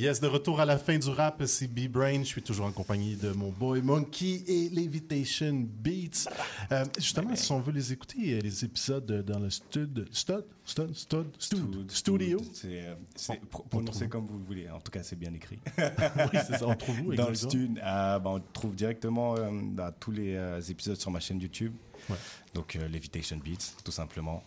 Yes, 0.00 0.18
de 0.18 0.28
retour 0.28 0.60
à 0.60 0.64
la 0.64 0.78
fin 0.78 0.96
du 0.96 1.10
rap, 1.10 1.42
c'est 1.44 1.66
B-Brain. 1.68 2.20
Je 2.20 2.28
suis 2.28 2.40
toujours 2.42 2.64
en 2.64 2.72
compagnie 2.72 3.16
de 3.16 3.32
mon 3.32 3.50
boy 3.50 3.82
Monkey 3.82 4.42
et 4.46 4.70
Levitation 4.70 5.52
Beats. 5.68 6.26
Euh, 6.72 6.86
justement, 6.96 7.36
si 7.36 7.52
on 7.52 7.60
veut 7.60 7.72
les 7.72 7.92
écouter, 7.92 8.32
euh, 8.32 8.40
les 8.40 8.64
épisodes 8.64 9.10
euh, 9.10 9.22
dans 9.22 9.38
le 9.38 9.50
stud, 9.50 10.08
stud, 10.10 10.44
stud, 10.64 10.94
stud, 10.96 11.26
stud, 11.38 11.90
studio. 11.90 12.40
C'est 12.54 12.96
c'est 13.14 13.32
On- 13.42 13.46
pro- 13.46 13.62
on 13.66 13.68
prononcé 13.68 14.08
comme 14.08 14.24
vous 14.24 14.38
voulez. 14.38 14.70
En 14.70 14.80
tout 14.80 14.90
cas, 14.90 15.02
c'est 15.02 15.18
bien 15.18 15.34
écrit. 15.34 15.58
Oui, 15.76 16.38
c'est 16.46 16.56
ça. 16.56 16.66
On 16.66 16.74
trouve 16.76 16.98
où 17.00 17.14
Dans 17.14 17.28
le 17.28 17.34
stud, 17.34 17.78
euh, 17.84 18.18
ben, 18.20 18.30
on 18.30 18.40
trouve 18.54 18.74
directement 18.74 19.36
euh, 19.36 19.50
dans 19.74 19.92
tous 20.00 20.12
les 20.12 20.70
épisodes 20.70 20.96
sur 20.96 21.10
ma 21.10 21.20
chaîne 21.20 21.40
YouTube. 21.40 21.74
Ouais. 22.08 22.16
Donc, 22.54 22.72
Levitation 22.74 23.36
Beats, 23.36 23.74
tout 23.84 23.92
simplement. 23.92 24.42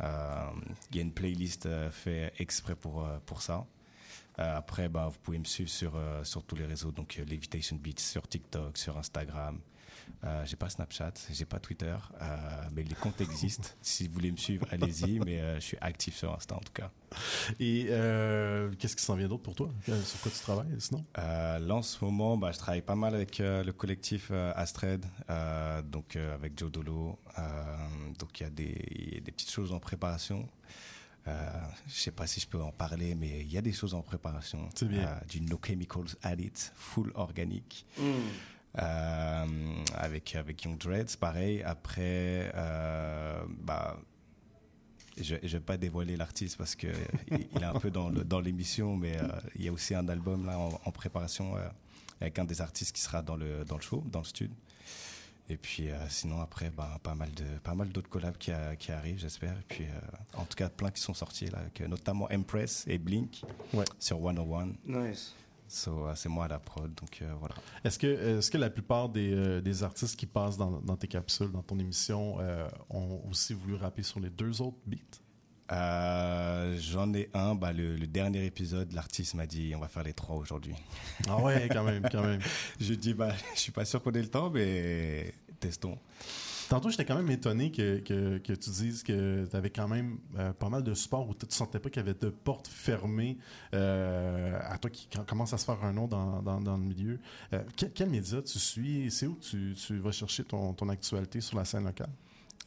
Il 0.00 0.96
y 0.96 0.98
a 0.98 1.02
une 1.02 1.12
playlist 1.12 1.66
euh, 1.66 1.90
fait 1.90 2.32
exprès 2.38 2.74
pour, 2.74 3.06
pour 3.26 3.42
ça. 3.42 3.66
Euh, 4.38 4.56
après, 4.56 4.88
bah, 4.88 5.08
vous 5.10 5.18
pouvez 5.18 5.38
me 5.38 5.44
suivre 5.44 5.70
sur, 5.70 5.94
euh, 5.96 6.24
sur 6.24 6.42
tous 6.44 6.56
les 6.56 6.66
réseaux, 6.66 6.90
donc 6.92 7.16
euh, 7.18 7.24
Levitation 7.24 7.76
Beats 7.76 8.00
sur 8.00 8.26
TikTok, 8.26 8.76
sur 8.76 8.98
Instagram. 8.98 9.60
Euh, 10.24 10.44
j'ai 10.46 10.56
pas 10.56 10.70
Snapchat, 10.70 11.12
j'ai 11.30 11.44
pas 11.44 11.58
Twitter, 11.58 11.94
euh, 12.20 12.36
mais 12.72 12.82
les 12.82 12.94
comptes 12.94 13.20
existent. 13.20 13.68
si 13.82 14.06
vous 14.06 14.14
voulez 14.14 14.32
me 14.32 14.36
suivre, 14.36 14.66
allez-y, 14.70 15.18
mais 15.20 15.40
euh, 15.40 15.54
je 15.56 15.60
suis 15.60 15.76
actif 15.80 16.16
sur 16.16 16.34
Insta 16.34 16.56
en 16.56 16.60
tout 16.60 16.72
cas. 16.72 16.90
Et 17.60 17.84
qu'est-ce 18.78 18.96
qui 18.96 19.04
s'en 19.04 19.14
vient 19.16 19.28
d'autre 19.28 19.42
pour 19.42 19.54
toi? 19.54 19.70
Sur 19.84 20.20
quoi 20.20 20.32
tu 20.32 20.40
travailles 20.40 20.74
sinon? 20.78 21.04
Là, 21.16 21.74
en 21.74 21.82
ce 21.82 22.02
moment, 22.04 22.36
bah, 22.36 22.52
je 22.52 22.58
travaille 22.58 22.82
pas 22.82 22.96
mal 22.96 23.14
avec 23.14 23.38
le 23.38 23.70
collectif 23.70 24.30
Astred, 24.30 25.04
donc 25.84 26.16
avec 26.16 26.58
Joe 26.58 26.72
Dolo. 26.72 27.18
Donc 28.18 28.40
y, 28.40 28.44
il 28.44 29.14
y 29.14 29.18
a 29.18 29.20
des 29.20 29.32
petites 29.32 29.50
choses 29.50 29.72
en 29.72 29.78
préparation. 29.78 30.48
Euh, 31.26 31.50
je 31.86 31.92
sais 31.94 32.10
pas 32.10 32.26
si 32.26 32.40
je 32.40 32.46
peux 32.46 32.60
en 32.62 32.70
parler, 32.72 33.14
mais 33.14 33.40
il 33.40 33.50
y 33.52 33.56
a 33.58 33.62
des 33.62 33.72
choses 33.72 33.94
en 33.94 34.02
préparation. 34.02 34.68
C'est 34.74 34.88
bien. 34.88 35.08
Euh, 35.08 35.20
du 35.28 35.40
No 35.40 35.58
Chemicals 35.64 36.14
Added, 36.22 36.56
full 36.74 37.12
organique. 37.14 37.86
Mm. 37.98 38.02
Euh, 38.76 39.46
avec, 39.94 40.34
avec 40.34 40.64
Young 40.64 40.76
Dreads, 40.78 41.16
pareil. 41.18 41.62
Après, 41.62 42.50
euh, 42.54 43.42
bah, 43.62 43.98
je 45.16 45.36
ne 45.36 45.48
vais 45.48 45.60
pas 45.60 45.76
dévoiler 45.76 46.16
l'artiste 46.16 46.56
parce 46.58 46.74
qu'il 46.74 46.92
il 47.30 47.62
est 47.62 47.64
un 47.64 47.78
peu 47.78 47.90
dans, 47.90 48.08
le- 48.10 48.24
dans 48.24 48.40
l'émission, 48.40 48.96
mais 48.96 49.16
euh, 49.16 49.28
il 49.56 49.64
y 49.64 49.68
a 49.68 49.72
aussi 49.72 49.94
un 49.94 50.08
album 50.08 50.44
là 50.44 50.58
en, 50.58 50.80
en 50.84 50.90
préparation 50.90 51.56
euh, 51.56 51.66
avec 52.20 52.38
un 52.38 52.44
des 52.44 52.60
artistes 52.60 52.94
qui 52.94 53.00
sera 53.00 53.22
dans 53.22 53.36
le, 53.36 53.64
dans 53.64 53.76
le 53.76 53.82
show, 53.82 54.02
dans 54.10 54.18
le 54.20 54.24
studio. 54.24 54.54
Et 55.50 55.56
puis 55.58 55.90
euh, 55.90 55.98
sinon 56.08 56.40
après, 56.40 56.70
bah, 56.70 56.98
pas 57.02 57.14
mal 57.14 57.30
de 57.32 57.44
pas 57.62 57.74
mal 57.74 57.88
d'autres 57.90 58.08
collabs 58.08 58.38
qui, 58.38 58.50
a- 58.50 58.76
qui 58.76 58.92
arrivent, 58.92 59.18
j'espère. 59.18 59.52
Et 59.52 59.64
puis 59.68 59.84
euh, 59.84 60.38
en 60.38 60.44
tout 60.44 60.56
cas 60.56 60.68
plein 60.70 60.90
qui 60.90 61.02
sont 61.02 61.12
sortis 61.14 61.46
là, 61.46 61.58
avec, 61.58 61.80
notamment 61.88 62.28
Empress 62.32 62.84
et 62.86 62.96
Blink 62.98 63.42
sur 63.98 64.18
101. 64.18 64.68
Nice. 64.86 65.34
So, 65.66 66.06
euh, 66.06 66.12
c'est 66.14 66.28
moi 66.28 66.44
à 66.44 66.48
la 66.48 66.58
prod, 66.58 66.94
donc 66.94 67.20
euh, 67.22 67.32
voilà. 67.40 67.54
Est-ce 67.84 67.98
que, 67.98 68.06
est-ce 68.38 68.50
que 68.50 68.58
la 68.58 68.70
plupart 68.70 69.08
des, 69.08 69.32
euh, 69.34 69.60
des 69.60 69.82
artistes 69.82 70.14
qui 70.16 70.26
passent 70.26 70.56
dans, 70.58 70.70
dans 70.82 70.96
tes 70.96 71.08
capsules, 71.08 71.50
dans 71.50 71.62
ton 71.62 71.78
émission, 71.78 72.36
euh, 72.40 72.68
ont 72.90 73.20
aussi 73.30 73.54
voulu 73.54 73.74
rapper 73.74 74.02
sur 74.02 74.20
les 74.20 74.28
deux 74.30 74.60
autres 74.62 74.76
beats? 74.86 74.98
Euh, 75.72 76.76
J'en 76.78 77.12
ai 77.14 77.30
un, 77.34 77.54
bah, 77.54 77.72
le, 77.72 77.96
le 77.96 78.06
dernier 78.06 78.44
épisode, 78.44 78.92
l'artiste 78.92 79.34
m'a 79.34 79.46
dit 79.46 79.72
on 79.74 79.80
va 79.80 79.88
faire 79.88 80.02
les 80.02 80.12
trois 80.12 80.36
aujourd'hui. 80.36 80.74
Ah 81.28 81.40
ouais, 81.40 81.68
quand 81.72 81.84
même, 81.84 82.02
quand 82.10 82.22
même. 82.22 82.40
je 82.80 82.94
dis 82.94 83.14
bah, 83.14 83.32
je 83.54 83.60
suis 83.60 83.72
pas 83.72 83.84
sûr 83.84 84.02
qu'on 84.02 84.12
ait 84.12 84.22
le 84.22 84.28
temps, 84.28 84.50
mais 84.50 85.32
testons. 85.60 85.98
Tantôt, 86.68 86.88
j'étais 86.88 87.04
quand 87.04 87.16
même 87.16 87.30
étonné 87.30 87.70
que, 87.70 87.98
que, 87.98 88.38
que 88.38 88.52
tu 88.54 88.70
dises 88.70 89.02
que 89.02 89.46
tu 89.50 89.54
avais 89.56 89.68
quand 89.68 89.86
même 89.86 90.18
euh, 90.38 90.52
pas 90.54 90.70
mal 90.70 90.82
de 90.82 90.94
support 90.94 91.28
où 91.28 91.34
tu 91.34 91.44
ne 91.44 91.50
sentais 91.50 91.78
pas 91.78 91.90
qu'il 91.90 92.00
y 92.02 92.04
avait 92.08 92.18
de 92.18 92.30
portes 92.30 92.68
fermées 92.68 93.36
euh, 93.74 94.58
à 94.62 94.78
toi 94.78 94.90
qui 94.90 95.06
com- 95.14 95.26
commence 95.26 95.52
à 95.52 95.58
se 95.58 95.64
faire 95.66 95.82
un 95.84 95.92
nom 95.92 96.08
dans, 96.08 96.40
dans, 96.40 96.60
dans 96.62 96.76
le 96.78 96.82
milieu. 96.82 97.18
Euh, 97.52 97.62
quel, 97.76 97.92
quel 97.92 98.08
média 98.08 98.40
tu 98.40 98.58
suis? 98.58 99.10
C'est 99.10 99.26
où 99.26 99.36
tu, 99.38 99.74
tu 99.76 99.98
vas 99.98 100.10
chercher 100.10 100.42
ton, 100.44 100.72
ton 100.72 100.88
actualité 100.88 101.42
sur 101.42 101.58
la 101.58 101.66
scène 101.66 101.84
locale? 101.84 102.08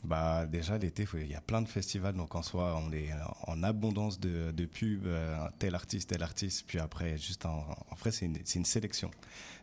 Bah 0.04 0.46
déjà 0.46 0.78
l'été, 0.78 1.06
il 1.16 1.28
y 1.28 1.36
a 1.36 1.42
plein 1.42 1.62
de 1.62 1.68
festivals, 1.68 2.14
donc 2.16 2.36
en 2.36 2.44
soi, 2.44 2.80
on 2.82 2.92
est 2.94 3.10
en 3.48 3.62
abondance 3.64 4.20
de, 4.20 4.52
de 4.52 4.66
pubs, 4.66 5.06
euh, 5.08 5.38
tel 5.60 5.74
artiste, 5.76 6.10
tel 6.10 6.22
artiste, 6.24 6.66
puis 6.68 6.80
après, 6.80 7.18
juste 7.18 7.46
en, 7.46 7.66
en 7.90 7.96
vrai, 7.96 8.12
c'est 8.12 8.26
une, 8.28 8.38
une 8.56 8.64
sélection. 8.66 9.10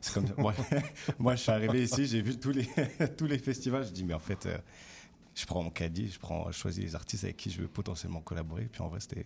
C'est 0.00 0.12
comme 0.12 0.26
moi, 0.36 0.52
moi, 1.18 1.36
je 1.36 1.42
suis 1.42 1.52
arrivé 1.52 1.84
ici, 1.84 2.06
j'ai 2.06 2.20
vu 2.20 2.36
tous 2.38 2.50
les 2.50 2.68
tous 3.16 3.26
les 3.26 3.38
festivals, 3.38 3.86
je 3.86 3.90
dis 3.92 4.04
mais 4.04 4.12
en 4.14 4.18
fait, 4.18 4.44
euh, 4.46 4.58
je 5.36 5.46
prends 5.46 5.62
mon 5.62 5.70
caddie, 5.70 6.10
je 6.10 6.18
prends, 6.18 6.50
je 6.50 6.58
choisis 6.58 6.82
les 6.84 6.94
artistes 6.96 7.24
avec 7.24 7.36
qui 7.36 7.50
je 7.50 7.62
veux 7.62 7.68
potentiellement 7.68 8.20
collaborer, 8.20 8.64
puis 8.64 8.82
en 8.82 8.88
vrai, 8.88 8.98
c'était 9.00 9.24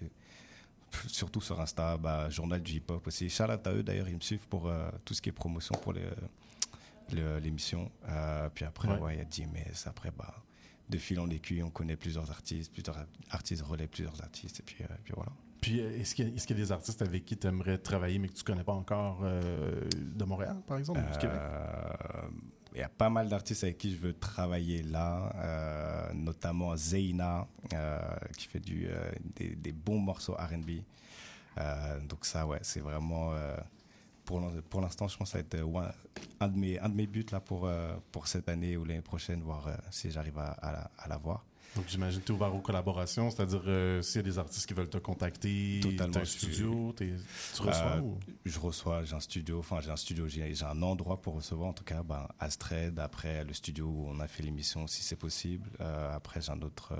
surtout 1.08 1.40
sur 1.40 1.58
Insta, 1.60 1.96
bah, 1.96 2.28
journal 2.30 2.62
du 2.62 2.74
hip-hop 2.74 3.06
aussi. 3.06 3.26
Out 3.40 3.66
à 3.66 3.72
eux 3.72 3.82
d'ailleurs, 3.82 4.08
ils 4.08 4.14
me 4.16 4.20
suivent 4.20 4.46
pour 4.46 4.68
euh, 4.68 4.90
tout 5.06 5.14
ce 5.14 5.22
qui 5.22 5.30
est 5.30 5.32
promotion 5.32 5.74
pour 5.82 5.94
le- 5.94 6.02
le- 7.12 7.38
l'émission. 7.38 7.90
Puis 8.54 8.64
après, 8.66 8.88
Ouais. 8.88 8.98
ouais, 9.00 9.14
il 9.16 9.18
y 9.18 9.22
a 9.22 9.24
DMS. 9.24 9.86
Après, 9.86 10.10
bah, 10.16 10.34
de 10.88 10.98
fil 10.98 11.20
en 11.20 11.28
aiguille, 11.30 11.62
on 11.62 11.70
connaît 11.70 11.96
plusieurs 11.96 12.30
artistes, 12.30 12.72
plusieurs 12.72 12.96
artistes 13.30 13.62
relèvent 13.62 13.88
plusieurs 13.88 14.20
artistes, 14.22 14.60
et 14.60 14.62
puis, 14.62 14.76
euh, 14.82 14.86
puis 15.04 15.12
voilà. 15.14 15.32
Puis, 15.60 15.80
euh, 15.80 15.98
est-ce 16.00 16.14
qu'il 16.14 16.26
y, 16.28 16.30
a- 16.32 16.50
y 16.50 16.54
des 16.54 16.72
artistes 16.72 17.02
avec 17.02 17.24
qui 17.24 17.36
tu 17.36 17.46
aimerais 17.46 17.78
travailler 17.78 18.18
mais 18.18 18.28
que 18.28 18.34
tu 18.34 18.44
connais 18.44 18.62
pas 18.64 18.72
encore 18.72 19.20
euh, 19.24 19.88
de 19.94 20.24
Montréal, 20.24 20.56
par 20.66 20.78
exemple, 20.78 21.00
ou 21.00 21.12
du 21.12 21.18
Québec? 21.18 21.40
Il 22.74 22.78
y 22.80 22.82
a 22.82 22.88
pas 22.88 23.08
mal 23.10 23.28
d'artistes 23.28 23.64
avec 23.64 23.78
qui 23.78 23.90
je 23.90 23.96
veux 23.96 24.12
travailler 24.12 24.82
là, 24.82 25.32
euh, 25.36 26.12
notamment 26.14 26.76
Zeina, 26.76 27.48
euh, 27.72 27.98
qui 28.36 28.46
fait 28.46 28.60
du, 28.60 28.86
des, 29.36 29.56
des 29.56 29.72
bons 29.72 29.98
morceaux 29.98 30.34
RB. 30.34 30.82
Donc 32.08 32.24
ça, 32.24 32.46
ouais, 32.46 32.60
c'est 32.62 32.80
vraiment... 32.80 33.32
pour 34.28 34.40
l'in- 34.40 34.60
pour 34.68 34.82
l'instant, 34.82 35.08
je 35.08 35.16
pense 35.16 35.28
que 35.28 35.32
ça 35.32 35.38
va 35.38 35.40
être 35.40 35.54
euh, 35.54 35.90
un, 36.40 36.48
de 36.48 36.56
mes, 36.58 36.78
un 36.78 36.90
de 36.90 36.94
mes 36.94 37.06
buts 37.06 37.24
là, 37.32 37.40
pour, 37.40 37.66
euh, 37.66 37.96
pour 38.12 38.26
cette 38.28 38.48
année 38.50 38.76
ou 38.76 38.84
l'année 38.84 39.00
prochaine, 39.00 39.40
voir 39.42 39.66
euh, 39.68 39.74
si 39.90 40.10
j'arrive 40.10 40.38
à, 40.38 40.50
à, 40.50 40.72
la- 40.72 40.90
à 40.98 41.08
l'avoir. 41.08 41.46
Donc, 41.76 41.86
j'imagine 41.88 42.20
que 42.20 42.26
tu 42.26 42.32
es 42.32 42.34
ouvert 42.34 42.54
aux 42.54 42.60
collaborations, 42.60 43.30
c'est-à-dire 43.30 43.62
euh, 43.66 44.02
s'il 44.02 44.16
y 44.16 44.18
a 44.18 44.22
des 44.22 44.38
artistes 44.38 44.66
qui 44.66 44.74
veulent 44.74 44.88
te 44.90 44.98
contacter, 44.98 45.80
Totalement. 45.82 46.12
t'as 46.12 46.20
un 46.20 46.24
studio, 46.26 46.94
tu 46.96 47.14
reçois 47.62 47.74
Euh, 47.96 48.00
ou- 48.00 48.18
Je 48.44 48.58
reçois, 48.58 49.04
j'ai 49.04 49.14
un 49.14 49.20
studio, 49.20 49.58
enfin 49.60 49.80
j'ai 49.80 49.90
un 49.90 49.96
studio, 49.96 50.28
j'ai 50.28 50.52
un 50.64 50.82
endroit 50.82 51.20
pour 51.22 51.34
recevoir 51.36 51.70
en 51.70 51.72
tout 51.74 51.84
cas, 51.84 52.02
ben, 52.02 52.28
Astred, 52.38 52.98
après 52.98 53.44
le 53.44 53.52
studio 53.54 53.86
où 53.86 54.08
on 54.08 54.18
a 54.20 54.28
fait 54.28 54.42
l'émission 54.42 54.86
si 54.86 55.02
c'est 55.02 55.16
possible. 55.16 55.70
Euh, 55.80 56.14
après 56.14 56.40
j'ai 56.42 56.52
un 56.52 56.60
autre, 56.62 56.92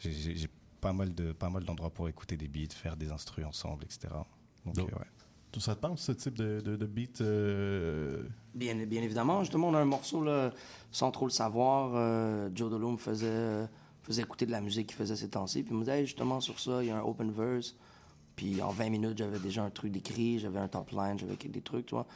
j'ai- 0.00 0.48
pas 0.80 0.92
mal 0.92 1.14
de 1.14 1.32
pas 1.32 1.48
mal 1.48 1.64
d'endroits 1.64 1.88
pour 1.90 2.08
écouter 2.10 2.36
des 2.36 2.46
beats, 2.48 2.74
faire 2.74 2.96
des 2.96 3.10
instrus 3.10 3.46
ensemble, 3.46 3.84
etc. 3.84 4.12
Donc, 4.66 4.74
Donc, 4.76 4.88
ouais. 4.90 5.06
Tout 5.54 5.60
ça 5.60 5.76
te 5.76 5.82
tente, 5.82 6.00
ce 6.00 6.10
type 6.10 6.36
de, 6.36 6.60
de, 6.60 6.74
de 6.74 6.84
beat? 6.84 7.20
euh, 7.20 8.24
Bien, 8.56 8.74
bien 8.86 9.02
évidemment. 9.02 9.38
Justement, 9.44 9.68
on 9.68 9.74
a 9.74 9.78
un 9.78 9.84
morceau, 9.84 10.20
là, 10.24 10.50
sans 10.90 11.12
trop 11.12 11.26
le 11.26 11.30
savoir. 11.30 11.92
euh, 11.94 12.50
Joe 12.52 12.68
Dolo 12.70 12.90
me 12.90 12.96
faisait, 12.96 13.26
euh, 13.28 13.66
faisait 14.02 14.22
écouter 14.22 14.46
de 14.46 14.50
la 14.50 14.60
musique 14.60 14.88
qu'il 14.88 14.96
faisait 14.96 15.14
ces 15.14 15.28
temps-ci. 15.28 15.62
Puis 15.62 15.72
il 15.72 15.76
me 15.78 15.84
disait, 15.84 16.00
Hey, 16.00 16.06
justement, 16.06 16.40
sur 16.40 16.58
ça, 16.58 16.82
il 16.82 16.88
y 16.88 16.90
a 16.90 16.96
un 16.96 17.02
open 17.02 17.30
verse. 17.30 17.76
Puis 18.34 18.60
en 18.60 18.70
20 18.70 18.90
minutes, 18.90 19.16
j'avais 19.16 19.38
déjà 19.38 19.62
un 19.62 19.70
truc 19.70 19.92
d'écrit, 19.92 20.40
j'avais 20.40 20.58
un 20.58 20.66
top 20.66 20.90
line, 20.90 21.16
j'avais 21.20 21.36
des 21.36 21.60
trucs, 21.62 21.86
tu 21.86 21.94
vois. 21.94 22.06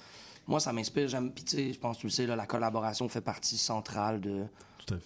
Moi, 0.48 0.58
ça 0.58 0.72
m'inspire. 0.72 1.06
J'aime, 1.06 1.30
puis 1.30 1.44
tu 1.44 1.56
sais, 1.56 1.72
je 1.72 1.78
pense 1.78 1.98
que 1.98 2.00
tu 2.00 2.06
le 2.08 2.12
sais, 2.12 2.26
là, 2.26 2.34
la 2.34 2.46
collaboration 2.46 3.08
fait 3.08 3.20
partie 3.20 3.56
centrale 3.56 4.20
de, 4.20 4.46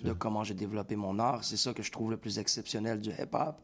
de 0.03 0.13
comment 0.15 0.43
j'ai 0.43 0.55
développé 0.55 0.97
mon 0.97 1.19
art. 1.19 1.45
C'est 1.45 1.59
ça 1.59 1.75
que 1.75 1.83
je 1.83 1.93
trouve 1.93 2.11
le 2.13 2.17
plus 2.17 2.39
exceptionnel 2.39 2.99
du 2.99 3.11
hip-hop. 3.11 3.57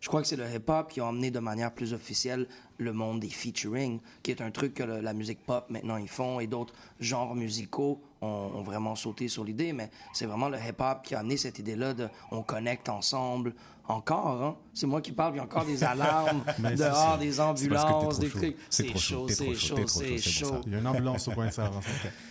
Je 0.00 0.08
crois 0.08 0.22
que 0.22 0.28
c'est 0.28 0.36
le 0.36 0.46
hip-hop 0.48 0.90
qui 0.90 1.00
a 1.00 1.06
emmené 1.06 1.30
de 1.30 1.38
manière 1.38 1.72
plus 1.72 1.94
officielle 1.94 2.46
le 2.78 2.92
monde 2.92 3.20
des 3.20 3.30
featuring, 3.30 4.00
qui 4.22 4.30
est 4.30 4.40
un 4.40 4.50
truc 4.50 4.74
que 4.74 4.82
la 4.82 5.12
musique 5.12 5.44
pop 5.44 5.66
maintenant 5.70 5.96
ils 5.96 6.08
font 6.08 6.40
et 6.40 6.46
d'autres 6.46 6.74
genres 7.00 7.34
musicaux 7.34 8.02
ont, 8.26 8.58
ont 8.58 8.62
vraiment 8.62 8.94
sauté 8.94 9.28
sur 9.28 9.44
l'idée. 9.44 9.72
Mais 9.72 9.90
c'est 10.12 10.26
vraiment 10.26 10.48
le 10.48 10.58
hip-hop 10.58 11.02
qui 11.02 11.14
a 11.14 11.20
amené 11.20 11.36
cette 11.36 11.58
idée-là 11.58 11.94
de 11.94 12.08
on 12.30 12.42
connecte 12.42 12.88
ensemble. 12.88 13.54
Encore, 13.88 14.42
hein? 14.42 14.56
C'est 14.74 14.88
moi 14.88 15.00
qui 15.00 15.12
parle, 15.12 15.34
il 15.34 15.36
y 15.36 15.40
a 15.40 15.44
encore 15.44 15.64
des 15.64 15.84
alarmes 15.84 16.42
c'est 16.56 16.74
dehors, 16.74 17.18
des 17.18 17.30
C'est 17.30 17.40
ambulances, 17.40 18.18
des 18.18 18.28
trucs. 18.28 18.56
C'est 18.68 18.82
C'est 18.82 18.88
trop 18.88 18.98
chaud, 18.98 19.26
c'est 19.28 19.54
chaud, 19.54 19.76
c'est 19.86 20.18
chaud, 20.18 20.46
c'est. 20.60 20.66
Il 20.66 20.72
y 20.72 20.74
a 20.74 20.78
une 20.80 20.86
ambulance 20.88 21.28
au 21.28 21.30
coin 21.30 21.46
de 21.46 21.52
ça. 21.52 21.70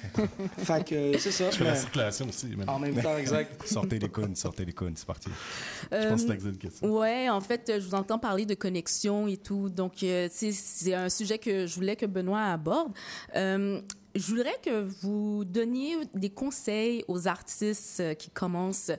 Fait 0.58 0.84
que 0.86 1.18
c'est 1.18 1.32
ça. 1.32 1.50
Je 1.52 1.56
fais 1.56 1.64
la 1.64 1.76
circulation 1.76 2.28
aussi. 2.28 2.48
même. 2.48 2.68
En 2.68 2.78
même 2.78 3.02
temps, 3.02 3.18
exact. 3.18 3.66
sortez 3.68 4.00
les 4.00 4.10
cônes, 4.10 4.36
sortez 4.36 4.66
les 4.66 4.74
cônes, 4.74 4.98
c'est 4.98 5.08
parti. 5.08 5.30
Je 5.93 6.10
pense 6.10 6.24
que 6.24 6.28
Euh, 6.28 6.34
Laxine, 6.34 6.50
une 6.50 6.58
question. 6.58 6.89
Ouais, 6.93 7.30
en 7.30 7.39
fait, 7.39 7.70
euh, 7.70 7.80
je 7.80 7.88
vous 7.88 7.96
entends 7.96 8.20
parler 8.20 8.46
de 8.46 8.56
connexion 8.56 9.26
et 9.28 9.38
tout. 9.38 9.70
Donc, 9.70 10.04
euh, 10.04 10.28
tu 10.28 10.36
sais, 10.36 10.52
c'est 10.52 10.93
un 10.93 11.08
sujet 11.08 11.38
que 11.38 11.68
je 11.68 11.76
voulais 11.76 11.96
que 11.96 12.06
Benoît 12.06 12.41
aborde. 12.41 12.91
Je 14.16 14.28
voudrais 14.28 14.55
que 14.63 14.82
vous 15.01 15.43
donniez 15.43 15.97
des 16.13 16.30
conseils 16.30 17.03
aux 17.09 17.28
artistes 17.28 17.99
euh, 17.99 18.13
qui 18.13 18.30
commencent 18.30 18.91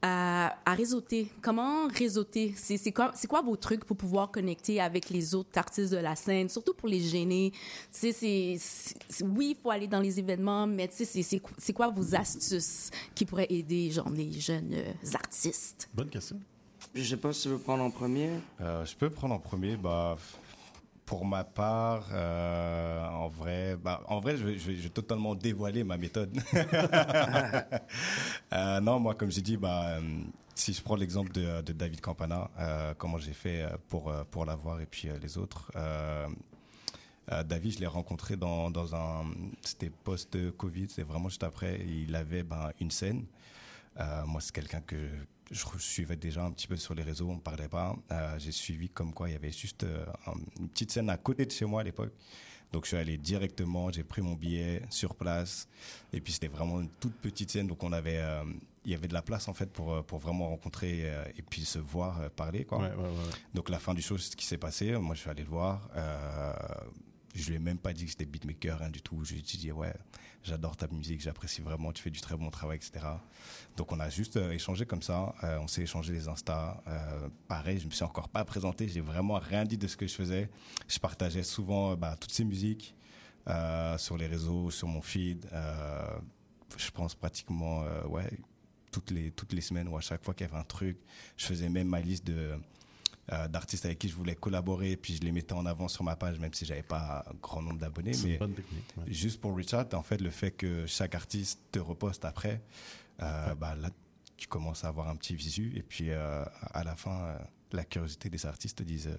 à, 0.00 0.56
à 0.64 0.74
réseauter. 0.74 1.28
Comment 1.42 1.88
réseauter? 1.88 2.54
C'est 2.56 2.90
quoi, 2.90 3.12
vos 3.44 3.56
trucs 3.56 3.84
pour 3.84 3.98
pouvoir 3.98 4.30
connecter 4.30 4.80
avec 4.80 5.10
les 5.10 5.34
autres 5.34 5.50
artistes 5.56 5.92
de 5.92 5.98
la 5.98 6.16
scène, 6.16 6.48
surtout 6.48 6.72
pour 6.72 6.88
les 6.88 7.00
gêner? 7.00 7.52
Oui, 8.02 9.50
il 9.50 9.56
faut 9.62 9.70
aller 9.70 9.88
dans 9.88 10.00
les 10.00 10.18
événements, 10.18 10.66
mais 10.66 10.88
c'est- 10.90 11.72
quoi 11.74 11.88
vos 11.88 12.14
astuces 12.14 12.90
qui 13.14 13.26
pourraient 13.26 13.48
aider, 13.50 13.90
genre, 13.90 14.08
les 14.08 14.32
jeunes 14.40 14.72
euh, 14.72 14.92
artistes? 15.14 15.90
Bonne 15.92 16.08
question. 16.08 16.40
Je 16.94 17.02
sais 17.04 17.16
pas 17.18 17.32
si 17.34 17.42
tu 17.42 17.48
veux 17.50 17.58
prendre 17.58 17.84
en 17.84 17.90
premier. 17.90 18.30
Euh, 18.60 18.84
je 18.86 18.96
peux 18.96 19.10
prendre 19.10 19.34
en 19.34 19.38
premier. 19.38 19.76
Bah, 19.76 20.16
pour 21.06 21.24
ma 21.26 21.44
part, 21.44 22.08
euh, 22.12 23.06
en 23.08 23.28
vrai, 23.28 23.76
bah, 23.76 24.00
en 24.06 24.20
vrai, 24.20 24.36
je 24.36 24.44
vais, 24.46 24.58
je 24.58 24.66
vais- 24.70 24.76
je 24.76 24.82
vais 24.82 24.88
totalement 24.88 25.34
dévoiler 25.34 25.84
ma 25.84 25.96
méthode. 25.96 26.30
Euh, 28.52 28.80
non, 28.80 29.00
moi, 29.00 29.14
comme 29.14 29.30
j'ai 29.30 29.40
dit, 29.40 29.56
bah, 29.56 29.96
si 30.54 30.72
je 30.74 30.82
prends 30.82 30.96
l'exemple 30.96 31.32
de, 31.32 31.62
de 31.62 31.72
David 31.72 32.00
Campana, 32.00 32.50
euh, 32.58 32.94
comment 32.98 33.18
j'ai 33.18 33.32
fait 33.32 33.64
pour 33.88 34.12
pour 34.30 34.44
l'avoir 34.44 34.80
et 34.80 34.86
puis 34.86 35.08
les 35.20 35.38
autres. 35.38 35.70
David, 37.46 37.72
je 37.74 37.78
l'ai 37.78 37.86
rencontré 37.86 38.36
dans, 38.36 38.70
dans 38.70 38.94
un. 38.94 39.24
C'était 39.62 39.88
post-Covid, 39.90 40.88
c'est 40.90 41.02
vraiment 41.04 41.28
juste 41.30 41.44
après. 41.44 41.80
Il 41.86 42.14
avait 42.14 42.42
ben, 42.42 42.70
une 42.80 42.90
scène. 42.90 43.24
Moi, 44.26 44.40
c'est 44.40 44.52
quelqu'un 44.54 44.80
que 44.82 44.96
je 45.52 45.64
suivais 45.78 46.16
déjà 46.16 46.44
un 46.44 46.50
petit 46.50 46.66
peu 46.66 46.76
sur 46.76 46.94
les 46.94 47.02
réseaux, 47.02 47.28
on 47.28 47.36
ne 47.36 47.40
parlait 47.40 47.68
pas. 47.68 47.94
Euh, 48.10 48.38
j'ai 48.38 48.52
suivi 48.52 48.88
comme 48.88 49.12
quoi 49.12 49.28
il 49.28 49.32
y 49.32 49.36
avait 49.36 49.52
juste 49.52 49.84
euh, 49.84 50.04
une 50.58 50.68
petite 50.68 50.90
scène 50.90 51.10
à 51.10 51.16
côté 51.16 51.44
de 51.46 51.50
chez 51.50 51.66
moi 51.66 51.82
à 51.82 51.84
l'époque. 51.84 52.12
Donc 52.72 52.84
je 52.84 52.88
suis 52.88 52.96
allé 52.96 53.18
directement, 53.18 53.92
j'ai 53.92 54.02
pris 54.02 54.22
mon 54.22 54.32
billet 54.32 54.82
sur 54.88 55.14
place. 55.14 55.68
Et 56.12 56.20
puis 56.20 56.32
c'était 56.32 56.48
vraiment 56.48 56.80
une 56.80 56.88
toute 56.88 57.14
petite 57.16 57.50
scène, 57.50 57.66
donc 57.66 57.84
on 57.84 57.92
avait, 57.92 58.16
euh, 58.16 58.44
il 58.86 58.92
y 58.92 58.94
avait 58.94 59.08
de 59.08 59.12
la 59.12 59.20
place 59.20 59.46
en 59.46 59.52
fait 59.52 59.70
pour, 59.70 60.02
pour 60.04 60.18
vraiment 60.18 60.48
rencontrer 60.48 61.00
et 61.36 61.42
puis 61.42 61.66
se 61.66 61.78
voir, 61.78 62.30
parler. 62.30 62.64
Quoi. 62.64 62.90
Donc 63.52 63.68
la 63.68 63.78
fin 63.78 63.92
du 63.92 64.00
show, 64.00 64.16
c'est 64.16 64.32
ce 64.32 64.36
qui 64.36 64.46
s'est 64.46 64.58
passé. 64.58 64.92
Moi 64.92 65.14
je 65.14 65.20
suis 65.20 65.30
allé 65.30 65.42
le 65.42 65.50
voir. 65.50 65.86
Je 67.34 67.48
lui 67.48 67.56
ai 67.56 67.58
même 67.58 67.78
pas 67.78 67.92
dit 67.92 68.04
que 68.04 68.10
j'étais 68.10 68.26
beatmaker, 68.26 68.78
rien 68.78 68.90
du 68.90 69.02
tout. 69.02 69.24
Je 69.24 69.34
lui 69.34 69.40
ai 69.40 69.42
dit 69.42 69.72
ouais 69.72 69.92
j'adore 70.44 70.76
ta 70.76 70.88
musique, 70.88 71.20
j'apprécie 71.20 71.62
vraiment, 71.62 71.92
tu 71.92 72.02
fais 72.02 72.10
du 72.10 72.20
très 72.20 72.36
bon 72.36 72.50
travail, 72.50 72.76
etc. 72.76 73.06
Donc 73.76 73.92
on 73.92 74.00
a 74.00 74.08
juste 74.08 74.36
euh, 74.36 74.50
échangé 74.50 74.86
comme 74.86 75.02
ça, 75.02 75.34
euh, 75.44 75.58
on 75.60 75.68
s'est 75.68 75.82
échangé 75.82 76.12
les 76.12 76.28
Insta. 76.28 76.82
Euh, 76.86 77.28
pareil, 77.48 77.78
je 77.78 77.86
me 77.86 77.90
suis 77.90 78.04
encore 78.04 78.28
pas 78.28 78.44
présenté, 78.44 78.88
j'ai 78.88 79.00
vraiment 79.00 79.38
rien 79.38 79.64
dit 79.64 79.78
de 79.78 79.86
ce 79.86 79.96
que 79.96 80.06
je 80.06 80.14
faisais. 80.14 80.50
Je 80.88 80.98
partageais 80.98 81.42
souvent 81.42 81.96
bah, 81.96 82.16
toutes 82.18 82.32
ces 82.32 82.44
musiques 82.44 82.94
sur 83.98 84.16
les 84.16 84.26
réseaux, 84.26 84.70
sur 84.70 84.86
mon 84.86 85.02
feed. 85.02 85.48
je 86.76 86.90
pense 86.92 87.14
pratiquement, 87.14 87.84
ouais, 88.08 88.30
toutes 88.92 89.10
les, 89.10 89.32
toutes 89.32 89.52
les 89.52 89.60
semaines 89.60 89.88
ou 89.88 89.96
à 89.96 90.00
chaque 90.00 90.24
fois 90.24 90.32
qu'il 90.32 90.46
y 90.46 90.50
avait 90.50 90.60
un 90.60 90.64
truc, 90.64 90.96
je 91.36 91.46
faisais 91.46 91.68
même 91.68 91.88
ma 91.88 92.00
liste 92.00 92.24
de 92.24 92.56
euh, 93.30 93.46
d'artistes 93.46 93.86
avec 93.86 94.00
qui 94.00 94.08
je 94.08 94.16
voulais 94.16 94.34
collaborer, 94.34 94.96
puis 94.96 95.14
je 95.14 95.20
les 95.20 95.30
mettais 95.30 95.52
en 95.52 95.64
avant 95.64 95.86
sur 95.86 96.02
ma 96.02 96.16
page, 96.16 96.40
même 96.40 96.52
si 96.52 96.64
j'avais 96.64 96.82
pas 96.82 97.24
un 97.30 97.34
grand 97.40 97.62
nombre 97.62 97.78
d'abonnés. 97.78 98.12
Mais 98.24 98.40
juste 99.06 99.40
pour 99.40 99.56
Richard, 99.56 99.86
en 99.92 100.02
fait, 100.02 100.20
le 100.20 100.30
fait 100.30 100.50
que 100.50 100.86
chaque 100.86 101.14
artiste 101.14 101.60
te 101.70 101.78
reposte 101.78 102.24
après, 102.24 102.60
euh, 103.22 103.54
bah, 103.54 103.76
là, 103.76 103.90
tu 104.36 104.48
commences 104.48 104.84
à 104.84 104.88
avoir 104.88 105.08
un 105.08 105.14
petit 105.14 105.36
visu, 105.36 105.72
et 105.76 105.82
puis 105.82 106.10
euh, 106.10 106.44
à 106.74 106.82
la 106.82 106.96
fin, 106.96 107.38
la 107.70 107.84
curiosité 107.84 108.28
des 108.28 108.44
artistes 108.44 108.78
te 108.78 108.82
disent 108.82 109.16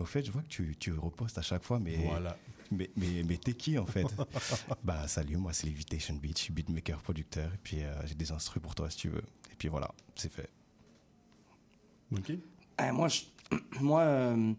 au 0.00 0.04
fait, 0.04 0.24
je 0.24 0.32
vois 0.32 0.42
que 0.42 0.48
tu, 0.48 0.74
tu 0.76 0.92
repostes 0.92 1.38
à 1.38 1.42
chaque 1.42 1.62
fois, 1.62 1.78
mais 1.78 1.96
voilà. 1.96 2.36
mais, 2.72 2.90
mais, 2.96 3.22
mais 3.24 3.36
t'es 3.36 3.54
qui 3.54 3.78
en 3.78 3.86
fait? 3.86 4.06
Bah 4.82 5.06
salut, 5.06 5.36
moi 5.36 5.52
c'est 5.52 5.68
Levitation 5.68 6.14
Beat, 6.14 6.38
je 6.38 6.42
suis 6.44 6.52
beatmaker, 6.52 7.00
producteur, 7.02 7.52
et 7.54 7.58
puis 7.62 7.82
j'ai 8.04 8.14
des 8.16 8.32
instruments 8.32 8.62
pour 8.64 8.74
toi 8.74 8.90
si 8.90 8.96
tu 8.96 9.08
veux. 9.10 9.22
Et 9.52 9.54
puis 9.56 9.68
voilà, 9.68 9.92
c'est 10.16 10.30
fait. 10.32 10.50
Ok. 12.12 12.32
Eh, 12.80 12.92
moi, 12.92 13.08
je, 13.08 13.22
moi 13.80 14.02
euh, 14.02 14.52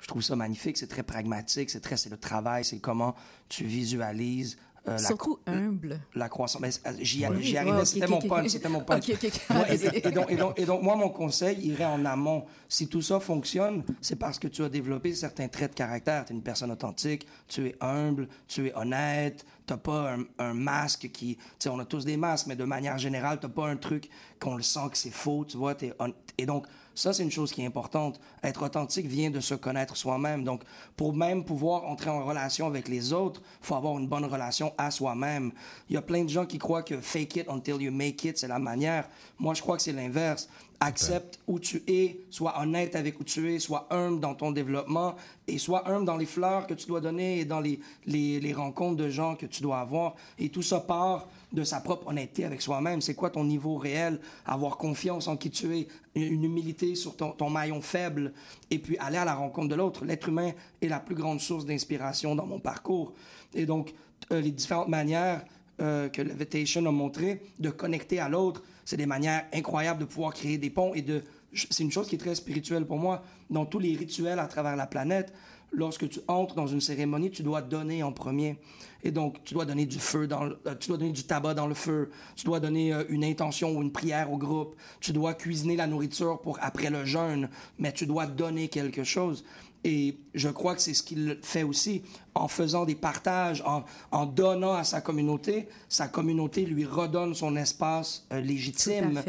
je 0.00 0.06
trouve 0.06 0.22
ça 0.22 0.36
magnifique. 0.36 0.76
C'est 0.76 0.86
très 0.86 1.02
pragmatique. 1.02 1.70
C'est 1.70 1.80
très, 1.80 1.96
c'est 1.96 2.10
le 2.10 2.18
travail. 2.18 2.64
C'est 2.64 2.78
comment 2.78 3.14
tu 3.48 3.64
visualises. 3.64 4.56
Euh, 4.86 4.98
Surtout 4.98 5.38
humble. 5.46 5.98
La 6.14 6.28
croissance. 6.28 6.62
Euh, 6.86 6.92
j'y 7.00 7.24
arrivais, 7.24 7.84
c'était 7.86 8.06
mon 8.06 8.20
punch. 8.20 8.48
C'était 8.48 8.68
mon 8.68 8.82
punch. 8.82 9.08
et, 9.08 10.10
donc, 10.10 10.30
et, 10.30 10.36
donc, 10.36 10.58
et, 10.58 10.66
donc, 10.66 10.82
moi, 10.82 10.94
mon 10.94 11.08
conseil 11.08 11.58
irait 11.66 11.86
en 11.86 12.04
amont. 12.04 12.44
Si 12.68 12.86
tout 12.88 13.00
ça 13.00 13.18
fonctionne, 13.18 13.82
c'est 14.02 14.16
parce 14.16 14.38
que 14.38 14.46
tu 14.46 14.62
as 14.62 14.68
développé 14.68 15.14
certains 15.14 15.48
traits 15.48 15.70
de 15.70 15.76
caractère. 15.76 16.26
Tu 16.26 16.34
es 16.34 16.36
une 16.36 16.42
personne 16.42 16.70
authentique, 16.70 17.26
tu 17.48 17.68
es 17.68 17.76
humble, 17.80 18.28
tu 18.46 18.66
es 18.66 18.74
honnête, 18.74 19.46
tu 19.66 19.72
n'as 19.72 19.78
pas 19.78 20.16
un, 20.16 20.24
un, 20.38 20.52
masque 20.52 21.08
qui... 21.10 21.36
Tu 21.36 21.42
sais, 21.60 21.68
on 21.70 21.78
a 21.78 21.86
tous 21.86 22.04
des 22.04 22.18
masques, 22.18 22.46
mais 22.48 22.56
de 22.56 22.64
manière 22.64 22.98
générale, 22.98 23.40
tu 23.40 23.46
n'as 23.46 23.52
pas 23.52 23.66
un 23.66 23.76
truc 23.76 24.10
qu'on 24.38 24.56
le 24.56 24.62
sent 24.62 24.90
que 24.92 24.98
c'est 24.98 25.10
faux, 25.14 25.46
tu 25.46 25.56
vois. 25.56 25.72
Es 25.82 25.94
et 26.36 26.44
donc, 26.44 26.66
ça, 26.94 27.12
c'est 27.12 27.22
une 27.22 27.30
chose 27.30 27.52
qui 27.52 27.62
est 27.62 27.66
importante. 27.66 28.20
Être 28.42 28.62
authentique 28.62 29.06
vient 29.06 29.30
de 29.30 29.40
se 29.40 29.54
connaître 29.54 29.96
soi-même. 29.96 30.44
Donc, 30.44 30.62
pour 30.96 31.14
même 31.14 31.44
pouvoir 31.44 31.84
entrer 31.86 32.10
en 32.10 32.24
relation 32.24 32.66
avec 32.66 32.88
les 32.88 33.12
autres, 33.12 33.42
faut 33.60 33.74
avoir 33.74 33.98
une 33.98 34.06
bonne 34.06 34.24
relation 34.24 34.72
à 34.78 34.90
soi-même. 34.90 35.52
Il 35.88 35.94
y 35.94 35.96
a 35.96 36.02
plein 36.02 36.24
de 36.24 36.28
gens 36.28 36.46
qui 36.46 36.58
croient 36.58 36.82
que 36.82 37.00
fake 37.00 37.36
it 37.36 37.48
until 37.48 37.82
you 37.82 37.90
make 37.90 38.24
it, 38.24 38.38
c'est 38.38 38.48
la 38.48 38.58
manière. 38.58 39.08
Moi, 39.38 39.54
je 39.54 39.62
crois 39.62 39.76
que 39.76 39.82
c'est 39.82 39.92
l'inverse. 39.92 40.48
Accepte 40.80 41.38
où 41.46 41.58
tu 41.58 41.82
es, 41.86 42.20
sois 42.30 42.60
honnête 42.60 42.94
avec 42.94 43.18
où 43.18 43.24
tu 43.24 43.52
es, 43.52 43.58
sois 43.58 43.86
humble 43.90 44.20
dans 44.20 44.34
ton 44.34 44.52
développement 44.52 45.14
et 45.48 45.56
sois 45.56 45.88
humble 45.88 46.04
dans 46.04 46.16
les 46.16 46.26
fleurs 46.26 46.66
que 46.66 46.74
tu 46.74 46.86
dois 46.86 47.00
donner 47.00 47.40
et 47.40 47.44
dans 47.44 47.60
les, 47.60 47.80
les, 48.06 48.38
les 48.38 48.52
rencontres 48.52 48.96
de 48.96 49.08
gens 49.08 49.34
que 49.34 49.46
tu 49.46 49.62
dois 49.62 49.78
avoir. 49.78 50.14
Et 50.38 50.50
tout 50.50 50.62
ça 50.62 50.80
part 50.80 51.26
de 51.54 51.64
sa 51.64 51.80
propre 51.80 52.08
honnêteté 52.08 52.44
avec 52.44 52.60
soi-même. 52.60 53.00
C'est 53.00 53.14
quoi 53.14 53.30
ton 53.30 53.44
niveau 53.44 53.76
réel? 53.76 54.20
Avoir 54.44 54.76
confiance 54.76 55.28
en 55.28 55.36
qui 55.36 55.50
tu 55.50 55.76
es, 55.76 55.86
une 56.14 56.44
humilité 56.44 56.94
sur 56.94 57.16
ton, 57.16 57.30
ton 57.30 57.48
maillon 57.48 57.80
faible, 57.80 58.32
et 58.70 58.78
puis 58.78 58.98
aller 58.98 59.16
à 59.16 59.24
la 59.24 59.34
rencontre 59.34 59.68
de 59.68 59.74
l'autre. 59.74 60.04
L'être 60.04 60.28
humain 60.28 60.52
est 60.82 60.88
la 60.88 61.00
plus 61.00 61.14
grande 61.14 61.40
source 61.40 61.64
d'inspiration 61.64 62.34
dans 62.34 62.46
mon 62.46 62.58
parcours. 62.58 63.14
Et 63.54 63.66
donc, 63.66 63.94
euh, 64.32 64.40
les 64.40 64.50
différentes 64.50 64.88
manières 64.88 65.44
euh, 65.80 66.08
que 66.08 66.22
Levitation 66.22 66.84
a 66.86 66.90
montré 66.90 67.42
de 67.58 67.70
connecter 67.70 68.18
à 68.20 68.28
l'autre, 68.28 68.62
c'est 68.84 68.96
des 68.96 69.06
manières 69.06 69.46
incroyables 69.52 70.00
de 70.00 70.04
pouvoir 70.04 70.34
créer 70.34 70.58
des 70.58 70.70
ponts 70.70 70.92
et 70.94 71.02
de... 71.02 71.22
C'est 71.52 71.84
une 71.84 71.92
chose 71.92 72.08
qui 72.08 72.16
est 72.16 72.18
très 72.18 72.34
spirituelle 72.34 72.84
pour 72.84 72.98
moi. 72.98 73.22
Dans 73.48 73.64
tous 73.64 73.78
les 73.78 73.94
rituels 73.94 74.40
à 74.40 74.46
travers 74.46 74.74
la 74.74 74.86
planète, 74.86 75.32
lorsque 75.76 76.08
tu 76.08 76.20
entres 76.28 76.54
dans 76.54 76.66
une 76.66 76.80
cérémonie, 76.80 77.30
tu 77.30 77.42
dois 77.42 77.62
donner 77.62 78.02
en 78.02 78.12
premier. 78.12 78.58
Et 79.02 79.10
donc, 79.10 79.44
tu 79.44 79.52
dois 79.52 79.66
donner 79.66 79.84
du 79.84 79.98
feu, 79.98 80.26
dans 80.26 80.44
euh, 80.44 80.74
tu 80.80 80.88
dois 80.88 80.96
donner 80.96 81.12
du 81.12 81.24
tabac 81.24 81.54
dans 81.54 81.66
le 81.66 81.74
feu, 81.74 82.10
tu 82.36 82.46
dois 82.46 82.58
donner 82.58 82.92
euh, 82.92 83.04
une 83.10 83.22
intention 83.22 83.76
ou 83.76 83.82
une 83.82 83.92
prière 83.92 84.32
au 84.32 84.38
groupe, 84.38 84.76
tu 85.00 85.12
dois 85.12 85.34
cuisiner 85.34 85.76
la 85.76 85.86
nourriture 85.86 86.40
pour 86.40 86.58
après 86.62 86.88
le 86.88 87.04
jeûne, 87.04 87.50
mais 87.78 87.92
tu 87.92 88.06
dois 88.06 88.26
donner 88.26 88.68
quelque 88.68 89.04
chose. 89.04 89.44
Et 89.84 90.16
je 90.34 90.48
crois 90.48 90.74
que 90.74 90.80
c'est 90.80 90.94
ce 90.94 91.02
qu'il 91.02 91.38
fait 91.42 91.62
aussi 91.62 92.02
en 92.34 92.48
faisant 92.48 92.86
des 92.86 92.94
partages, 92.94 93.62
en, 93.66 93.84
en, 94.10 94.24
donnant 94.24 94.72
à 94.72 94.82
sa 94.82 95.02
communauté. 95.02 95.68
Sa 95.88 96.08
communauté 96.08 96.64
lui 96.64 96.86
redonne 96.86 97.34
son 97.34 97.54
espace 97.54 98.26
euh, 98.32 98.40
légitime. 98.40 99.22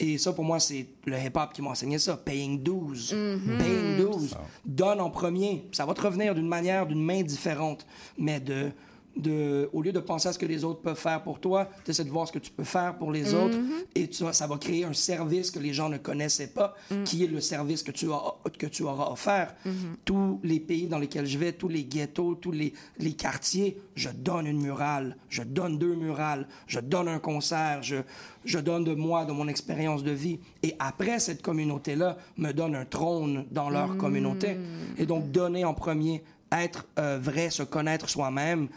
Et 0.00 0.18
ça, 0.18 0.32
pour 0.32 0.44
moi, 0.44 0.58
c'est 0.58 0.86
le 1.04 1.16
hip-hop 1.16 1.52
qui 1.52 1.62
m'a 1.62 1.70
enseigné 1.70 1.98
ça. 1.98 2.16
Paying 2.16 2.62
dues. 2.62 3.12
Mm-hmm. 3.12 3.58
Paying 3.58 3.96
dues. 3.96 4.34
Donne 4.64 5.00
en 5.00 5.10
premier. 5.10 5.68
Ça 5.72 5.86
va 5.86 5.94
te 5.94 6.00
revenir 6.00 6.34
d'une 6.34 6.48
manière, 6.48 6.86
d'une 6.86 7.02
main 7.02 7.22
différente. 7.22 7.86
Mais 8.18 8.40
de 8.40 8.70
de, 9.16 9.68
au 9.72 9.82
lieu 9.82 9.92
de 9.92 9.98
penser 9.98 10.28
à 10.28 10.32
ce 10.32 10.38
que 10.38 10.46
les 10.46 10.64
autres 10.64 10.80
peuvent 10.80 10.98
faire 10.98 11.22
pour 11.22 11.40
toi, 11.40 11.68
tu 11.84 11.90
essaies 11.90 12.04
de 12.04 12.10
voir 12.10 12.26
ce 12.28 12.32
que 12.32 12.38
tu 12.38 12.50
peux 12.50 12.64
faire 12.64 12.96
pour 12.96 13.10
les 13.12 13.34
autres 13.34 13.58
Mm-hmm. 13.58 13.84
et 13.96 14.08
tu, 14.08 14.24
ça 14.32 14.46
va 14.46 14.56
créer 14.56 14.84
un 14.84 14.92
service 14.92 15.50
que 15.50 15.58
les 15.58 15.72
gens 15.72 15.88
ne 15.88 15.98
connaissaient 15.98 16.46
pas, 16.48 16.74
Mm. 16.90 17.04
qui 17.04 17.24
est 17.24 17.26
le 17.26 17.40
service 17.40 17.82
que 17.82 17.90
tu, 17.90 18.10
as, 18.12 18.34
que 18.58 18.66
tu 18.66 18.82
auras 18.84 19.10
offert. 19.10 19.54
Mm-hmm. 19.66 19.70
Tous 20.04 20.40
les 20.44 20.60
pays 20.60 20.86
dans 20.86 20.98
lesquels 20.98 21.26
je 21.26 21.38
vais, 21.38 21.52
tous 21.52 21.68
les 21.68 21.84
ghettos, 21.84 22.36
tous 22.36 22.52
les, 22.52 22.72
les 22.98 23.12
quartiers, 23.12 23.78
je 23.96 24.08
donne 24.10 24.46
une 24.46 24.60
murale, 24.62 25.16
je 25.28 25.42
donne 25.42 25.76
deux 25.78 25.94
murales, 25.94 26.46
je 26.66 26.80
donne 26.80 27.08
un 27.08 27.18
concert, 27.18 27.82
je, 27.82 27.96
je 28.44 28.58
donne 28.58 28.84
de 28.84 28.94
moi, 28.94 29.24
de 29.24 29.32
mon 29.32 29.48
expérience 29.48 30.02
de 30.04 30.12
vie. 30.12 30.38
Et 30.62 30.74
après, 30.78 31.18
cette 31.18 31.42
communauté-là 31.42 32.16
me 32.38 32.52
donne 32.52 32.74
un 32.74 32.84
trône 32.84 33.44
dans 33.50 33.68
leur 33.70 33.88
Mm. 33.94 33.96
communauté. 33.98 34.56
Et 34.98 35.06
donc, 35.06 35.30
donner 35.32 35.64
en 35.64 35.74
premier, 35.74 36.22
être 36.52 36.86
euh, 36.98 37.18
vrai, 37.20 37.50
se 37.50 37.62
connaître 37.62 38.08
soi-même, 38.08 38.68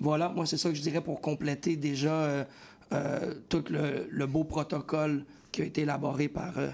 voilà, 0.00 0.30
moi, 0.30 0.46
c'est 0.46 0.56
ça 0.56 0.70
que 0.70 0.74
je 0.74 0.80
dirais 0.80 1.02
pour 1.02 1.20
compléter 1.20 1.76
déjà 1.76 2.12
euh, 2.12 2.44
euh, 2.92 3.34
tout 3.50 3.64
le, 3.70 4.26
beau 4.26 4.44
protocole 4.44 5.24
qui 5.52 5.60
a 5.62 5.64
été 5.66 5.82
élaboré 5.82 6.28
par 6.28 6.58
euh, 6.58 6.70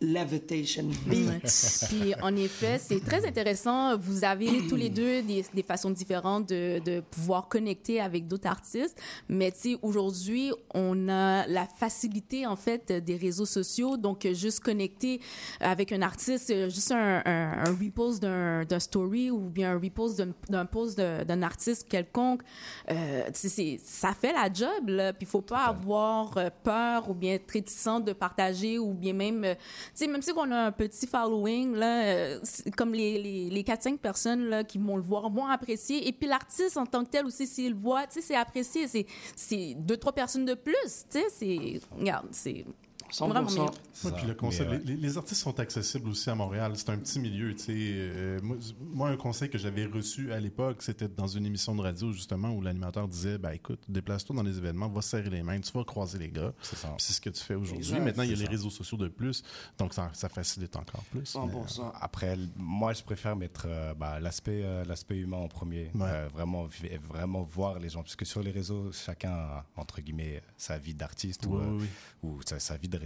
Levitation 0.00 0.88
Beats. 1.06 1.86
Puis, 1.88 2.14
en 2.22 2.36
effet, 2.36 2.78
c'est 2.78 3.04
très 3.04 3.26
intéressant. 3.26 3.96
Vous 3.96 4.24
avez 4.24 4.66
tous 4.68 4.76
les 4.76 4.90
deux 4.90 5.22
des, 5.22 5.44
des 5.52 5.62
façons 5.62 5.90
différentes 5.90 6.48
de, 6.48 6.80
de, 6.84 7.00
pouvoir 7.00 7.48
connecter 7.48 8.00
avec 8.00 8.28
d'autres 8.28 8.46
artistes. 8.46 8.96
Mais, 9.28 9.50
tu 9.50 9.72
sais, 9.72 9.78
aujourd'hui, 9.82 10.52
on 10.72 11.08
a 11.08 11.46
la 11.48 11.66
facilité, 11.66 12.46
en 12.46 12.54
fait, 12.54 12.92
des 12.92 13.16
réseaux 13.16 13.46
sociaux. 13.46 13.96
Donc, 13.96 14.26
juste 14.34 14.60
connecter 14.60 15.20
avec 15.60 15.90
un 15.90 16.02
artiste, 16.02 16.68
juste 16.68 16.92
un, 16.92 17.20
un, 17.24 17.64
un 17.66 17.72
repost 17.72 18.22
d'un 18.22 18.78
story 18.78 19.32
ou 19.32 19.50
bien 19.50 19.72
un 19.72 19.80
repost 19.80 20.22
d'un 20.48 20.66
post 20.66 20.96
d'un 20.98 21.42
artiste 21.42 21.88
quelconque, 21.88 22.42
euh, 22.90 23.22
ça 23.32 24.12
fait 24.12 24.32
la 24.32 24.52
job, 24.52 24.88
là. 24.88 25.12
Puis, 25.12 25.26
il 25.26 25.28
faut 25.28 25.40
pas 25.40 25.64
avoir 25.64 26.36
euh, 26.36 26.50
peur 26.62 27.10
ou 27.10 27.14
bien 27.14 27.34
être 27.34 27.50
réticent 27.50 28.04
de 28.04 28.12
partager 28.12 28.78
ou 28.78 28.94
bien 28.94 29.12
même 29.12 29.44
tu 29.44 29.87
sais, 29.94 30.06
même 30.06 30.22
si 30.22 30.32
on 30.36 30.50
a 30.50 30.66
un 30.66 30.72
petit 30.72 31.06
following, 31.06 31.74
là, 31.74 32.04
euh, 32.04 32.40
comme 32.76 32.92
les, 32.94 33.18
les, 33.18 33.50
les 33.50 33.62
4-5 33.62 33.98
personnes 33.98 34.44
là, 34.48 34.64
qui 34.64 34.78
vont 34.78 34.96
le 34.96 35.02
voir 35.02 35.30
vont 35.30 35.46
apprécier. 35.46 36.06
Et 36.08 36.12
puis 36.12 36.28
l'artiste 36.28 36.76
en 36.76 36.86
tant 36.86 37.04
que 37.04 37.10
tel 37.10 37.26
aussi, 37.26 37.46
s'il 37.46 37.72
le 37.72 37.78
voit, 37.78 38.04
c'est 38.08 38.34
apprécié. 38.34 38.88
C'est, 38.88 39.06
c'est 39.36 39.74
deux, 39.76 39.96
trois 39.96 40.12
personnes 40.12 40.44
de 40.44 40.54
plus. 40.54 40.74
C'est. 41.08 41.80
Regarde, 41.96 42.28
c'est. 42.32 42.64
100%. 43.10 43.28
Vraiment 43.28 43.48
bien. 43.48 43.64
Ouais, 44.04 44.12
puis 44.16 44.26
le 44.26 44.34
concept, 44.34 44.70
les, 44.84 44.96
les, 44.96 45.18
artistes 45.18 45.42
sont 45.42 45.58
accessibles 45.58 46.08
aussi 46.08 46.30
à 46.30 46.34
Montréal. 46.34 46.72
C'est 46.76 46.90
un 46.90 46.98
petit 46.98 47.18
milieu, 47.18 47.54
tu 47.54 47.64
sais. 47.64 47.74
Euh, 47.74 48.38
moi, 48.80 49.08
un 49.08 49.16
conseil 49.16 49.50
que 49.50 49.58
j'avais 49.58 49.86
reçu 49.86 50.32
à 50.32 50.40
l'époque, 50.40 50.82
c'était 50.82 51.08
dans 51.08 51.26
une 51.26 51.46
émission 51.46 51.74
de 51.74 51.82
radio, 51.82 52.12
justement, 52.12 52.50
où 52.50 52.60
l'animateur 52.60 53.08
disait, 53.08 53.38
ben 53.38 53.50
écoute, 53.50 53.80
déplace-toi 53.88 54.36
dans 54.36 54.42
les 54.42 54.58
événements, 54.58 54.88
va 54.88 55.02
serrer 55.02 55.30
les 55.30 55.42
mains, 55.42 55.60
tu 55.60 55.72
vas 55.72 55.84
croiser 55.84 56.18
les 56.18 56.28
gars. 56.28 56.52
C'est 56.62 56.76
ça. 56.76 56.94
c'est 56.98 57.12
ce 57.12 57.20
que 57.20 57.30
tu 57.30 57.42
fais 57.42 57.54
aujourd'hui. 57.54 57.98
Maintenant, 58.00 58.22
il 58.22 58.30
y 58.30 58.34
a 58.34 58.36
les 58.36 58.46
réseaux 58.46 58.70
sociaux 58.70 58.98
de 58.98 59.08
plus, 59.08 59.42
donc 59.78 59.94
ça, 59.94 60.10
ça 60.12 60.28
facilite 60.28 60.76
encore 60.76 61.04
plus. 61.10 61.34
100%. 61.34 61.46
Mais, 61.46 61.84
euh, 61.84 61.88
après, 62.00 62.36
moi, 62.56 62.92
je 62.92 63.02
préfère 63.02 63.36
mettre 63.36 63.66
euh, 63.66 63.94
bah, 63.94 64.20
l'aspect 64.20 64.62
euh, 64.64 64.84
l'aspect 64.84 65.16
humain 65.16 65.38
en 65.38 65.48
premier. 65.48 65.90
Ouais. 65.94 66.28
vraiment, 66.28 66.66
vraiment 67.08 67.42
voir 67.42 67.78
les 67.78 67.88
gens. 67.88 68.02
Parce 68.02 68.16
que 68.16 68.24
sur 68.24 68.42
les 68.42 68.50
réseaux, 68.50 68.92
chacun 68.92 69.32
a, 69.32 69.66
entre 69.76 70.00
guillemets, 70.00 70.42
sa 70.56 70.78
vie 70.78 70.94
d'artiste 70.94 71.46
oui, 71.46 71.56
ou, 71.56 71.78
oui. 71.78 71.86
ou 72.22 72.40
sa, 72.44 72.58
sa, 72.58 72.76
vie 72.76 72.88
de 72.88 72.97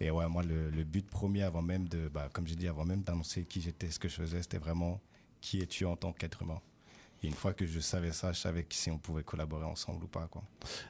Et 0.00 0.10
ouais, 0.10 0.28
moi, 0.28 0.42
le, 0.42 0.84
but 0.84 1.08
premier, 1.08 1.42
avant 1.42 1.62
même 1.62 1.88
de, 1.88 2.08
bah, 2.08 2.28
comme 2.32 2.46
j'ai 2.46 2.56
dit, 2.56 2.68
avant 2.68 2.84
même 2.84 3.02
d'annoncer 3.02 3.44
qui 3.44 3.60
j'étais, 3.60 3.90
ce 3.90 3.98
que 3.98 4.08
je 4.08 4.14
faisais, 4.14 4.42
c'était 4.42 4.58
vraiment 4.58 5.00
qui 5.40 5.60
es-tu 5.60 5.84
en 5.84 5.96
tant 5.96 6.12
qu'être 6.12 6.42
humain. 6.42 6.60
Et 7.22 7.26
une 7.26 7.34
fois 7.34 7.52
que 7.52 7.66
je 7.66 7.80
savais 7.80 8.12
ça, 8.12 8.32
je 8.32 8.38
savais 8.38 8.66
si 8.70 8.90
on 8.90 8.96
pouvait 8.96 9.22
collaborer 9.22 9.66
ensemble 9.66 10.04
ou 10.04 10.08
pas, 10.08 10.26
quoi. 10.30 10.42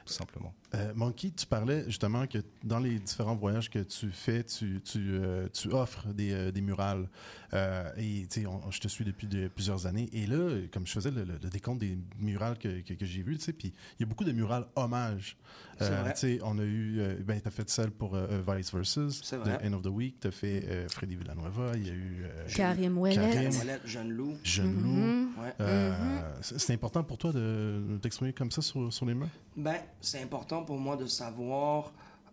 Tout 0.05 0.13
simplement. 0.13 0.53
Euh, 0.75 0.93
Monkey, 0.95 1.31
tu 1.35 1.45
parlais 1.45 1.83
justement 1.85 2.25
que 2.25 2.37
dans 2.63 2.79
les 2.79 2.99
différents 2.99 3.35
voyages 3.35 3.69
que 3.69 3.79
tu 3.79 4.11
fais, 4.11 4.43
tu, 4.43 4.81
tu, 4.81 4.99
euh, 5.11 5.49
tu 5.51 5.73
offres 5.73 6.07
des, 6.07 6.31
euh, 6.31 6.51
des 6.51 6.61
murales. 6.61 7.09
Euh, 7.53 7.91
et 7.97 8.27
tu 8.29 8.41
sais, 8.41 8.45
on- 8.47 8.71
je 8.71 8.79
te 8.79 8.87
suis 8.87 9.03
depuis 9.03 9.27
de- 9.27 9.47
plusieurs 9.49 9.85
années. 9.85 10.09
Et 10.13 10.25
là, 10.25 10.49
comme 10.71 10.87
je 10.87 10.93
faisais 10.93 11.11
le, 11.11 11.23
le- 11.25 11.37
le 11.41 11.49
décompte 11.49 11.79
des 11.81 11.97
murales 12.19 12.57
que, 12.57 12.79
que, 12.81 12.93
que 12.93 13.05
j'ai 13.05 13.21
vues, 13.23 13.37
tu 13.37 13.43
sais, 13.43 13.53
puis 13.53 13.73
il 13.99 14.03
y 14.03 14.03
a 14.03 14.07
beaucoup 14.07 14.23
de 14.23 14.31
murales 14.31 14.65
hommages. 14.75 15.37
Vrai. 15.79 16.13
tu 16.13 16.19
sais, 16.19 16.39
on 16.43 16.59
a 16.59 16.63
eu, 16.63 16.99
euh, 16.99 17.15
ben, 17.25 17.41
tu 17.41 17.47
as 17.47 17.51
fait 17.51 17.67
celle 17.69 17.89
pour 17.89 18.13
euh, 18.15 18.27
euh, 18.47 18.55
Vice 18.55 18.71
Versus, 18.71 19.21
The. 19.21 19.35
End 19.65 19.73
of 19.73 19.81
the 19.81 19.87
Week. 19.87 20.19
Tu 20.19 20.27
as 20.27 20.31
fait 20.31 20.63
euh, 20.67 20.87
Freddy 20.89 21.15
Villanueva. 21.15 21.71
Il 21.75 21.87
y 21.87 21.89
a 21.89 21.93
eu. 21.93 22.23
euh, 22.23 22.47
Karim 22.55 22.97
Ouellet. 22.99 23.15
Karim. 23.15 23.49
Ouellet, 23.49 23.79
Jeune 23.83 24.11
Loup. 24.11 24.37
Jeune 24.43 24.73
Loup. 24.81 24.89
Mhm. 24.89 25.29
Ouais. 25.41 25.53
Euh, 25.59 26.31
c'est- 26.41 26.59
C'est 26.59 26.73
important 26.73 27.03
pour 27.03 27.17
toi 27.17 27.31
de 27.33 27.81
de 27.89 27.97
t'exprimer 27.97 28.31
comme 28.31 28.51
ça 28.51 28.61
sur, 28.61 28.93
sur 28.93 29.05
les 29.07 29.15
murs? 29.15 29.27
Ben, 29.57 29.77
c'est 29.99 30.21
important 30.21 30.63
pour 30.63 30.77
moi 30.77 30.95
de 30.97 31.07
savoir 31.07 31.91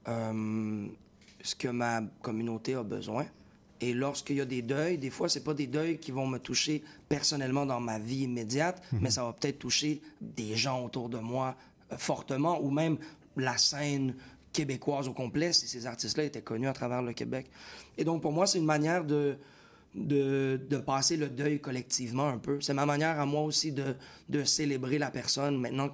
euh, 0.09 0.87
ce 1.43 1.55
que 1.55 1.69
ma 1.69 2.03
communauté 2.23 2.75
a 2.75 2.83
besoin. 2.83 3.25
Et 3.81 3.95
lorsqu'il 3.95 4.37
y 4.37 4.41
a 4.41 4.45
des 4.45 4.63
deuils, 4.63 4.99
des 4.99 5.11
fois, 5.11 5.29
c'est 5.29 5.45
pas 5.45 5.55
des 5.55 5.67
deuils 5.69 5.99
qui 5.99 6.11
vont 6.11 6.27
me 6.27 6.39
toucher 6.39 6.83
personnellement 7.09 7.65
dans 7.67 7.81
ma 7.81 7.99
vie 7.99 8.23
immédiate, 8.25 8.83
Mhm. 8.93 8.99
mais 9.03 9.11
ça 9.11 9.25
va 9.25 9.33
peut-être 9.33 9.59
toucher 9.61 10.01
des 10.21 10.57
gens 10.57 10.85
autour 10.85 11.09
de 11.09 11.19
moi 11.19 11.57
euh, 11.93 11.97
fortement, 11.97 12.61
ou 12.61 12.71
même 12.71 12.99
la 13.37 13.57
scène 13.57 14.15
québécoise 14.53 15.07
au 15.09 15.13
complet, 15.13 15.53
si 15.53 15.69
ces 15.69 15.87
artistes-là 15.87 16.25
étaient 16.25 16.43
connus 16.43 16.67
à 16.69 16.73
travers 16.73 17.03
le 17.03 17.13
Québec. 17.13 17.47
Et 17.97 18.05
donc, 18.05 18.21
pour 18.23 18.33
moi, 18.33 18.47
c'est 18.47 18.59
une 18.59 18.65
manière 18.65 19.05
de, 19.05 19.37
de, 19.95 20.61
de 20.69 20.77
passer 20.79 21.17
le 21.17 21.29
deuil 21.29 21.61
collectivement 21.61 22.29
un 22.29 22.39
peu. 22.39 22.61
C'est 22.61 22.75
ma 22.75 22.85
manière 22.87 23.19
à 23.21 23.27
moi 23.27 23.43
aussi 23.43 23.73
de, 23.73 23.95
de 24.29 24.45
célébrer 24.45 24.99
la 24.99 25.11
personne. 25.11 25.57
Maintenant, 25.59 25.91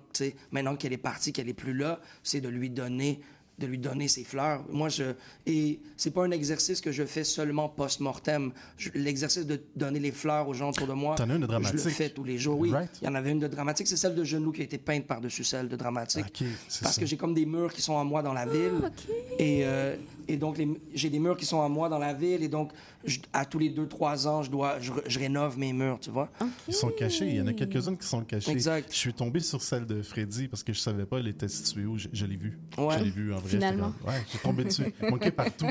maintenant 0.52 0.76
qu'elle 0.76 0.92
est 0.92 0.98
partie, 0.98 1.32
qu'elle 1.32 1.48
est 1.48 1.52
plus 1.54 1.74
là, 1.74 2.00
c'est 2.22 2.40
de 2.40 2.48
lui 2.48 2.70
donner 2.70 3.20
de 3.58 3.66
lui 3.66 3.78
donner 3.78 4.08
ses 4.08 4.24
fleurs. 4.24 4.64
Moi, 4.70 4.88
je 4.88 5.14
et 5.46 5.78
c'est 5.96 6.10
pas 6.10 6.24
un 6.24 6.30
exercice 6.32 6.80
que 6.80 6.90
je 6.90 7.04
fais 7.04 7.22
seulement 7.24 7.68
post-mortem. 7.68 8.52
L'exercice 8.94 9.46
de 9.46 9.60
donner 9.76 10.00
les 10.00 10.10
fleurs 10.10 10.48
aux 10.48 10.54
gens 10.54 10.70
autour 10.70 10.86
de 10.88 10.92
moi, 10.92 11.14
T'en 11.14 11.30
as 11.30 11.34
une 11.34 11.40
de 11.40 11.46
je 11.46 11.52
le 11.52 11.60
dramatique. 11.60 11.90
fais 11.90 12.08
tous 12.10 12.24
les 12.24 12.36
jours. 12.38 12.58
Oui, 12.58 12.70
Right. 12.70 12.90
il 13.00 13.04
y 13.04 13.08
en 13.08 13.14
avait 13.14 13.30
une 13.30 13.38
de 13.38 13.46
dramatique. 13.46 13.86
C'est 13.86 13.96
celle 13.96 14.14
de 14.16 14.24
Genou 14.24 14.50
qui 14.50 14.60
a 14.62 14.64
été 14.64 14.78
peinte 14.78 15.06
par-dessus 15.06 15.44
celle 15.44 15.68
de 15.68 15.76
dramatique. 15.76 16.42
Parce 16.82 16.94
ça. 16.94 17.00
que 17.00 17.06
j'ai 17.06 17.16
comme 17.16 17.34
des 17.34 17.46
murs 17.46 17.72
qui 17.72 17.82
sont 17.82 17.98
à 17.98 18.02
moi 18.04 18.22
dans 18.22 18.32
la 18.32 18.46
ville. 18.46 18.90
Et, 19.38 19.60
euh, 19.64 19.96
et 20.26 20.36
donc, 20.36 20.58
les- 20.58 20.68
j'ai 20.94 21.10
des 21.10 21.18
murs 21.20 21.36
qui 21.36 21.46
sont 21.46 21.62
à 21.62 21.68
moi 21.68 21.88
dans 21.88 21.98
la 22.00 22.12
ville. 22.12 22.42
Et 22.42 22.48
donc, 22.48 22.72
je- 23.04 23.20
à 23.32 23.44
tous 23.44 23.58
les 23.58 23.70
deux, 23.70 23.86
trois 23.86 24.26
ans, 24.26 24.42
je, 24.42 24.50
dois, 24.50 24.78
je, 24.80 25.18
rénove 25.18 25.58
mes 25.58 25.72
murs, 25.72 25.98
tu 26.00 26.10
vois. 26.10 26.30
Ils 26.68 26.74
sont 26.74 26.90
cachés. 26.90 27.26
Il 27.28 27.36
y 27.36 27.40
en 27.40 27.46
a 27.46 27.52
quelques-unes 27.52 27.96
qui 27.96 28.06
sont 28.06 28.22
cachées. 28.22 28.50
Exact. 28.50 28.88
Je 28.92 28.96
suis 28.96 29.14
tombé 29.14 29.40
sur 29.40 29.62
celle 29.62 29.86
de 29.86 30.02
Freddy 30.02 30.48
parce 30.48 30.62
que 30.62 30.72
je 30.72 30.80
savais 30.80 31.06
pas 31.06 31.18
elle 31.18 31.28
était 31.28 31.48
située 31.48 31.86
où. 31.86 31.96
Je, 31.98 32.08
je 32.12 32.26
l'ai 32.26 32.36
vue. 32.36 32.58
Ouais. 32.78 32.98
Je 32.98 33.04
l'ai 33.04 33.10
vue 33.10 33.32
en 33.32 33.38
vrai. 33.38 33.48
Finalement. 33.50 33.92
Ouais, 34.06 34.22
j'ai 34.32 34.38
tombé 34.38 34.64
dessus. 34.64 34.92
Manqué 35.10 35.30
partout. 35.30 35.66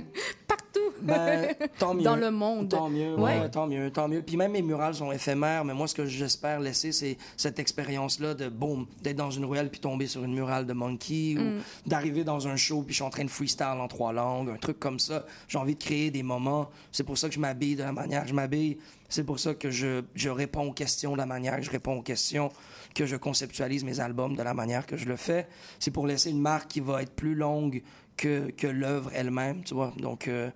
Ben, 1.03 1.53
tant 1.79 1.93
mieux. 1.93 2.03
Dans 2.03 2.15
le 2.15 2.31
monde. 2.31 2.69
Tant 2.69 2.89
mieux, 2.89 3.15
Ouais. 3.15 3.39
ouais, 3.39 3.49
tant 3.49 3.67
mieux, 3.67 3.91
tant 3.91 4.07
mieux. 4.07 4.21
Puis 4.21 4.37
même 4.37 4.51
mes 4.53 4.61
murales 4.61 4.95
sont 4.95 5.11
éphémères, 5.11 5.65
mais 5.65 5.73
moi, 5.73 5.87
ce 5.87 5.95
que 5.95 6.05
j'espère 6.05 6.59
laisser, 6.59 6.91
c'est 6.91 7.17
cette 7.37 7.59
expérience-là 7.59 8.33
de, 8.33 8.49
boum, 8.49 8.85
d'être 9.01 9.17
dans 9.17 9.31
une 9.31 9.45
ruelle 9.45 9.69
puis 9.69 9.79
tomber 9.79 10.07
sur 10.07 10.23
une 10.23 10.33
murale 10.33 10.65
de 10.65 10.73
Monkey, 10.73 11.35
Mm. 11.35 11.57
ou 11.85 11.89
d'arriver 11.89 12.23
dans 12.23 12.47
un 12.47 12.55
show 12.55 12.81
puis 12.83 12.93
je 12.93 12.95
suis 12.97 13.03
en 13.03 13.09
train 13.09 13.25
de 13.25 13.29
freestyle 13.29 13.65
en 13.79 13.87
trois 13.87 14.13
langues, 14.13 14.49
un 14.49 14.57
truc 14.57 14.79
comme 14.79 14.99
ça. 14.99 15.25
J'ai 15.47 15.57
envie 15.57 15.75
de 15.75 15.83
créer 15.83 16.11
des 16.11 16.23
moments. 16.23 16.69
C'est 16.91 17.03
pour 17.03 17.17
ça 17.17 17.27
que 17.27 17.35
je 17.35 17.39
m'habille 17.39 17.75
de 17.75 17.83
la 17.83 17.91
manière 17.91 18.23
que 18.23 18.29
je 18.29 18.33
m'habille. 18.33 18.77
C'est 19.09 19.23
pour 19.23 19.39
ça 19.39 19.53
que 19.53 19.69
je, 19.69 20.01
je 20.15 20.29
réponds 20.29 20.69
aux 20.69 20.73
questions 20.73 21.11
de 21.13 21.17
la 21.17 21.25
manière 21.27 21.57
que 21.57 21.61
je 21.61 21.69
réponds 21.69 21.97
aux 21.99 22.01
questions, 22.01 22.51
que 22.95 23.05
je 23.05 23.15
conceptualise 23.15 23.83
mes 23.83 23.99
albums 23.99 24.35
de 24.35 24.41
la 24.41 24.53
manière 24.55 24.87
que 24.87 24.97
je 24.97 25.05
le 25.05 25.15
fais. 25.17 25.47
C'est 25.79 25.91
pour 25.91 26.07
laisser 26.07 26.31
une 26.31 26.41
marque 26.41 26.67
qui 26.69 26.79
va 26.79 27.03
être 27.03 27.13
plus 27.15 27.35
longue 27.35 27.83
que, 28.17 28.49
que 28.51 28.65
l'œuvre 28.67 29.11
elle-même, 29.13 29.63
tu 29.63 29.73
vois. 29.75 29.93
Donc, 29.97 30.27
euh, 30.27 30.49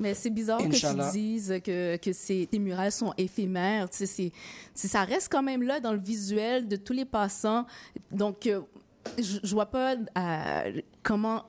Mais 0.00 0.14
c'est 0.14 0.30
bizarre 0.30 0.60
Inch'Allah. 0.60 1.08
que 1.08 1.12
tu 1.12 1.18
dises 1.18 1.60
que, 1.64 1.96
que 1.96 2.12
ces, 2.12 2.46
tes 2.50 2.58
murales 2.58 2.92
sont 2.92 3.12
éphémères. 3.18 3.90
Tu 3.90 3.96
sais, 3.98 4.06
c'est- 4.06 4.32
c'est- 4.74 4.88
ça 4.88 5.04
reste 5.04 5.28
quand 5.30 5.42
même 5.42 5.62
là 5.62 5.80
dans 5.80 5.92
le 5.92 5.98
visuel 6.00 6.68
de 6.68 6.76
tous 6.76 6.92
les 6.92 7.04
passants. 7.04 7.66
Donc, 8.12 8.46
euh, 8.46 8.60
je, 9.18 9.38
je 9.42 9.54
vois 9.54 9.66
pas 9.66 9.94
euh, 10.16 10.80
comment, 11.02 11.44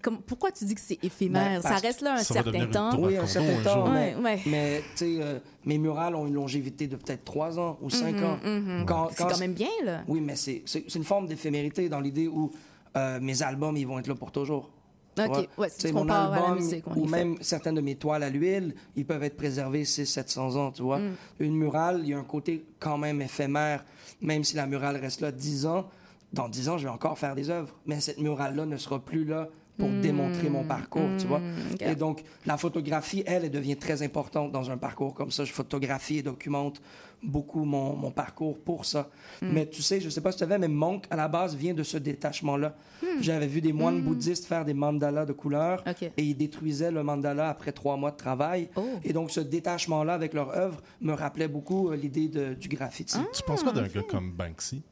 comme- 0.00 0.20
Pourquoi 0.22 0.50
tu 0.50 0.64
dis 0.64 0.74
que 0.74 0.80
c'est 0.80 0.98
éphémère? 1.04 1.60
Ben, 1.60 1.68
ça 1.68 1.76
reste 1.76 2.00
là 2.00 2.14
un 2.14 2.18
certain 2.24 2.66
temps. 2.66 2.98
Oui, 2.98 3.16
un 3.16 3.26
certain 3.26 3.62
temps. 3.62 3.92
Ouais, 3.92 4.14
Mais, 4.16 4.22
ouais. 4.24 4.40
mais, 4.46 4.78
tu 4.80 4.86
sais, 4.96 5.16
euh, 5.20 5.38
mes 5.64 5.78
murales 5.78 6.16
ont 6.16 6.26
une 6.26 6.34
longévité 6.34 6.86
de 6.88 6.96
peut-être 6.96 7.24
3 7.24 7.58
ans 7.60 7.78
ou 7.80 7.90
5 7.90 8.16
Mhm, 8.16 8.24
ans. 8.24 8.38
mhm. 8.44 8.86
C'est 9.14 9.24
quand 9.24 9.38
même 9.38 9.54
bien, 9.54 9.68
là. 9.84 10.02
Oui, 10.08 10.20
mais 10.20 10.34
c'est 10.36 10.62
c'est- 10.66 10.84
c'est 10.88 10.98
une 10.98 11.04
forme 11.04 11.26
d'éphémérité 11.26 11.88
dans 11.88 12.00
l'idée 12.00 12.26
où 12.28 12.50
euh, 12.96 13.18
mes 13.20 13.42
albums, 13.42 13.76
ils 13.76 13.86
vont 13.86 13.98
être 13.98 14.06
là 14.08 14.14
pour 14.14 14.32
toujours. 14.32 14.70
Ok, 15.18 15.48
ouais, 15.58 15.68
si 15.68 15.86
Tu 15.88 15.92
mon 15.92 16.00
compares 16.00 16.32
à 16.32 16.36
la 16.36 16.42
album, 16.46 16.58
musique, 16.58 16.84
on 16.86 16.96
ou 17.00 17.04
fait. 17.06 17.10
même 17.10 17.36
certaines 17.42 17.74
de 17.74 17.80
mes 17.82 17.96
toiles 17.96 18.22
à 18.22 18.30
l'huile, 18.30 18.74
ils 18.96 19.04
peuvent 19.04 19.22
être 19.22 19.36
préservés 19.36 19.84
600-700 19.84 20.56
ans, 20.56 20.70
tu 20.72 20.82
vois. 20.82 20.98
Mm. 21.00 21.14
Une 21.40 21.54
murale, 21.56 22.00
il 22.02 22.08
y 22.10 22.14
a 22.14 22.18
un 22.18 22.24
côté 22.24 22.64
quand 22.80 22.96
même 22.98 23.20
éphémère, 23.20 23.84
même 24.20 24.42
si 24.44 24.56
la 24.56 24.66
murale 24.66 24.96
reste 24.96 25.20
là 25.20 25.30
10 25.32 25.66
ans. 25.66 25.88
Dans 26.32 26.48
10 26.48 26.68
ans, 26.70 26.78
je 26.78 26.84
vais 26.84 26.90
encore 26.92 27.18
faire 27.18 27.34
des 27.34 27.50
œuvres, 27.50 27.74
mais 27.84 28.00
cette 28.00 28.18
murale-là 28.18 28.64
ne 28.64 28.76
sera 28.78 28.98
plus 28.98 29.24
là 29.26 29.48
pour 29.78 29.88
Mm. 29.88 30.00
démontrer 30.00 30.48
mon 30.48 30.64
parcours, 30.64 31.08
tu 31.18 31.26
vois. 31.26 31.40
Mm. 31.40 31.76
Et 31.80 31.94
donc, 31.94 32.22
la 32.46 32.56
photographie, 32.56 33.22
elle, 33.26 33.44
elle 33.44 33.50
devient 33.50 33.76
très 33.76 34.02
importante 34.02 34.50
dans 34.52 34.70
un 34.70 34.76
parcours 34.78 35.12
comme 35.14 35.30
ça. 35.30 35.44
Je 35.44 35.52
photographie 35.52 36.18
et 36.18 36.22
documente 36.22 36.80
beaucoup 37.22 37.64
mon, 37.64 37.94
mon 37.94 38.10
parcours 38.10 38.58
pour 38.58 38.84
ça. 38.84 39.08
Mm. 39.40 39.48
Mais 39.52 39.66
tu 39.68 39.80
sais, 39.82 40.00
je 40.00 40.08
sais 40.08 40.20
pas 40.20 40.32
si 40.32 40.38
tu 40.38 40.40
savais, 40.40 40.58
mais 40.58 40.68
Monk, 40.68 41.04
à 41.10 41.16
la 41.16 41.28
base, 41.28 41.54
vient 41.56 41.74
de 41.74 41.82
ce 41.82 41.96
détachement-là. 41.98 42.74
J'avais 43.20 43.46
vu 43.46 43.60
des 43.60 43.72
moines 43.72 44.00
bouddhistes 44.02 44.44
faire 44.46 44.64
des 44.64 44.74
mandalas 44.74 45.24
de 45.26 45.32
couleurs 45.32 45.82
et 46.16 46.22
ils 46.22 46.34
détruisaient 46.36 46.90
le 46.90 47.02
mandala 47.02 47.48
après 47.48 47.72
trois 47.72 47.96
mois 47.96 48.10
de 48.10 48.16
travail. 48.16 48.68
Et 49.04 49.12
donc, 49.12 49.30
ce 49.30 49.40
détachement-là 49.40 50.14
avec 50.14 50.34
leur 50.34 50.50
œuvre 50.50 50.80
me 51.00 51.12
rappelait 51.12 51.48
beaucoup 51.48 51.90
euh, 51.90 51.96
l'idée 51.96 52.28
de- 52.28 52.54
du 52.54 52.68
graffiti. 52.68 53.18
Tu 53.34 53.42
penses 53.44 53.62
quoi 53.62 53.72
d'un 53.72 53.86
gars 53.88 54.02
comme 54.08 54.32
Banksy? 54.32 54.82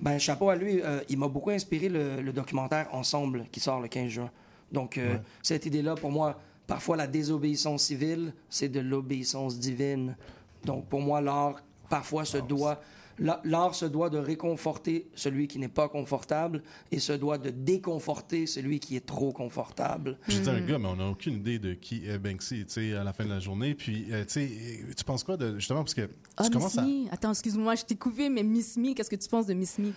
Ben, 0.00 0.18
chapeau 0.18 0.50
à 0.50 0.56
lui. 0.56 0.80
euh, 0.82 1.00
il 1.08 1.18
m'a 1.18 1.28
beaucoup 1.28 1.50
inspiré 1.50 1.88
le, 1.88 2.20
le 2.20 2.32
documentaire 2.32 2.88
Ensemble 2.92 3.46
qui 3.50 3.58
sort 3.60 3.80
le 3.80 3.88
15 3.88 4.08
juin. 4.08 4.30
Donc, 4.70 4.98
euh, 4.98 5.14
Ouais. 5.14 5.20
cette 5.42 5.66
idée-là, 5.66 5.94
pour 5.96 6.10
moi, 6.12 6.38
parfois 6.66 6.96
la 6.96 7.06
désobéissance 7.08 7.82
civile, 7.82 8.32
c'est 8.48 8.68
de 8.68 8.78
l'obéissance 8.80 9.58
divine. 9.58 10.16
Donc, 10.64 10.86
pour 10.88 11.00
moi, 11.00 11.20
l'art, 11.20 11.56
parfois, 11.88 12.24
se 12.24 12.38
doit. 12.38 12.80
La- 13.20 13.40
L'art 13.44 13.74
se 13.74 13.84
doit 13.86 14.10
de 14.10 14.18
réconforter 14.18 15.08
celui 15.14 15.46
qui 15.46 15.58
n'est 15.58 15.68
pas 15.68 15.88
confortable 15.88 16.62
et 16.90 16.98
se 16.98 17.12
doit 17.12 17.38
de 17.38 17.50
déconforter 17.50 18.46
celui 18.46 18.80
qui 18.80 18.96
est 18.96 19.04
trop 19.06 19.32
confortable. 19.32 20.18
Je 20.28 20.38
dis 20.38 20.50
un 20.50 20.60
gars, 20.60 20.78
mais 20.78 20.88
on 20.88 20.96
n'a 20.96 21.08
aucune 21.08 21.34
idée 21.34 21.58
de 21.58 21.74
qui 21.74 22.06
est 22.06 22.18
Banksy, 22.18 22.64
tu 22.66 22.72
sais, 22.72 22.94
à 22.94 23.04
la 23.04 23.12
fin 23.12 23.24
de 23.24 23.30
la 23.30 23.40
journée. 23.40 23.74
Puis, 23.74 24.06
euh, 24.10 24.24
tu 24.24 24.32
sais, 24.32 24.48
euh, 24.50 24.92
tu 24.96 25.04
penses 25.04 25.22
quoi 25.24 25.36
de, 25.36 25.54
justement, 25.56 25.80
parce 25.84 25.94
que 25.94 26.08
Ah, 26.36 26.44
Miss 26.54 26.78
à... 26.78 26.82
Me. 26.82 27.12
Attends, 27.12 27.30
excuse-moi, 27.30 27.74
je 27.76 27.84
t'ai 27.84 27.94
coupé, 27.96 28.28
mais 28.28 28.42
Miss 28.42 28.76
Me, 28.76 28.94
qu'est-ce 28.94 29.10
que 29.10 29.16
tu 29.16 29.28
penses 29.28 29.46
de 29.46 29.54
Miss 29.54 29.78
Me? 29.78 29.92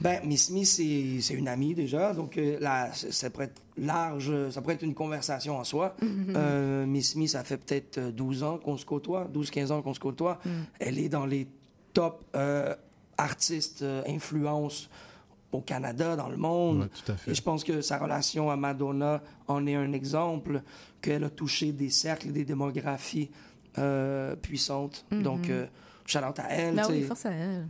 Ben, 0.00 0.20
Miss 0.24 0.50
Me, 0.50 0.64
c'est 0.64 1.20
c'est 1.20 1.34
une 1.34 1.48
amie 1.48 1.74
déjà, 1.74 2.12
donc 2.14 2.36
euh, 2.38 2.58
là, 2.60 2.90
ça 2.92 3.30
pourrait 3.30 3.46
être 3.46 3.62
large, 3.76 4.32
ça 4.50 4.60
pourrait 4.62 4.74
être 4.74 4.82
une 4.82 4.94
conversation 4.94 5.58
en 5.58 5.64
soi. 5.64 5.94
Euh, 6.02 6.86
Miss 6.86 7.14
Me, 7.16 7.26
ça 7.26 7.44
fait 7.44 7.56
peut-être 7.58 7.98
euh, 7.98 8.10
12 8.10 8.42
ans 8.42 8.58
qu'on 8.58 8.76
se 8.76 8.84
côtoie, 8.86 9.28
12-15 9.32 9.70
ans 9.72 9.82
qu'on 9.82 9.94
se 9.94 10.00
côtoie. 10.00 10.38
Mm. 10.44 10.50
Elle 10.80 10.98
est 10.98 11.08
dans 11.08 11.26
les 11.26 11.46
top 11.92 12.24
euh, 12.34 12.74
artistes, 13.18 13.82
euh, 13.82 14.02
influences 14.06 14.88
au 15.52 15.60
Canada, 15.60 16.16
dans 16.16 16.28
le 16.28 16.36
monde. 16.36 16.82
Ouais, 16.82 16.88
tout 17.04 17.12
à 17.12 17.16
fait. 17.16 17.30
Et 17.30 17.34
je 17.34 17.42
pense 17.42 17.62
que 17.62 17.82
sa 17.82 17.98
relation 17.98 18.50
à 18.50 18.56
Madonna 18.56 19.22
en 19.48 19.66
est 19.66 19.74
un 19.74 19.92
exemple, 19.92 20.62
qu'elle 21.00 21.24
a 21.24 21.30
touché 21.30 21.72
des 21.72 21.90
cercles 21.90 22.28
et 22.28 22.32
des 22.32 22.44
démographies 22.44 23.30
euh, 23.78 24.34
puissantes. 24.36 25.04
Mhm. 25.10 25.22
Donc, 25.22 25.50
euh, 25.50 25.66
shout 26.06 26.18
out 26.18 26.38
à 26.38 26.48
elle. 26.50 26.76
Ben 26.76 26.86
oui, 26.88 27.02
force 27.02 27.26
à 27.26 27.32
elle. 27.32 27.66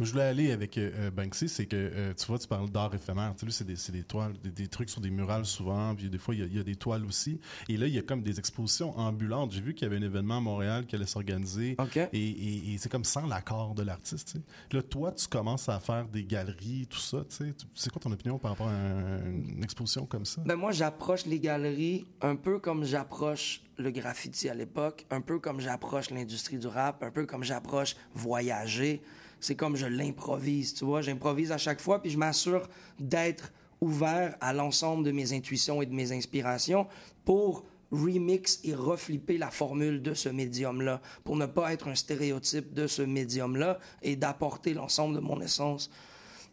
Je 0.00 0.10
voulais 0.10 0.24
aller 0.24 0.50
avec 0.52 0.76
euh, 0.78 0.90
euh, 0.94 1.10
Banksy, 1.10 1.48
c'est 1.48 1.66
que, 1.66 1.76
euh, 1.76 2.14
tu 2.14 2.26
vois, 2.26 2.38
tu 2.38 2.48
parles 2.48 2.70
d'art 2.70 2.94
éphémère. 2.94 3.34
Tu 3.38 3.50
sais, 3.50 3.64
c'est 3.64 3.92
des, 3.92 3.98
des 3.98 4.04
toiles, 4.04 4.32
des, 4.42 4.50
des 4.50 4.68
trucs 4.68 4.90
sur 4.90 5.00
des 5.00 5.10
murales 5.10 5.44
souvent, 5.46 5.94
puis 5.94 6.08
des 6.08 6.18
fois, 6.18 6.34
il 6.34 6.40
y 6.40 6.42
a- 6.42 6.46
il 6.46 6.56
y, 6.56 6.60
a 6.60 6.62
des 6.64 6.76
toiles 6.76 7.04
aussi. 7.04 7.40
Et 7.68 7.76
là, 7.76 7.86
il 7.86 7.94
y 7.94 7.98
a 7.98 8.02
comme 8.02 8.22
des 8.22 8.38
expositions 8.38 8.96
ambulantes. 8.98 9.52
J'ai 9.52 9.60
vu 9.60 9.74
qu'il 9.74 9.86
y 9.88 9.90
avait 9.90 9.98
un 10.02 10.06
événement 10.06 10.38
à 10.38 10.40
Montréal 10.40 10.86
qui 10.86 10.96
allait 10.96 11.06
s'organiser. 11.06 11.76
Et, 11.96 12.06
et- 12.12 12.74
et 12.74 12.78
c'est 12.78 12.90
comme 12.90 13.04
sans 13.04 13.26
l'accord 13.26 13.74
de 13.74 13.82
l'artiste. 13.82 14.36
Là, 14.72 14.82
toi, 14.82 15.12
tu 15.12 15.26
commences 15.28 15.68
à 15.68 15.78
faire 15.80 16.06
des 16.08 16.24
galeries, 16.24 16.86
tout 16.88 16.98
ça, 16.98 17.24
tu 17.28 17.36
sais. 17.36 17.52
Tu- 17.52 17.66
C'est 17.74 17.90
quoi 17.90 18.00
ton 18.00 18.12
opinion 18.12 18.38
par 18.38 18.52
rapport 18.52 18.68
à 18.68 18.72
un- 18.72 19.24
une 19.24 19.62
exposition 19.64 20.06
comme 20.06 20.24
ça? 20.24 20.42
Ben 20.44 20.56
moi, 20.56 20.72
j'approche 20.72 21.26
les 21.26 21.40
galeries 21.40 22.04
un 22.20 22.36
peu 22.36 22.58
comme 22.58 22.84
j'approche 22.84 23.62
le 23.78 23.90
graffiti 23.90 24.48
à 24.48 24.54
l'époque, 24.54 25.06
un 25.10 25.20
peu 25.20 25.38
comme 25.38 25.60
j'approche 25.60 26.10
l'industrie 26.10 26.58
du 26.58 26.66
rap, 26.66 27.02
un 27.02 27.10
peu 27.10 27.26
comme 27.26 27.42
j'approche 27.42 27.96
voyager. 28.14 29.02
C'est 29.42 29.56
comme 29.56 29.74
je 29.76 29.86
l'improvise, 29.86 30.72
tu 30.72 30.84
vois. 30.84 31.02
J'improvise 31.02 31.50
à 31.52 31.58
chaque 31.58 31.80
fois, 31.80 32.00
puis 32.00 32.10
je 32.10 32.16
m'assure 32.18 32.68
d'être 32.98 33.52
ouvert 33.80 34.36
à 34.40 34.52
l'ensemble 34.52 35.04
de 35.04 35.10
mes 35.10 35.32
intuitions 35.32 35.82
et 35.82 35.86
de 35.86 35.92
mes 35.92 36.12
inspirations 36.12 36.86
pour 37.24 37.64
remix 37.90 38.60
et 38.64 38.72
reflipper 38.72 39.36
la 39.38 39.50
formule 39.50 40.00
de 40.00 40.14
ce 40.14 40.28
médium-là, 40.28 41.02
pour 41.24 41.36
ne 41.36 41.46
pas 41.46 41.72
être 41.72 41.88
un 41.88 41.94
stéréotype 41.96 42.72
de 42.72 42.86
ce 42.86 43.02
médium-là 43.02 43.78
et 44.02 44.14
d'apporter 44.16 44.72
l'ensemble 44.74 45.16
de 45.16 45.20
mon 45.20 45.40
essence. 45.40 45.90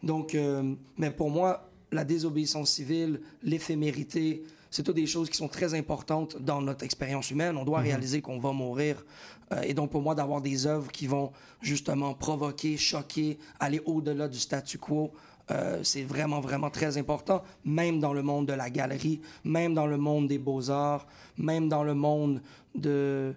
Donc, 0.03 0.33
euh, 0.33 0.73
mais 0.97 1.11
pour 1.11 1.29
moi, 1.29 1.69
la 1.91 2.03
désobéissance 2.03 2.71
civile, 2.71 3.21
l'éphémérité, 3.43 4.43
c'est 4.71 4.83
toutes 4.83 4.95
des 4.97 5.07
choses 5.07 5.29
qui 5.29 5.37
sont 5.37 5.47
très 5.47 5.73
importantes 5.73 6.37
dans 6.41 6.61
notre 6.61 6.83
expérience 6.83 7.31
humaine. 7.31 7.57
On 7.57 7.65
doit 7.65 7.79
Mhm. 7.79 7.85
réaliser 7.85 8.21
qu'on 8.21 8.39
va 8.39 8.51
mourir. 8.51 9.03
Euh, 9.53 9.61
et 9.63 9.73
donc, 9.73 9.91
pour 9.91 10.01
moi, 10.01 10.15
d'avoir 10.15 10.41
des 10.41 10.67
œuvres 10.67 10.91
qui 10.91 11.07
vont 11.07 11.31
justement 11.61 12.13
provoquer, 12.13 12.77
choquer, 12.77 13.39
aller 13.59 13.81
au-delà 13.85 14.27
du 14.27 14.39
statu 14.39 14.77
quo, 14.77 15.11
euh, 15.51 15.79
c'est 15.83 16.03
vraiment, 16.03 16.39
vraiment 16.41 16.69
très 16.69 16.97
important, 16.97 17.43
même 17.65 17.99
dans 17.99 18.13
le 18.13 18.21
monde 18.21 18.47
de 18.47 18.53
la 18.53 18.69
galerie, 18.69 19.21
même 19.43 19.73
dans 19.73 19.87
le 19.87 19.97
monde 19.97 20.27
des 20.27 20.37
beaux-arts, 20.37 21.07
même 21.37 21.69
dans 21.69 21.83
le 21.83 21.95
monde 21.95 22.41
de... 22.75 23.33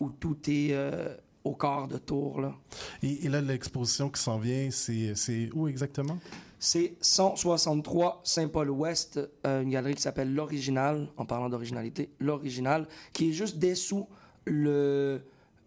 où 0.00 0.08
tout 0.08 0.38
est 0.48 0.70
euh, 0.72 1.14
au 1.44 1.54
quart 1.54 1.88
de 1.88 1.98
tour. 1.98 2.40
Là. 2.40 2.54
Et, 3.02 3.26
et 3.26 3.28
là, 3.28 3.42
l'exposition 3.42 4.08
qui 4.08 4.20
s'en 4.20 4.38
vient, 4.38 4.70
c'est 4.70 5.14
c'est 5.14 5.50
où 5.52 5.68
exactement? 5.68 6.18
C'est 6.58 6.94
163 7.02 8.22
Saint-Paul-Ouest, 8.24 9.20
euh, 9.46 9.62
une 9.62 9.70
galerie 9.70 9.94
qui 9.94 10.02
s'appelle 10.02 10.34
L'Original, 10.34 11.08
en 11.18 11.26
parlant 11.26 11.50
d'originalité, 11.50 12.10
L'Original, 12.18 12.88
qui 13.12 13.28
est 13.28 13.32
juste 13.32 13.58
dessous 13.58 14.08
le, 14.46 15.20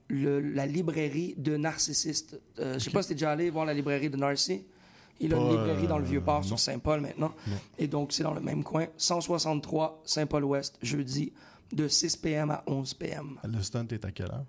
le- 0.07 0.39
la 0.39 0.65
librairie 0.65 1.35
de 1.37 1.57
Narcissiste. 1.57 2.39
Euh, 2.59 2.73
Je 2.75 2.79
sais 2.79 2.89
pas 2.91 3.01
si 3.01 3.09
t'es 3.09 3.13
déjà 3.15 3.31
allé 3.31 3.49
voir 3.49 3.65
la 3.65 3.73
librairie 3.73 4.09
de 4.09 4.17
Narcy. 4.17 4.63
Il 5.21 5.33
a 5.33 5.37
une 5.37 5.49
librairie 5.49 5.87
dans 5.87 5.97
le 5.97 6.05
euh, 6.05 6.07
Vieux-Port 6.07 6.45
sur 6.45 6.57
Saint-Paul 6.59 7.01
maintenant. 7.01 7.33
Non. 7.47 7.55
Et 7.77 7.87
donc, 7.87 8.13
c'est 8.13 8.23
dans 8.23 8.33
le 8.33 8.39
même 8.39 8.63
coin. 8.63 8.87
163 8.95 10.01
Saint-Paul-Ouest, 10.05 10.77
jeudi, 10.81 11.33
de 11.73 11.87
6 11.89 12.15
p.m. 12.17 12.51
à 12.51 12.63
11 12.67 12.93
p.m. 12.93 13.37
Le 13.43 13.61
stunt 13.61 13.85
est 13.91 14.05
à 14.05 14.11
quelle 14.11 14.27
heure? 14.31 14.45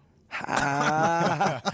Ah! 0.46 1.60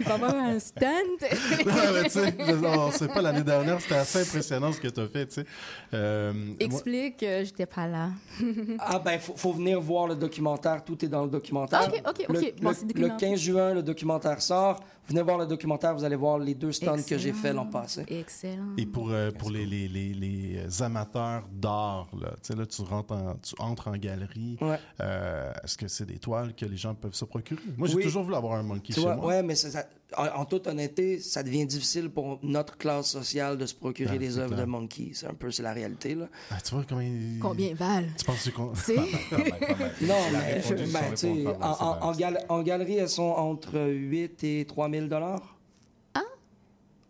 Il 0.00 0.06
va 0.06 0.14
avoir 0.14 0.34
un 0.34 0.58
stunt. 0.58 0.86
non, 1.66 1.72
mais 1.94 2.04
tu 2.04 2.10
sais, 2.10 2.34
on 2.64 2.90
sait 2.90 3.08
pas, 3.08 3.20
l'année 3.20 3.42
dernière, 3.42 3.80
c'était 3.80 3.96
assez 3.96 4.22
impressionnant 4.22 4.72
ce 4.72 4.80
que 4.80 4.88
tu 4.88 5.00
as 5.00 5.06
fait, 5.08 5.26
tu 5.26 5.34
sais. 5.34 5.46
Euh, 5.92 6.32
moi- 6.32 6.54
Explique, 6.60 7.22
euh, 7.22 7.44
j'étais 7.44 7.66
pas 7.66 7.86
là. 7.86 8.08
Ah 8.78 8.98
ben, 8.98 9.18
faut, 9.18 9.34
faut 9.36 9.52
venir 9.52 9.80
voir 9.80 10.06
le 10.06 10.14
documentaire. 10.16 10.84
Tout 10.84 11.04
est 11.04 11.08
dans 11.08 11.24
le 11.24 11.30
documentaire. 11.30 11.82
Ok, 11.88 12.02
ok, 12.08 12.26
Le, 12.28 12.38
ok. 12.38 12.54
Bon, 12.62 12.70
le- 12.70 12.86
documenté. 12.86 13.26
15 13.26 13.38
juin, 13.40 13.74
le 13.74 13.82
documentaire 13.82 14.40
sort. 14.40 14.80
Venez 15.08 15.22
voir 15.22 15.38
le 15.38 15.46
documentaire, 15.46 15.94
vous 15.94 16.02
allez 16.02 16.16
voir 16.16 16.36
les 16.38 16.54
deux 16.54 16.72
stunts 16.72 17.00
que 17.08 17.16
j'ai 17.16 17.32
fait 17.32 17.52
l'an 17.52 17.66
passé. 17.66 18.04
Excellent. 18.08 18.74
Et 18.76 18.86
pour, 18.86 19.10
euh, 19.12 19.30
pour 19.30 19.50
les, 19.52 19.64
les, 19.64 19.86
les, 19.86 20.12
les 20.14 20.82
amateurs 20.82 21.44
d'art, 21.52 22.08
là, 22.20 22.30
tu 22.42 22.52
sais, 22.52 22.56
là, 22.56 22.66
tu, 22.66 22.82
rentres 22.82 23.12
en, 23.14 23.34
tu 23.36 23.54
entres 23.60 23.86
en 23.86 23.96
galerie. 23.96 24.58
Ouais. 24.60 24.80
Euh, 25.00 25.52
Est-ce 25.62 25.76
que 25.78 25.86
c'est 25.86 26.06
des 26.06 26.18
toiles 26.18 26.54
que 26.56 26.66
les 26.66 26.76
gens 26.76 26.94
peuvent 26.96 27.14
se 27.14 27.24
procurer? 27.26 27.60
Moi, 27.76 27.88
j'ai 27.88 27.94
Oui. 27.96 28.02
toujours 28.04 28.22
voulu 28.24 28.36
avoir 28.36 28.54
un 28.54 28.62
monkey 28.62 28.92
Tu 28.92 28.94
chez 28.94 29.00
vois, 29.00 29.16
moi. 29.16 29.26
ouais, 29.26 29.42
mais 29.42 29.54
ça- 29.54 29.70
ça- 29.70 29.86
en, 30.16 30.40
en 30.40 30.44
toute 30.44 30.66
honnêteté, 30.66 31.18
ça 31.18 31.42
devient 31.42 31.66
difficile 31.66 32.08
pour 32.10 32.38
notre 32.42 32.76
classe 32.78 33.10
sociale 33.10 33.58
de 33.58 33.66
se 33.66 33.74
procurer 33.74 34.14
Ah, 34.14 34.18
des 34.18 34.38
œuvres 34.38 34.54
de 34.54 34.64
Monkey. 34.64 35.10
C'est 35.14 35.26
un 35.26 35.34
peu, 35.34 35.50
c'est 35.50 35.62
la 35.64 35.72
réalité, 35.72 36.14
là. 36.14 36.28
Ah, 36.50 36.60
tu 36.64 36.74
vois 36.74 36.84
comment 36.88 37.00
il... 37.00 37.38
Combien 37.40 37.74
valent? 37.74 38.06
Tu 38.16 38.24
penses 38.24 38.48
qu'on... 38.50 38.74
C'est- 38.74 38.94
Non, 38.96 40.14
mais 40.32 40.62
je- 40.62 40.74
ben, 40.92 41.00
tu 41.10 41.16
sais, 41.16 41.46
en, 41.46 41.70
en- 41.70 42.00
en 42.02 42.12
gal- 42.12 42.44
en 42.48 42.62
galerie, 42.62 42.96
elles 42.98 43.08
sont 43.08 43.22
entre 43.24 43.78
8 43.80 44.44
et 44.44 44.64
3 44.66 44.88
000 44.90 45.06
dollars. 45.06 45.56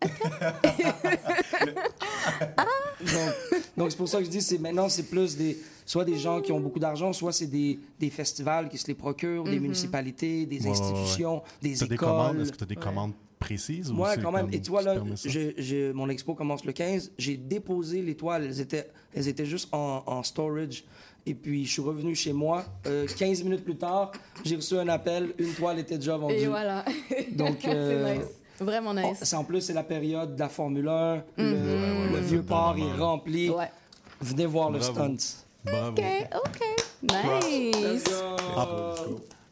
donc, 0.01 0.11
donc 3.77 3.91
c'est 3.91 3.97
pour 3.97 4.07
ça 4.07 4.19
que 4.19 4.25
je 4.25 4.29
dis, 4.29 4.41
c'est 4.41 4.57
maintenant, 4.57 4.89
c'est 4.89 5.03
plus 5.03 5.37
des, 5.37 5.57
soit 5.85 6.05
des 6.05 6.17
gens 6.17 6.41
qui 6.41 6.51
ont 6.51 6.59
beaucoup 6.59 6.79
d'argent, 6.79 7.13
soit 7.13 7.31
c'est 7.33 7.47
des, 7.47 7.79
des 7.99 8.09
festivals 8.09 8.69
qui 8.69 8.77
se 8.77 8.87
les 8.87 8.95
procurent, 8.95 9.43
des 9.43 9.55
Mhm. 9.57 9.61
municipalités, 9.61 10.45
des 10.45 10.57
Ouais, 10.57 10.61
ouais, 10.63 10.69
ouais. 10.69 10.71
institutions, 10.71 11.41
des 11.61 11.75
T'as 11.75 11.85
écoles. 11.85 11.97
commandes? 11.97 12.39
Est-ce 12.41 12.51
que 12.51 12.57
tu 12.57 12.63
as 12.63 12.67
des 12.67 12.75
commandes 12.75 13.13
précises? 13.39 13.91
ou 13.91 13.95
Moi, 13.95 14.13
c'est 14.15 14.21
quand 14.21 14.31
même. 14.31 14.47
Et 14.51 14.61
tu 14.61 14.71
vois, 14.71 14.81
là, 14.81 14.95
mon 15.93 16.09
expo 16.09 16.33
commence 16.33 16.65
le 16.65 16.73
15. 16.73 17.11
J'ai 17.17 17.37
déposé 17.37 18.01
les 18.01 18.15
toiles. 18.15 18.45
Elles 18.45 18.61
étaient, 18.61 18.89
elles 19.13 19.27
étaient 19.27 19.45
juste 19.45 19.69
en, 19.73 20.03
en 20.05 20.23
storage. 20.23 20.83
Et 21.25 21.33
puis, 21.33 21.65
je 21.65 21.71
suis 21.73 21.81
revenu 21.81 22.15
chez 22.15 22.31
moi. 22.31 22.63
Euh, 22.85 23.05
15 23.05 23.43
minutes 23.43 23.65
plus 23.65 23.75
tard, 23.75 24.13
j'ai 24.45 24.55
reçu 24.55 24.77
un 24.79 24.87
appel. 24.87 25.33
Une 25.37 25.51
toile 25.53 25.77
était 25.79 25.97
déjà 25.97 26.15
vendue. 26.15 26.35
Et 26.35 26.47
voilà. 26.47 26.85
Donc, 27.33 27.57
euh, 27.65 28.15
nice. 28.15 28.23
Vraiment 28.59 28.91
Oh, 28.91 29.09
nice. 29.09 29.19
c'est 29.21 29.35
en 29.35 29.43
plus, 29.43 29.61
c'est 29.61 29.73
la 29.73 29.83
période 29.83 30.35
de 30.35 30.39
la 30.39 30.49
Formule 30.49 30.87
1. 30.87 31.15
Le, 31.37 31.43
Mhm. 31.43 32.09
le 32.11 32.15
Ouais, 32.15 32.21
vieux 32.21 32.41
port 32.43 32.75
est 32.77 32.99
rempli. 32.99 33.51
Venez 34.21 34.45
voir 34.45 34.71
le 34.71 34.81
stunt. 34.81 35.15
Bravo. 35.63 35.89
OK, 35.91 36.03
OK. 36.35 36.61
Nice. 37.03 38.03
Ah, 38.55 38.67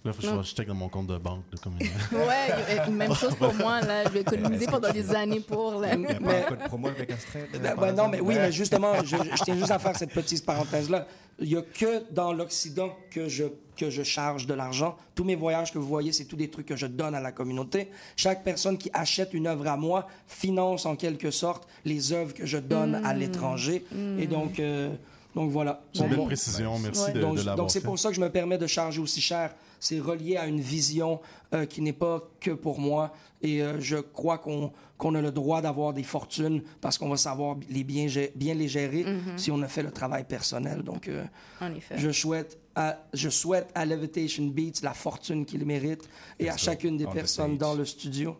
Là, 0.03 0.13
faut 0.13 0.21
que 0.21 0.43
je 0.43 0.53
check 0.55 0.67
dans 0.67 0.75
mon 0.75 0.87
compte 0.87 1.07
de 1.07 1.17
banque. 1.17 1.45
là, 1.51 1.57
comme... 1.63 1.73
Ouais, 2.11 2.77
euh, 2.87 2.91
même 2.91 3.15
chose 3.15 3.33
pour 3.35 3.51
moi, 3.55 3.81
là. 3.81 4.03
Je 4.03 4.09
vais 4.09 4.21
économiser 4.21 4.67
pendant 4.67 4.91
des 4.91 5.15
années 5.15 5.39
pour. 5.39 5.79
Là. 5.81 5.95
Il 5.95 6.01
y 6.01 6.05
a 6.05 6.13
pas 6.19 6.37
un 6.37 6.41
code 6.43 6.59
promo 6.65 6.87
avec 6.89 7.09
Astrid? 7.09 7.45
euh, 7.55 7.57
Ben, 7.59 7.75
ben 7.75 7.91
non, 7.95 8.07
mais 8.07 8.19
oui, 8.19 8.35
mais 8.35 8.51
justement, 8.51 8.93
je, 9.03 9.17
je 9.17 9.43
tiens 9.43 9.55
juste 9.55 9.71
à 9.71 9.79
faire 9.79 9.95
cette 9.97 10.11
petite 10.13 10.45
parenthèse-là. 10.45 11.07
Il 11.39 11.47
n'y 11.49 11.55
a 11.57 11.63
que 11.63 12.03
dans 12.11 12.33
l'Occident 12.33 12.91
que 13.09 13.27
je, 13.27 13.45
que 13.75 13.89
je 13.89 14.03
charge 14.03 14.47
de 14.47 14.53
l'argent. 14.53 14.95
Tous 15.15 15.23
mes 15.23 15.35
voyages 15.35 15.71
que 15.71 15.77
vous 15.77 15.87
voyez, 15.87 16.11
c'est 16.11 16.25
tous 16.25 16.35
des 16.35 16.49
trucs 16.49 16.65
que 16.65 16.75
je 16.75 16.87
donne 16.87 17.15
à 17.15 17.19
la 17.21 17.31
communauté. 17.31 17.89
Chaque 18.15 18.43
personne 18.43 18.77
qui 18.77 18.89
achète 18.93 19.33
une 19.33 19.47
œuvre 19.47 19.67
à 19.67 19.77
moi 19.77 20.07
finance 20.27 20.85
en 20.85 20.95
quelque 20.95 21.31
sorte 21.31 21.67
les 21.85 22.13
œuvres 22.13 22.33
que 22.33 22.45
je 22.45 22.57
donne 22.57 22.95
à 22.95 23.13
Mm. 23.13 23.17
l'étranger. 23.19 23.85
Mm. 23.91 24.19
Et 24.19 24.27
donc, 24.27 24.59
euh, 24.59 24.89
donc 25.35 25.51
voilà. 25.51 25.81
C'est 25.93 26.03
une 26.03 26.09
belle 26.09 26.25
précision. 26.25 26.77
Merci 26.79 27.11
de, 27.13 27.19
donc, 27.21 27.33
de 27.35 27.39
l'avoir 27.39 27.55
donc 27.57 27.71
c'est 27.71 27.81
pour 27.81 27.97
ça 27.99 28.09
que 28.09 28.15
je 28.15 28.21
me 28.21 28.29
permets 28.29 28.57
de 28.57 28.67
charger 28.67 29.01
aussi 29.01 29.21
cher. 29.21 29.53
C'est 29.85 29.99
relié 29.99 30.35
à 30.35 30.47
une 30.47 30.59
vision 30.59 31.21
euh, 31.53 31.65
qui 31.65 31.81
n'est 31.81 31.93
pas 31.93 32.23
que 32.39 32.49
pour 32.51 32.79
moi. 32.79 33.13
Et 33.43 33.61
euh, 33.61 33.79
je 33.79 33.97
crois 33.97 34.39
qu'on 34.39 35.15
a 35.15 35.21
le 35.21 35.31
droit 35.31 35.61
d'avoir 35.61 35.93
des 35.93 36.01
fortunes 36.01 36.63
parce 36.81 36.97
qu'on 36.97 37.09
va 37.09 37.17
savoir 37.17 37.55
les 37.69 37.83
bien, 37.83 38.07
les 38.07 38.67
gérer 38.67 39.03
Mhm. 39.03 39.37
si 39.37 39.51
on 39.51 39.61
a 39.61 39.67
fait 39.67 39.83
le 39.83 39.91
travail 39.91 40.23
personnel. 40.23 40.81
Donc, 40.81 41.07
euh, 41.07 41.23
En 41.61 41.71
effet. 41.75 41.95
je 41.97 42.09
souhaite 42.09 42.57
à, 42.75 42.97
je 43.13 43.29
souhaite 43.29 43.69
à 43.75 43.85
Levitation 43.85 44.45
Beats 44.47 44.81
la 44.81 44.93
fortune 44.95 45.45
qu'il 45.45 45.63
mérite 45.65 46.09
et 46.39 46.49
à 46.49 46.57
chacune 46.57 46.97
des 46.97 47.05
personnes 47.05 47.57
dans 47.57 47.75
le 47.75 47.85
studio. 47.85 48.35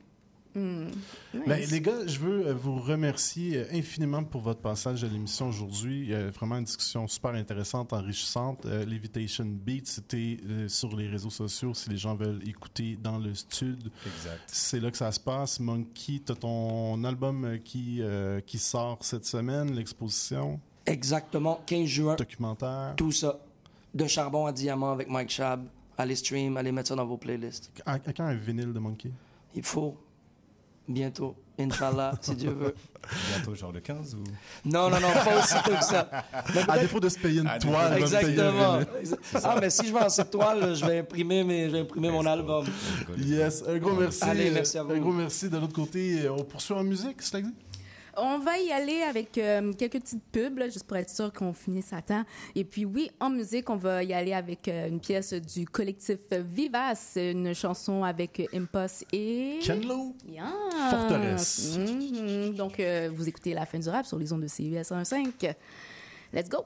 Hmm. 0.56 0.88
Ben, 1.46 1.70
les 1.70 1.82
gars, 1.82 2.08
je 2.08 2.18
veux 2.18 2.48
euh, 2.48 2.54
vous 2.54 2.80
remercier 2.80 3.58
euh, 3.58 3.66
infiniment 3.74 4.24
pour 4.24 4.40
votre 4.40 4.62
passage 4.62 5.04
à 5.04 5.08
l'émission 5.08 5.50
aujourd'hui. 5.50 6.00
Il 6.04 6.10
y 6.10 6.16
a 6.16 6.30
vraiment 6.30 6.58
une 6.58 6.64
discussion 6.64 7.06
super 7.10 7.32
intéressante, 7.32 7.92
enrichissante. 7.92 8.66
Euh, 8.66 8.86
Levitation 8.86 9.46
Beats, 9.46 9.82
c'était 9.84 10.38
euh, 10.50 10.70
sur 10.70 10.96
les 10.96 11.10
réseaux 11.10 11.30
sociaux 11.30 11.74
si 11.74 11.90
les 11.90 11.98
gens 11.98 12.16
veulent 12.16 12.42
écouter 12.48 12.98
dans 13.04 13.18
le 13.18 13.34
studio. 13.36 13.92
Exact. 14.06 14.44
C'est 14.48 14.80
là 14.80 14.92
que 14.92 14.98
ça 14.98 15.12
se 15.12 15.20
passe. 15.20 15.60
Monkey, 15.60 16.22
tu 16.26 16.32
as 16.32 16.36
ton 16.36 17.04
album 17.04 17.60
qui, 17.66 17.98
euh, 18.02 18.40
qui 18.40 18.58
sort 18.58 19.00
cette 19.02 19.26
semaine, 19.26 19.76
l'exposition? 19.76 20.62
Exactement, 20.86 21.62
15 21.66 21.86
juin. 21.86 22.16
Documentaire. 22.16 22.94
Tout 22.96 23.12
ça. 23.12 23.40
De 23.94 24.08
charbon 24.08 24.46
à 24.46 24.54
diamant 24.54 24.94
avec 24.94 25.10
Mike 25.10 25.32
Shab. 25.32 25.66
Allez 25.98 26.16
stream, 26.16 26.56
allez 26.56 26.72
mettre 26.72 26.90
ça 26.90 26.96
dans 26.96 27.06
vos 27.06 27.18
playlists. 27.18 27.72
À, 27.86 27.94
à 27.94 28.00
quand 28.00 28.24
un 28.24 28.36
vinyle 28.36 28.72
de 28.72 28.80
Monkey? 28.80 29.12
Il 29.54 29.64
faut. 29.64 29.98
Bientôt. 30.88 31.36
Inch'Allah, 31.58 32.14
si 32.22 32.36
Dieu 32.36 32.52
veut. 32.52 32.76
Bientôt, 33.34 33.56
genre 33.56 33.72
le 33.72 33.80
15 33.80 34.16
ou? 34.16 34.24
Non, 34.66 34.90
non, 34.90 35.00
non, 35.00 35.08
pas 35.24 35.40
aussi 35.40 35.56
tôt 35.64 35.76
que 35.76 35.84
ça. 35.84 36.10
Mais 36.54 36.70
À 36.70 36.80
défaut 36.80 37.00
de 37.00 37.08
se 37.08 37.18
payer 37.18 37.42
une 37.42 37.48
À 37.48 37.58
toile, 37.60 37.98
Exactement. 38.00 38.80
Ah, 39.44 39.56
mais 39.62 39.70
si 39.70 39.88
je 39.88 39.94
vends 39.94 40.10
cette 40.10 40.32
toile, 40.32 40.76
je 40.76 40.86
vais 40.86 41.00
imprimer, 41.00 41.44
mes, 41.44 41.68
je 41.68 41.72
vais 41.74 41.80
imprimer 41.82 42.10
mon 42.10 42.26
album. 42.26 42.66
Yes, 43.18 43.64
un 43.68 43.78
gros 43.78 43.94
merci. 43.94 44.24
Allez, 44.24 44.50
merci 44.52 44.78
à 44.78 44.84
vous. 44.84 44.92
Un 44.92 45.00
gros 45.00 45.12
merci 45.12 45.50
de 45.50 45.58
l'autre 45.58 45.74
côté. 45.74 46.28
On 46.30 46.44
poursuit 46.44 46.74
en 46.74 46.84
musique, 46.84 47.22
c'est 47.22 47.42
ça? 47.42 47.48
On 48.18 48.40
va 48.40 48.58
y 48.58 48.72
aller 48.72 49.02
avec 49.02 49.38
euh, 49.38 49.74
quelques 49.74 50.00
petites 50.00 50.24
pubs, 50.32 50.58
là, 50.58 50.70
juste 50.70 50.86
pour 50.86 50.98
être 50.98 51.10
sûr 51.10 51.32
qu'on 51.34 51.54
finisse 51.54 51.92
à 51.94 52.02
temps. 52.02 52.24
Et 52.56 52.64
puis 52.64 52.86
oui, 52.86 53.12
en 53.20 53.30
musique, 53.30 53.70
on 53.70 53.76
va 53.76 54.04
y 54.04 54.14
aller 54.14 54.34
avec 54.34 54.68
euh, 54.68 54.88
une 54.88 55.00
pièce 55.00 55.34
du 55.34 55.66
collectif 55.66 56.18
Vivace, 56.32 57.18
une 57.18 57.54
chanson 57.54 58.04
avec 58.04 58.40
euh, 58.40 58.46
Impost 58.54 59.06
et... 59.12 59.60
Ken 59.62 59.86
Lo. 59.86 60.16
Yeah. 60.28 60.52
Forteresse. 60.90 61.78
Mhm. 61.78 62.54
Donc, 62.56 62.80
euh, 62.80 63.10
vous 63.14 63.28
écoutez 63.28 63.54
La 63.54 63.66
fin 63.66 63.80
du 63.80 63.90
rap 63.90 64.06
sur 64.06 64.18
les 64.18 64.32
ondes 64.32 64.42
de 64.42 64.48
CUS 64.48 64.92
1.5. 64.92 65.54
Let's 66.34 66.50
go! 66.50 66.66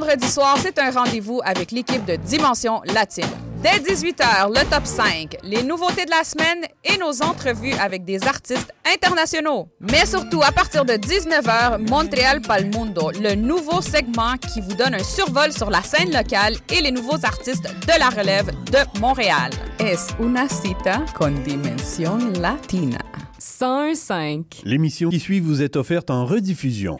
Vendredi 0.00 0.26
soir, 0.26 0.56
c'est 0.62 0.78
un 0.78 0.90
rendez-vous 0.90 1.40
avec 1.44 1.72
l'équipe 1.72 2.04
de 2.06 2.16
Dimension 2.16 2.80
Latine. 2.94 3.28
Dès 3.62 3.78
18h, 3.80 4.48
le 4.48 4.70
top 4.70 4.86
5, 4.86 5.36
les 5.42 5.62
nouveautés 5.62 6.06
de 6.06 6.10
la 6.10 6.24
semaine 6.24 6.64
et 6.82 6.96
nos 6.96 7.22
entrevues 7.22 7.74
avec 7.74 8.06
des 8.06 8.26
artistes 8.26 8.72
internationaux. 8.90 9.68
Mais 9.78 10.06
surtout, 10.06 10.40
à 10.42 10.52
partir 10.52 10.86
de 10.86 10.94
19h, 10.94 11.86
Montréal 11.90 12.40
Pal 12.40 12.70
Mundo, 12.70 13.10
le 13.20 13.34
nouveau 13.34 13.82
segment 13.82 14.38
qui 14.38 14.62
vous 14.62 14.74
donne 14.74 14.94
un 14.94 15.04
survol 15.04 15.52
sur 15.52 15.68
la 15.68 15.82
scène 15.82 16.10
locale 16.10 16.54
et 16.70 16.80
les 16.80 16.92
nouveaux 16.92 17.22
artistes 17.22 17.64
de 17.64 17.98
la 17.98 18.08
relève 18.08 18.46
de 18.72 19.00
Montréal. 19.00 19.50
Es 19.78 20.14
una 20.18 20.48
cita 20.48 21.04
con 21.14 21.42
dimension 21.44 22.32
latina. 22.40 23.00
101.5. 23.38 24.62
L'émission 24.64 25.10
qui 25.10 25.20
suit 25.20 25.40
vous 25.40 25.60
est 25.60 25.76
offerte 25.76 26.08
en 26.10 26.24
rediffusion. 26.24 26.98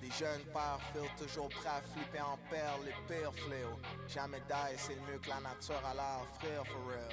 Des 0.00 0.08
jeunes 0.16 0.44
pères 0.52 0.78
toujours 1.22 1.48
prêts 1.48 1.68
à 1.68 1.82
flipper 1.94 2.11
les 2.84 2.92
pires 3.08 3.32
fléaux. 3.32 3.78
Jamais 4.08 4.40
die, 4.48 4.76
c'est 4.76 4.94
le 4.94 5.00
mieux 5.12 5.18
que 5.18 5.28
la 5.28 5.40
nature 5.40 5.82
a 5.84 5.94
l'air 5.94 6.26
frère 6.38 6.64
for 6.66 6.82
real. 6.88 7.12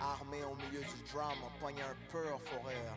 Armé 0.00 0.42
au 0.44 0.54
milieu 0.56 0.80
du 0.80 1.12
drama, 1.12 1.46
poigné 1.60 1.82
un 1.82 1.96
pur 2.10 2.40
for 2.44 2.66
rire. 2.66 2.96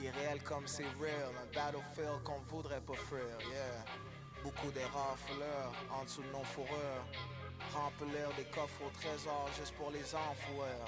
Irréel 0.00 0.42
comme 0.42 0.66
c'est 0.66 0.86
real, 1.00 1.32
un 1.42 1.54
battlefield 1.54 2.22
qu'on 2.24 2.40
voudrait 2.50 2.80
pas 2.80 2.94
fuir, 2.94 3.38
yeah. 3.50 3.84
Beaucoup 4.42 4.70
d'erreurs 4.72 5.16
fleurs 5.26 5.72
en 5.90 6.04
dessous 6.04 6.22
de 6.22 6.28
nos 6.28 6.44
fourrures. 6.44 7.06
Remplir 7.72 8.28
des 8.36 8.44
coffres 8.44 8.82
au 8.86 8.90
trésor 8.90 9.48
juste 9.56 9.74
pour 9.74 9.90
les 9.90 10.14
enfouir. 10.14 10.86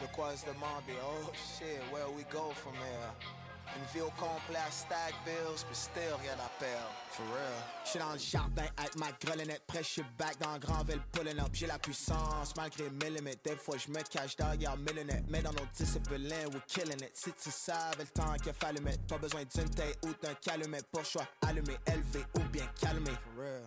De 0.00 0.06
quoi 0.14 0.34
se 0.36 0.46
demander, 0.46 0.98
oh 1.02 1.30
shit, 1.34 1.80
where 1.92 2.08
we 2.16 2.24
go 2.32 2.50
from 2.54 2.74
here? 2.74 3.43
Une 3.76 3.84
vie 3.92 4.02
au 4.02 4.10
complet 4.10 4.58
à 4.66 4.70
stack 4.70 5.14
bills, 5.24 5.64
puis 5.66 5.76
still 5.76 6.14
rien 6.22 6.34
à 6.34 6.48
perdre, 6.60 6.92
for 7.10 7.26
real. 7.26 7.62
J'suis 7.84 7.98
dans 7.98 8.12
le 8.12 8.18
jardin 8.18 8.66
avec 8.76 8.96
ma 8.96 9.10
grelinette, 9.12 9.62
près 9.66 9.82
j'suis 9.82 10.04
back 10.18 10.38
dans 10.38 10.58
Grandville, 10.58 11.00
pulling 11.12 11.40
up. 11.40 11.48
J'ai 11.52 11.66
la 11.66 11.78
puissance 11.78 12.54
malgré 12.56 12.88
mes 12.90 13.10
limites. 13.10 13.44
Des 13.44 13.56
fois 13.56 13.76
j'me 13.76 14.02
cache 14.10 14.36
derrière 14.36 14.76
millinette, 14.76 15.24
mais 15.28 15.42
dans 15.42 15.52
nos 15.52 15.66
disciplines, 15.74 16.30
we're 16.52 16.64
killing 16.66 17.02
it. 17.02 17.10
Si 17.14 17.32
tu 17.32 17.50
savais 17.50 18.04
le 18.04 18.06
temps 18.08 18.34
qu'il 18.34 18.50
a 18.50 18.52
fallu 18.52 18.80
mettre, 18.80 19.02
pas 19.06 19.18
besoin 19.18 19.42
d'une 19.44 19.70
taille 19.70 19.94
ou 20.04 20.12
d'un 20.22 20.34
calumet 20.34 20.82
pour 20.92 21.04
choix 21.04 21.26
allumé, 21.46 21.76
élevé 21.86 22.24
ou 22.36 22.40
bien 22.50 22.66
calmé. 22.80 23.10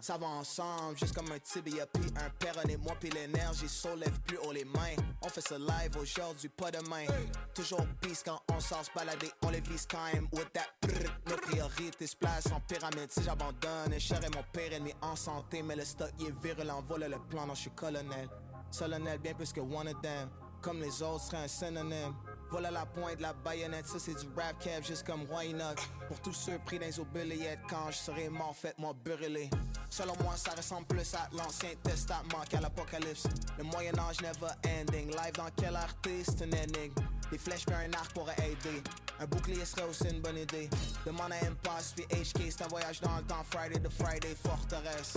Ça 0.02 0.18
va 0.18 0.28
ensemble, 0.28 0.98
juste 0.98 1.16
comme 1.16 1.32
un 1.32 1.40
tibia 1.40 1.86
puis 1.88 2.06
un 2.16 2.30
péroné. 2.30 2.78
Moi 2.78 2.96
puis 3.00 3.10
l'énergie 3.10 3.68
soulève 3.68 4.20
plus 4.22 4.38
haut 4.38 4.52
les 4.52 4.66
mains. 4.66 4.96
On 5.22 5.30
fait 5.30 5.42
ce 5.42 5.56
live 5.56 5.98
aujourd'hui, 6.00 6.50
pas 6.50 6.72
demain. 6.72 7.06
Toujours 7.54 7.86
peace 8.02 8.24
quand 8.24 8.42
on 8.52 8.60
sort 8.60 8.86
se 8.86 8.92
balader, 8.96 9.32
on 9.44 9.50
les 9.50 9.62
vise 9.62 9.87
quand 9.90 10.04
même. 10.14 10.28
With 10.32 10.52
that 10.54 10.68
brrr, 10.82 11.10
nos 11.28 11.38
priorités 11.38 12.08
se 12.08 12.16
placent 12.16 12.52
en 12.52 12.60
pyramide. 12.62 13.12
Si 13.12 13.24
j'abandonne, 13.24 13.94
et 13.94 14.00
cher 14.00 14.24
et 14.24 14.30
mon 14.36 14.44
père 14.52 14.74
ennemi 14.74 14.94
en 15.02 15.16
santé. 15.16 15.64
Mais 15.64 15.76
le 15.76 15.86
stock 15.86 16.12
il 16.20 16.28
est 16.28 16.44
virulent, 16.44 16.84
voilà 16.88 17.08
le 17.08 17.20
plan, 17.30 17.46
non, 17.46 17.56
je 17.56 17.62
suis 17.62 17.72
colonel. 17.72 18.30
Solennel, 18.72 19.20
bien 19.20 19.34
plus 19.34 19.54
que 19.54 19.62
one 19.62 19.88
of 19.88 20.02
them. 20.02 20.30
Comme 20.62 20.82
les 20.82 21.02
autres 21.02 21.24
serait 21.26 21.44
un 21.44 21.48
synonyme. 21.48 22.16
Voilà 22.50 22.72
la 22.72 22.86
pointe 22.86 23.18
de 23.18 23.22
la 23.24 23.34
baïonnette, 23.34 23.88
ça 23.88 24.00
c'est 24.00 24.14
du 24.14 24.26
rap 24.36 24.58
cap, 24.60 24.84
juste 24.84 25.06
comme 25.06 25.26
Roy 25.26 25.48
Enoch. 25.48 25.78
Pour 26.08 26.20
tous 26.22 26.34
ceux 26.34 26.58
pris 26.60 26.80
dans 26.80 26.86
les 26.86 26.98
oubliettes, 26.98 27.60
quand 27.70 27.92
je 27.92 27.98
serai 27.98 28.30
mort, 28.30 28.56
faites-moi 28.56 28.94
brûler. 29.04 29.50
Selon 29.90 30.14
moi, 30.24 30.36
ça 30.38 30.52
ressemble 30.52 30.88
plus 30.88 31.14
à 31.14 31.28
l'Ancien 31.36 31.76
Testament 31.84 32.44
qu'à 32.50 32.62
l'Apocalypse. 32.62 33.28
Le 33.58 33.66
Moyen-Âge 33.66 34.22
never 34.22 34.54
ending. 34.66 35.10
Live 35.10 35.34
dans 35.34 35.50
quel 35.58 35.76
artiste, 35.76 36.42
une 36.42 36.56
énigme? 36.56 36.94
Des 37.32 37.38
flèches 37.38 37.66
puis 37.66 37.76
un 37.76 37.92
arc 37.94 38.14
pourraient 38.14 38.36
aider. 38.40 38.82
Un 39.20 39.26
bouclier 39.26 39.66
serait 39.66 39.88
aussi 39.90 40.08
une 40.10 40.22
bonne 40.22 40.38
idée. 40.38 40.70
Demande 41.06 41.32
à 41.32 41.46
Impasse 41.46 41.94
puis 41.96 42.06
HK, 42.06 42.52
c'est 42.52 42.64
un 42.64 42.68
voyage 42.68 43.02
dans 43.02 43.18
le 43.18 43.24
temps. 43.24 43.44
Friday 43.50 43.80
to 43.80 43.90
Friday, 43.90 44.36
forteresse. 44.36 45.16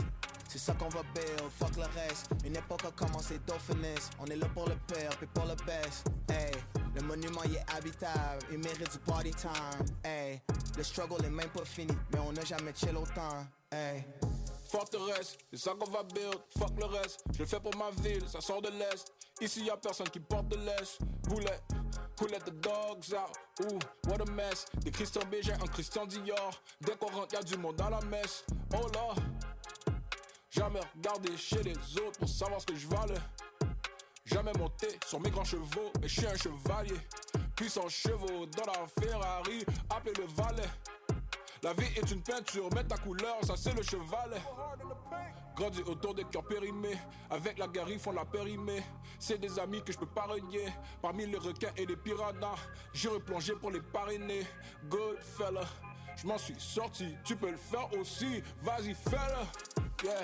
C'est 0.49 0.59
ça 0.59 0.74
qu'on 0.74 0.89
va 0.89 1.03
build, 1.15 1.49
fuck 1.61 1.77
le 1.77 1.85
reste. 2.01 2.28
Une 2.45 2.57
époque 2.57 2.85
a 2.85 2.91
commencé 2.91 3.39
Dauphiness. 3.47 4.11
On 4.19 4.27
est 4.27 4.37
là 4.37 4.49
pour 4.53 4.69
le 4.69 4.74
pire, 4.89 5.11
puis 5.19 5.28
pour 5.32 5.45
le 5.45 5.55
best. 5.65 6.09
Hey, 6.28 6.51
le 6.97 7.03
monument 7.03 7.45
y 7.45 7.55
est 7.55 7.65
habitable, 7.77 8.43
il 8.51 8.59
mérite 8.59 8.91
du 8.91 8.99
party 8.99 9.31
time. 9.31 9.87
Hey, 10.03 10.43
le 10.77 10.82
struggle 10.82 11.24
est 11.24 11.31
même 11.31 11.51
pas 11.51 11.65
fini, 11.65 11.97
mais 12.12 12.19
on 12.19 12.32
n'a 12.32 12.45
jamais 12.45 12.73
chill 12.74 12.97
autant. 12.97 13.47
Hey. 13.70 14.05
Forteresse, 14.71 15.37
c'est 15.51 15.59
ça 15.59 15.75
va 15.75 16.03
build, 16.05 16.39
fuck 16.57 16.71
le 16.79 16.85
reste. 16.85 17.25
Je 17.35 17.41
le 17.41 17.47
fais 17.47 17.59
pour 17.59 17.75
ma 17.77 17.91
ville, 18.03 18.29
ça 18.29 18.41
sort 18.41 18.63
de 18.63 18.69
l'Est. 18.69 19.13
Ici 19.41 19.65
y 19.65 19.71
a 19.71 19.77
personne 19.77 20.09
qui 20.09 20.21
porte 20.21 20.49
de 20.49 20.57
l'Est. 20.57 20.99
Boulet, 21.29 21.61
who 22.21 22.27
let 22.29 22.41
dogs 22.61 23.13
out? 23.13 23.37
Ooh, 23.63 23.79
what 24.09 24.21
a 24.21 24.31
mess. 24.31 24.67
Des 24.85 24.91
Christian 24.91 25.23
Bégin 25.31 25.59
en 25.61 25.67
Christian 25.67 26.07
Dior. 26.07 26.53
Dès 26.81 26.97
qu'on 26.97 27.09
rentre, 27.09 27.35
y'a 27.35 27.43
du 27.43 27.57
monde 27.57 27.77
dans 27.77 27.91
la 27.91 28.01
messe. 28.03 28.45
Oh 28.75 28.87
là, 28.95 29.15
jamais 30.51 30.81
regardé 30.97 31.37
chez 31.37 31.63
les 31.63 31.77
autres 31.99 32.19
pour 32.21 32.29
savoir 32.29 32.61
ce 32.61 32.67
que 32.67 32.77
je 32.77 32.87
valais. 32.87 33.21
Jamais 34.25 34.53
monté 34.57 34.87
sur 35.07 35.19
mes 35.19 35.31
grands 35.31 35.45
chevaux, 35.45 35.91
mais 36.01 36.07
je 36.07 36.21
suis 36.21 36.27
un 36.27 36.37
chevalier. 36.37 37.01
Puissant 37.57 37.89
chevaux 37.89 38.47
dans 38.47 38.67
la 38.67 38.87
Ferrari, 39.03 39.65
appelez 39.91 40.13
le 40.17 40.27
valet. 40.27 40.69
La 41.62 41.74
vie 41.74 41.93
est 41.95 42.11
une 42.11 42.23
peinture, 42.23 42.73
mets 42.74 42.85
ta 42.85 42.97
couleur, 42.97 43.37
ça 43.43 43.55
c'est 43.55 43.74
le 43.74 43.82
chevalet. 43.82 44.41
Grandi 45.55 45.82
autour 45.82 46.15
des 46.15 46.24
cœurs 46.24 46.47
périmés, 46.47 46.97
avec 47.28 47.59
la 47.59 47.66
ils 47.89 47.99
font 47.99 48.12
la 48.12 48.24
périmée. 48.24 48.82
C'est 49.19 49.39
des 49.39 49.59
amis 49.59 49.82
que 49.85 49.93
je 49.93 49.99
peux 49.99 50.07
pas. 50.07 50.27
Parmi 51.03 51.27
les 51.27 51.37
requins 51.37 51.73
et 51.77 51.85
les 51.85 51.97
piranhas, 51.97 52.57
j'ai 52.95 53.11
replongé 53.11 53.53
pour 53.55 53.70
les 53.70 53.81
parrainer. 53.81 54.47
Good 54.89 55.19
fella, 55.20 55.61
je 56.16 56.27
m'en 56.27 56.39
suis 56.39 56.59
sorti, 56.59 57.15
tu 57.24 57.37
peux 57.37 57.51
le 57.51 57.59
faire 57.59 57.93
aussi. 57.99 58.43
Vas-y, 58.62 58.95
fais-le, 58.95 60.07
yeah. 60.09 60.23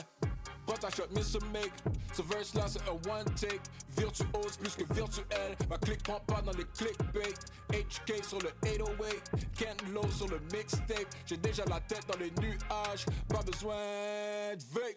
Prends 0.66 0.78
ta 0.78 0.90
shot, 0.90 1.08
miss 1.14 1.34
a 1.36 1.40
make. 1.52 1.72
Ce 2.12 2.22
verse 2.22 2.54
là 2.54 2.64
c'est 2.66 2.82
un 2.88 3.10
one 3.10 3.24
take. 3.36 3.60
Virtuose 3.96 4.56
plus 4.58 4.74
que 4.74 4.92
virtuel. 4.92 5.56
Ma 5.70 5.78
clique 5.78 6.02
prend 6.02 6.20
pas 6.20 6.42
dans 6.42 6.52
les 6.52 6.64
clickbait. 6.64 7.34
HK 7.70 8.24
sur 8.24 8.38
le 8.40 8.50
808. 8.64 9.46
Ken 9.56 9.76
Low 9.92 10.08
sur 10.10 10.28
le 10.28 10.40
mixtape. 10.52 11.06
J'ai 11.24 11.36
déjà 11.36 11.64
la 11.66 11.80
tête 11.80 12.06
dans 12.08 12.18
les 12.18 12.30
nuages. 12.40 13.06
Pas 13.28 13.42
besoin 13.42 13.76
de 13.76 14.80
veille. 14.80 14.96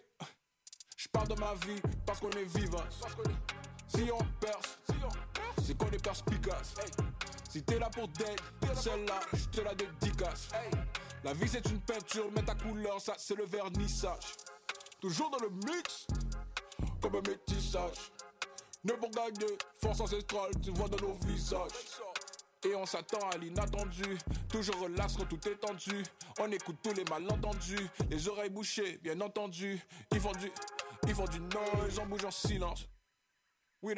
J'parle 0.96 1.28
de 1.28 1.40
ma 1.40 1.54
vie 1.66 1.80
parce 2.04 2.20
qu'on 2.20 2.30
est 2.30 2.58
vivant. 2.58 2.84
Si 3.88 4.10
on 4.12 4.24
perce, 4.38 4.78
c'est 5.64 5.76
qu'on 5.76 5.90
est 5.90 6.02
perspicace. 6.02 6.74
Si 7.48 7.62
t'es 7.62 7.78
là 7.78 7.88
pour 7.90 8.06
date, 8.08 8.40
celle-là, 8.74 9.20
je 9.32 9.44
te 9.46 9.60
la 9.60 9.74
dédicace. 9.74 10.48
La 11.24 11.32
vie 11.32 11.48
c'est 11.48 11.68
une 11.68 11.80
peinture, 11.80 12.30
mets 12.32 12.42
ta 12.42 12.54
couleur, 12.54 13.00
ça 13.00 13.14
c'est 13.16 13.36
le 13.36 13.44
vernissage. 13.44 14.36
Toujours 15.00 15.30
dans 15.30 15.38
le 15.38 15.50
mix, 15.50 16.06
comme 17.00 17.16
un 17.16 17.22
métissage. 17.22 18.12
Ne 18.84 18.92
pour 18.92 19.10
gagner, 19.10 19.56
force 19.82 20.00
ancestrale, 20.00 20.50
tu 20.62 20.70
vois 20.72 20.88
dans 20.88 21.06
nos 21.06 21.14
visages. 21.26 21.70
Et 22.64 22.74
on 22.74 22.84
s'attend 22.84 23.26
à 23.30 23.38
l'inattendu, 23.38 24.18
toujours 24.50 24.86
quand 25.16 25.24
tout 25.24 25.48
est 25.48 25.56
tendu. 25.56 26.02
On 26.38 26.52
écoute 26.52 26.76
tous 26.82 26.92
les 26.92 27.04
malentendus, 27.04 27.88
les 28.10 28.28
oreilles 28.28 28.50
bouchées, 28.50 28.98
bien 28.98 29.18
entendu. 29.22 29.80
Ils 30.12 30.20
font 30.20 30.32
du, 30.32 30.52
ils 31.06 31.14
font 31.14 31.24
du 31.24 31.40
noise, 31.40 31.98
on 31.98 32.06
bouge 32.06 32.24
en 32.26 32.30
silence. 32.30 32.86
We 33.82 33.94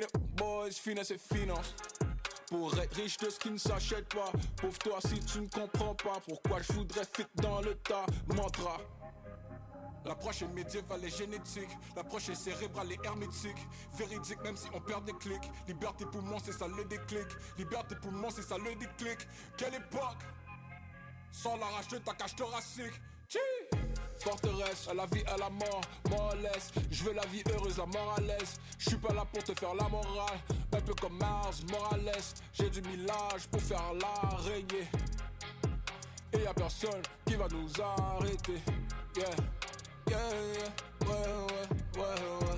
the 0.00 0.18
boys, 0.36 0.70
finesse 0.70 1.10
et 1.10 1.18
finance. 1.18 1.74
Pour 2.48 2.78
être 2.78 2.94
riche 2.94 3.16
de 3.16 3.28
ce 3.30 3.38
qui 3.38 3.50
ne 3.50 3.58
s'achète 3.58 4.08
pas. 4.14 4.30
Pauvre 4.56 4.78
toi 4.78 4.98
si 5.00 5.18
tu 5.20 5.40
ne 5.40 5.48
comprends 5.48 5.94
pas 5.96 6.20
pourquoi 6.24 6.62
je 6.62 6.72
voudrais 6.72 7.04
fit 7.04 7.26
dans 7.34 7.60
le 7.60 7.74
tas? 7.74 8.06
Mantra. 8.34 8.78
L'approche 10.04 10.42
est 10.42 10.48
médiévale 10.48 11.04
et 11.04 11.10
génétique. 11.10 11.70
L'approche 11.96 12.28
est 12.28 12.34
cérébrale 12.34 12.92
et 12.92 12.98
hermétique. 13.04 13.56
Véridique, 13.94 14.42
même 14.42 14.56
si 14.56 14.68
on 14.74 14.80
perd 14.80 15.04
des 15.04 15.14
clics. 15.14 15.50
Liberté 15.66 16.04
poumon, 16.06 16.38
c'est 16.44 16.52
ça 16.52 16.66
le 16.68 16.84
déclic. 16.84 17.26
Liberté 17.58 17.94
poumon, 17.96 18.28
c'est 18.30 18.42
ça 18.42 18.58
le 18.58 18.74
déclic. 18.74 19.26
Quelle 19.56 19.74
époque? 19.74 20.22
Sans 21.32 21.56
l'arrache 21.56 21.88
de 21.88 21.98
ta 21.98 22.12
cage 22.14 22.36
thoracique. 22.36 23.00
Forteresse, 24.20 24.88
à 24.88 24.94
la 24.94 25.06
vie, 25.06 25.24
à 25.26 25.36
la 25.36 25.50
mort, 25.50 25.80
mort 26.08 26.34
laisse. 26.36 26.70
Je 26.90 27.04
veux 27.04 27.12
la 27.12 27.26
vie 27.26 27.42
heureuse, 27.50 27.78
la 27.78 27.86
mort 27.86 28.14
à 28.16 28.20
l'aise. 28.20 28.60
Je 28.78 28.90
suis 28.90 28.98
pas 28.98 29.12
là 29.12 29.24
pour 29.24 29.42
te 29.42 29.58
faire 29.58 29.74
la 29.74 29.88
morale. 29.88 30.38
Un 30.72 30.80
peu 30.80 30.94
comme 30.94 31.18
Mars, 31.18 31.62
Morales. 31.70 32.12
J'ai 32.52 32.70
du 32.70 32.82
millage 32.82 33.48
pour 33.50 33.60
faire 33.60 33.92
la 33.94 34.36
régner. 34.38 34.88
Et 36.32 36.38
y 36.38 36.46
a 36.46 36.54
personne 36.54 37.02
qui 37.26 37.36
va 37.36 37.48
nous 37.48 37.68
arrêter. 37.80 38.60
Yeah. 39.16 39.30
Ouais, 40.06 40.14
ouais, 40.14 41.16
ouais, 41.96 42.02
ouais. 42.02 42.56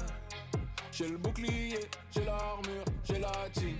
J'ai 0.93 1.09
le 1.09 1.18
bouclier, 1.18 1.81
j'ai 2.10 2.24
l'armure, 2.24 2.85
j'ai 3.05 3.18
la 3.18 3.32
team. 3.52 3.78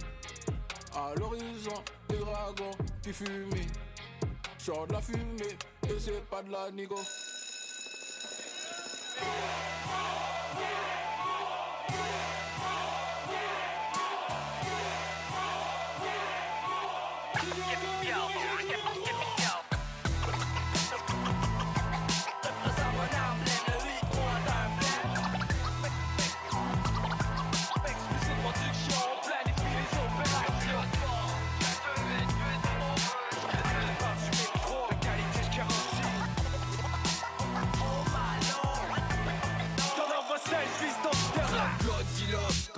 À 0.95 1.15
l'horizon, 1.19 1.83
des 2.09 2.19
dragons 2.19 2.71
qui 3.03 3.13
fument. 3.13 3.51
J'sors 4.59 4.87
de 4.87 4.93
la 4.95 5.01
fumée, 5.01 5.57
et 5.89 5.99
c'est 5.99 6.25
pas 6.29 6.43
de 6.43 6.51
la 6.51 6.71
nigo. 6.71 6.97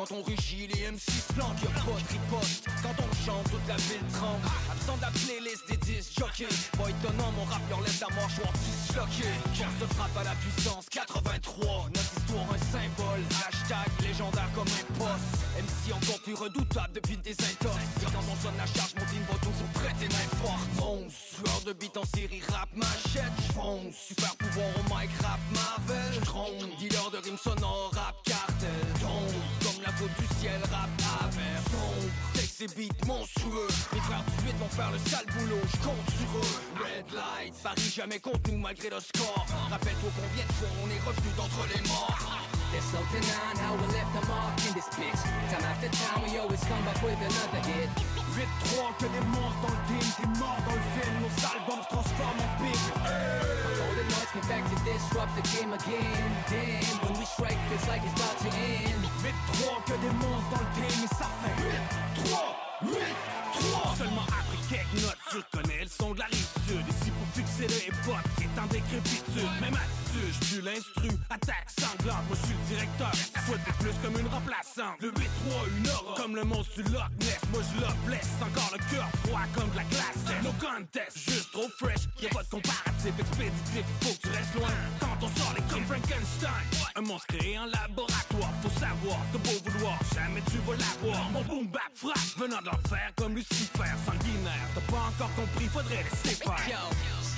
Quand 0.09 0.17
on 0.17 0.23
rugit, 0.23 0.67
les 0.69 0.91
MC 0.91 1.01
se 1.01 1.33
planquent, 1.33 1.63
y'a 1.63 1.71
pas 1.71 2.01
de 2.01 2.09
riposte. 2.09 2.67
Quand 2.83 2.95
on 2.99 3.27
chante, 3.27 3.45
toute 3.51 3.67
la 3.69 3.77
ville 3.77 4.07
tremble. 4.13 4.45
Absent 4.71 4.97
de 4.97 5.03
la 5.03 5.11
playlist 5.11 5.65
des 5.69 5.77
10 5.77 6.15
jockeys. 6.19 6.57
Pas 6.77 6.89
étonnant, 6.89 7.33
mon 7.33 7.45
rap 7.45 7.61
leur 7.69 7.81
laisse 7.81 8.01
la 8.01 8.09
mâchoire 8.09 8.53
disloquée. 8.53 9.35
Force 9.55 9.79
de 9.81 9.95
frappe 9.95 10.17
à 10.17 10.25
la 10.25 10.35
puissance 10.37 10.87
83. 10.91 11.91
Notre 11.95 12.13
histoire, 12.17 12.47
un 12.53 12.63
symbole. 12.73 13.23
Hashtag 13.49 13.89
légendaire 14.03 14.51
comme 14.55 14.69
un 14.69 14.87
poste. 14.97 15.33
MC 15.59 15.93
encore 15.93 16.21
plus 16.23 16.35
redoutable 16.35 16.93
depuis 16.95 17.17
des 17.19 17.33
intox. 17.33 17.77
Quand 18.01 18.25
on 18.25 18.37
sonne 18.43 18.57
la 18.57 18.67
charge, 18.67 18.95
mon 18.97 19.07
team 19.07 19.25
va 19.29 19.39
toujours 19.39 19.71
prêter 19.75 20.09
main 20.09 20.29
forte. 20.41 20.69
Onze, 20.81 21.13
sueur 21.13 21.61
de 21.67 21.73
beat 21.73 21.97
en 21.97 22.05
série 22.05 22.43
rap, 22.49 22.69
machette, 22.75 23.35
j'fonce. 23.49 23.95
Super 24.09 24.37
pouvoir 24.37 24.69
au 24.79 24.83
mic, 24.95 25.11
rap, 25.21 25.41
Marvel, 25.53 26.13
j'ronde. 26.25 26.71
Dealer 26.79 27.11
de 27.13 27.19
rimes 27.19 27.43
sonores, 27.43 27.91
rap, 27.95 28.17
cartel, 28.25 28.87
tombe. 29.01 29.68
La 29.83 29.93
faute 29.93 30.11
du 30.19 30.27
ciel, 30.41 30.61
rap, 30.71 30.91
amer, 31.23 31.59
sombre. 31.71 32.11
Texte 32.35 32.63
et 32.63 32.69
beats 32.75 33.07
monstrueux. 33.07 33.69
Mes 33.93 34.01
frères 34.01 34.25
du 34.25 34.47
8 34.47 34.57
vont 34.59 34.69
faire 34.69 34.91
le 34.91 34.99
sale 35.09 35.27
boulot, 35.27 35.63
j'compte 35.75 36.11
sur 36.19 36.31
eux. 36.39 36.83
Red 36.83 37.07
light, 37.15 37.55
Paris 37.63 37.93
jamais 37.95 38.19
contre 38.19 38.51
nous 38.51 38.59
malgré 38.59 38.91
le 38.91 39.01
score. 39.01 39.47
Rappelle-toi 39.71 40.11
combien 40.19 40.47
de 40.47 40.53
fois 40.53 40.69
on 40.83 40.89
est 40.91 41.03
revenu 41.07 41.31
d'entre 41.37 41.63
les 41.75 41.83
morts. 41.89 42.49
There's 42.73 42.93
no 42.93 43.01
denying 43.13 43.59
how 43.65 43.75
we 43.81 43.87
left 43.95 44.13
a 44.13 44.23
mark 44.29 44.59
in 44.67 44.75
this 44.75 44.89
bitch. 44.93 45.23
Time 45.49 45.65
after 45.65 45.89
time, 45.89 46.21
we 46.27 46.39
always 46.39 46.61
come 46.69 46.85
back 46.85 47.01
with 47.01 47.17
another 47.17 47.63
hit. 47.65 47.89
8-3, 48.39 48.95
que 48.99 49.07
des 49.11 49.27
monstres 49.35 49.59
dans 49.67 49.75
le 49.75 49.83
team, 49.91 50.07
t'es 50.15 50.31
mort 50.39 50.59
dans 50.63 50.79
le 50.79 50.87
film, 50.95 51.15
nos 51.27 51.35
albums 51.43 51.83
se 51.83 51.89
transforment 51.91 52.39
en 52.39 52.63
big. 52.63 52.79
All 53.03 53.95
the 53.99 54.05
noise 54.07 54.31
came 54.31 54.47
back 54.47 54.63
to 54.71 54.79
disrupt 54.87 55.35
the 55.35 55.43
game 55.59 55.73
again. 55.75 56.31
Damn, 56.47 57.03
when 57.03 57.19
we 57.19 57.27
strike, 57.27 57.59
feels 57.67 57.87
like 57.91 58.03
it's 58.07 58.15
about 58.15 58.39
to 58.39 58.51
end. 58.55 59.03
8-3, 59.27 59.83
que 59.87 59.97
des 59.99 60.15
monstres 60.23 60.51
dans 60.55 60.63
le 60.63 60.71
team, 60.79 61.03
et 61.03 61.11
ça 61.19 61.27
fait 61.43 61.59
8-3, 62.31 62.95
8-3. 62.95 63.99
Seulement 63.99 64.23
après 64.23 64.61
quelques 64.71 65.03
notes, 65.03 65.19
tu 65.31 65.37
reconnais 65.39 65.83
le 65.83 65.91
son 65.91 66.15
de 66.15 66.21
la 66.21 66.27
rive 66.27 66.49
sud. 66.69 66.87
J'tue 70.59 70.65
l'instru, 70.65 71.09
attaque 71.31 71.69
sanglante. 71.79 72.25
Moi 72.29 72.37
j'suis 72.43 72.55
le 72.55 72.77
directeur, 72.77 73.13
soit 73.47 73.59
plus 73.79 73.95
comme 74.03 74.21
une 74.21 74.29
remplaçante. 74.29 75.01
Le 75.01 75.11
8-3, 75.11 75.23
une 75.79 75.89
aura, 75.89 76.15
comme 76.17 76.37
le 76.37 76.45
monstre 76.45 76.83
du 76.83 76.83
Loch 76.93 77.11
Ness. 77.21 77.41
Moi 77.53 77.63
je 77.63 77.81
la 77.81 77.93
blesse, 78.07 78.29
encore 78.41 78.71
le 78.73 78.79
cœur 78.91 79.09
froid 79.25 79.41
comme 79.55 79.71
de 79.71 79.77
la 79.77 79.85
glace. 79.85 80.43
No 80.43 80.53
contest, 80.53 81.19
juste 81.19 81.53
trop 81.53 81.69
fresh. 81.79 82.09
Y'a 82.23 82.29
pas 82.31 82.43
de 82.43 82.49
comparatif 82.49 83.15
expéditif, 83.19 83.85
faut 84.03 84.15
que 84.15 84.29
tu 84.29 84.29
restes 84.29 84.55
loin. 84.55 84.75
Quand 85.01 85.17
on 85.23 85.29
sort 85.39 85.55
les 85.57 85.63
comme 85.73 85.85
Frankenstein, 85.85 86.65
un 86.97 87.03
monstre 87.03 87.27
créé 87.29 87.59
en 87.59 87.67
laboratoire. 87.67 88.53
Faut 88.63 88.81
savoir, 88.81 89.19
t'as 89.33 89.39
beau 89.39 89.71
vouloir, 89.71 89.99
jamais 90.15 90.43
tu 90.51 90.59
vas 90.67 90.77
l'avoir. 90.77 91.31
Mon 91.31 91.43
boom 91.43 91.67
bap 91.69 91.93
frappe, 91.95 92.39
venant 92.39 92.61
de 92.61 92.67
l'enfer 92.67 93.13
comme 93.17 93.35
Lucifer, 93.35 93.93
sanguinaire. 94.07 94.69
T'as 94.75 94.93
pas 94.93 95.05
encore 95.09 95.35
compris, 95.35 95.67
faudrait 95.67 96.05
laisser 96.05 96.37
faire. 96.37 96.89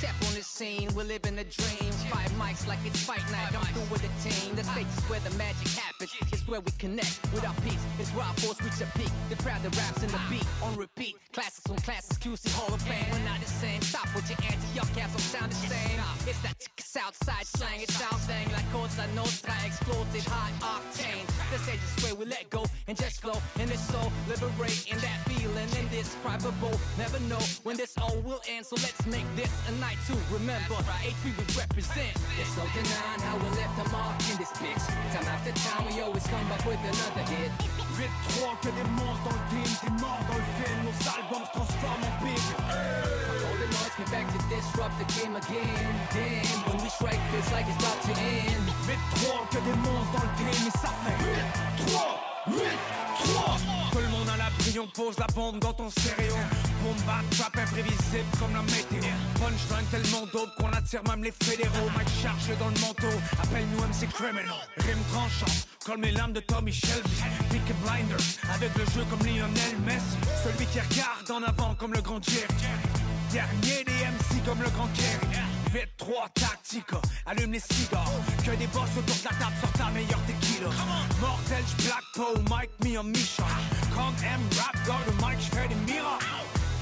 Step 0.01 0.17
on 0.29 0.35
the 0.35 0.43
scene, 0.43 0.89
we're 0.97 1.05
living 1.05 1.37
a 1.39 1.45
dream. 1.45 1.93
Five 2.09 2.33
mics 2.41 2.67
like 2.67 2.79
it's 2.87 3.05
fight 3.05 3.21
night. 3.31 3.53
I'm 3.53 3.69
through 3.77 3.85
with 3.93 4.01
the 4.01 4.09
team. 4.25 4.57
The 4.57 4.65
stage 4.65 4.89
is 4.97 5.05
where 5.13 5.21
the 5.21 5.29
magic 5.37 5.69
happens. 5.77 6.17
It's 6.33 6.49
where 6.49 6.63
we 6.63 6.73
connect 6.79 7.21
with 7.35 7.45
our 7.45 7.53
peace. 7.61 7.85
It's 7.99 8.09
where 8.17 8.25
our 8.25 8.33
force 8.41 8.57
reach 8.63 8.81
a 8.81 8.89
peak. 8.97 9.13
The 9.29 9.37
crowd 9.45 9.61
that 9.61 9.77
raps 9.77 10.03
in 10.03 10.09
the 10.09 10.21
beat 10.31 10.47
on 10.63 10.75
repeat. 10.77 11.17
Classes 11.35 11.67
on 11.69 11.77
classes, 11.85 12.17
QC 12.17 12.49
Hall 12.57 12.73
of 12.73 12.81
Fame. 12.81 13.05
We're 13.13 13.29
not 13.29 13.41
the 13.41 13.53
same. 13.61 13.83
Stop 13.83 14.09
with 14.17 14.25
your 14.31 14.41
anti, 14.41 14.65
y'all 14.73 14.89
cats 14.97 15.13
don't 15.13 15.21
sound 15.21 15.53
the 15.53 15.69
same. 15.69 16.01
It's 16.25 16.41
that 16.49 16.57
Southside 16.81 17.47
slang. 17.47 17.81
It's 17.83 18.01
our 18.01 18.19
thing 18.25 18.51
like 18.53 18.65
Cosa 18.73 19.07
Nostra, 19.15 19.53
exploded 19.67 20.25
high 20.25 20.51
octane. 20.65 21.29
The 21.53 21.59
stage 21.59 21.79
is 21.79 22.05
where 22.05 22.15
we 22.15 22.25
let 22.25 22.49
go 22.49 22.65
and 22.89 22.97
just 22.97 23.21
flow. 23.21 23.37
And 23.61 23.71
it's 23.71 23.87
so 23.87 24.01
liberating 24.29 24.97
that 24.99 25.19
feeling 25.29 25.69
indescribable. 25.79 26.73
Never 26.97 27.21
know 27.29 27.43
when 27.65 27.77
this 27.77 27.95
all 27.99 28.17
will 28.25 28.41
end. 28.49 28.65
So 28.65 28.77
let's 28.77 29.05
make 29.07 29.29
this 29.37 29.53
a 29.69 29.73
night 29.79 29.90
I 29.91 29.99
too 30.07 30.15
remember. 30.31 30.79
Right. 30.87 31.11
H 31.11 31.19
we 31.27 31.35
represent. 31.59 32.15
It's 32.39 32.55
so 32.55 32.63
denying 32.79 33.23
how 33.27 33.35
we 33.43 33.51
left 33.59 33.75
a 33.83 33.87
mark 33.91 34.15
in 34.31 34.39
this 34.39 34.55
bitch. 34.55 34.87
Time 35.11 35.27
after 35.27 35.51
time 35.67 35.83
we 35.91 35.99
always 35.99 36.23
come 36.31 36.47
back 36.47 36.63
with 36.63 36.79
another 36.79 37.27
hit. 37.27 37.51
Vite 37.99 38.15
trop 38.39 38.55
que 38.63 38.71
des 38.71 38.87
monstres 38.95 39.27
dans 39.27 39.35
le 39.35 39.45
team 39.51 39.71
Des 39.83 39.95
morts 39.99 40.23
dans 40.31 40.39
le 40.39 40.47
film, 40.63 40.79
nos 40.87 40.95
albums 41.11 41.43
se 41.43 41.53
transforment 41.59 42.07
en 42.07 42.15
big 42.23 42.45
All 42.71 43.57
the 43.59 43.67
noise 43.67 43.95
came 43.99 44.11
back 44.15 44.27
to 44.31 44.39
disrupt 44.47 44.95
the 45.03 45.09
game 45.19 45.35
again. 45.35 45.91
Damn, 46.15 46.59
when 46.71 46.79
we 46.87 46.89
strike 46.89 47.19
feels 47.35 47.51
like 47.51 47.67
it's 47.67 47.83
about 47.83 47.99
to 48.07 48.15
end. 48.15 48.63
Vite 48.87 49.05
trop 49.19 49.43
que 49.51 49.59
des 49.59 49.75
monstres 49.83 50.15
dans 50.15 50.23
le 50.23 50.33
team 50.39 50.71
et 50.71 50.75
ça 50.79 50.95
fait 51.03 51.19
8, 51.19 51.91
3, 51.91 52.15
8, 52.47 52.63
3 53.35 53.70
crayon 54.71 54.87
pose 54.95 55.19
la 55.19 55.27
bombe 55.35 55.59
dans 55.59 55.73
ton 55.73 55.91
stéréo. 55.91 56.35
Bomba, 56.83 57.21
trap 57.31 57.57
imprévisible 57.57 58.25
comme 58.39 58.53
la 58.53 58.63
météo. 58.63 59.11
Punchline 59.35 59.87
tellement 59.91 60.27
d'autres 60.33 60.55
qu'on 60.57 60.71
attire 60.73 61.03
même 61.09 61.25
les 61.25 61.33
fédéraux. 61.33 61.91
Mike 61.97 62.09
charge 62.23 62.59
dans 62.59 62.69
le 62.69 62.81
manteau, 62.81 63.17
appelle-nous 63.43 63.79
MC 63.79 64.09
Criminal. 64.13 64.55
Rime 64.77 65.03
tranchant, 65.13 65.53
comme 65.85 66.03
les 66.03 66.13
lames 66.13 66.33
de 66.33 66.41
Tommy 66.41 66.73
Shelby. 66.73 67.11
Pick 67.51 67.63
a 67.71 67.75
blinder, 67.85 68.23
avec 68.55 68.71
le 68.77 68.85
jeu 68.87 69.05
comme 69.11 69.27
Lionel 69.27 69.77
Messi. 69.85 70.17
Celui 70.45 70.67
qui 70.67 70.81
regarde 70.81 71.31
en 71.31 71.43
avant 71.49 71.75
comme 71.75 71.93
le 71.93 72.03
grand 72.03 72.23
Jerry. 72.23 72.47
Dernier 73.33 73.85
des 73.85 73.93
MC 73.93 74.45
comme 74.45 74.61
le 74.63 74.71
grand 74.71 74.89
Kerry. 74.89 75.41
Vite 75.73 75.97
3 75.99 76.29
tactica, 76.35 77.01
allume 77.27 77.53
les 77.53 77.61
cigares. 77.61 78.11
Que 78.45 78.51
des 78.57 78.67
boss 78.69 78.91
autour 78.99 79.15
de 79.17 79.25
la 79.25 79.31
table 79.31 79.57
sortent 79.61 79.79
ta 79.79 79.91
meilleure 79.91 80.21
tequila. 80.27 80.71
Mortel, 81.21 81.65
j'black 81.79 82.05
Paul, 82.15 82.43
Mike, 82.51 82.71
me 82.83 82.99
en 82.99 83.05
mission 83.05 83.45
comme 83.95 84.15
M 84.25 84.41
rap, 84.59 84.77
go 84.87 84.95
le 85.07 85.13
mic, 85.25 85.39
j'fais 85.41 85.69
des 85.69 85.93
miracles. 85.93 86.27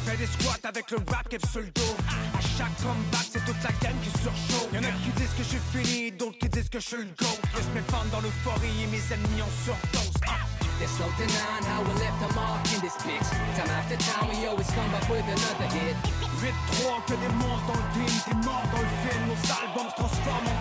Fais 0.05 0.17
des 0.17 0.27
squats 0.27 0.69
avec 0.69 0.91
le 0.91 0.99
rap 1.11 1.29
cap 1.29 1.45
sur 1.51 1.61
le 1.61 1.71
dos. 1.75 1.97
À 2.09 2.41
chaque 2.41 2.75
comeback, 2.83 3.27
c'est 3.33 3.45
toute 3.45 3.63
la 3.63 3.73
gang 3.83 3.97
qui 4.03 4.11
surchauffe. 4.23 4.69
Y'en 4.73 4.81
a 4.81 4.93
qui 5.05 5.11
disent 5.17 5.35
que 5.37 5.43
je 5.43 5.49
suis 5.49 5.65
fini, 5.73 6.13
d'autres 6.13 6.39
qui 6.39 6.49
disent 6.49 6.69
que 6.69 6.81
je 6.81 6.87
suis 6.87 6.97
le 6.97 7.15
GOAT. 7.19 7.39
Laisse 7.57 7.71
mes 7.75 7.83
fans 7.93 8.09
dans 8.13 8.21
l'euphorie 8.21 8.85
et 8.85 8.87
mes 8.87 9.03
ennemis 9.13 9.43
en 9.43 9.53
surdose. 9.65 10.15
Ah. 10.27 10.49
There's 10.79 10.95
no 11.01 11.11
denying 11.19 11.67
how 11.67 11.83
we 11.83 11.91
left 11.99 12.23
a 12.23 12.31
mark 12.39 12.63
in 12.71 12.81
this 12.81 12.95
bitch. 13.03 13.27
Time 13.59 13.67
after 13.67 13.99
time, 13.99 14.31
we 14.31 14.47
always 14.47 14.71
come 14.71 14.87
back 14.95 15.11
with 15.11 15.27
another 15.27 15.67
hit. 15.75 15.97
8-3, 16.39 17.03
que 17.03 17.15
des 17.19 17.35
monstres 17.35 17.67
dans 17.67 17.75
le 17.75 17.89
team, 17.99 18.15
t'es 18.25 18.39
mort 18.47 18.63
dans 18.71 18.79
le 18.79 18.93
film, 19.03 19.27
nos 19.27 19.43
albums 19.59 19.91
se 19.91 19.97
transforment 19.99 20.55
en 20.55 20.58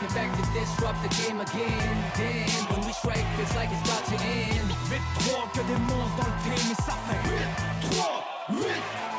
Get 0.00 0.14
back 0.14 0.30
to 0.30 0.42
disrupt 0.54 1.02
the 1.02 1.08
game 1.08 1.40
again. 1.40 2.04
Damn, 2.14 2.48
when 2.70 2.86
we 2.86 2.92
strike, 2.92 3.26
it's 3.40 3.56
like 3.56 3.68
it's 3.72 3.82
about 3.82 4.04
to 4.06 4.14
end. 4.22 4.70
Vite 4.86 5.02
3, 5.26 5.50
que 5.52 5.62
des 5.66 5.76
monstres 5.90 6.16
dans 6.18 6.28
le 6.28 6.38
game 6.46 6.70
et 6.70 6.76
ça 6.86 6.94
fait 7.08 7.18
8, 7.28 7.42
3, 7.90 8.24
8, 8.50 8.62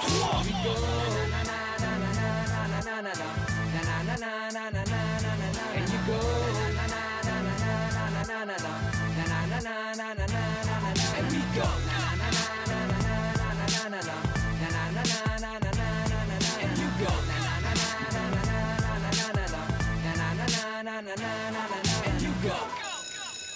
3 0.01 0.43
We 0.45 0.53
go. 0.63 0.71
And 5.75 5.85
you 5.89 5.99
go. 6.07 6.19
And 11.17 11.27
we 11.29 11.39
go. 11.55 11.98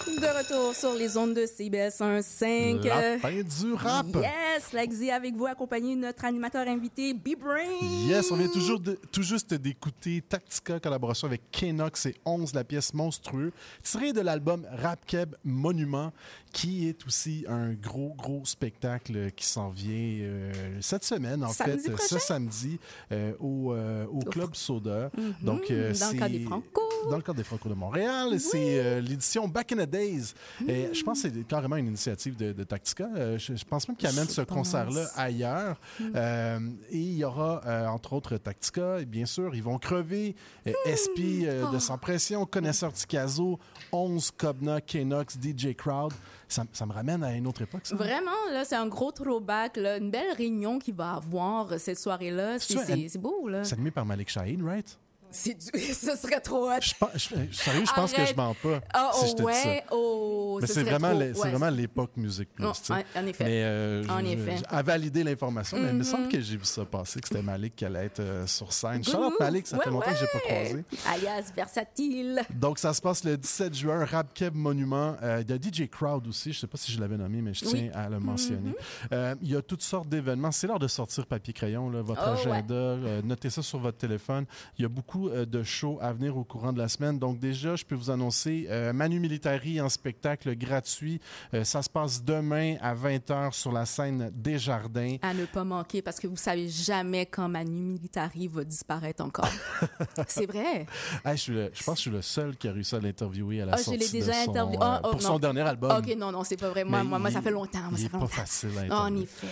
De 0.06 0.28
retour 0.38 0.74
sur 0.76 0.94
les 0.94 1.18
ondes 1.18 1.34
de 1.34 1.46
CBS 1.46 1.96
105. 1.98 2.84
La 2.86 3.18
fin 3.20 3.32
du 3.42 3.74
rap. 3.74 4.06
Yes, 4.16 4.72
Lexi 4.72 5.12
avec 5.12 5.36
vous, 5.36 5.46
accompagné 5.48 5.96
de 5.96 6.02
notre 6.02 6.24
animateur 6.24 6.66
invité, 6.68 7.14
B-Brain. 7.14 8.08
Yes, 8.08 8.32
on 8.32 8.38
vient 8.38 8.48
toujours 8.48 8.80
de- 8.80 8.98
tout 9.12 9.24
juste 9.24 9.54
d'écouter 9.56 10.22
Tactica, 10.22 10.80
collaboration 10.80 11.28
avec 11.28 11.42
Kenox 11.52 12.06
et 12.06 12.16
11, 12.26 12.54
la 12.54 12.64
pièce 12.64 12.94
Monstrueux, 12.94 13.52
tirée 13.84 14.14
de 14.14 14.22
l'album 14.22 14.66
Rap 14.82 15.06
Keb 15.06 15.36
Monument, 15.44 16.14
qui 16.54 16.88
est 16.88 17.06
aussi 17.06 17.44
un 17.50 17.74
gros, 17.74 18.14
gros 18.16 18.46
spectacle 18.46 19.32
qui 19.36 19.46
s'en 19.46 19.70
vient 19.72 19.92
euh, 20.22 20.54
cette 20.82 21.04
semaine, 21.04 21.44
en 21.44 21.50
Samedi 21.50 21.84
fait, 21.86 21.92
prochain? 21.92 22.08
ce 22.08 22.20
samedi, 22.20 22.80
euh, 23.12 23.34
au, 23.40 23.74
euh, 23.74 24.06
au 24.06 24.20
Club 24.20 24.54
Soda. 24.54 25.10
Donc, 25.42 25.70
euh, 25.72 25.92
Mhm, 25.92 26.00
dans 26.00 26.12
le 26.12 26.20
cadre 26.20 26.32
des 26.32 26.40
Franco. 26.46 26.82
Dans 27.10 27.16
le 27.18 27.22
cadre 27.24 27.38
des 27.38 27.44
Franco 27.44 27.68
de 27.70 27.74
Montréal. 27.74 28.40
C'est 28.40 28.80
euh, 28.80 29.02
l'édition 29.02 29.48
Back 29.48 29.72
in 29.74 29.78
the 29.86 29.90
Days. 29.90 30.34
Et 30.68 30.94
je 30.94 31.04
pense 31.04 31.24
que 31.24 31.30
c'est 31.30 31.44
carrément 31.48 31.76
une 31.76 31.88
initiative 31.88 32.38
de, 32.38 32.54
de 32.54 32.64
Tactica. 32.64 33.10
Euh, 33.18 33.38
je, 33.40 33.56
je 33.56 33.66
pense 33.66 33.88
même 33.88 33.98
qu'ils 33.98 34.08
amènent 34.10 34.30
ce 34.30 34.42
concert-là 34.42 35.08
ailleurs. 35.16 35.82
Mm. 36.00 36.04
Euh, 36.16 36.60
et 36.92 37.00
il 37.00 37.18
y 37.18 37.24
aura, 37.26 37.62
euh, 37.66 37.88
entre 37.88 38.14
autres, 38.14 38.38
Tactica. 38.38 39.00
Et 39.02 39.06
bien 39.06 39.26
sûr, 39.26 39.56
ils 39.56 39.64
vont 39.64 39.80
crever. 39.80 40.36
Euh, 40.68 40.72
SP 40.86 41.44
euh, 41.46 41.70
de 41.72 41.78
Oh. 41.78 41.80
Sans 41.80 41.98
Pression, 41.98 42.46
Connaisseur 42.46 42.94
Ticazo, 42.94 43.60
11, 43.92 44.32
Cobna, 44.38 44.80
Kenox, 44.82 45.38
DJ 45.42 45.74
Crowd. 45.76 46.14
Ça, 46.48 46.64
ça 46.72 46.86
me 46.86 46.94
ramène 46.94 47.24
à 47.24 47.34
une 47.36 47.48
autre 47.48 47.62
époque, 47.62 47.86
ça. 47.86 47.96
Vraiment, 47.96 48.32
là, 48.52 48.66
c'est 48.66 48.76
un 48.76 48.88
gros 48.88 49.12
throwback, 49.12 49.78
là, 49.78 49.98
une 49.98 50.12
belle 50.12 50.36
réunion 50.36 50.80
qu'il 50.80 50.94
va 50.96 51.14
avoir 51.14 51.72
euh, 51.72 51.78
cette 51.78 52.00
soirée-là. 52.00 52.60
C'est 52.60 53.18
beau, 53.18 53.48
là. 53.48 53.64
C'est 53.64 53.74
animé 53.74 53.92
par 53.92 54.06
Malik 54.06 54.30
Shaheen, 54.30 54.64
right? 54.64 54.98
C'est 55.34 55.56
du- 55.56 55.80
Ce 55.94 56.16
serait 56.16 56.40
trop 56.40 56.70
hot. 56.70 56.80
Je 56.82 56.94
pense- 57.00 57.10
je- 57.16 57.54
sérieux, 57.56 57.84
je 57.86 57.94
pense 57.94 58.12
que 58.12 58.18
je 58.18 58.22
Arrête. 58.22 58.38
mens 58.38 58.56
pas. 58.62 58.80
Ah, 58.94 59.12
si 59.14 59.28
je 59.28 59.32
oh, 59.32 59.36
te 59.36 59.42
dis 59.42 59.54
ça. 59.58 59.68
ouais, 59.68 59.84
oh, 59.92 60.58
Mais 60.62 60.68
ce 60.68 60.74
c'est 60.74 60.84
vraiment, 60.84 61.12
ouais. 61.14 61.32
vraiment 61.32 61.70
l'époque 61.70 62.12
Musique 62.18 62.50
Plus. 62.54 62.66
En- 62.66 62.74
effet. 62.74 63.44
Mais 63.44 63.64
euh, 63.64 64.04
En 64.10 64.20
effet. 64.24 64.56
à 64.70 64.82
valider 64.84 65.24
l'information, 65.24 65.78
mais 65.80 65.90
il 65.90 65.96
me 65.96 66.04
semble 66.04 66.28
que 66.30 66.40
j'ai 66.40 66.58
vu 66.58 66.66
ça 66.66 66.86
passer, 66.86 67.20
que 67.20 67.28
c'était 67.28 67.42
Malik 67.42 67.76
qui 67.76 67.86
allait 67.86 68.06
être 68.06 68.20
euh, 68.20 68.48
sur 68.48 68.72
scène. 68.72 69.04
Charlotte 69.04 69.34
Malik, 69.40 69.68
ça 69.68 69.78
fait 69.80 69.86
ouais, 69.88 69.92
longtemps 69.92 70.12
que 70.12 70.18
je 70.18 70.22
n'ai 70.22 70.28
pas 70.28 70.38
ouais. 70.38 70.64
croisé. 70.64 70.86
Alias 71.10 71.52
versatile. 71.56 72.42
Donc, 72.54 72.80
ça 72.80 72.94
se 72.94 73.02
passe 73.02 73.24
le 73.24 73.36
17 73.38 73.74
juin, 73.76 74.06
Rapkeb 74.06 74.56
Monument. 74.56 75.16
Euh, 75.24 75.42
il 75.44 75.50
y 75.50 75.54
a 75.54 75.58
DJ 75.58 75.90
Crowd 75.90 76.28
aussi. 76.28 76.52
Je 76.54 76.58
ne 76.58 76.62
sais 76.62 76.68
pas 76.68 76.78
si 76.78 76.92
je 76.92 77.00
l'avais 77.00 77.18
nommé, 77.18 77.42
mais 77.42 77.54
je 77.54 77.66
Oui. 77.66 77.72
tiens 77.72 77.92
à 77.94 78.10
le 78.10 78.20
mentionner. 78.20 78.70
Mhm. 78.70 78.76
Euh, 79.14 79.36
il 79.42 79.50
y 79.52 79.56
a 79.56 79.62
toutes 79.62 79.82
sortes 79.82 80.08
d'événements. 80.10 80.52
C'est 80.52 80.68
l'heure 80.68 80.80
de 80.80 80.88
sortir 80.88 81.26
papier-crayon, 81.26 81.90
votre 82.04 82.22
Oh, 82.26 82.30
agenda. 82.40 82.96
Notez 83.24 83.50
ça 83.50 83.62
sur 83.62 83.80
votre 83.80 83.98
téléphone. 83.98 84.46
Il 84.78 84.84
y 84.84 84.86
a 84.86 84.90
beaucoup 84.90 85.23
euh, 85.30 85.46
de 85.46 85.64
shows 85.64 85.98
à 86.02 86.14
venir 86.14 86.38
au 86.38 86.44
courant 86.44 86.74
de 86.74 86.78
la 86.80 86.88
semaine. 86.88 87.20
Donc, 87.20 87.40
déjà, 87.40 87.76
je 87.76 87.86
peux 87.86 87.96
vous 87.96 88.10
annoncer 88.12 88.68
euh, 88.70 88.94
Manu 88.94 89.20
Militari 89.20 89.80
en 89.82 89.90
spectacle 89.90 90.56
gratuit. 90.56 91.20
Euh, 91.54 91.64
ça 91.64 91.82
se 91.82 91.90
passe 91.90 92.24
demain 92.24 92.76
à 92.82 92.96
20h 92.96 93.52
sur 93.54 93.72
la 93.72 93.86
scène 93.86 94.32
Desjardins. 94.34 95.18
À 95.22 95.34
ne 95.34 95.46
pas 95.46 95.64
manquer 95.64 96.02
parce 96.02 96.20
que 96.20 96.28
vous 96.28 96.36
savez 96.38 96.70
jamais 96.70 97.26
quand 97.26 97.48
Manu 97.50 97.82
Militari 97.82 98.48
va 98.48 98.64
disparaître 98.64 99.24
encore. 99.24 99.50
c'est 100.28 100.46
vrai. 100.46 100.86
Hey, 101.26 101.36
je, 101.38 101.42
suis 101.42 101.54
le- 101.54 101.72
je 101.74 101.84
pense 101.84 101.96
que 101.96 101.98
je 101.98 102.02
suis 102.02 102.12
le 102.12 102.22
seul 102.22 102.56
qui 102.58 102.68
a 102.68 102.72
réussi 102.72 102.96
à 102.96 103.00
l'interviewer 103.00 103.62
à 103.62 103.66
la 103.66 103.74
Ah, 103.74 103.78
je 103.78 103.84
sortie 103.84 104.00
l'ai 104.00 104.08
de 104.08 104.12
déjà 104.12 104.34
son, 104.44 104.50
interviewé. 104.52 104.78
Ah, 104.82 105.02
oh, 105.04 105.08
pour 105.12 105.22
non. 105.22 105.28
son 105.28 105.40
dernier 105.40 105.62
album. 105.62 105.92
Ok, 105.98 106.16
non, 106.18 106.32
non, 106.32 106.44
c'est 106.44 106.58
pas 106.58 106.70
vrai. 106.70 106.84
Moi, 106.84 107.00
Mais 107.04 107.10
moi, 107.10 107.20
moi, 107.20 107.32
ça 107.32 107.42
fait 107.42 107.52
longtemps. 107.52 107.80
Moi, 107.80 107.92
il 107.94 107.98
ça 107.98 108.04
fait 108.04 108.10
pas 108.10 108.18
longtemps. 108.20 108.28
facile 108.28 108.70
à 108.90 109.02
En 109.04 109.16
effet. 109.16 109.48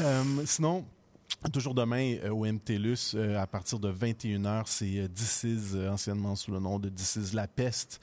Euh, 0.00 0.22
sinon, 0.44 0.84
toujours 1.52 1.74
demain 1.74 2.16
euh, 2.24 2.30
au 2.30 2.44
MTLUS, 2.44 3.14
euh, 3.14 3.38
à 3.38 3.46
partir 3.46 3.78
de 3.78 3.92
21h, 3.92 4.62
c'est 4.66 4.98
euh, 4.98 5.08
euh, 5.74 5.90
anciennement 5.90 6.36
sous 6.36 6.50
le 6.50 6.58
nom 6.58 6.78
de 6.78 6.88
This 6.88 7.16
Is 7.16 7.34
La 7.34 7.46
Peste, 7.46 8.00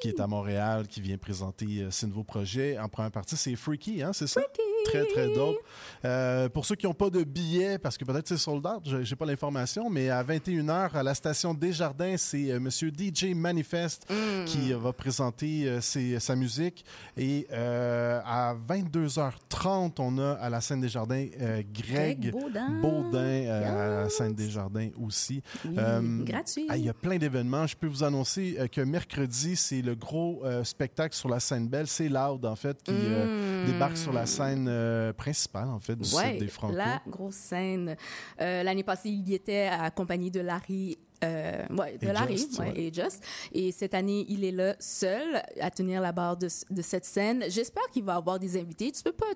qui 0.00 0.08
est 0.08 0.20
à 0.20 0.26
Montréal, 0.26 0.86
qui 0.86 1.00
vient 1.00 1.18
présenter 1.18 1.86
ses 1.90 2.06
nouveaux 2.06 2.24
projets. 2.24 2.78
En 2.78 2.88
première 2.88 3.10
partie, 3.10 3.36
c'est 3.36 3.56
Freaky, 3.56 4.02
hein, 4.02 4.12
c'est 4.12 4.26
ça? 4.26 4.40
Très, 4.84 5.04
très 5.06 5.32
dope. 5.34 5.56
Euh, 6.04 6.48
pour 6.50 6.66
ceux 6.66 6.74
qui 6.76 6.86
n'ont 6.86 6.92
pas 6.94 7.08
de 7.10 7.24
billets, 7.24 7.78
parce 7.78 7.96
que 7.96 8.04
peut-être 8.04 8.28
c'est 8.28 8.36
sold 8.36 8.64
out, 8.66 8.82
je 8.84 8.98
n'ai 8.98 9.16
pas 9.16 9.24
l'information, 9.24 9.88
mais 9.88 10.10
à 10.10 10.22
21h, 10.22 10.92
à 10.94 11.02
la 11.02 11.14
station 11.14 11.54
Desjardins, 11.54 12.16
c'est 12.18 12.50
euh, 12.52 12.60
Monsieur 12.60 12.90
DJ 12.90 13.34
Manifest 13.34 14.06
qui 14.46 14.72
euh, 14.72 14.76
va 14.78 14.92
présenter 14.92 15.66
euh, 15.66 15.80
ses- 15.80 16.20
sa 16.20 16.36
musique. 16.36 16.84
Et 17.16 17.46
euh, 17.52 18.20
à 18.24 18.54
22h30, 18.68 19.92
on 19.98 20.18
a 20.18 20.32
à 20.32 20.50
la 20.50 20.60
scène 20.60 20.80
Desjardins 20.80 21.26
euh, 21.40 21.62
Greg, 21.72 22.20
Greg 22.20 22.32
Baudin. 22.32 22.70
Baudin, 22.82 23.48
à 23.50 24.02
la 24.02 24.08
scène 24.10 24.34
Desjardins 24.34 24.90
aussi. 25.02 25.42
Oui, 25.64 25.74
Euh, 25.78 26.24
gratuit. 26.24 26.66
Il 26.74 26.84
y 26.84 26.88
a 26.88 26.94
plein 26.94 27.16
d'événements. 27.16 27.66
Je 27.66 27.76
peux 27.76 27.86
vous 27.86 28.04
annoncer 28.04 28.58
que 28.72 28.80
mercredi, 28.80 29.56
c'est 29.56 29.82
le 29.82 29.94
gros 29.94 30.42
spectacle 30.62 31.14
sur 31.14 31.28
la 31.28 31.40
scène 31.40 31.68
Belle. 31.68 31.86
C'est 31.86 32.08
Loud, 32.08 32.44
en 32.44 32.56
fait, 32.56 32.82
qui 32.82 32.92
Mm. 32.92 33.66
débarque 33.66 33.96
sur 33.96 34.12
la 34.12 34.26
scène 34.26 34.68
euh, 34.74 35.12
principale, 35.12 35.68
en 35.68 35.78
fait, 35.80 35.96
du 35.96 36.14
Ouais, 36.14 36.32
site 36.32 36.40
des 36.40 36.48
Franco. 36.48 36.74
la 36.74 37.00
grosse 37.08 37.34
scène. 37.34 37.96
Euh, 38.40 38.62
L'année 38.62 38.82
passée, 38.84 39.08
il 39.10 39.28
y 39.28 39.34
était 39.34 39.68
accompagné 39.70 40.30
de 40.30 40.40
Larry. 40.40 40.98
euh, 41.24 41.64
ouais, 41.70 41.96
de 41.96 42.06
Et 42.08 42.12
Larry 42.12 42.36
Just, 42.36 42.58
ouais, 42.58 42.66
ouais. 42.72 42.80
et 42.80 42.92
Just. 42.92 43.22
Et 43.52 43.72
cette 43.72 43.94
année, 43.94 44.26
il 44.28 44.44
est 44.44 44.52
là 44.52 44.74
seul 44.78 45.42
à 45.60 45.70
tenir 45.70 46.00
la 46.02 46.12
barre 46.12 46.36
de, 46.36 46.48
de 46.70 46.82
cette 46.82 47.04
scène. 47.06 47.44
J'espère 47.48 47.84
qu'il 47.92 48.04
va 48.04 48.16
avoir 48.16 48.38
des 48.38 48.58
invités. 48.60 48.92
Tu 48.92 49.02
peux 49.02 49.12
pas 49.12 49.26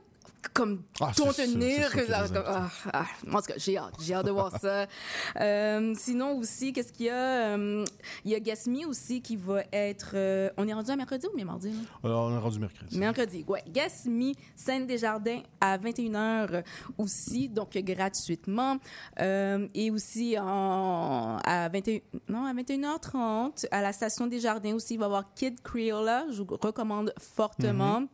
comme 0.53 0.83
Ah, 1.01 1.13
contenir. 1.17 1.91
sûr 1.91 2.03
ah, 2.47 2.69
ah, 2.93 3.07
en 3.33 3.41
tout 3.41 3.47
cas, 3.47 3.55
j'ai 3.57 3.77
hâte. 3.77 3.95
J'ai 4.01 4.15
hâte 4.15 4.27
de 4.27 4.31
voir 4.31 4.53
ça. 4.61 4.87
Euh, 5.41 5.95
sinon 5.97 6.37
aussi, 6.39 6.73
qu'est-ce 6.73 6.93
qu'il 6.93 7.07
y 7.07 7.11
a? 7.11 7.57
Euh, 7.57 7.85
il 8.25 8.31
y 8.31 8.35
a 8.35 8.41
Gasmi 8.41 8.85
aussi 8.85 9.21
qui 9.23 9.37
va 9.37 9.63
être... 9.73 10.13
euh, 10.15 10.51
on 10.57 10.67
est 10.67 10.73
rendu 10.73 10.91
à 10.91 10.97
mercredi 10.97 11.27
ou 11.33 11.37
bien 11.37 11.45
mardi? 11.45 11.73
on 12.03 12.35
est 12.35 12.39
rendu 12.39 12.59
mercredi. 12.59 12.99
Mercredi, 12.99 13.45
ouais. 13.47 13.63
Gasmi, 13.69 14.35
Scène 14.57 14.87
des 14.87 14.99
Jardins 14.99 15.41
à 15.61 15.79
21h 15.79 16.65
aussi, 16.97 17.49
donc 17.49 17.77
gratuitement. 17.77 18.79
Et 19.21 19.91
aussi 19.91 20.37
en, 20.39 21.39
à, 21.45 21.69
21, 21.69 22.01
non, 22.29 22.45
à 22.47 22.55
21h30, 22.55 23.67
à 23.71 23.83
la 23.83 23.93
station 23.93 24.27
des 24.27 24.41
Jardins 24.41 24.75
aussi, 24.75 24.95
il 24.95 24.99
va 24.99 25.05
y 25.05 25.07
avoir 25.07 25.35
Kid 25.35 25.61
Creola. 25.61 26.27
Je 26.31 26.43
vous 26.43 26.57
recommande 26.61 27.13
fortement. 27.19 28.05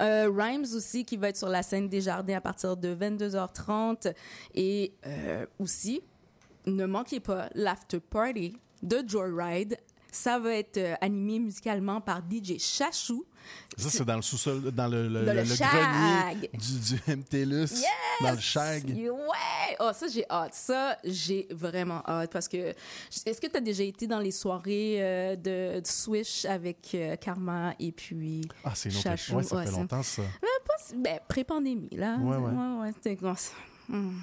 Euh, 0.00 0.30
Rhymes 0.34 0.66
aussi 0.74 1.04
qui 1.04 1.16
va 1.16 1.28
être 1.28 1.36
sur 1.36 1.48
la 1.48 1.62
scène 1.62 1.88
des 1.88 2.00
jardins 2.00 2.36
à 2.36 2.40
partir 2.40 2.76
de 2.76 2.94
22h30 2.94 4.12
et 4.54 4.92
euh, 5.06 5.46
aussi 5.58 6.02
ne 6.66 6.86
manquez 6.86 7.20
pas 7.20 7.48
l'after 7.54 8.00
party 8.00 8.56
de 8.82 9.02
Joyride. 9.06 9.76
Ça 10.14 10.38
va 10.38 10.54
être 10.54 10.76
euh, 10.76 10.94
animé 11.00 11.38
musicalement 11.38 12.00
par 12.00 12.18
DJ 12.18 12.58
Chachou. 12.58 13.24
Ça, 13.76 13.90
c'est 13.90 14.04
dans 14.04 14.14
le 14.16 14.22
sous-sol, 14.22 14.70
dans 14.70 14.86
le, 14.86 15.08
le, 15.08 15.24
Dans 15.24 15.32
le 15.32 15.40
le 15.40 15.44
shag. 15.46 15.66
grenier 15.68 16.50
du, 16.52 16.78
du 16.78 17.16
MTLUS, 17.16 17.80
Yes! 17.80 17.86
dans 18.20 18.30
le 18.32 18.38
shag. 18.38 18.84
Ouais! 18.90 19.76
Oh, 19.80 19.90
ça, 19.94 20.06
j'ai 20.06 20.24
hâte. 20.30 20.54
Ça, 20.54 20.96
j'ai 21.02 21.48
vraiment 21.50 22.02
hâte 22.06 22.30
parce 22.30 22.46
que. 22.46 22.74
Est-ce 23.26 23.40
que 23.40 23.46
tu 23.48 23.56
as 23.56 23.60
déjà 23.60 23.82
été 23.82 24.06
dans 24.06 24.20
les 24.20 24.30
soirées 24.30 24.96
euh, 25.02 25.34
de, 25.34 25.80
de 25.80 25.86
Swish 25.86 26.44
avec 26.44 26.90
euh, 26.94 27.16
Karma 27.16 27.74
et 27.80 27.90
puis. 27.90 28.42
Ah, 28.62 28.72
c'est 28.74 28.90
une 28.90 28.96
autre 28.96 29.02
Chachou? 29.04 29.36
Ouais, 29.36 29.42
ça 29.42 29.56
Ouais, 29.56 29.64
fait 29.64 29.72
longtemps, 29.72 30.02
ça. 30.02 30.22
Ben, 30.94 31.00
ben, 31.02 31.18
pré-pandémie, 31.26 31.88
là. 31.96 32.18
Ouais, 32.18 32.36
ouais. 32.36 32.52
ouais. 32.82 32.92
c'était 32.94 33.16
comme 33.16 33.34
ça. 33.36 33.52
Hum, 33.90 34.20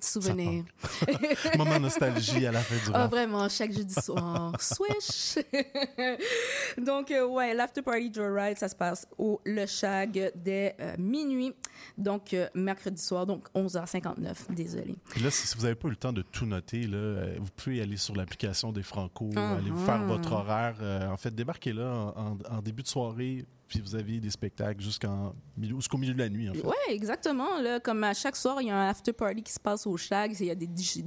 Souvenir. 0.00 0.64
Moment 1.58 1.80
nostalgie 1.80 2.46
à 2.46 2.52
la 2.52 2.60
fin 2.60 2.74
du 2.76 2.90
Ah, 2.94 3.06
vraiment, 3.08 3.48
chaque 3.48 3.72
jeudi 3.72 3.94
soir. 3.94 4.52
Swish! 4.60 5.38
Donc, 6.78 7.10
euh, 7.10 7.26
ouais, 7.26 7.54
l'after 7.54 7.82
party 7.82 8.12
Joyride, 8.12 8.58
ça 8.58 8.68
se 8.68 8.74
passe 8.76 9.06
au 9.18 9.40
Le 9.44 9.66
Chag 9.66 10.32
dès 10.34 10.76
euh, 10.80 10.94
minuit. 10.98 11.52
Donc, 11.96 12.32
euh, 12.34 12.48
mercredi 12.54 13.00
soir, 13.02 13.26
donc 13.26 13.46
11h59. 13.54 14.34
Désolé. 14.50 14.96
Puis 15.10 15.22
là, 15.22 15.30
si 15.30 15.56
vous 15.56 15.62
n'avez 15.64 15.74
pas 15.74 15.88
eu 15.88 15.92
le 15.92 15.96
temps 15.96 16.12
de 16.12 16.22
tout 16.22 16.46
noter, 16.46 16.86
là, 16.86 17.34
vous 17.38 17.50
pouvez 17.56 17.80
aller 17.80 17.96
sur 17.96 18.14
l'application 18.14 18.72
des 18.72 18.82
Franco, 18.82 19.30
aller 19.36 19.70
vous 19.70 19.84
faire 19.84 20.04
votre 20.04 20.32
horaire. 20.32 20.76
En 21.10 21.16
fait, 21.16 21.34
débarquez 21.34 21.72
là 21.72 22.12
en, 22.16 22.32
en- 22.32 22.56
en 22.58 22.62
début 22.62 22.82
de 22.82 22.88
soirée, 22.88 23.44
puis 23.68 23.80
vous 23.80 23.94
avez 23.94 24.18
des 24.18 24.30
spectacles 24.30 24.80
jusqu'en 24.80 25.34
jusqu'au 25.60 25.98
milieu 25.98 26.14
de 26.14 26.18
la 26.18 26.30
nuit, 26.30 26.48
en. 26.48 26.54
Ouais, 26.54 26.74
exactement. 26.88 27.60
Là, 27.60 27.80
comme 27.80 28.02
à 28.02 28.14
chaque 28.14 28.36
soir, 28.36 28.62
il 28.62 28.68
y 28.68 28.70
a 28.70 28.76
un 28.76 28.88
after 28.88 29.12
party 29.12 29.42
qui 29.42 29.52
se 29.52 29.60
passe 29.60 29.86
au 29.86 29.96
Shag. 29.96 30.34
Il 30.40 30.46
y 30.46 30.50
a 30.50 30.54
des 30.54 30.66
DJ, 30.66 31.02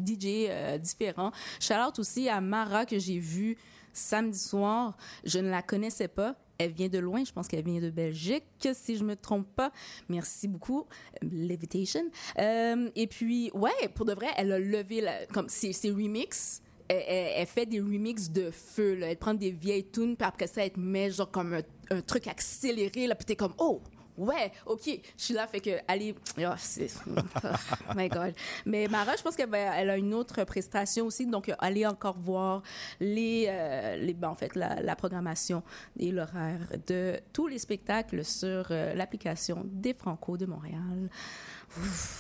euh, 0.50 0.78
différents. 0.78 1.32
Shout 1.60 1.74
out 1.74 1.98
aussi 1.98 2.30
à 2.30 2.40
Mara 2.40 2.86
que 2.86 3.00
j'ai 3.00 3.18
vue 3.18 3.58
samedi 3.94 4.38
soir. 4.38 4.96
Je 5.24 5.40
ne 5.40 5.50
la 5.50 5.64
connaissais 5.64 6.08
pas. 6.08 6.36
Elle 6.60 6.72
vient 6.72 6.90
de 6.90 7.00
loin. 7.00 7.24
Je 7.24 7.32
pense 7.32 7.48
qu'elle 7.48 7.66
vient 7.66 7.82
de 7.82 7.90
Belgique, 7.90 8.46
si 8.74 8.96
je 8.96 9.04
me 9.04 9.16
trompe 9.16 9.48
pas. 9.56 9.72
Merci 10.08 10.48
beaucoup. 10.48 10.86
Levitation. 11.24 12.04
Euh, 12.38 12.92
et 12.96 13.08
puis, 13.08 13.50
ouais, 13.56 13.90
pour 13.96 14.06
de 14.06 14.14
vrai, 14.14 14.28
elle 14.38 14.52
a 14.52 14.60
levé 14.60 15.04
comme 15.34 15.50
ses, 15.50 15.74
ses 15.74 15.90
remixes. 15.90 16.62
Elle, 16.92 17.48
fait 17.48 17.66
des 17.66 17.80
remixes 17.80 18.30
de 18.30 18.52
feu. 18.52 19.00
Elle 19.02 19.18
prend 19.18 19.34
des 19.34 19.52
vieilles 19.52 19.90
tunes, 19.90 20.16
puis 20.16 20.28
après 20.28 20.48
ça, 20.48 20.66
elle 20.66 20.72
te 20.72 20.80
met 20.80 21.10
comme 21.32 21.54
un, 21.54 21.62
un 21.96 22.02
truc 22.02 22.28
accéléré. 22.28 23.08
Là, 23.08 23.16
puis 23.16 23.26
t'es 23.26 23.36
comme, 23.36 23.54
oh, 23.58 23.82
ouais, 24.22 24.52
ok. 24.66 24.86
Je 25.18 25.24
suis 25.24 25.34
là, 25.34 25.48
fait 25.48 25.60
que, 25.60 25.72
allez, 25.88 26.16
oh, 26.40 26.44
c'est, 26.58 26.90
oh 27.08 27.94
my 27.96 28.08
God. 28.08 28.34
Mais 28.66 28.88
Mara, 28.88 29.16
je 29.16 29.22
pense 29.22 29.36
qu'elle 29.36 29.54
elle 29.54 29.90
a 29.90 29.98
une 29.98 30.14
autre 30.14 30.44
prestation 30.44 31.06
aussi. 31.06 31.26
Donc, 31.26 31.50
euh, 31.50 31.56
allez 31.60 31.86
encore 31.86 32.18
voir 32.18 32.62
les, 33.00 33.46
euh, 33.50 33.98
les 33.98 34.14
ben, 34.14 34.30
en 34.30 34.36
fait, 34.36 34.56
la, 34.56 34.96
programmation 34.96 35.64
et 35.98 36.12
l'horaire 36.12 36.60
de 36.88 37.20
tous 37.34 37.48
les 37.48 37.58
spectacles 37.58 38.24
sur 38.24 38.68
euh, 38.70 38.94
l'application 38.94 39.64
des 39.66 39.94
Franco 39.94 40.38
de 40.38 40.46
Montréal. 40.46 41.10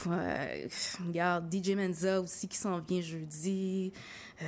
Ouais, 0.07 0.68
regarde, 1.06 1.53
DJ 1.53 1.72
Menza 1.72 2.22
aussi 2.22 2.48
qui 2.48 2.57
s'en 2.57 2.80
vient 2.80 3.02
jeudi. 3.02 3.91
Euh, 4.41 4.45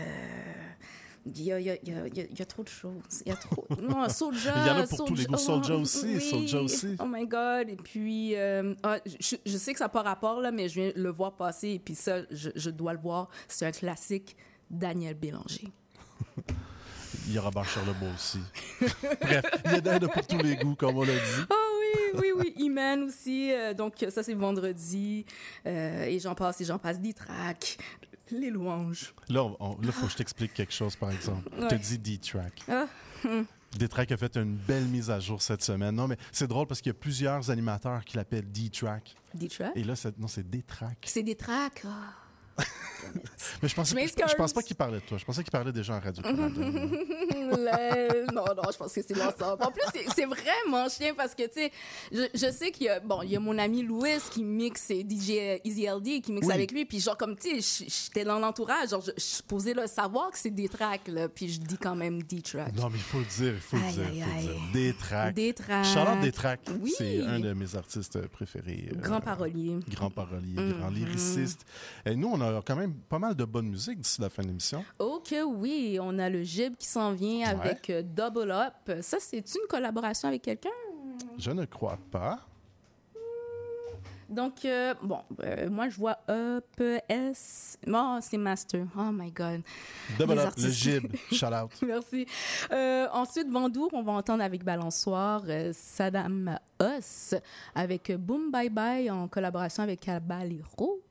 Il 1.26 1.42
y, 1.42 1.52
a, 1.54 1.60
il, 1.60 1.66
y 1.66 1.70
a, 1.70 1.76
il 1.84 2.38
y 2.38 2.42
a- 2.42 2.46
trop 2.46 2.64
de 2.64 2.68
choses. 2.70 2.92
Il 3.26 3.30
y 3.30 3.32
a 3.32 3.38
trop. 3.38 3.66
Non, 3.82 4.10
Soulja. 4.10 4.54
Il 4.66 4.68
y 4.68 4.70
en 4.72 4.80
a 4.84 4.88
pour 4.88 5.06
tous 5.06 5.16
les 5.16 5.26
goûts. 5.26 5.38
Soulja 5.38 5.76
aussi, 5.76 6.16
oui. 6.16 6.22
Soulja 6.22 6.60
aussi. 6.62 6.98
Oh 7.00 7.06
my 7.08 7.26
God. 7.26 7.70
Et 7.70 7.78
puis, 7.78 8.36
euh, 8.36 8.74
ah, 8.84 8.98
je, 9.06 9.38
je 9.46 9.58
sais 9.58 9.72
que 9.72 9.80
ça 9.80 9.86
n'a 9.86 9.90
pas 9.90 10.02
rapport, 10.02 10.42
là, 10.42 10.52
mais 10.52 10.68
je 10.68 10.82
viens 10.82 10.92
le 10.96 11.10
voir 11.10 11.38
passer. 11.38 11.70
Et 11.70 11.80
puis 11.80 11.96
ça, 11.96 12.24
je, 12.30 12.50
je 12.56 12.70
dois 12.70 12.92
le 12.94 13.00
voir. 13.00 13.30
C'est 13.48 13.66
un 13.66 13.72
classique. 13.72 14.36
Daniel 14.70 15.14
Bélanger. 15.14 15.68
Il 17.28 17.34
y 17.34 17.38
a 17.38 17.42
Robert 17.42 17.64
Charlebois 17.66 18.10
aussi. 18.14 18.40
Bref, 19.22 19.46
il 19.66 19.86
y 19.86 19.90
en 19.90 19.96
a 19.96 20.00
pour 20.10 20.28
tous 20.28 20.40
les 20.40 20.58
goûts, 20.58 20.76
comme 20.76 20.98
on 20.98 21.04
l'a 21.04 21.14
dit. 21.14 21.46
Ah 21.50 21.56
oui, 21.80 22.20
oui, 22.20 22.28
oui. 22.38 22.54
Iman 22.66 23.04
aussi. 23.04 23.50
euh, 23.54 23.74
donc, 23.74 23.94
ça, 24.10 24.24
c'est 24.24 24.34
vendredi. 24.34 25.26
Euh, 25.66 26.04
et 26.04 26.20
j'en 26.20 26.36
passe 26.36 26.60
et 26.60 26.66
j'en 26.66 26.80
passe. 26.80 27.00
des 27.00 27.14
tracks. 27.14 27.78
Les 28.32 28.50
louanges. 28.50 29.14
Là, 29.30 29.50
il 29.82 29.92
faut 29.92 30.06
que 30.06 30.12
je 30.12 30.18
t'explique 30.18 30.54
quelque 30.54 30.74
chose, 30.74 30.96
par 30.96 31.12
exemple. 31.12 31.50
Je 31.60 31.68
te 31.68 31.76
dis 31.76 31.98
D-Track. 31.98 32.64
Ah, 32.70 32.86
hum. 33.26 33.46
D-Track 33.78 34.12
a 34.12 34.18
fait 34.18 34.38
une 34.38 34.56
belle 34.56 34.86
mise 34.86 35.10
à 35.10 35.20
jour 35.20 35.42
cette 35.42 35.64
semaine. 35.64 35.96
Non, 35.96 36.08
mais 36.08 36.18
c'est 36.32 36.48
drôle 36.48 36.68
parce 36.68 36.82
qu'il 36.82 36.92
y 36.92 36.96
a 36.96 37.00
plusieurs 37.00 37.50
animateurs 37.50 38.06
qui 38.06 38.18
l'appellent 38.18 38.52
D-Track. 38.52 39.16
D-Track? 39.34 39.72
Et 39.76 39.84
là, 39.84 39.96
non, 40.18 40.28
c'est 40.28 40.48
D-Track. 40.50 40.98
C'est 41.06 41.24
des 41.24 41.36
tracks. 41.36 41.84
Mais 43.62 43.70
je, 43.70 43.76
pensais, 43.76 43.96
Je 43.96 44.08
je, 44.30 44.36
pense 44.36 44.54
pas 44.54 44.62
qu'il 44.64 44.76
parlait 44.76 45.00
de 45.00 45.06
toi. 45.06 45.18
Je 45.18 45.26
pensais 45.26 45.44
qu'il 45.44 45.52
parlait 45.52 45.72
déjà 45.72 45.96
en 45.96 46.00
Radio-Canada. 46.00 46.48
Le- 46.58 48.26
non, 48.34 48.44
non, 48.56 48.64
je 48.72 48.78
pense 48.78 48.94
que 48.94 49.02
c'est 49.02 49.16
l'ensemble. 49.16 49.64
En 49.64 49.72
plus, 49.72 49.84
c'est- 50.16 50.26
vraiment 50.26 50.90
chien 50.90 51.14
parce 51.16 51.36
que, 51.36 51.44
tu 51.44 51.54
sais, 51.54 51.72
je, 52.12 52.24
je 52.34 52.52
sais 52.52 52.72
qu'il 52.72 52.88
y 52.88 52.90
a, 52.90 53.00
bon, 53.00 53.22
il 53.22 53.32
y 53.32 53.36
a 53.36 53.40
mon 53.40 53.58
ami 53.58 53.84
Louis 53.84 54.10
qui 54.32 54.44
mixe, 54.44 54.88
DJ 54.88 55.60
Easy 55.64 55.86
LD 55.88 56.22
qui 56.22 56.32
mixe 56.32 56.48
Oui. 56.48 56.54
avec 56.54 56.72
lui. 56.72 56.86
Puis, 56.86 57.00
genre, 57.00 57.18
comme, 57.18 57.36
tu 57.36 57.62
sais, 57.62 57.86
j'étais 57.88 58.24
dans 58.26 58.40
l'entourage, 58.40 58.90
genre, 58.90 59.02
je, 59.02 59.12
je 59.16 59.22
supposée 59.22 59.74
le 59.74 59.86
savoir 59.88 60.32
que 60.32 60.38
c'est 60.38 60.50
des 60.50 60.68
tracks, 60.70 61.08
là. 61.08 61.30
Puis, 61.30 61.50
je 61.50 61.60
dis 61.60 61.78
quand 61.78 61.96
même 61.96 62.24
des 62.24 62.42
tracks. 62.42 62.76
Non, 62.76 62.90
mais 62.90 62.98
il 62.98 63.04
faut 63.04 63.20
le 63.20 63.26
dire, 63.26 63.54
il 63.54 63.60
faut 63.62 63.78
le 63.78 63.92
dire, 63.92 64.06
aïe, 64.10 64.24
aïe. 64.38 64.48
dire. 64.48 64.62
Des 64.74 64.94
tracks. 64.94 65.34
Des 65.36 65.54
tracks. 65.54 65.86
Charlotte 65.86 66.22
des 66.22 66.32
tracks. 66.32 66.62
Oui. 66.82 66.94
C'est 66.98 67.22
un 67.22 67.40
de 67.40 67.54
mes 67.54 67.76
artistes 67.76 68.26
préférés. 68.30 68.90
euh, 68.92 68.96
Grand 69.00 69.22
parolier. 69.22 69.78
Grand 69.90 70.10
parolier, 70.10 70.56
Mhm. 70.56 70.74
grand 70.80 70.90
lyriciste. 70.90 71.66
Et 72.06 72.16
nous, 72.16 72.30
on 72.30 72.42
a 72.44 72.62
quand 72.66 72.76
même 72.76 72.94
pas 72.94 73.20
mal 73.20 73.36
de 73.36 73.46
bonne 73.46 73.68
musique 73.68 74.00
d'ici 74.00 74.22
la 74.22 74.30
fin 74.30 74.44
de 74.44 74.48
l'émission. 74.48 74.84
Oh 75.00 75.22
que 75.28 75.44
oui, 75.44 75.98
on 76.02 76.18
a 76.20 76.30
le 76.30 76.44
Gib 76.44 76.76
qui 76.78 76.88
s'en 76.88 77.14
vient 77.14 77.48
avec 77.48 77.90
euh, 77.90 78.02
Double 78.04 78.52
Up. 78.52 79.02
Ça, 79.02 79.18
c'est 79.20 79.38
une 79.38 79.68
collaboration 79.68 80.28
avec 80.28 80.42
quelqu'un? 80.42 80.70
Je 81.38 81.52
ne 81.52 81.66
crois 81.66 81.98
pas. 82.12 82.40
Donc, 84.34 84.66
euh, 84.66 84.96
bon, 85.02 85.20
euh, 85.44 85.70
moi, 85.70 85.90
je 85.90 85.98
vois 85.98 86.18
Up, 86.28 86.82
S. 87.08 87.78
Oh, 87.88 88.18
c'est 88.20 88.38
Master. 88.38 88.86
Oh 88.98 89.12
my 89.12 89.32
God. 89.32 89.62
Double 90.18 90.40
Up, 90.40 90.54
le 90.58 90.70
Gib. 90.70 91.16
Shout 91.32 91.46
out. 91.46 91.72
Merci. 91.86 92.26
Euh, 92.72 93.08
ensuite, 93.14 93.50
Bandour, 93.50 93.90
on 93.94 94.02
va 94.02 94.14
entendre 94.14 94.44
avec 94.44 94.64
Balançoire 94.64 95.44
Saddam 95.72 96.58
Os 96.80 97.36
avec 97.76 98.12
Boom 98.18 98.50
Bye 98.50 98.70
Bye 98.70 99.12
en 99.12 99.28
collaboration 99.28 99.84
avec 99.84 100.00
Caballero. 100.00 101.04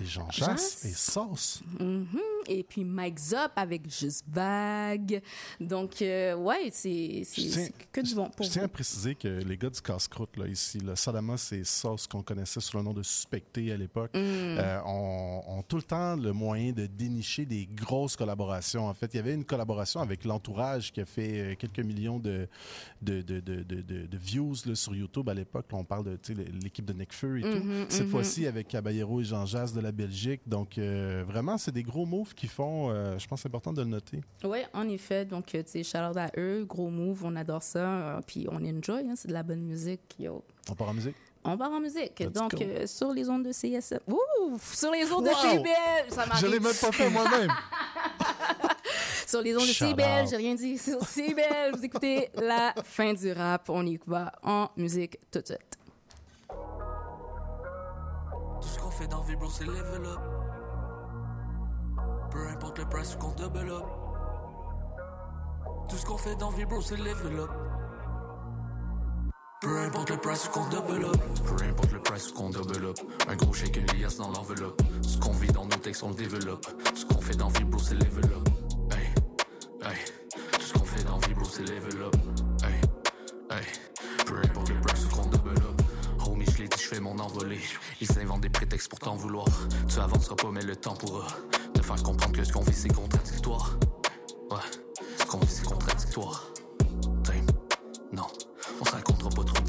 Et 0.00 0.04
Jean. 0.06 0.26
Jass 0.30 0.84
et 0.84 0.92
Sauce. 0.92 1.62
Mhm. 1.78 2.06
Et 2.46 2.62
puis 2.62 2.84
Mike 2.84 3.18
Zop 3.18 3.52
avec 3.54 3.88
Juste 3.90 4.24
Vague. 4.28 5.20
Donc, 5.60 6.00
euh, 6.02 6.34
ouais, 6.36 6.70
c'est 6.72 7.22
c'est- 7.24 7.48
c'est 7.50 7.72
que 7.92 8.00
du 8.00 8.14
bon 8.14 8.30
pour 8.30 8.46
Je 8.46 8.50
tiens 8.50 8.64
à 8.64 8.68
préciser 8.68 9.14
que 9.14 9.28
les 9.28 9.56
gars 9.56 9.68
du 9.70 9.80
casse-croûte, 9.80 10.36
là, 10.36 10.46
ici, 10.46 10.78
le 10.78 10.96
Sadamos 10.96 11.36
et 11.52 11.64
Sauce, 11.64 12.06
qu'on 12.06 12.22
connaissait 12.22 12.60
sous 12.60 12.76
le 12.78 12.82
nom 12.82 12.92
de 12.94 13.02
Suspecté 13.02 13.70
à 13.72 13.76
l'époque, 13.76 14.10
Mm. 14.14 14.18
euh, 14.58 14.80
ont, 14.86 15.62
tout 15.68 15.76
le 15.76 15.82
temps 15.82 16.16
le 16.16 16.32
moyen 16.32 16.72
de 16.72 16.86
dénicher 16.86 17.44
des 17.44 17.66
grosses 17.66 18.16
collaborations. 18.16 18.88
En 18.88 18.94
fait, 18.94 19.12
il 19.12 19.16
y 19.18 19.20
avait 19.20 19.34
une 19.34 19.44
collaboration 19.44 20.00
avec 20.00 20.24
l'entourage 20.24 20.92
qui 20.92 21.00
a 21.00 21.06
fait 21.06 21.40
euh, 21.40 21.54
quelques 21.56 21.80
millions 21.80 22.18
de, 22.18 22.48
de, 23.02 23.20
de, 23.22 23.40
de, 23.40 23.62
de- 23.62 24.16
views 24.16 24.54
là, 24.66 24.74
sur 24.74 24.94
YouTube 24.94 25.28
à 25.28 25.34
l'époque. 25.34 25.66
On 25.72 25.84
parle 25.84 26.04
de 26.04 26.18
l'équipe 26.62 26.84
de 26.84 26.92
Necfeu 26.92 27.38
et 27.38 27.42
tout. 27.42 27.48
Mhm, 27.64 27.86
Cette 27.88 28.02
mhm. 28.06 28.10
fois-ci, 28.10 28.46
avec 28.46 28.68
Caballero 28.68 29.20
et 29.20 29.24
Jean 29.24 29.46
Jazz 29.46 29.72
de 29.72 29.80
la 29.80 29.89
Belgique. 29.92 30.40
Donc, 30.46 30.78
euh, 30.78 31.24
vraiment, 31.26 31.58
c'est 31.58 31.72
des 31.72 31.82
gros 31.82 32.06
moves 32.06 32.34
qu'ils 32.34 32.48
font. 32.48 32.90
euh, 32.90 33.18
je 33.18 33.26
pense 33.26 33.40
c'est 33.42 33.48
important 33.48 33.72
de 33.72 33.82
le 33.82 33.88
noter. 33.88 34.20
Oui, 34.44 34.58
en 34.72 34.88
effet. 34.88 35.24
Donc, 35.24 35.54
euh, 35.54 35.62
tu 35.62 35.82
sais, 35.84 35.98
out 35.98 36.16
à 36.16 36.30
eux. 36.36 36.64
Gros 36.68 36.90
move, 36.90 37.24
on 37.24 37.36
adore 37.36 37.62
ça. 37.62 37.78
euh, 37.78 38.20
puis 38.26 38.46
on 38.50 38.56
enjoy, 38.64 39.08
hein, 39.08 39.14
c'est 39.16 39.28
de 39.28 39.32
la 39.32 39.42
bonne 39.42 39.62
musique. 39.62 40.00
Yo. 40.18 40.42
On 40.70 40.74
part 40.74 40.88
en 40.88 40.94
musique? 40.94 41.16
On 41.42 41.56
part 41.56 41.70
en 41.72 41.80
musique. 41.80 42.18
Let's 42.20 42.32
Donc, 42.32 42.54
sur 42.86 43.12
les 43.12 43.28
ondes 43.30 43.44
de 43.44 43.52
CSM. 43.52 44.00
Ouh! 44.08 44.58
Sur 44.62 44.90
les 44.92 45.10
ondes 45.10 45.24
Wow! 45.24 45.32
de 45.32 45.34
CBL! 45.58 46.10
Ça 46.10 46.24
Je 46.24 46.28
m'arrive. 46.28 46.46
l'ai 46.50 46.60
même 46.60 46.74
pas 46.80 46.92
fait 46.92 47.08
moi-même. 47.10 47.50
Sur 49.26 49.42
les 49.42 49.54
ondes 49.56 49.66
de 49.66 49.72
CBL, 49.72 50.26
j'ai 50.28 50.36
rien 50.36 50.54
dit. 50.56 50.76
Sur 50.76 51.04
CBL, 51.06 51.76
vous 51.76 51.84
écoutez 51.84 52.30
la 52.34 52.74
fin 52.84 53.12
du 53.14 53.30
rap. 53.32 53.68
On 53.70 53.86
y 53.86 53.98
va 54.06 54.32
en 54.42 54.68
musique 54.76 55.18
tout 55.30 55.40
de 55.40 55.46
suite. 55.46 55.78
Fait 59.00 59.08
dans 59.08 59.22
Vibro, 59.22 59.48
c'est 59.48 59.64
level 59.64 60.04
up. 60.04 60.20
Peu 62.30 62.48
importe 62.48 62.78
le 62.78 62.84
price 62.84 63.16
qu'on 63.16 63.30
double 63.30 63.70
up. 63.70 63.84
Tout 65.88 65.96
ce 65.96 66.04
qu'on 66.04 66.18
fait 66.18 66.36
dans 66.36 66.50
Vibro, 66.50 66.82
c'est 66.82 66.96
level 66.96 67.40
up. 67.40 67.50
Peu 69.62 69.80
importe 69.80 70.10
le 70.10 70.16
price 70.18 70.48
qu'on 70.48 70.68
double 70.68 71.06
up. 71.06 71.16
Peu 71.46 71.64
importe 71.64 71.92
le 71.92 72.02
price 72.02 72.30
qu'on 72.32 72.50
up. 72.50 72.98
Un 73.26 73.36
gros 73.36 73.54
chèque, 73.54 73.78
une 73.78 73.98
liasse 73.98 74.18
dans 74.18 74.30
l'enveloppe. 74.32 74.82
Ce 75.02 75.18
qu'on 75.18 75.32
vit 75.32 75.52
dans 75.52 75.64
nos 75.64 75.76
textes, 75.76 76.02
on 76.02 76.10
le 76.10 76.16
développe. 76.16 76.66
Ce 76.94 77.06
qu'on 77.06 77.20
fait 77.22 77.36
dans 77.36 77.48
Vibro, 77.48 77.78
c'est 77.78 77.94
level 77.94 78.24
up. 78.24 78.48
Hey, 78.92 79.06
hey. 79.82 79.96
Tout 80.52 80.60
ce 80.60 80.74
qu'on 80.74 80.84
fait 80.84 81.04
dans 81.04 81.18
Vibro, 81.18 81.46
c'est 81.46 81.62
level 81.62 82.02
up. 82.02 82.16
Hey, 82.62 83.56
hey. 83.56 83.64
Peu 84.26 84.36
importe 84.44 84.68
le 84.68 84.79
je 86.60 86.82
je 86.82 86.88
fais 86.88 87.00
mon 87.00 87.18
envolée. 87.18 87.60
Ils 88.00 88.06
s'inventent 88.06 88.42
des 88.42 88.50
prétextes 88.50 88.88
pour 88.88 88.98
t'en 88.98 89.14
vouloir. 89.14 89.46
Tu 89.88 89.98
avanceras 89.98 90.36
pas, 90.36 90.50
mais 90.50 90.62
le 90.62 90.76
temps 90.76 90.94
pourra 90.94 91.26
te 91.74 91.82
faire 91.82 92.02
comprendre 92.02 92.36
que 92.36 92.44
ce 92.44 92.52
qu'on 92.52 92.62
vit, 92.62 92.72
c'est 92.74 92.92
contradictoire. 92.92 93.78
Ouais, 94.50 94.58
ce 95.18 95.24
qu'on 95.24 95.38
vit, 95.38 95.46
c'est 95.48 95.64
contradictoire. 95.64 96.50
Time. 97.24 97.46
Non, 98.12 98.26
on 98.80 98.84
se 98.84 98.90
racontera 98.90 99.30
pas 99.30 99.44
trop 99.44 99.59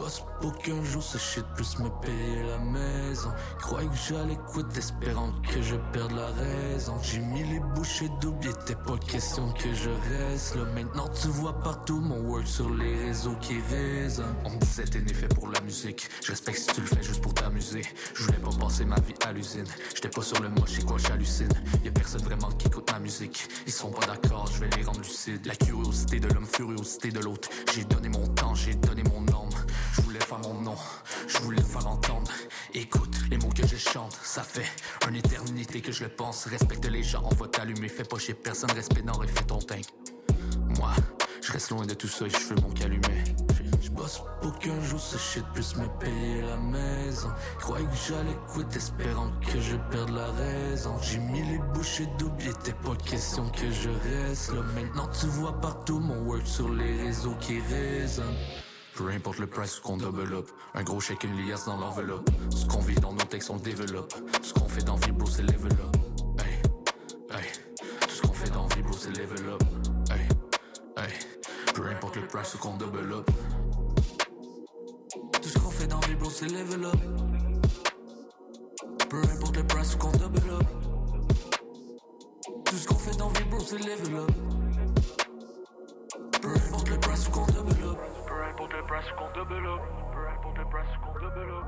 bosse 0.00 0.22
pour 0.40 0.56
qu'un 0.58 0.82
jour 0.84 1.02
ce 1.02 1.18
shit 1.18 1.44
puisse 1.56 1.78
me 1.78 1.88
payer 2.00 2.42
la 2.48 2.58
maison. 2.58 3.30
Ils 3.56 3.62
croyaient 3.62 3.88
que 3.88 3.96
j'allais 4.08 4.38
quitter, 4.52 4.78
espérant 4.78 5.32
que 5.42 5.60
je 5.62 5.76
perde 5.92 6.12
la 6.12 6.28
raison. 6.28 6.94
J'ai 7.02 7.20
mis 7.20 7.44
les 7.44 7.60
bouchées 7.74 8.10
doubles, 8.20 8.48
était 8.48 8.74
pas 8.74 8.96
question 8.98 9.52
que 9.52 9.72
je 9.74 9.90
reste 10.12 10.56
là. 10.56 10.64
Maintenant 10.74 11.08
tu 11.08 11.28
vois 11.28 11.52
partout 11.60 12.00
mon 12.00 12.20
work 12.20 12.46
sur 12.46 12.70
les 12.70 12.96
réseaux 13.04 13.36
qui 13.40 13.60
résonnent. 13.70 14.34
On 14.44 14.50
me 14.50 14.58
disait 14.58 14.84
t'es 14.84 15.00
né 15.00 15.12
fait 15.12 15.28
pour 15.28 15.48
la 15.48 15.60
musique. 15.60 16.08
Je 16.24 16.30
respecte 16.32 16.58
si 16.58 16.66
tu 16.68 16.80
le 16.80 16.86
fais 16.86 17.02
juste 17.02 17.20
pour 17.20 17.34
t'amuser. 17.34 17.82
Je 18.14 18.24
voulais 18.24 18.38
pas 18.38 18.50
passer 18.58 18.84
ma 18.84 19.00
vie 19.00 19.14
à 19.26 19.32
l'usine. 19.32 19.66
J'étais 19.94 20.08
pas 20.08 20.22
sur 20.22 20.40
le 20.40 20.48
moche 20.48 20.78
et 20.78 20.82
quoi 20.82 20.96
j'hallucine. 20.98 21.52
Y'a 21.84 21.92
personne 21.92 22.22
vraiment 22.22 22.50
qui 22.52 22.68
écoute 22.68 22.90
ma 22.90 22.98
musique. 22.98 23.48
Ils 23.66 23.72
sont 23.72 23.90
pas 23.90 24.06
d'accord, 24.06 24.46
je 24.52 24.60
vais 24.60 24.70
les 24.76 24.84
rendre 24.84 25.00
lucides. 25.00 25.44
La 25.46 25.54
curiosité 25.54 26.20
de 26.20 26.28
l'homme, 26.28 26.46
furiosité 26.46 27.10
de 27.10 27.20
l'autre. 27.20 27.48
J'ai 27.74 27.84
donné 27.84 28.08
mon 28.08 28.26
temps, 28.28 28.54
j'ai 28.54 28.74
donné 28.74 29.02
mon 29.04 29.20
âme. 29.28 29.50
Je 31.28 31.38
voulais 31.38 31.58
le 31.58 31.64
faire 31.64 31.86
entendre. 31.88 32.30
Écoute 32.74 33.14
les 33.30 33.36
mots 33.38 33.48
que 33.48 33.66
je 33.66 33.76
chante, 33.76 34.16
ça 34.22 34.42
fait 34.42 34.66
une 35.08 35.16
éternité 35.16 35.80
que 35.80 35.90
je 35.90 36.04
le 36.04 36.10
pense. 36.10 36.46
Respecte 36.46 36.84
les 36.86 37.02
gens, 37.02 37.22
on 37.24 37.34
va 37.34 37.48
t'allumer. 37.48 37.88
Fais 37.88 38.04
pas 38.04 38.18
chez 38.18 38.34
personne, 38.34 38.70
respect 38.72 39.02
non 39.02 39.22
et 39.24 39.28
fais 39.28 39.44
ton 39.44 39.58
teint. 39.58 39.80
Moi, 40.78 40.92
je 41.42 41.52
reste 41.52 41.70
loin 41.70 41.84
de 41.84 41.94
tout 41.94 42.06
ça 42.08 42.26
et 42.26 42.30
je 42.30 42.36
fais 42.36 42.54
mon 42.56 42.70
calumet. 42.70 43.24
Je- 43.82 43.90
bosse 43.90 44.22
pour 44.40 44.56
qu'un 44.60 44.80
jour 44.82 45.00
ce 45.00 45.18
shit 45.18 45.44
puisse 45.52 45.74
me 45.74 45.86
payer 45.98 46.42
la 46.42 46.56
maison. 46.58 47.28
Croyais 47.58 47.84
que 47.86 47.96
j'allais 48.08 48.36
quitter, 48.54 48.76
espérant 48.76 49.30
que 49.52 49.60
je 49.60 49.74
perde 49.90 50.10
la 50.10 50.30
raison. 50.30 50.96
J'ai 51.02 51.18
mis 51.18 51.42
les 51.42 51.58
bouchées 51.74 52.06
doubles, 52.18 52.40
était 52.46 52.72
pas 52.72 52.94
question 53.04 53.50
que 53.50 53.68
je 53.70 53.90
reste 54.08 54.52
là. 54.52 54.62
Maintenant 54.76 55.08
tu 55.08 55.26
vois 55.26 55.60
partout 55.60 55.98
mon 55.98 56.20
work 56.22 56.46
sur 56.46 56.68
les 56.68 57.02
réseaux 57.02 57.34
qui 57.40 57.58
résonnent. 57.60 58.36
Peu 58.94 59.08
importe 59.08 59.38
le 59.38 59.46
price 59.46 59.80
qu'on 59.80 59.96
double 59.96 60.34
up. 60.34 60.48
Un 60.74 60.82
gros 60.82 61.00
chèque, 61.00 61.24
une 61.24 61.46
liasse 61.46 61.64
dans 61.64 61.76
l'enveloppe. 61.76 62.28
Ce 62.50 62.66
qu'on 62.66 62.80
vit 62.80 62.94
dans 62.96 63.12
nos 63.12 63.24
textes, 63.24 63.50
on 63.50 63.56
développe. 63.56 64.12
Ce 64.42 64.52
qu'on 64.52 64.68
fait 64.68 64.84
dans 64.84 64.96
Vibro, 64.96 65.26
c'est 65.26 65.42
level 65.42 65.72
up. 65.72 65.96
Hey, 66.38 66.62
hey. 67.36 67.50
Tout 68.00 68.10
ce 68.10 68.22
qu'on 68.22 68.32
fait 68.32 68.50
dans 68.50 68.66
Vibro, 68.66 68.92
c'est 68.92 69.16
level 69.16 69.48
up. 69.48 69.62
Hey, 70.10 70.28
hey. 71.04 71.12
Peu 71.74 71.86
importe 71.86 72.16
le 72.16 72.26
price 72.26 72.56
qu'on 72.60 72.76
double 72.76 73.12
up. 73.12 73.30
Tout 75.40 75.48
ce 75.48 75.58
qu'on 75.58 75.70
fait 75.70 75.86
dans 75.86 76.00
Vibro, 76.00 76.30
c'est 76.30 76.48
level 76.48 76.84
up. 76.84 76.96
Peu 79.08 79.22
importe 79.22 79.56
le 79.56 79.66
price 79.66 79.96
qu'on 79.96 80.12
double 80.12 80.50
up. 80.50 80.66
Tout 82.64 82.76
ce 82.76 82.86
qu'on 82.86 82.94
fait 82.96 83.16
dans 83.16 83.28
Vibro, 83.28 83.60
c'est 83.60 83.78
level 83.78 84.16
up. 84.16 84.30
Peu 86.40 86.48
importe 86.48 86.88
le 86.88 86.98
price 86.98 87.28
qu'on 87.28 87.44
double 87.46 87.84
up. 87.84 87.98
Peu 88.26 88.42
importe 88.42 88.72
le 88.72 88.82
price 88.84 89.04
qu'on 89.18 89.38
double 89.38 89.66
up. 89.66 89.80
Peu 90.12 90.28
importe 90.28 90.58
le 90.58 90.64
price 90.64 90.96
qu'on 91.02 91.12
double 91.12 91.50
up. 91.50 91.64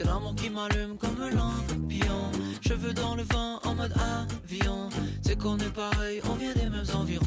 C'est 0.00 0.06
l'amour 0.06 0.34
qui 0.34 0.48
m'allume 0.48 0.96
comme 0.96 1.20
un 1.20 1.28
lampion. 1.28 2.32
Cheveux 2.66 2.94
dans 2.94 3.16
le 3.16 3.22
vent 3.22 3.58
en 3.64 3.74
mode 3.74 3.92
avion. 3.92 4.88
C'est 5.20 5.36
qu'on 5.36 5.58
est 5.58 5.74
pareil, 5.74 6.22
on 6.24 6.36
vient 6.36 6.54
des 6.54 6.70
mêmes 6.70 6.86
environs. 6.94 7.26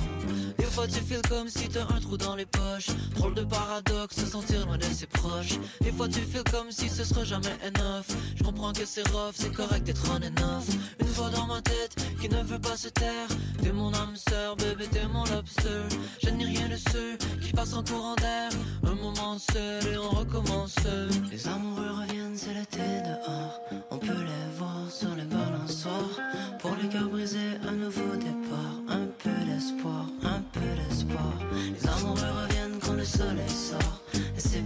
Fois 0.74 0.88
tu 0.88 1.02
files 1.02 1.22
comme 1.30 1.48
si 1.48 1.70
t'as 1.70 1.84
un 1.84 2.00
trou 2.00 2.18
dans 2.18 2.36
les 2.36 2.48
poches. 2.48 2.88
Drôle 3.16 3.36
de 3.36 3.44
paradoxe, 3.44 4.16
se 4.16 4.26
sentir 4.26 4.66
loin 4.66 4.78
de 4.78 4.84
ses 4.86 5.06
proches. 5.06 5.60
Des 5.82 5.92
fois 5.92 6.08
tu 6.08 6.20
files 6.22 6.44
comme 6.52 6.72
si 6.72 6.90
ce 6.90 7.04
sera 7.04 7.24
jamais 7.24 7.56
enough. 7.64 8.08
Je 8.36 8.44
comprends 8.44 8.74
que 8.74 8.84
c'est 8.84 9.08
rough, 9.10 9.34
c'est 9.36 9.54
correct 9.54 9.84
d'être 9.84 10.04
on 10.10 10.16
and 10.16 10.58
off. 10.58 10.68
Une 11.00 11.08
voix 11.10 11.30
dans 11.30 11.46
ma 11.46 11.62
tête 11.62 11.96
qui 12.20 12.28
ne 12.28 12.42
veut 12.42 12.58
pas 12.58 12.76
se 12.76 12.90
taire. 12.90 13.28
T'es 13.62 13.72
mon 13.72 13.94
âme 13.94 14.16
sœur, 14.16 14.56
bébé, 14.56 14.88
t'es 14.92 15.08
mon 15.08 15.24
lobster. 15.26 15.84
Je 16.24 16.30
n'ai 16.32 16.46
rien 16.46 16.68
de 16.68 16.78
ceux 16.92 17.18
qui 17.40 17.52
passent 17.52 17.76
en 17.76 17.84
courant 17.84 18.16
d'air. 18.16 18.50
Un 18.84 18.96
moment 18.96 19.38
seul 19.38 19.94
et 19.94 19.98
on 19.98 20.10
recommence. 20.10 20.76
Les 21.32 21.48
amoureux 21.48 21.92
reviennent, 22.02 22.36
c'est 22.36 22.54
l'été 22.56 22.80
dehors. 22.80 23.62
On 23.92 24.00
peut 24.00 24.08
les 24.08 24.58
voir 24.58 24.90
sur 24.90 25.14
les 25.16 25.26
balançoires. 25.26 26.18
Pour 26.60 26.76
les 26.82 26.90
cœurs 26.90 27.10
brisés, 27.10 27.60
un 27.68 27.74
nouveau 27.74 28.16
départ. 28.16 28.74
Un 28.90 29.06
peu 29.20 29.30
d'espoir, 29.46 30.08
Les 31.14 31.88
amoureux 31.88 32.32
reviennent 32.44 32.80
quand 32.84 32.94
le 32.94 33.06
soleil 33.06 33.50
sort. 33.50 34.02
C'est 34.38 34.64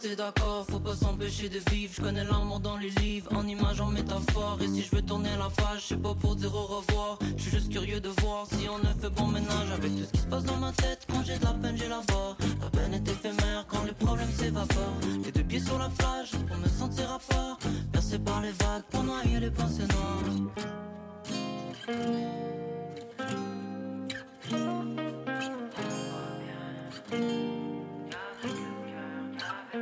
t'es 0.00 0.16
d'accord, 0.16 0.64
faut 0.68 0.78
pas 0.78 0.94
s'empêcher 0.94 1.48
de 1.48 1.58
vivre. 1.70 1.92
Je 1.96 2.02
connais 2.02 2.24
l'amour 2.24 2.60
dans 2.60 2.76
les 2.76 2.90
livres, 2.90 3.30
en 3.34 3.46
images, 3.46 3.80
en 3.80 3.86
métaphore. 3.86 4.58
Et 4.62 4.68
si 4.68 4.82
je 4.82 4.94
veux 4.94 5.02
tourner 5.02 5.30
la 5.38 5.48
page, 5.50 5.86
c'est 5.88 6.00
pas 6.00 6.14
pour 6.14 6.36
dire 6.36 6.54
au 6.54 6.66
revoir. 6.66 7.18
Je 7.36 7.42
suis 7.42 7.50
juste 7.50 7.70
curieux 7.70 8.00
de 8.00 8.08
voir 8.20 8.46
si 8.46 8.68
on 8.68 8.78
a 8.86 8.94
fait 8.94 9.10
bon 9.10 9.26
ménage 9.26 9.70
avec 9.74 9.94
tout 9.96 10.04
ce 10.04 10.12
qui 10.12 10.20
se 10.20 10.26
passe 10.26 10.44
dans 10.44 10.56
ma 10.56 10.72
tête. 10.72 11.06
Quand 11.10 11.22
j'ai 11.24 11.38
de 11.38 11.44
la 11.44 11.52
peine, 11.52 11.76
j'ai 11.76 11.88
la 11.88 12.00
barre. 12.06 12.36
La 12.60 12.70
peine 12.70 12.94
est 12.94 13.08
éphémère 13.08 13.66
quand 13.68 13.84
les 13.84 13.92
problèmes 13.92 14.32
s'évaporent. 14.32 14.98
Les 15.24 15.32
deux 15.32 15.44
pieds 15.44 15.60
sur 15.60 15.78
la 15.78 15.88
plage 15.88 16.30
pour 16.46 16.56
me 16.56 16.68
sentir 16.68 17.10
à 17.10 17.18
part. 17.18 17.58
Percé 17.92 18.18
par 18.18 18.40
les 18.40 18.52
vagues 18.52 18.84
pour 18.90 19.02
noyer 19.02 19.40
les 19.40 19.50
pensées 19.50 19.86
noires. 19.88 20.24
On 29.74 29.76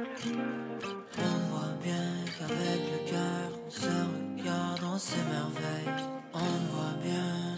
voit 1.51 1.77
bien 1.81 2.25
qu'avec 2.37 2.81
le 2.91 3.09
cœur, 3.09 3.51
on 3.67 3.71
se 3.71 3.87
regarde, 3.87 4.81
on 4.83 4.99
s'émerveille. 4.99 5.95
On 6.35 6.75
voit 6.75 6.97
bien 7.05 7.57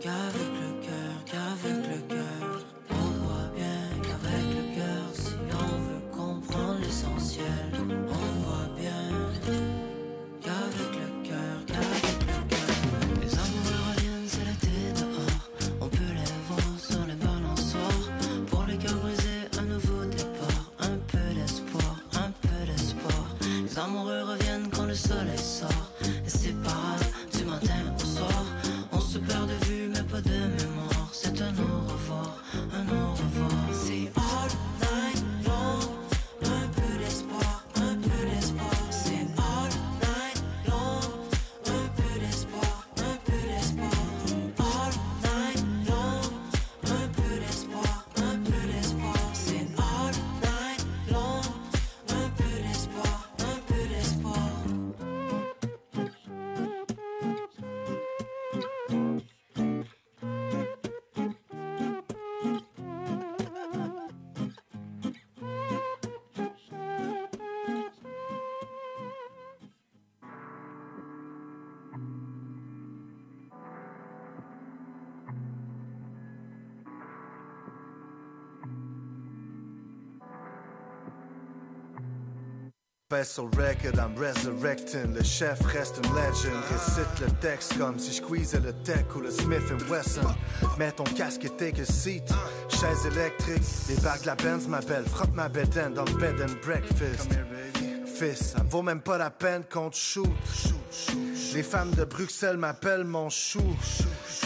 qu'avec 0.00 0.50
le 0.62 0.80
cœur, 0.80 1.24
qu'avec 1.26 1.78
le 1.88 2.14
cœur, 2.14 2.64
on 2.90 3.08
voit 3.22 3.50
bien 3.54 3.82
qu'avec 4.02 4.44
le 4.56 4.64
cœur, 4.76 5.04
si 5.12 5.34
on 5.52 5.78
veut 5.78 6.04
comprendre 6.10 6.80
l'essentiel, 6.80 7.69
Special 83.10 83.48
record, 83.56 83.98
I'm 83.98 84.14
resurrecting. 84.14 85.14
Le 85.14 85.24
chef 85.24 85.60
reste 85.66 85.96
une 85.96 86.14
legend. 86.14 86.62
Récite 86.70 87.20
le 87.20 87.26
texte 87.40 87.76
comme 87.76 87.98
si 87.98 88.12
je 88.12 88.22
squeezais 88.22 88.60
le 88.60 88.72
tech 88.84 89.04
ou 89.16 89.20
le 89.20 89.32
Smith 89.32 89.64
Wesson. 89.88 90.32
Mets 90.78 90.92
ton 90.92 91.02
casque 91.02 91.44
et 91.44 91.50
take 91.50 91.80
a 91.80 91.84
seat. 91.84 92.22
Chaise 92.68 93.06
électrique, 93.06 93.64
les 93.88 93.96
bagues 93.96 94.20
de 94.20 94.26
la 94.26 94.36
Benz 94.36 94.68
m'appellent. 94.68 95.08
Frotte 95.08 95.34
ma 95.34 95.48
bedaine 95.48 95.92
dans 95.92 96.04
le 96.04 96.12
bed 96.20 96.40
and 96.40 96.64
breakfast. 96.64 97.32
Fils, 98.06 98.52
ça 98.52 98.62
me 98.62 98.68
vaut 98.68 98.82
même 98.82 99.00
pas 99.00 99.18
la 99.18 99.30
peine 99.30 99.64
qu'on 99.68 99.90
te 99.90 99.96
shoot. 99.96 100.30
Les 101.52 101.64
femmes 101.64 101.90
de 101.90 102.04
Bruxelles 102.04 102.58
m'appellent 102.58 103.02
mon 103.02 103.28
chou. 103.28 103.76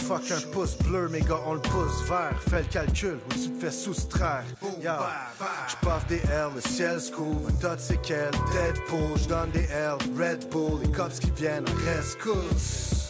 Fuck 0.07 0.31
un 0.33 0.51
pouce 0.53 0.77
bleu, 0.77 1.09
mes 1.09 1.23
gars, 1.23 1.41
on 1.47 1.55
le 1.55 1.61
pouce 1.61 2.03
vert. 2.07 2.39
Fais 2.51 2.61
le 2.61 2.69
calcul 2.69 3.19
ou 3.27 3.33
tu 3.33 3.51
te 3.51 3.59
fais 3.59 3.71
soustraire. 3.71 4.45
J'paffe 5.69 6.07
des 6.09 6.21
L, 6.31 6.49
le 6.55 6.61
ciel 6.61 7.01
se 7.01 7.11
couvre. 7.11 7.49
Un 7.49 7.53
tas 7.55 7.77
de 7.77 7.81
séquelles, 7.81 8.31
Deadpool, 8.53 9.17
j'donne 9.17 9.51
des 9.53 9.65
L, 9.65 9.97
Red 10.19 10.51
Bull. 10.51 10.83
Les 10.83 10.91
cops 10.91 11.19
qui 11.19 11.31
viennent 11.31 11.65
en 11.67 11.97
rescousse. 11.97 13.05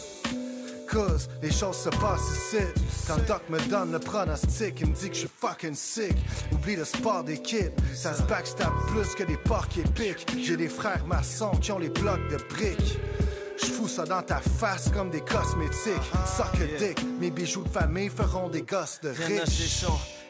Cause 0.89 1.27
les 1.41 1.51
choses 1.51 1.75
se 1.75 1.89
passent 1.89 2.31
ici. 2.31 2.63
Quand 3.07 3.17
doc 3.27 3.41
me 3.49 3.59
donne 3.69 3.91
le 3.91 3.99
pronostic, 3.99 4.79
il 4.79 4.87
me 4.87 4.95
dit 4.95 5.09
que 5.09 5.15
je 5.15 5.19
suis 5.21 5.29
fucking 5.41 5.75
sick. 5.75 6.15
Oublie 6.53 6.77
le 6.77 6.85
sport 6.85 7.25
d'équipe, 7.25 7.73
ça 7.93 8.13
se 8.13 8.21
backstab 8.23 8.71
plus 8.87 9.13
que 9.15 9.23
des 9.23 9.35
porcs 9.35 9.77
épiques. 9.77 10.25
J'ai 10.41 10.55
des 10.55 10.69
frères 10.69 11.05
maçons 11.05 11.51
qui 11.59 11.73
ont 11.73 11.79
les 11.79 11.89
blocs 11.89 12.25
de 12.29 12.37
briques. 12.53 12.97
Ça 13.95 14.03
dans 14.03 14.21
ta 14.21 14.41
face 14.41 14.89
comme 14.89 15.09
des 15.09 15.21
cosmétiques. 15.21 16.11
Suck 16.25 16.59
a 16.61 16.77
dick, 16.77 17.01
mes 17.17 17.31
bijoux 17.31 17.63
de 17.63 17.69
famille 17.69 18.09
feront 18.09 18.49
des 18.49 18.61
gosses 18.61 18.99
de 19.01 19.07
riches. 19.07 19.85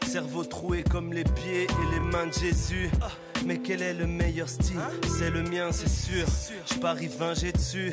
cerveau 0.06 0.44
troué 0.44 0.84
comme 0.84 1.12
les 1.12 1.24
pieds 1.24 1.64
et 1.64 1.96
les 1.96 2.00
mains 2.00 2.28
de 2.28 2.34
Jésus. 2.34 2.92
Mais 3.44 3.58
quel 3.58 3.82
est 3.82 3.96
le 3.96 4.06
meilleur 4.06 4.50
style? 4.50 4.80
C'est 5.18 5.32
le 5.32 5.42
mien, 5.42 5.72
c'est 5.72 5.90
sûr. 5.90 6.28
Je 6.72 6.80
parie 6.80 7.08
20, 7.08 7.34
j'ai 7.34 7.52
dessus. 7.54 7.92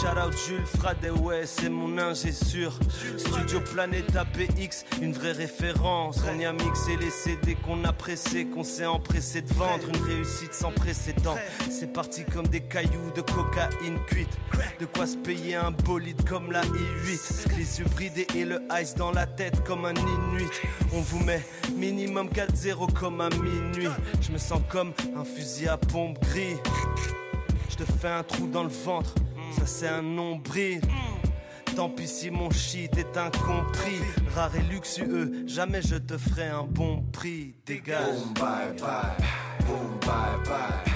Shout 0.00 0.16
out 0.16 0.32
Jules 0.46 0.64
Fradet, 0.64 1.10
ouais, 1.10 1.44
c'est 1.44 1.68
mon 1.68 1.98
ingé 1.98 2.30
sûr. 2.30 2.72
Studio 3.16 3.60
Planète 3.60 4.14
APX, 4.14 4.84
une 5.02 5.12
vraie 5.12 5.32
référence. 5.32 6.20
On 6.32 6.38
y 6.38 6.44
a 6.44 6.52
les 6.52 7.10
CD 7.10 7.56
qu'on 7.56 7.82
a 7.82 7.92
pressés, 7.92 8.46
qu'on 8.46 8.62
s'est 8.62 8.86
empressé 8.86 9.42
de 9.42 9.52
vendre. 9.54 9.88
Une 9.88 10.04
réussite 10.04 10.54
sans 10.54 10.70
précédent. 10.70 11.34
C'est 11.68 11.92
parti 11.92 12.24
comme 12.24 12.46
des 12.46 12.60
cailloux 12.60 13.10
de 13.16 13.22
cocaïne 13.22 13.98
cuite. 14.06 14.38
De 14.78 14.86
quoi 14.86 15.08
se 15.08 15.16
payer 15.16 15.56
un 15.56 15.72
bolide 15.72 16.24
comme 16.28 16.52
la 16.52 16.62
i8. 16.62 17.56
Les 17.56 17.80
yeux 17.80 17.86
bridés 17.86 18.28
et 18.36 18.44
le 18.44 18.60
ice 18.80 18.94
dans 18.94 19.10
la 19.10 19.26
tête 19.26 19.64
comme 19.64 19.84
un 19.84 19.94
inuit. 19.94 20.50
On 20.92 21.00
vous 21.00 21.24
met 21.24 21.44
minimum 21.74 22.28
4-0 22.28 22.92
comme 22.92 23.20
à 23.20 23.30
minuit. 23.30 23.88
Je 24.20 24.30
me 24.30 24.38
sens 24.38 24.60
comme 24.68 24.92
un 25.16 25.24
fusil 25.24 25.66
à 25.66 25.76
pompe 25.76 26.20
gris. 26.20 26.56
Je 27.68 27.84
te 27.84 27.92
fais 27.92 28.08
un 28.08 28.22
trou 28.22 28.46
dans 28.46 28.64
le 28.64 28.70
ventre, 28.70 29.14
ça 29.52 29.66
c'est 29.66 29.88
un 29.88 30.02
nombril. 30.02 30.80
Tant 31.76 31.90
pis 31.90 32.08
si 32.08 32.30
mon 32.30 32.50
shit 32.50 32.96
est 32.98 33.16
incompris. 33.16 34.00
Rare 34.34 34.56
et 34.56 34.72
luxueux, 34.72 35.44
jamais 35.46 35.80
je 35.82 35.96
te 35.96 36.18
ferai 36.18 36.48
un 36.48 36.64
bon 36.64 37.02
prix. 37.12 37.54
Dégage. 37.64 38.16
Boom, 38.24 38.34
bye 38.34 38.72
bye, 38.80 39.66
boom, 39.66 39.98
bye 40.00 40.44
bye. 40.44 40.92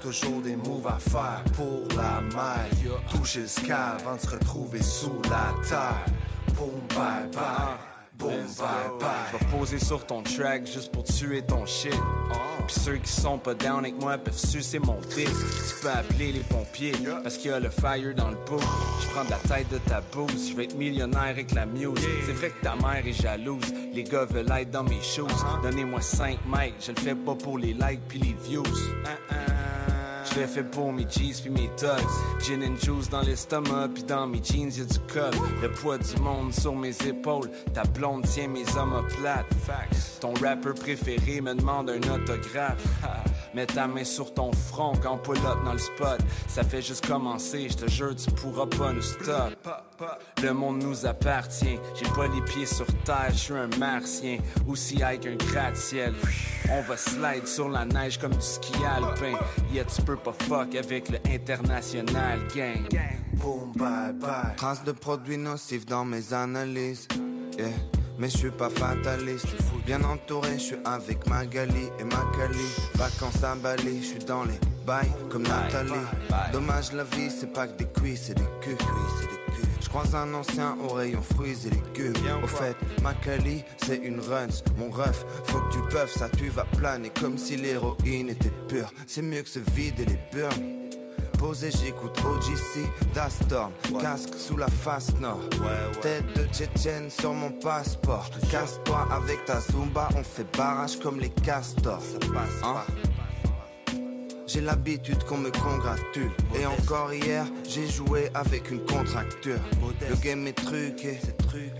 Toujours 0.00 0.40
des 0.40 0.56
moves 0.56 0.86
à 0.86 0.98
faire 0.98 1.42
pour 1.54 1.82
la 1.96 2.20
maille. 2.20 2.90
Toucher 3.10 3.40
le 3.40 3.46
sky 3.48 3.72
avant 3.72 4.14
de 4.14 4.20
se 4.20 4.30
retrouver 4.30 4.82
sous 4.82 5.20
la 5.24 5.54
terre. 5.68 6.04
Boom, 6.54 6.80
bye 6.94 7.28
bye, 7.32 7.89
boom, 8.20 8.30
bye 8.58 8.98
bye. 9.00 9.08
Je 9.32 9.38
vais 9.38 9.58
poser 9.58 9.78
sur 9.78 10.06
ton 10.06 10.22
track 10.22 10.66
juste 10.66 10.92
pour 10.92 11.04
tuer 11.04 11.42
ton 11.42 11.66
shit. 11.66 11.94
Pis 12.68 12.78
ceux 12.78 12.96
qui 12.98 13.10
sont 13.10 13.38
pas 13.38 13.54
down 13.54 13.80
avec 13.80 14.00
moi 14.00 14.18
peuvent 14.18 14.36
sucer 14.36 14.78
mon 14.78 14.98
dick. 15.14 15.26
Tu 15.28 15.74
peux 15.82 15.90
appeler 15.90 16.32
les 16.32 16.40
pompiers 16.40 16.92
parce 17.22 17.36
qu'il 17.36 17.50
y 17.50 17.54
a 17.54 17.58
le 17.58 17.70
fire 17.70 18.14
dans 18.14 18.30
le 18.30 18.36
bout. 18.46 18.60
Je 19.00 19.08
prends 19.08 19.24
de 19.24 19.30
la 19.30 19.38
tête 19.38 19.68
de 19.70 19.78
ta 19.78 20.00
bouse. 20.00 20.50
Je 20.50 20.56
vais 20.56 20.64
être 20.64 20.76
millionnaire 20.76 21.22
avec 21.22 21.52
la 21.52 21.66
muse. 21.66 21.98
C'est 22.26 22.32
vrai 22.32 22.50
que 22.50 22.62
ta 22.62 22.76
mère 22.76 23.04
est 23.04 23.12
jalouse. 23.12 23.72
Les 23.92 24.04
gars 24.04 24.26
veulent 24.26 24.52
être 24.52 24.70
dans 24.70 24.84
mes 24.84 25.02
shoes. 25.02 25.26
Donnez-moi 25.62 26.00
5 26.00 26.38
mics. 26.46 26.74
Je 26.80 26.92
le 26.92 27.00
fais 27.00 27.14
pas 27.14 27.34
pour 27.34 27.58
les 27.58 27.72
likes 27.72 28.06
puis 28.08 28.18
les 28.18 28.36
views. 28.48 28.62
Je 30.32 30.40
l'ai 30.40 30.46
fait 30.46 30.62
pour 30.62 30.92
mes 30.92 31.04
G's 31.04 31.40
puis 31.40 31.50
mes 31.50 31.70
thugs. 31.76 32.06
Gin 32.40 32.62
and 32.62 32.76
juice 32.76 33.08
dans 33.10 33.22
l'estomac 33.22 33.88
puis 33.94 34.04
dans 34.04 34.26
mes 34.26 34.42
jeans 34.42 34.70
y'a 34.70 34.84
du 34.84 34.98
col. 35.12 35.32
Le 35.62 35.70
poids 35.70 35.98
du 35.98 36.16
monde 36.20 36.52
sur 36.52 36.74
mes 36.74 36.96
épaules. 37.06 37.50
Ta 37.74 37.82
blonde 37.84 38.24
tient 38.26 38.48
mes 38.48 38.64
omoplates. 38.76 39.52
Facts. 39.66 40.09
Ton 40.20 40.34
rappeur 40.34 40.74
préféré 40.74 41.40
me 41.40 41.54
demande 41.54 41.90
un 41.90 42.14
autographe. 42.14 42.84
Mets 43.54 43.66
ta 43.66 43.88
main 43.88 44.04
sur 44.04 44.32
ton 44.32 44.52
front 44.52 44.92
quand 45.02 45.16
pull 45.18 45.38
up 45.38 45.64
dans 45.64 45.72
le 45.72 45.78
spot. 45.78 46.20
Ça 46.46 46.62
fait 46.62 46.82
juste 46.82 47.06
commencer, 47.06 47.68
je 47.68 47.76
te 47.76 47.90
jure, 47.90 48.14
tu 48.14 48.30
pourras 48.30 48.66
pas 48.66 48.92
nous 48.92 49.02
stop. 49.02 49.56
Le 50.42 50.52
monde 50.52 50.82
nous 50.82 51.06
appartient. 51.06 51.78
J'ai 51.94 52.08
pas 52.10 52.28
les 52.28 52.42
pieds 52.42 52.66
sur 52.66 52.86
terre, 53.04 53.30
je 53.30 53.38
suis 53.38 53.54
un 53.54 53.68
martien. 53.78 54.38
Aussi 54.68 54.96
high 54.96 55.18
qu'un 55.18 55.36
gratte-ciel. 55.36 56.14
On 56.70 56.82
va 56.82 56.96
slide 56.96 57.46
sur 57.46 57.68
la 57.68 57.84
neige 57.84 58.18
comme 58.18 58.34
du 58.34 58.40
ski 58.40 58.72
alpin. 58.84 59.36
Yeah, 59.72 59.84
tu 59.84 60.02
peux 60.02 60.16
pas 60.16 60.34
fuck 60.46 60.74
avec 60.76 61.08
le 61.08 61.18
international 61.28 62.40
gang. 62.54 62.86
Boom, 63.34 63.72
bye 63.74 64.12
bye. 64.12 64.54
Traces 64.56 64.84
de 64.84 64.92
produits 64.92 65.38
nocifs 65.38 65.86
dans 65.86 66.04
mes 66.04 66.32
analyses. 66.32 67.08
Yeah. 67.58 67.68
Mais 68.20 68.28
je 68.28 68.36
suis 68.36 68.50
pas 68.50 68.68
fataliste. 68.68 69.48
Bien 69.86 70.04
entouré, 70.04 70.50
je 70.54 70.62
suis 70.62 70.76
avec 70.84 71.26
Magali 71.26 71.88
et 71.98 72.04
Magali. 72.04 72.68
Vacances 72.94 73.42
à 73.42 73.54
Bali, 73.54 74.02
je 74.02 74.08
suis 74.08 74.18
dans 74.18 74.44
les 74.44 74.60
bails 74.86 75.10
comme 75.30 75.42
Nathalie. 75.42 75.92
Dommage, 76.52 76.92
la 76.92 77.04
vie, 77.04 77.30
c'est 77.30 77.50
pas 77.50 77.66
que 77.66 77.78
des 77.78 77.88
cuisses, 77.88 78.24
c'est 78.26 78.34
des 78.34 78.44
culs. 78.60 78.76
Je 79.80 79.88
croise 79.88 80.14
un 80.14 80.34
ancien 80.34 80.76
au 80.84 80.92
rayon 80.92 81.22
fruits 81.22 81.56
et 81.66 81.70
légumes. 81.70 82.12
Au 82.44 82.46
fait, 82.46 82.76
Magali, 83.02 83.64
c'est 83.78 83.96
une 83.96 84.20
runs. 84.20 84.62
Mon 84.76 84.90
ref, 84.90 85.24
faut 85.44 85.58
que 85.58 85.72
tu 85.72 85.80
peuvent, 85.90 86.12
ça 86.12 86.28
tu 86.28 86.48
vas 86.50 86.66
planer 86.76 87.10
comme 87.18 87.38
si 87.38 87.56
l'héroïne 87.56 88.28
était 88.28 88.52
pure. 88.68 88.92
C'est 89.06 89.22
mieux 89.22 89.42
que 89.42 89.48
se 89.48 89.60
vider 89.74 90.04
les 90.04 90.18
burnes. 90.30 90.79
Posé, 91.40 91.70
j'écoute 91.70 92.20
OGC, 92.22 92.86
Dastorm, 93.14 93.72
casque 93.98 94.34
sous 94.36 94.58
la 94.58 94.68
face 94.68 95.18
nord. 95.18 95.40
Tête 96.02 96.26
de 96.36 96.44
Tchétchène 96.52 97.08
sur 97.08 97.32
mon 97.32 97.50
passeport. 97.50 98.28
Casse-toi 98.50 99.08
avec 99.10 99.46
ta 99.46 99.58
Zumba, 99.58 100.10
on 100.16 100.22
fait 100.22 100.44
barrage 100.54 100.98
comme 100.98 101.18
les 101.18 101.30
castors. 101.30 102.02
Hein? 102.62 102.82
J'ai 104.46 104.60
l'habitude 104.60 105.24
qu'on 105.24 105.38
me 105.38 105.50
congratule. 105.50 106.30
Et 106.60 106.66
encore 106.66 107.14
hier, 107.14 107.46
j'ai 107.66 107.88
joué 107.88 108.28
avec 108.34 108.70
une 108.70 108.84
contracture. 108.84 109.60
Le 110.10 110.16
game 110.16 110.46
est 110.46 110.52
truqué, 110.52 111.18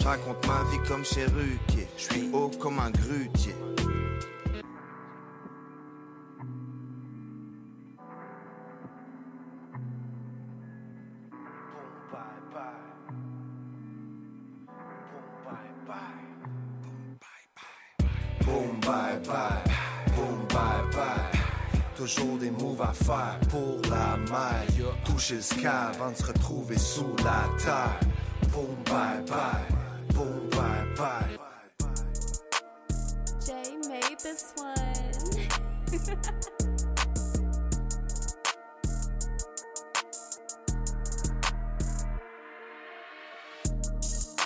je 0.00 0.04
raconte 0.06 0.46
ma 0.46 0.64
vie 0.70 0.88
comme 0.88 1.04
chez 1.04 1.26
Ruquier. 1.26 1.86
Je 1.98 2.02
suis 2.02 2.30
haut 2.32 2.50
comme 2.58 2.78
un 2.78 2.90
grutier. 2.90 3.54
Sky 25.38 25.66
avant 25.66 26.10
de 26.10 26.16
se 26.16 26.24
retrouver 26.24 26.78
sous 26.78 27.14
la 27.18 27.48
terre. 27.62 28.00
Boom, 28.52 28.74
bye 28.86 29.22
bye, 29.28 29.66
boom, 30.14 30.48
bye 30.50 30.84
bye. 30.96 31.36
Jay 33.46 33.76
made 33.88 34.18
this 34.18 34.54
one. 34.56 34.70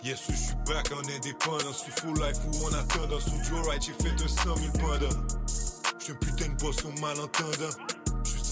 Yes, 0.05 0.21
je 0.29 0.37
suis 0.37 0.55
back 0.67 0.93
en 0.93 0.99
indépendant. 1.09 1.73
Suis 1.73 1.91
full 1.93 2.13
life 2.21 2.37
ou 2.47 2.67
en 2.67 2.75
attendant. 2.75 3.19
Sous 3.21 3.43
Joe 3.43 3.67
Right, 3.67 3.83
j'ai 3.83 3.95
fait 4.05 4.15
200 4.15 4.55
000 4.55 4.73
pendant. 4.73 5.17
J'suis 5.99 6.13
un 6.13 6.17
putain 6.17 6.49
de 6.53 6.61
boss 6.61 6.85
au 6.85 7.01
malentendant. 7.01 7.94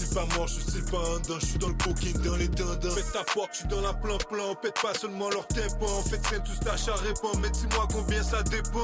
J'suis 0.03 0.15
pas 0.15 0.25
mort, 0.35 0.47
j'suis 0.47 0.81
pas 0.81 0.97
en 0.97 1.19
dedans. 1.19 1.39
J'suis 1.39 1.57
dans 1.57 1.69
le 1.69 1.75
coquine, 1.75 2.21
dans 2.21 2.35
les 2.35 2.49
tendons. 2.49 2.91
Faites 2.91 3.11
ta 3.13 3.23
porte, 3.23 3.51
j'suis 3.53 3.67
dans 3.67 3.81
la 3.81 3.93
plan-plan. 3.93 4.51
On 4.51 4.55
pète 4.55 4.79
pas 4.81 4.93
seulement 4.93 5.29
leur 5.29 5.47
tympan. 5.47 5.85
En 5.85 6.01
fait, 6.01 6.19
c'est 6.29 6.43
tout 6.43 6.69
à 6.69 6.95
répondre. 6.95 7.39
Mais 7.41 7.49
dis-moi 7.51 7.87
combien 7.91 8.21
ça 8.21 8.43
dépend. 8.43 8.79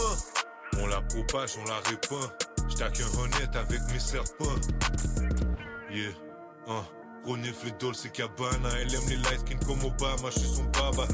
On 0.77 0.87
la 0.87 1.01
propage, 1.01 1.57
on 1.61 1.67
la 1.67 1.79
répand. 1.89 2.31
J'tac 2.69 3.01
un 3.01 3.19
honnête 3.19 3.55
avec 3.55 3.81
mes 3.91 3.99
serpents. 3.99 4.45
Yeah, 5.91 6.11
hein. 6.67 6.85
Fait 7.53 7.77
Dolce 7.79 8.07
Cabana. 8.13 8.69
Elle 8.79 8.95
aime 8.95 9.09
les 9.09 9.17
light 9.17 9.39
skin 9.39 9.57
comme 9.67 9.83
Obama. 9.83 10.29
J'suis 10.31 10.55
son 10.55 10.63
baba. 10.65 11.05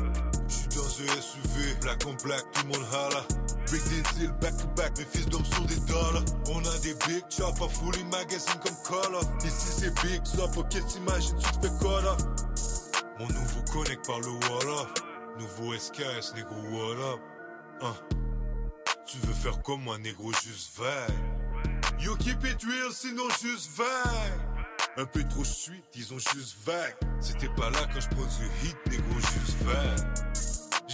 SUV, 1.04 1.80
black 1.82 2.02
on 2.06 2.14
black, 2.24 2.44
tout 2.54 2.62
le 2.68 2.78
monde 2.78 2.88
hala. 2.94 3.24
Big 3.72 3.82
deal, 4.18 4.32
back 4.40 4.56
to 4.58 4.68
back, 4.76 4.98
mes 4.98 5.06
fils 5.06 5.28
d'hommes 5.28 5.46
sont 5.46 5.66
des 5.66 5.80
dollars. 5.92 6.24
On 6.52 6.60
a 6.60 6.78
des 6.80 6.94
big 7.08 7.24
chops, 7.30 7.60
pas 7.60 7.68
fully 7.68 8.04
magazine 8.06 8.60
comme 8.64 8.76
Call 8.88 9.16
of. 9.16 9.26
Ici 9.44 9.68
c'est 9.80 10.02
big 10.02 10.26
stop, 10.26 10.56
ok 10.56 10.70
t'imagines, 10.70 11.38
tu 11.38 11.60
te 11.60 11.68
fais. 11.68 11.76
Mon 13.20 13.28
nouveau 13.28 13.62
connect 13.72 14.06
par 14.06 14.20
le 14.20 14.28
wall 14.28 14.70
off. 14.70 14.94
Nouveau 15.40 15.78
SKS, 15.78 16.34
négro, 16.36 16.92
up? 16.92 17.20
Hein. 17.82 17.94
Tu 19.06 19.18
veux 19.20 19.34
faire 19.34 19.62
comme 19.64 19.82
moi, 19.84 19.98
négro, 19.98 20.32
juste 20.32 20.78
vague. 20.78 22.00
You 22.00 22.16
keep 22.18 22.44
it 22.46 22.62
real, 22.64 22.92
sinon 22.92 23.28
juste 23.42 23.70
vague. 23.76 24.56
Un 24.98 25.06
peu 25.06 25.24
trop 25.26 25.44
suis, 25.44 25.84
disons 25.92 26.18
juste 26.20 26.56
vague. 26.66 26.96
C'était 27.20 27.50
pas 27.50 27.70
là 27.70 27.80
quand 27.94 28.00
je 28.00 28.08
prends 28.10 28.24
du 28.24 28.46
hit, 28.64 28.78
négro, 28.90 29.20
juste 29.20 29.58
vague. 29.64 30.35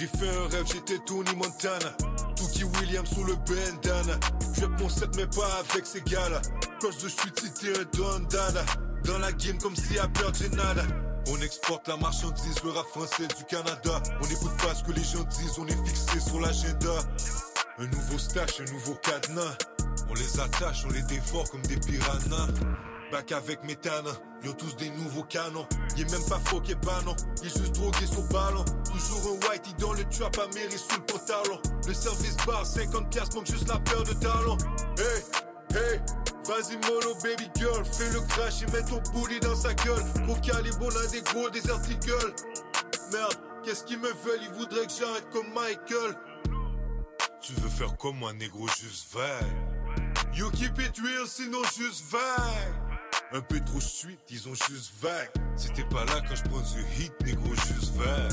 J'ai 0.01 0.07
fait 0.07 0.35
un 0.35 0.47
rêve, 0.47 0.65
j'étais 0.65 0.97
Tony 1.05 1.35
Montana. 1.35 1.95
Tookie 2.35 2.63
Williams 2.63 3.07
sous 3.07 3.23
le 3.23 3.35
bandana. 3.35 4.19
Je 4.59 4.65
mon 4.65 4.89
set, 4.89 5.15
mais 5.15 5.27
pas 5.27 5.59
avec 5.59 5.85
ces 5.85 6.01
gars-là. 6.01 6.41
Quand 6.81 6.89
je 6.89 7.07
suis 7.07 7.29
c'était 7.39 7.79
un 7.79 7.83
Don 7.95 8.19
Dada. 8.27 8.65
Dans 9.03 9.19
la 9.19 9.31
game 9.31 9.59
comme 9.59 9.75
si 9.75 9.99
à 9.99 10.07
perdre 10.07 10.39
nada. 10.55 10.81
On 11.27 11.39
exporte 11.41 11.87
la 11.87 11.97
marchandise, 11.97 12.63
le 12.63 12.71
rap 12.71 12.87
français 12.87 13.27
du 13.27 13.43
Canada. 13.45 14.01
On 14.23 14.27
n'écoute 14.27 14.57
pas 14.57 14.73
ce 14.73 14.83
que 14.85 14.91
les 14.91 15.03
gens 15.03 15.23
disent, 15.25 15.59
on 15.59 15.67
est 15.67 15.87
fixé 15.87 16.19
sur 16.19 16.39
l'agenda. 16.39 16.97
Un 17.77 17.85
nouveau 17.85 18.17
stash, 18.17 18.59
un 18.59 18.71
nouveau 18.73 18.95
cadenas. 18.95 19.55
On 20.09 20.15
les 20.15 20.39
attache, 20.39 20.83
on 20.83 20.89
les 20.89 21.03
dévore 21.03 21.47
comme 21.51 21.61
des 21.61 21.77
piranhas. 21.77 22.47
Back 23.11 23.33
avec 23.33 23.61
mes 23.65 23.75
tanins, 23.75 24.17
ils 24.41 24.49
ont 24.49 24.53
tous 24.53 24.73
des 24.77 24.89
nouveaux 24.91 25.23
canons. 25.23 25.67
Il 25.97 26.03
est 26.03 26.11
même 26.11 26.29
pas 26.29 26.39
faux 26.45 26.61
qu'il 26.61 26.71
est 26.71 26.85
pas 26.85 27.01
non, 27.05 27.13
il 27.41 27.47
est 27.47 27.57
juste 27.57 27.73
drogué 27.73 28.05
son 28.05 28.23
ballon. 28.27 28.63
Toujours 28.85 29.33
un 29.33 29.49
whitey 29.49 29.73
dans 29.79 29.91
le 29.91 30.05
trap 30.05 30.37
à 30.39 30.47
mairie 30.55 30.77
sous 30.77 30.95
le 30.95 31.05
pantalon. 31.05 31.59
Le 31.87 31.93
service 31.93 32.37
bar, 32.47 32.65
50 32.65 33.09
piastres, 33.09 33.35
manque 33.35 33.47
juste 33.47 33.67
la 33.67 33.79
paire 33.79 34.03
de 34.03 34.13
talons. 34.13 34.57
Hey, 34.97 35.75
hey, 35.75 35.99
vas-y 36.47 36.77
mollo 36.87 37.13
baby 37.21 37.49
girl, 37.57 37.83
fais 37.83 38.09
le 38.11 38.21
crash 38.21 38.61
et 38.61 38.65
mets 38.67 38.85
ton 38.85 39.01
bully 39.11 39.41
dans 39.41 39.55
sa 39.55 39.73
gueule. 39.73 40.03
Gros 40.25 40.35
calibre, 40.35 40.77
on 40.81 41.11
des 41.11 41.21
gros 41.21 41.49
des 41.49 41.69
articles. 41.69 42.33
Merde, 43.11 43.35
qu'est-ce 43.65 43.83
qu'ils 43.83 43.99
me 43.99 44.07
veulent, 44.07 44.41
ils 44.41 44.53
voudraient 44.57 44.87
que 44.87 44.93
j'arrête 44.97 45.29
comme 45.33 45.47
Michael. 45.53 46.15
Tu 47.41 47.51
veux 47.53 47.69
faire 47.69 47.97
comme 47.97 48.19
moi, 48.19 48.31
négro, 48.31 48.69
juste 48.69 49.13
vague. 49.13 50.33
You 50.33 50.49
keep 50.51 50.79
it 50.79 50.97
real, 51.03 51.27
sinon 51.27 51.61
juste 51.77 52.05
vague. 52.09 52.90
Un 53.33 53.39
peu 53.39 53.61
trop 53.61 53.79
suite, 53.79 54.19
disons 54.27 54.53
juste 54.53 54.91
vague. 55.01 55.29
C'était 55.55 55.85
pas 55.85 56.03
là 56.05 56.21
quand 56.27 56.35
je 56.35 56.43
prends 56.43 56.59
du 56.59 56.81
hit, 57.01 57.13
négro, 57.25 57.53
juste 57.55 57.95
vague. 57.95 58.31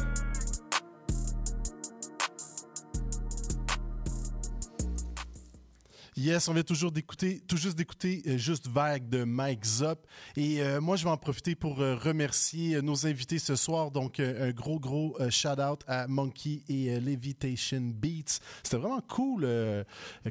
Yes, 6.21 6.49
on 6.49 6.53
vient 6.53 6.65
toujours 6.65 6.91
d'écouter, 6.91 7.41
tout 7.47 7.57
juste 7.57 7.79
d'écouter 7.79 8.25
euh, 8.27 8.37
Juste 8.37 8.67
Vague 8.67 9.09
de 9.09 9.23
Mike 9.23 9.65
Zop. 9.65 10.05
Et 10.37 10.61
euh, 10.61 10.81
moi, 10.81 10.97
je 10.97 11.05
vais 11.05 11.11
en 11.11 11.17
profiter 11.17 11.55
pour 11.55 11.81
euh, 11.81 11.95
remercier 11.95 12.83
nos 12.83 13.07
invités 13.07 13.39
ce 13.39 13.55
soir. 13.55 13.93
Donc, 13.93 14.19
un 14.19 14.51
gros, 14.51 14.81
gros 14.81 15.17
shout-out 15.31 15.85
à 15.87 16.09
Monkey 16.09 16.63
et 16.69 16.99
Levitation 16.99 17.81
Beats. 17.81 18.41
C'était 18.65 18.79
vraiment 18.79 19.01
cool 19.03 19.47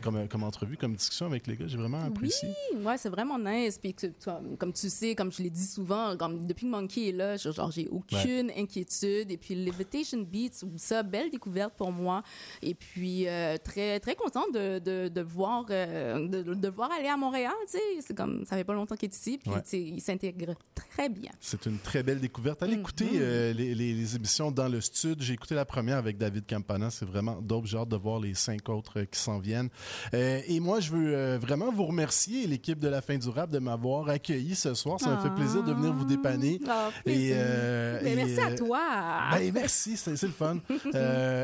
comme, 0.02 0.28
comme 0.28 0.44
entrevue, 0.44 0.76
comme 0.76 0.94
discussion 0.94 1.28
avec 1.28 1.48
les 1.48 1.56
gars. 1.56 1.68
J'ai 1.68 1.78
vraiment 1.78 2.02
apprécié. 2.02 2.50
Oui, 2.74 2.84
ouais, 2.84 2.98
c'est 2.98 3.08
vraiment 3.08 3.40
nice. 3.40 3.78
Puis 3.78 3.94
que, 3.94 4.08
toi, 4.08 4.42
comme 4.60 4.74
tu 4.74 4.90
sais, 4.90 5.16
comme 5.16 5.32
je 5.32 5.42
l'ai 5.42 5.50
dit 5.50 5.66
souvent, 5.66 6.18
comme 6.18 6.46
depuis 6.46 6.66
que 6.66 6.72
Monkey 6.72 7.10
est 7.10 7.14
là, 7.14 7.38
genre 7.38 7.72
j'ai 7.72 7.88
aucune 7.88 8.52
inquiétude. 8.58 9.32
Et 9.32 9.38
puis 9.38 9.56
Levitation 9.56 10.20
Beats, 10.20 10.66
ça, 10.76 11.02
belle 11.02 11.32
découverte 11.32 11.76
pour 11.78 11.94
moi. 11.94 12.24
Et 12.62 12.76
puis 12.76 13.26
très 13.64 14.02
très 14.02 14.16
content 14.16 14.44
de, 14.54 14.80
de, 14.80 15.08
de 15.08 15.22
voir 15.22 15.66
euh, 15.88 16.28
de, 16.28 16.54
de 16.54 16.68
voir 16.70 16.92
aller 16.92 17.08
à 17.08 17.18
Montréal, 17.18 17.54
tu 17.66 17.78
sais. 17.78 17.84
C'est 18.06 18.16
comme, 18.16 18.46
ça 18.46 18.56
fait 18.56 18.64
pas 18.64 18.74
longtemps 18.74 18.96
qu'il 18.96 19.10
est 19.10 19.16
ici, 19.16 19.38
puis 19.38 19.52
Ouais. 19.52 19.62
il 19.74 20.02
s'intègre 20.02 20.56
très 20.76 21.10
bien. 21.10 21.32
C'est 21.40 21.66
une 21.66 21.78
très 21.80 22.04
belle 22.04 22.20
découverte. 22.20 22.64
Allez 22.64 22.74
écouter 22.76 23.10
euh, 23.16 23.54
les, 23.54 23.74
les- 23.76 23.94
les 23.94 24.16
émissions 24.16 24.52
dans 24.52 24.68
le 24.68 24.82
studio. 24.82 25.16
J'ai 25.20 25.34
écouté 25.34 25.56
la 25.56 25.66
première 25.66 25.98
avec 25.98 26.18
David 26.18 26.46
Campana. 26.48 26.90
C'est 26.90 27.06
vraiment 27.06 27.40
dope. 27.42 27.66
J'ai 27.66 27.78
hâte 27.78 27.90
de 27.90 27.96
voir 27.96 28.20
les 28.20 28.34
cinq 28.34 28.68
autres 28.70 29.00
euh, 29.02 29.06
qui 29.06 29.20
s'en 29.20 29.40
viennent. 29.40 29.70
Euh, 30.14 30.42
et 30.48 30.60
moi, 30.60 30.80
je 30.80 30.92
veux 30.92 31.36
vraiment 31.38 31.72
vous 31.72 31.86
remercier, 31.86 32.48
l'équipe 32.48 32.80
de 32.80 32.88
la 32.88 33.02
fin 33.02 33.18
du 33.18 33.30
rap, 33.30 33.50
de 33.50 33.60
m'avoir 33.60 34.10
accueilli 34.10 34.56
ce 34.56 34.74
soir. 34.74 35.00
Ça 35.00 35.10
m'a 35.10 35.18
fait 35.22 35.34
plaisir 35.36 35.64
de 35.64 35.74
venir 35.74 35.94
vous 35.94 36.06
dépanner. 36.06 36.60
Ah, 36.68 36.90
Et, 37.00 37.02
plaisir. 37.04 37.36
Mais 38.04 38.12
et, 38.12 38.16
merci 38.16 38.40
à 38.40 38.52
toi. 38.56 38.80
ben, 39.32 39.52
merci, 39.54 39.98
c'est 39.98 40.22
le 40.22 40.30
fun. 40.30 40.58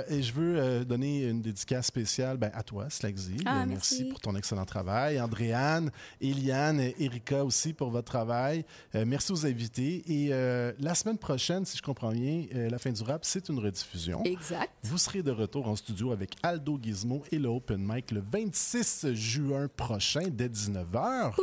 Et 0.10 0.22
je 0.22 0.34
veux 0.34 0.86
donner 0.86 1.24
une 1.30 1.42
dédicace 1.42 1.88
spéciale 1.88 2.38
ben, 2.38 2.52
à 2.54 2.64
toi, 2.64 2.90
Slagsy. 2.90 3.38
Ah, 3.46 3.62
Euh, 3.62 3.66
merci. 3.68 4.06
pour 4.06 4.20
ton 4.24 4.36
excellent 4.36 4.66
travail. 4.66 5.22
Andréane, 5.22 5.92
Eliane, 6.20 6.80
Erika 7.00 7.46
aussi 7.46 7.74
pour 7.74 7.92
votre 7.92 8.12
travail. 8.12 8.66
Euh, 8.96 9.04
merci 9.06 9.32
aux 9.32 9.46
invités. 9.46 10.02
Et 10.08 10.30
euh, 10.32 10.72
la 10.80 10.96
semaine 10.96 11.18
prochaine, 11.20 11.66
si 11.66 11.78
je 11.78 11.84
comprends 11.84 12.12
bien, 12.12 12.46
euh, 12.56 12.70
la 12.70 12.80
fin 12.80 12.92
du 12.92 13.04
rap, 13.04 13.24
c'est 13.24 13.50
une 13.50 13.60
rediffusion. 13.60 14.24
Exact. 14.24 14.72
Vous 14.84 14.98
serez 14.98 15.22
de 15.22 15.32
retour 15.32 15.68
en 15.68 15.76
studio 15.76 16.12
avec 16.12 16.32
Aldo 16.42 16.80
Gizmo 16.82 17.24
et 17.32 17.38
le 17.38 17.50
Open 17.50 17.86
Mic 17.86 18.12
le 18.12 18.24
26 18.32 19.14
juin 19.14 19.68
prochain 19.76 20.24
dès 20.32 20.48
19h. 20.48 21.34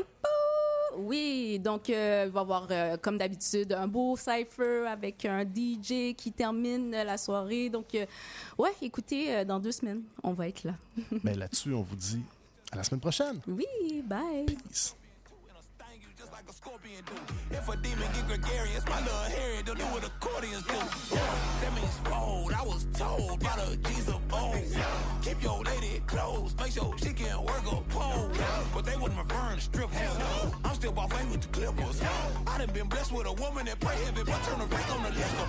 Oui, 0.97 1.59
donc 1.59 1.89
euh, 1.89 2.25
il 2.27 2.33
va 2.33 2.41
y 2.41 2.43
avoir, 2.43 2.67
euh, 2.71 2.97
comme 2.97 3.17
d'habitude, 3.17 3.73
un 3.73 3.87
beau 3.87 4.17
cypher 4.17 4.87
avec 4.89 5.25
un 5.25 5.43
DJ 5.43 6.15
qui 6.17 6.33
termine 6.35 6.91
la 6.91 7.17
soirée. 7.17 7.71
Donc, 7.71 7.95
euh, 7.95 8.07
ouais, 8.59 8.73
écoutez, 8.83 9.45
dans 9.45 9.61
deux 9.61 9.73
semaines, 9.73 10.03
on 10.23 10.33
va 10.33 10.49
être 10.49 10.65
là. 10.65 10.75
Ben, 11.25 11.39
Là-dessus, 11.39 11.73
on 11.73 11.83
vous 11.83 11.97
dit 11.97 12.23
à 12.73 12.77
la 12.77 12.83
semaine 12.85 13.01
prochaine. 13.01 13.41
Oui, 13.47 14.03
bye. 14.05 14.47
Peace. 14.47 14.95
If 17.51 17.69
a 17.69 17.77
demon 17.77 18.09
get 18.15 18.27
gregarious, 18.27 18.85
my 18.87 18.99
little 19.01 19.29
Harry, 19.37 19.61
they'll 19.63 19.75
do 19.75 19.85
what 19.93 20.05
accordions 20.05 20.63
do. 20.65 20.79
That 21.61 21.75
means 21.75 21.99
bold. 22.09 22.53
I 22.55 22.63
was 22.63 22.87
told 22.95 23.41
by 23.41 23.55
the 23.61 23.77
G's 23.77 24.09
of 24.09 24.21
old. 24.33 24.57
Keep 25.23 25.43
your 25.43 25.63
lady 25.63 26.01
close, 26.07 26.55
make 26.57 26.73
sure 26.73 26.95
she 26.97 27.13
can 27.13 27.45
work 27.45 27.65
a 27.71 27.77
pole. 27.93 28.31
But 28.73 28.87
they 28.87 28.97
wouldn't 28.97 29.21
return 29.21 29.57
to 29.57 29.61
strippers. 29.61 30.17
I'm 30.65 30.75
still 30.75 30.93
buffet 30.93 31.29
with 31.31 31.43
the 31.43 31.49
clippers. 31.49 32.01
I 32.47 32.59
done 32.59 32.73
been 32.73 32.89
blessed 32.89 33.13
with 33.13 33.27
a 33.27 33.33
woman 33.35 33.67
that 33.67 33.79
pray 33.81 33.97
heavy, 33.97 34.25
but 34.25 34.41
turn 34.45 34.59
the 34.61 34.67
freak 34.73 34.91
on 34.97 35.03
the 35.03 35.11
liquor. 35.11 35.49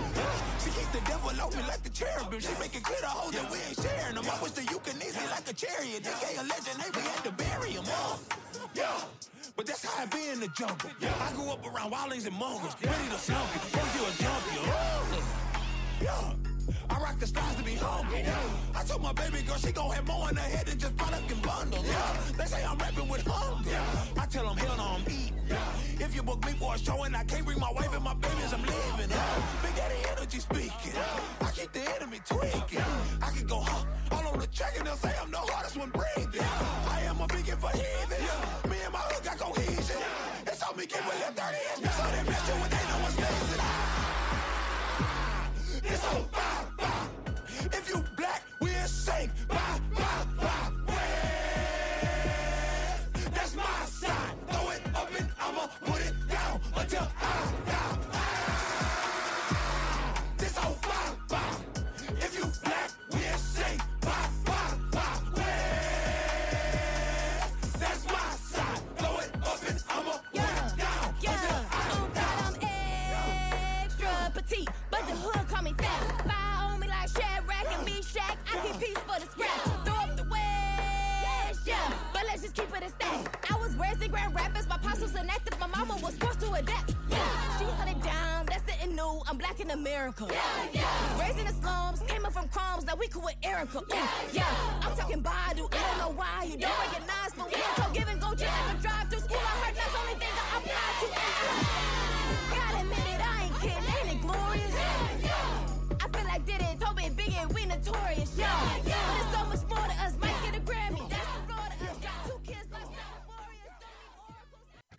She 0.60 0.70
keep 0.76 0.92
the 0.92 1.00
devil 1.08 1.30
on 1.30 1.56
me 1.56 1.62
like 1.68 1.82
the 1.82 1.90
cherubim. 1.90 2.40
She 2.40 2.52
make 2.60 2.76
it 2.76 2.84
clear 2.84 3.00
to 3.00 3.06
hoes 3.06 3.32
that 3.32 3.50
we 3.50 3.56
ain't 3.64 3.80
sharing 3.80 4.14
them. 4.16 4.26
I 4.28 4.42
wish 4.42 4.52
can 4.52 4.96
easy 5.00 5.24
like 5.30 5.48
a 5.48 5.54
chariot. 5.54 6.04
They 6.04 6.12
gay 6.20 6.36
a 6.36 6.42
legend, 6.42 6.82
hey, 6.82 6.90
we 6.94 7.00
had 7.00 7.24
to 7.24 7.32
bury 7.32 7.70
him. 7.70 7.84
Yeah. 8.74 9.00
But 9.56 9.66
that's 9.66 9.84
how 9.84 10.02
I 10.02 10.06
be 10.06 10.28
in 10.32 10.40
the 10.40 10.48
jungle. 10.48 10.90
Yeah. 11.00 11.12
I 11.20 11.32
grew 11.34 11.50
up 11.50 11.64
around 11.66 11.92
wildlings 11.92 12.26
and 12.26 12.36
mongrels, 12.36 12.74
ready 12.82 13.08
to 13.10 13.18
slump 13.18 13.48
you. 13.54 13.60
First 13.60 14.20
you 14.20 14.26
a. 14.26 14.30
Uh, 14.30 15.22
yeah. 16.02 16.34
I 16.88 16.98
rock 16.98 17.18
the 17.18 17.26
stars 17.26 17.56
to 17.56 17.62
be 17.62 17.74
humble. 17.74 18.16
I 18.74 18.82
told 18.84 19.02
my 19.02 19.12
baby 19.12 19.42
girl 19.42 19.56
she 19.56 19.72
gon' 19.72 19.90
have 19.90 20.06
more 20.06 20.30
in 20.30 20.36
her 20.36 20.42
head 20.42 20.66
than 20.66 20.78
just 20.78 20.96
product 20.96 21.30
and 21.30 21.42
bundles. 21.42 21.86
Yeah. 21.86 22.16
They 22.36 22.44
say 22.44 22.64
I'm 22.64 22.78
rapping 22.78 23.08
with 23.08 23.26
hunger. 23.26 23.80
I 24.18 24.26
tell 24.26 24.46
them 24.48 24.56
hell 24.56 24.76
no, 24.76 24.84
I'm 24.84 25.02
eating. 25.02 25.32
If 26.00 26.14
you 26.14 26.22
book 26.22 26.44
me 26.46 26.52
for 26.52 26.74
a 26.74 26.78
show 26.78 27.02
and 27.04 27.14
I 27.16 27.24
can't 27.24 27.44
bring 27.44 27.60
my 27.60 27.70
wife 27.72 27.92
and 27.94 28.02
my 28.04 28.14
babies, 28.14 28.52
I'm 28.52 28.62
leaving. 28.62 29.10
Big 29.62 29.74
Daddy 29.76 29.96
energy 30.16 30.38
speaking. 30.40 30.96
I 31.40 31.50
keep 31.50 31.72
the 31.72 31.82
enemy 31.96 32.20
tweaking. 32.26 32.84
I 33.22 33.30
can 33.30 33.46
go 33.46 33.60
huh, 33.60 33.84
all 34.10 34.32
on 34.32 34.38
the 34.38 34.46
track 34.46 34.74
and 34.78 34.86
they'll 34.86 34.96
say 34.96 35.12
I'm 35.22 35.30
the 35.30 35.38
hardest 35.38 35.76
one 35.76 35.90
breathing. 35.90 36.32
Yeah. 36.34 36.88
I 36.88 37.00
am 37.02 37.20
a 37.20 37.26
beacon 37.26 37.58
for 37.58 37.70
heathen. 37.70 38.61
Me 38.61 38.61
They 40.82 40.88
told 40.88 41.04
me 41.04 41.10
keep 41.12 41.22
with 41.22 41.36
that 41.36 41.54
30 41.78 41.84
inch, 41.84 41.94
so 41.94 42.02
they 42.10 42.22
bless 42.24 42.42
you 42.48 42.54
when 42.54 42.70
they 42.70 42.82
know 42.90 42.98
what's 43.02 43.16
next. 43.18 43.50
It's 45.84 46.04
on 46.04 46.24
fire, 46.32 46.66
fire. 46.76 47.08
If 47.78 47.88
you 47.88 48.04
black, 48.16 48.42
we'll 48.60 48.88
sing. 48.88 49.30
Bye, 49.46 49.54
bye, 49.54 49.78
bye. 49.78 49.81
Just 82.82 82.96
it 83.00 83.02
a 83.02 83.06
stack. 83.06 83.46
I 83.50 83.58
was 83.58 83.74
raised 83.76 84.02
in 84.02 84.10
grand 84.10 84.34
rapids. 84.34 84.68
My 84.68 84.76
pops 84.78 85.00
was 85.00 85.14
inactive. 85.14 85.58
My 85.60 85.66
mama 85.68 85.94
was 86.02 86.16
forced 86.16 86.40
to 86.40 86.52
adapt. 86.52 86.94
Yeah. 87.10 87.58
She 87.58 87.64
it 87.64 88.02
down. 88.02 88.46
That's 88.46 88.66
it 88.66 88.78
and 88.82 88.96
new. 88.96 89.22
I'm 89.28 89.36
black 89.38 89.60
in 89.60 89.70
America. 89.70 90.26
Yeah, 90.30 90.40
yeah. 90.72 91.20
Raised 91.20 91.38
in 91.38 91.46
the 91.46 91.52
slums. 91.52 92.00
Came 92.08 92.24
up 92.24 92.32
from 92.32 92.48
crumbs. 92.48 92.84
Now 92.84 92.94
we 92.96 93.08
cool 93.08 93.22
with 93.22 93.36
Erica. 93.42 93.82
Yeah, 93.88 94.08
yeah. 94.32 94.80
I'm 94.82 94.96
talking 94.96 95.22
Badu. 95.22 95.68
I 95.72 95.78
don't 95.88 95.98
know 95.98 96.12
why 96.16 96.44
you 96.44 96.56
don't 96.56 96.78
recognize, 96.78 97.32
but 97.36 97.46
we 97.52 97.60
so 97.76 97.84
give 97.92 98.08
and 98.08 98.20
go 98.20 98.34
chill 98.34 98.48
like 98.48 98.78
a 98.78 98.82
drive 98.82 99.08
through 99.10 99.20
school. 99.20 99.38
I 99.38 99.54
heard 99.62 99.76
that's 99.76 99.92
the 99.92 99.98
only 99.98 100.16
thing 100.18 100.32
that 100.38 100.46
I 100.50 100.58
apply 100.58 100.88
to. 101.00 101.06
Gotta 102.56 102.78
admit 102.82 103.06
it, 103.14 103.20
I 103.22 103.44
ain't 103.44 103.56
kidding. 103.60 103.86
Ain't 103.94 104.08
it 104.14 104.20
glorious? 104.26 104.74
I 106.00 106.08
feel 106.08 106.26
like 106.26 106.46
did 106.46 106.60
it, 106.60 106.80
Toby, 106.80 107.08
Big 107.14 107.32
and 107.38 107.52
we 107.52 107.66
notorious. 107.66 108.32
Yeah, 108.36 108.91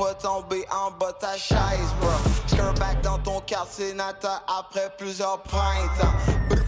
pas 0.00 0.14
tombées 0.14 0.64
en 0.72 0.90
bas 0.92 1.12
ta 1.12 1.36
chaise, 1.36 1.92
bro. 2.00 2.08
Back 2.78 3.02
dans 3.02 3.18
ton 3.18 3.40
quartier 3.40 3.92
natal 3.92 4.40
après 4.46 4.90
plusieurs 4.96 5.42
printemps. 5.42 6.14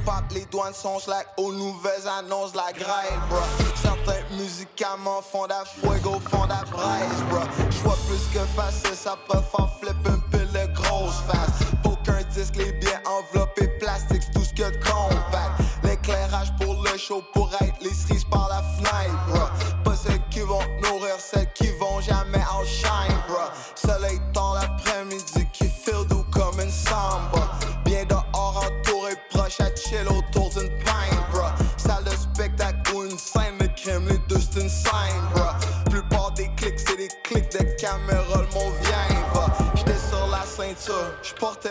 Pop, 0.05 0.25
les 0.35 0.45
douanes 0.47 0.75
sont 0.75 0.99
slack 0.99 1.29
aux 1.37 1.53
nouvelles 1.53 2.09
annonces, 2.19 2.55
la 2.57 2.73
grêle, 2.73 3.21
bro. 3.31 3.39
Certains 3.81 4.21
médicaments 4.37 5.23
font 5.23 5.47
la 5.47 5.65
fuego, 5.65 6.21
font 6.29 6.45
la 6.47 6.65
braise, 6.65 7.23
bro. 7.31 7.41
J'vois 7.71 7.97
plus 8.09 8.27
que 8.35 8.45
facile, 8.57 8.97
ça 8.97 9.17
préfère 9.29 9.71
flip 9.81 9.97
un 10.09 10.19
peu 10.31 10.45
le 10.53 10.67
grosse 10.75 11.21
face. 11.29 11.69
Aucun 11.85 12.21
disque, 12.31 12.57
les 12.57 12.73
biens 12.73 13.01
enveloppés 13.07 13.69
plastique, 13.79 14.23
c'est 14.25 14.33
tout 14.33 14.45
ce 14.45 14.53
que 14.55 14.71
compact. 14.79 15.61
L'éclairage 15.85 16.53
pour 16.61 16.75
le 16.83 16.99
show, 16.99 17.23
pour 17.33 17.53
être 17.61 17.81
les 17.81 17.95
cerises 17.95 18.25
par 18.25 18.49
la 18.49 18.63
fenêtre, 18.63 19.15
bro. 19.29 19.41
Pas 19.85 19.97
celles 19.97 20.21
qui 20.31 20.41
vont 20.41 20.63
nourrir, 20.83 21.15
celles 21.21 21.52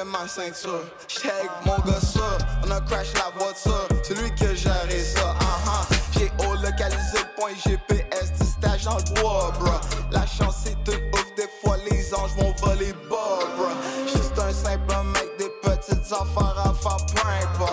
j'portais 0.01 0.05
ma 0.05 0.27
ceinture. 0.27 0.81
J'étais 1.07 1.49
mon 1.65 1.77
gars 1.85 1.99
ça, 1.99 2.37
on 2.65 2.71
a 2.71 2.81
crash 2.81 3.13
la 3.13 3.31
voiture. 3.37 3.87
C'est 4.03 4.17
lui 4.19 4.29
que 4.35 4.55
gérait 4.55 4.99
ça, 4.99 5.35
uh-huh. 5.39 5.97
J'ai 6.13 6.31
haut 6.45 6.55
localisé 6.55 7.17
le 7.17 7.35
point 7.35 7.51
GPS 7.55 8.31
du 8.39 8.45
stage 8.45 8.83
dans 8.85 9.21
bois, 9.21 9.51
bro. 9.59 9.71
La 10.11 10.25
chance 10.25 10.65
est 10.67 10.77
toute 10.83 11.01
ouf, 11.13 11.35
des 11.35 11.49
fois 11.63 11.77
les 11.89 12.13
anges 12.13 12.31
vont 12.37 12.53
voler 12.65 12.93
bas, 13.09 13.39
bro. 13.57 13.67
Juste 14.05 14.37
un 14.37 14.51
simple 14.51 14.93
mec, 15.13 15.29
des 15.37 15.51
petites 15.61 16.11
affaires 16.11 16.57
à 16.57 16.73
faire 16.73 17.49
bro. 17.57 17.67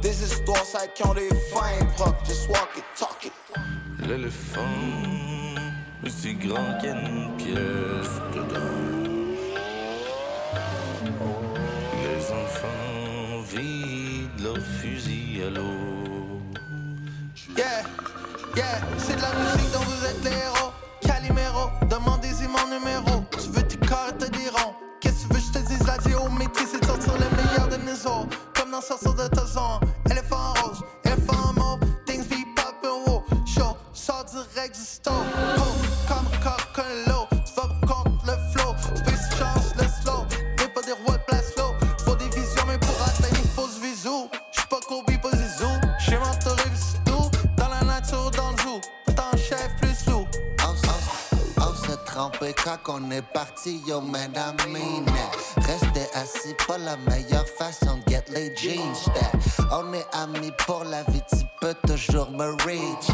Des 0.00 0.22
histoires, 0.22 0.64
ça 0.64 0.86
qui 0.88 1.06
ont 1.06 1.14
des 1.14 1.28
fins 1.52 1.84
propres. 1.96 2.24
Just 2.26 2.48
walk 2.48 2.70
it, 2.76 2.84
talk 2.98 3.24
it. 3.24 3.32
L'éléphant 4.06 4.60
aussi 6.04 6.34
grand 6.34 6.78
qu'il 6.80 7.30
pièce 7.36 8.20
dedans. 8.34 8.79
Yeah, 17.56 17.82
yeah, 18.56 18.80
c'est 18.98 19.16
de 19.16 19.22
la 19.22 19.32
musique 19.34 19.72
dont 19.72 19.80
vous 19.80 20.06
êtes 20.06 20.24
les 20.24 20.30
héros. 20.30 20.72
Calimero, 21.00 21.70
demandez-y 21.88 22.46
mon 22.46 22.66
numéro. 22.68 23.24
Tu 23.32 23.48
veux 23.50 23.62
tes 23.62 23.76
cartes, 23.76 24.18
te 24.18 24.30
diront. 24.30 24.74
Qu'est-ce 25.00 25.26
que 25.26 25.28
tu 25.28 25.34
veux, 25.34 25.40
je 25.40 25.58
te 25.58 25.66
dise? 25.66 25.86
La 25.86 25.98
géométrie, 26.08 26.64
c'est 26.70 26.80
de 26.80 26.86
sortir 26.86 27.14
le 27.14 27.36
meilleur 27.36 27.68
de 27.68 27.76
nous 27.76 28.06
autres. 28.06 28.36
Comme 28.54 28.70
dans 28.70 28.80
sortir 28.80 29.14
de 29.14 29.26
ta 29.28 29.44
zone. 29.44 29.80
Éléphant 30.10 30.54
rose, 30.62 30.82
éléphant 31.04 31.52
mauve, 31.54 31.80
things 32.06 32.26
be 32.26 32.44
poppin' 32.54 33.04
wow. 33.06 33.24
Show, 33.46 33.76
sort 33.92 34.24
direct 34.24 34.74
du 34.74 34.82
store. 34.82 35.19
Trompé 52.90 53.00
quand 53.00 53.00
on 53.00 53.10
est 53.10 53.22
parti, 53.22 53.80
yo, 53.86 54.00
madame 54.00 54.56
mine. 54.68 55.06
Rester 55.56 56.08
assis, 56.14 56.54
pas 56.66 56.78
la 56.78 56.96
meilleure 56.96 57.46
façon 57.46 57.98
de 58.06 58.12
get 58.12 58.24
les 58.30 58.54
jeans. 58.56 59.12
On 59.70 59.92
est 59.92 60.06
amis 60.12 60.52
pour 60.66 60.84
la 60.84 61.02
vie, 61.04 61.22
tu 61.28 61.44
peux 61.60 61.74
toujours 61.86 62.30
me 62.30 62.50
reach. 62.64 63.10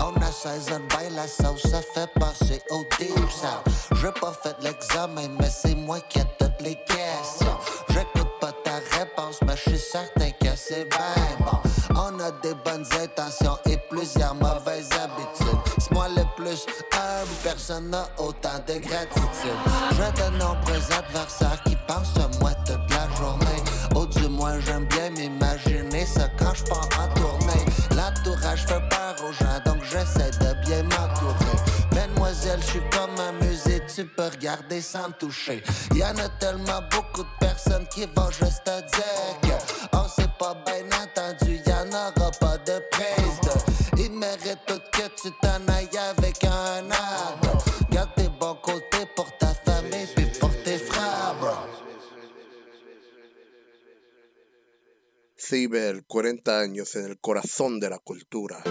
On 0.00 0.20
a 0.20 0.32
16 0.32 0.72
ans, 0.72 0.80
ben 0.90 1.14
la 1.14 1.26
sauce, 1.26 1.62
ça 1.62 1.80
fait 1.94 2.10
passer 2.18 2.60
au 2.70 2.84
deep. 2.98 3.10
J'ai 4.00 4.12
pas 4.20 4.32
fait 4.42 4.56
l'examen, 4.62 5.28
mais 5.38 5.50
c'est 5.50 5.74
moi 5.74 6.00
qui 6.08 6.18
ai 6.18 6.24
toutes 6.38 6.60
les 6.60 6.76
questions. 6.76 7.58
J'écoute 7.90 8.30
pas 8.40 8.52
ta 8.64 8.80
réponse, 8.98 9.38
mais 9.46 9.56
je 9.56 9.70
suis 9.70 9.78
certain 9.78 10.30
que 10.30 10.56
c'est 10.56 10.88
bien 10.88 11.36
bon. 11.40 11.58
On 11.94 12.18
a 12.20 12.30
des 12.42 12.54
bonnes 12.64 12.86
intentions 13.00 13.58
et 13.66 13.76
plusieurs 13.90 14.34
mauvaises 14.34 14.71
personne 17.66 17.90
n'a 17.90 18.08
autant 18.18 18.58
de 18.66 18.74
gratitude. 18.74 19.60
J'ai 19.92 20.22
de 20.22 20.36
nombreux 20.36 20.82
adversaires 20.98 21.62
qui 21.64 21.76
pensent 21.86 22.16
à 22.16 22.28
moi 22.40 22.50
toute 22.66 22.90
la 22.90 23.08
journée. 23.16 23.62
Ou 23.94 24.06
du 24.06 24.28
moins, 24.28 24.58
j'aime 24.60 24.84
bien 24.86 25.10
m'imaginer 25.10 26.04
ça 26.04 26.28
quand 26.38 26.54
je 26.54 26.64
pars 26.64 26.88
en 26.98 27.14
tournée. 27.14 27.64
L'entourage 27.96 28.66
fait 28.66 28.82
peur 28.90 29.14
aux 29.24 29.32
gens, 29.32 29.60
donc 29.64 29.80
j'essaie 29.84 30.30
de 30.40 30.66
bien 30.66 30.82
m'entourer. 30.82 31.56
Mademoiselle, 31.94 32.60
je 32.62 32.66
suis 32.66 32.82
comme 32.90 33.20
un 33.20 33.32
musée, 33.44 33.80
tu 33.94 34.06
peux 34.06 34.28
regarder 34.28 34.80
sans 34.80 35.08
me 35.08 35.12
toucher. 35.12 35.62
Y 35.94 36.02
en 36.02 36.16
a 36.16 36.28
tellement 36.40 36.82
beaucoup 36.90 37.22
de 37.22 37.38
personnes 37.46 37.86
qui 37.94 38.06
vont 38.16 38.30
juste 38.30 38.64
te 38.64 38.80
dire 38.80 39.40
que 39.42 39.96
on 39.96 40.08
s'est 40.08 40.30
pas 40.36 40.56
bien 40.66 40.84
entendu, 41.00 41.60
y 41.64 41.72
en 41.72 41.88
aura 41.88 42.30
pas 42.40 42.58
de 42.58 42.82
prise 42.90 43.40
de. 43.42 44.02
Ils 44.02 44.12
méritent 44.12 44.66
tout 44.66 44.80
que 44.90 45.06
tu 45.22 45.30
t'en 45.40 45.72
ailles 45.72 45.98
avec 46.10 46.21
Ciber, 55.52 56.04
40 56.06 56.60
años 56.60 56.96
en 56.96 57.04
el 57.04 57.18
corazón 57.18 57.78
de 57.78 57.90
la 57.90 57.98
cultura. 57.98 58.64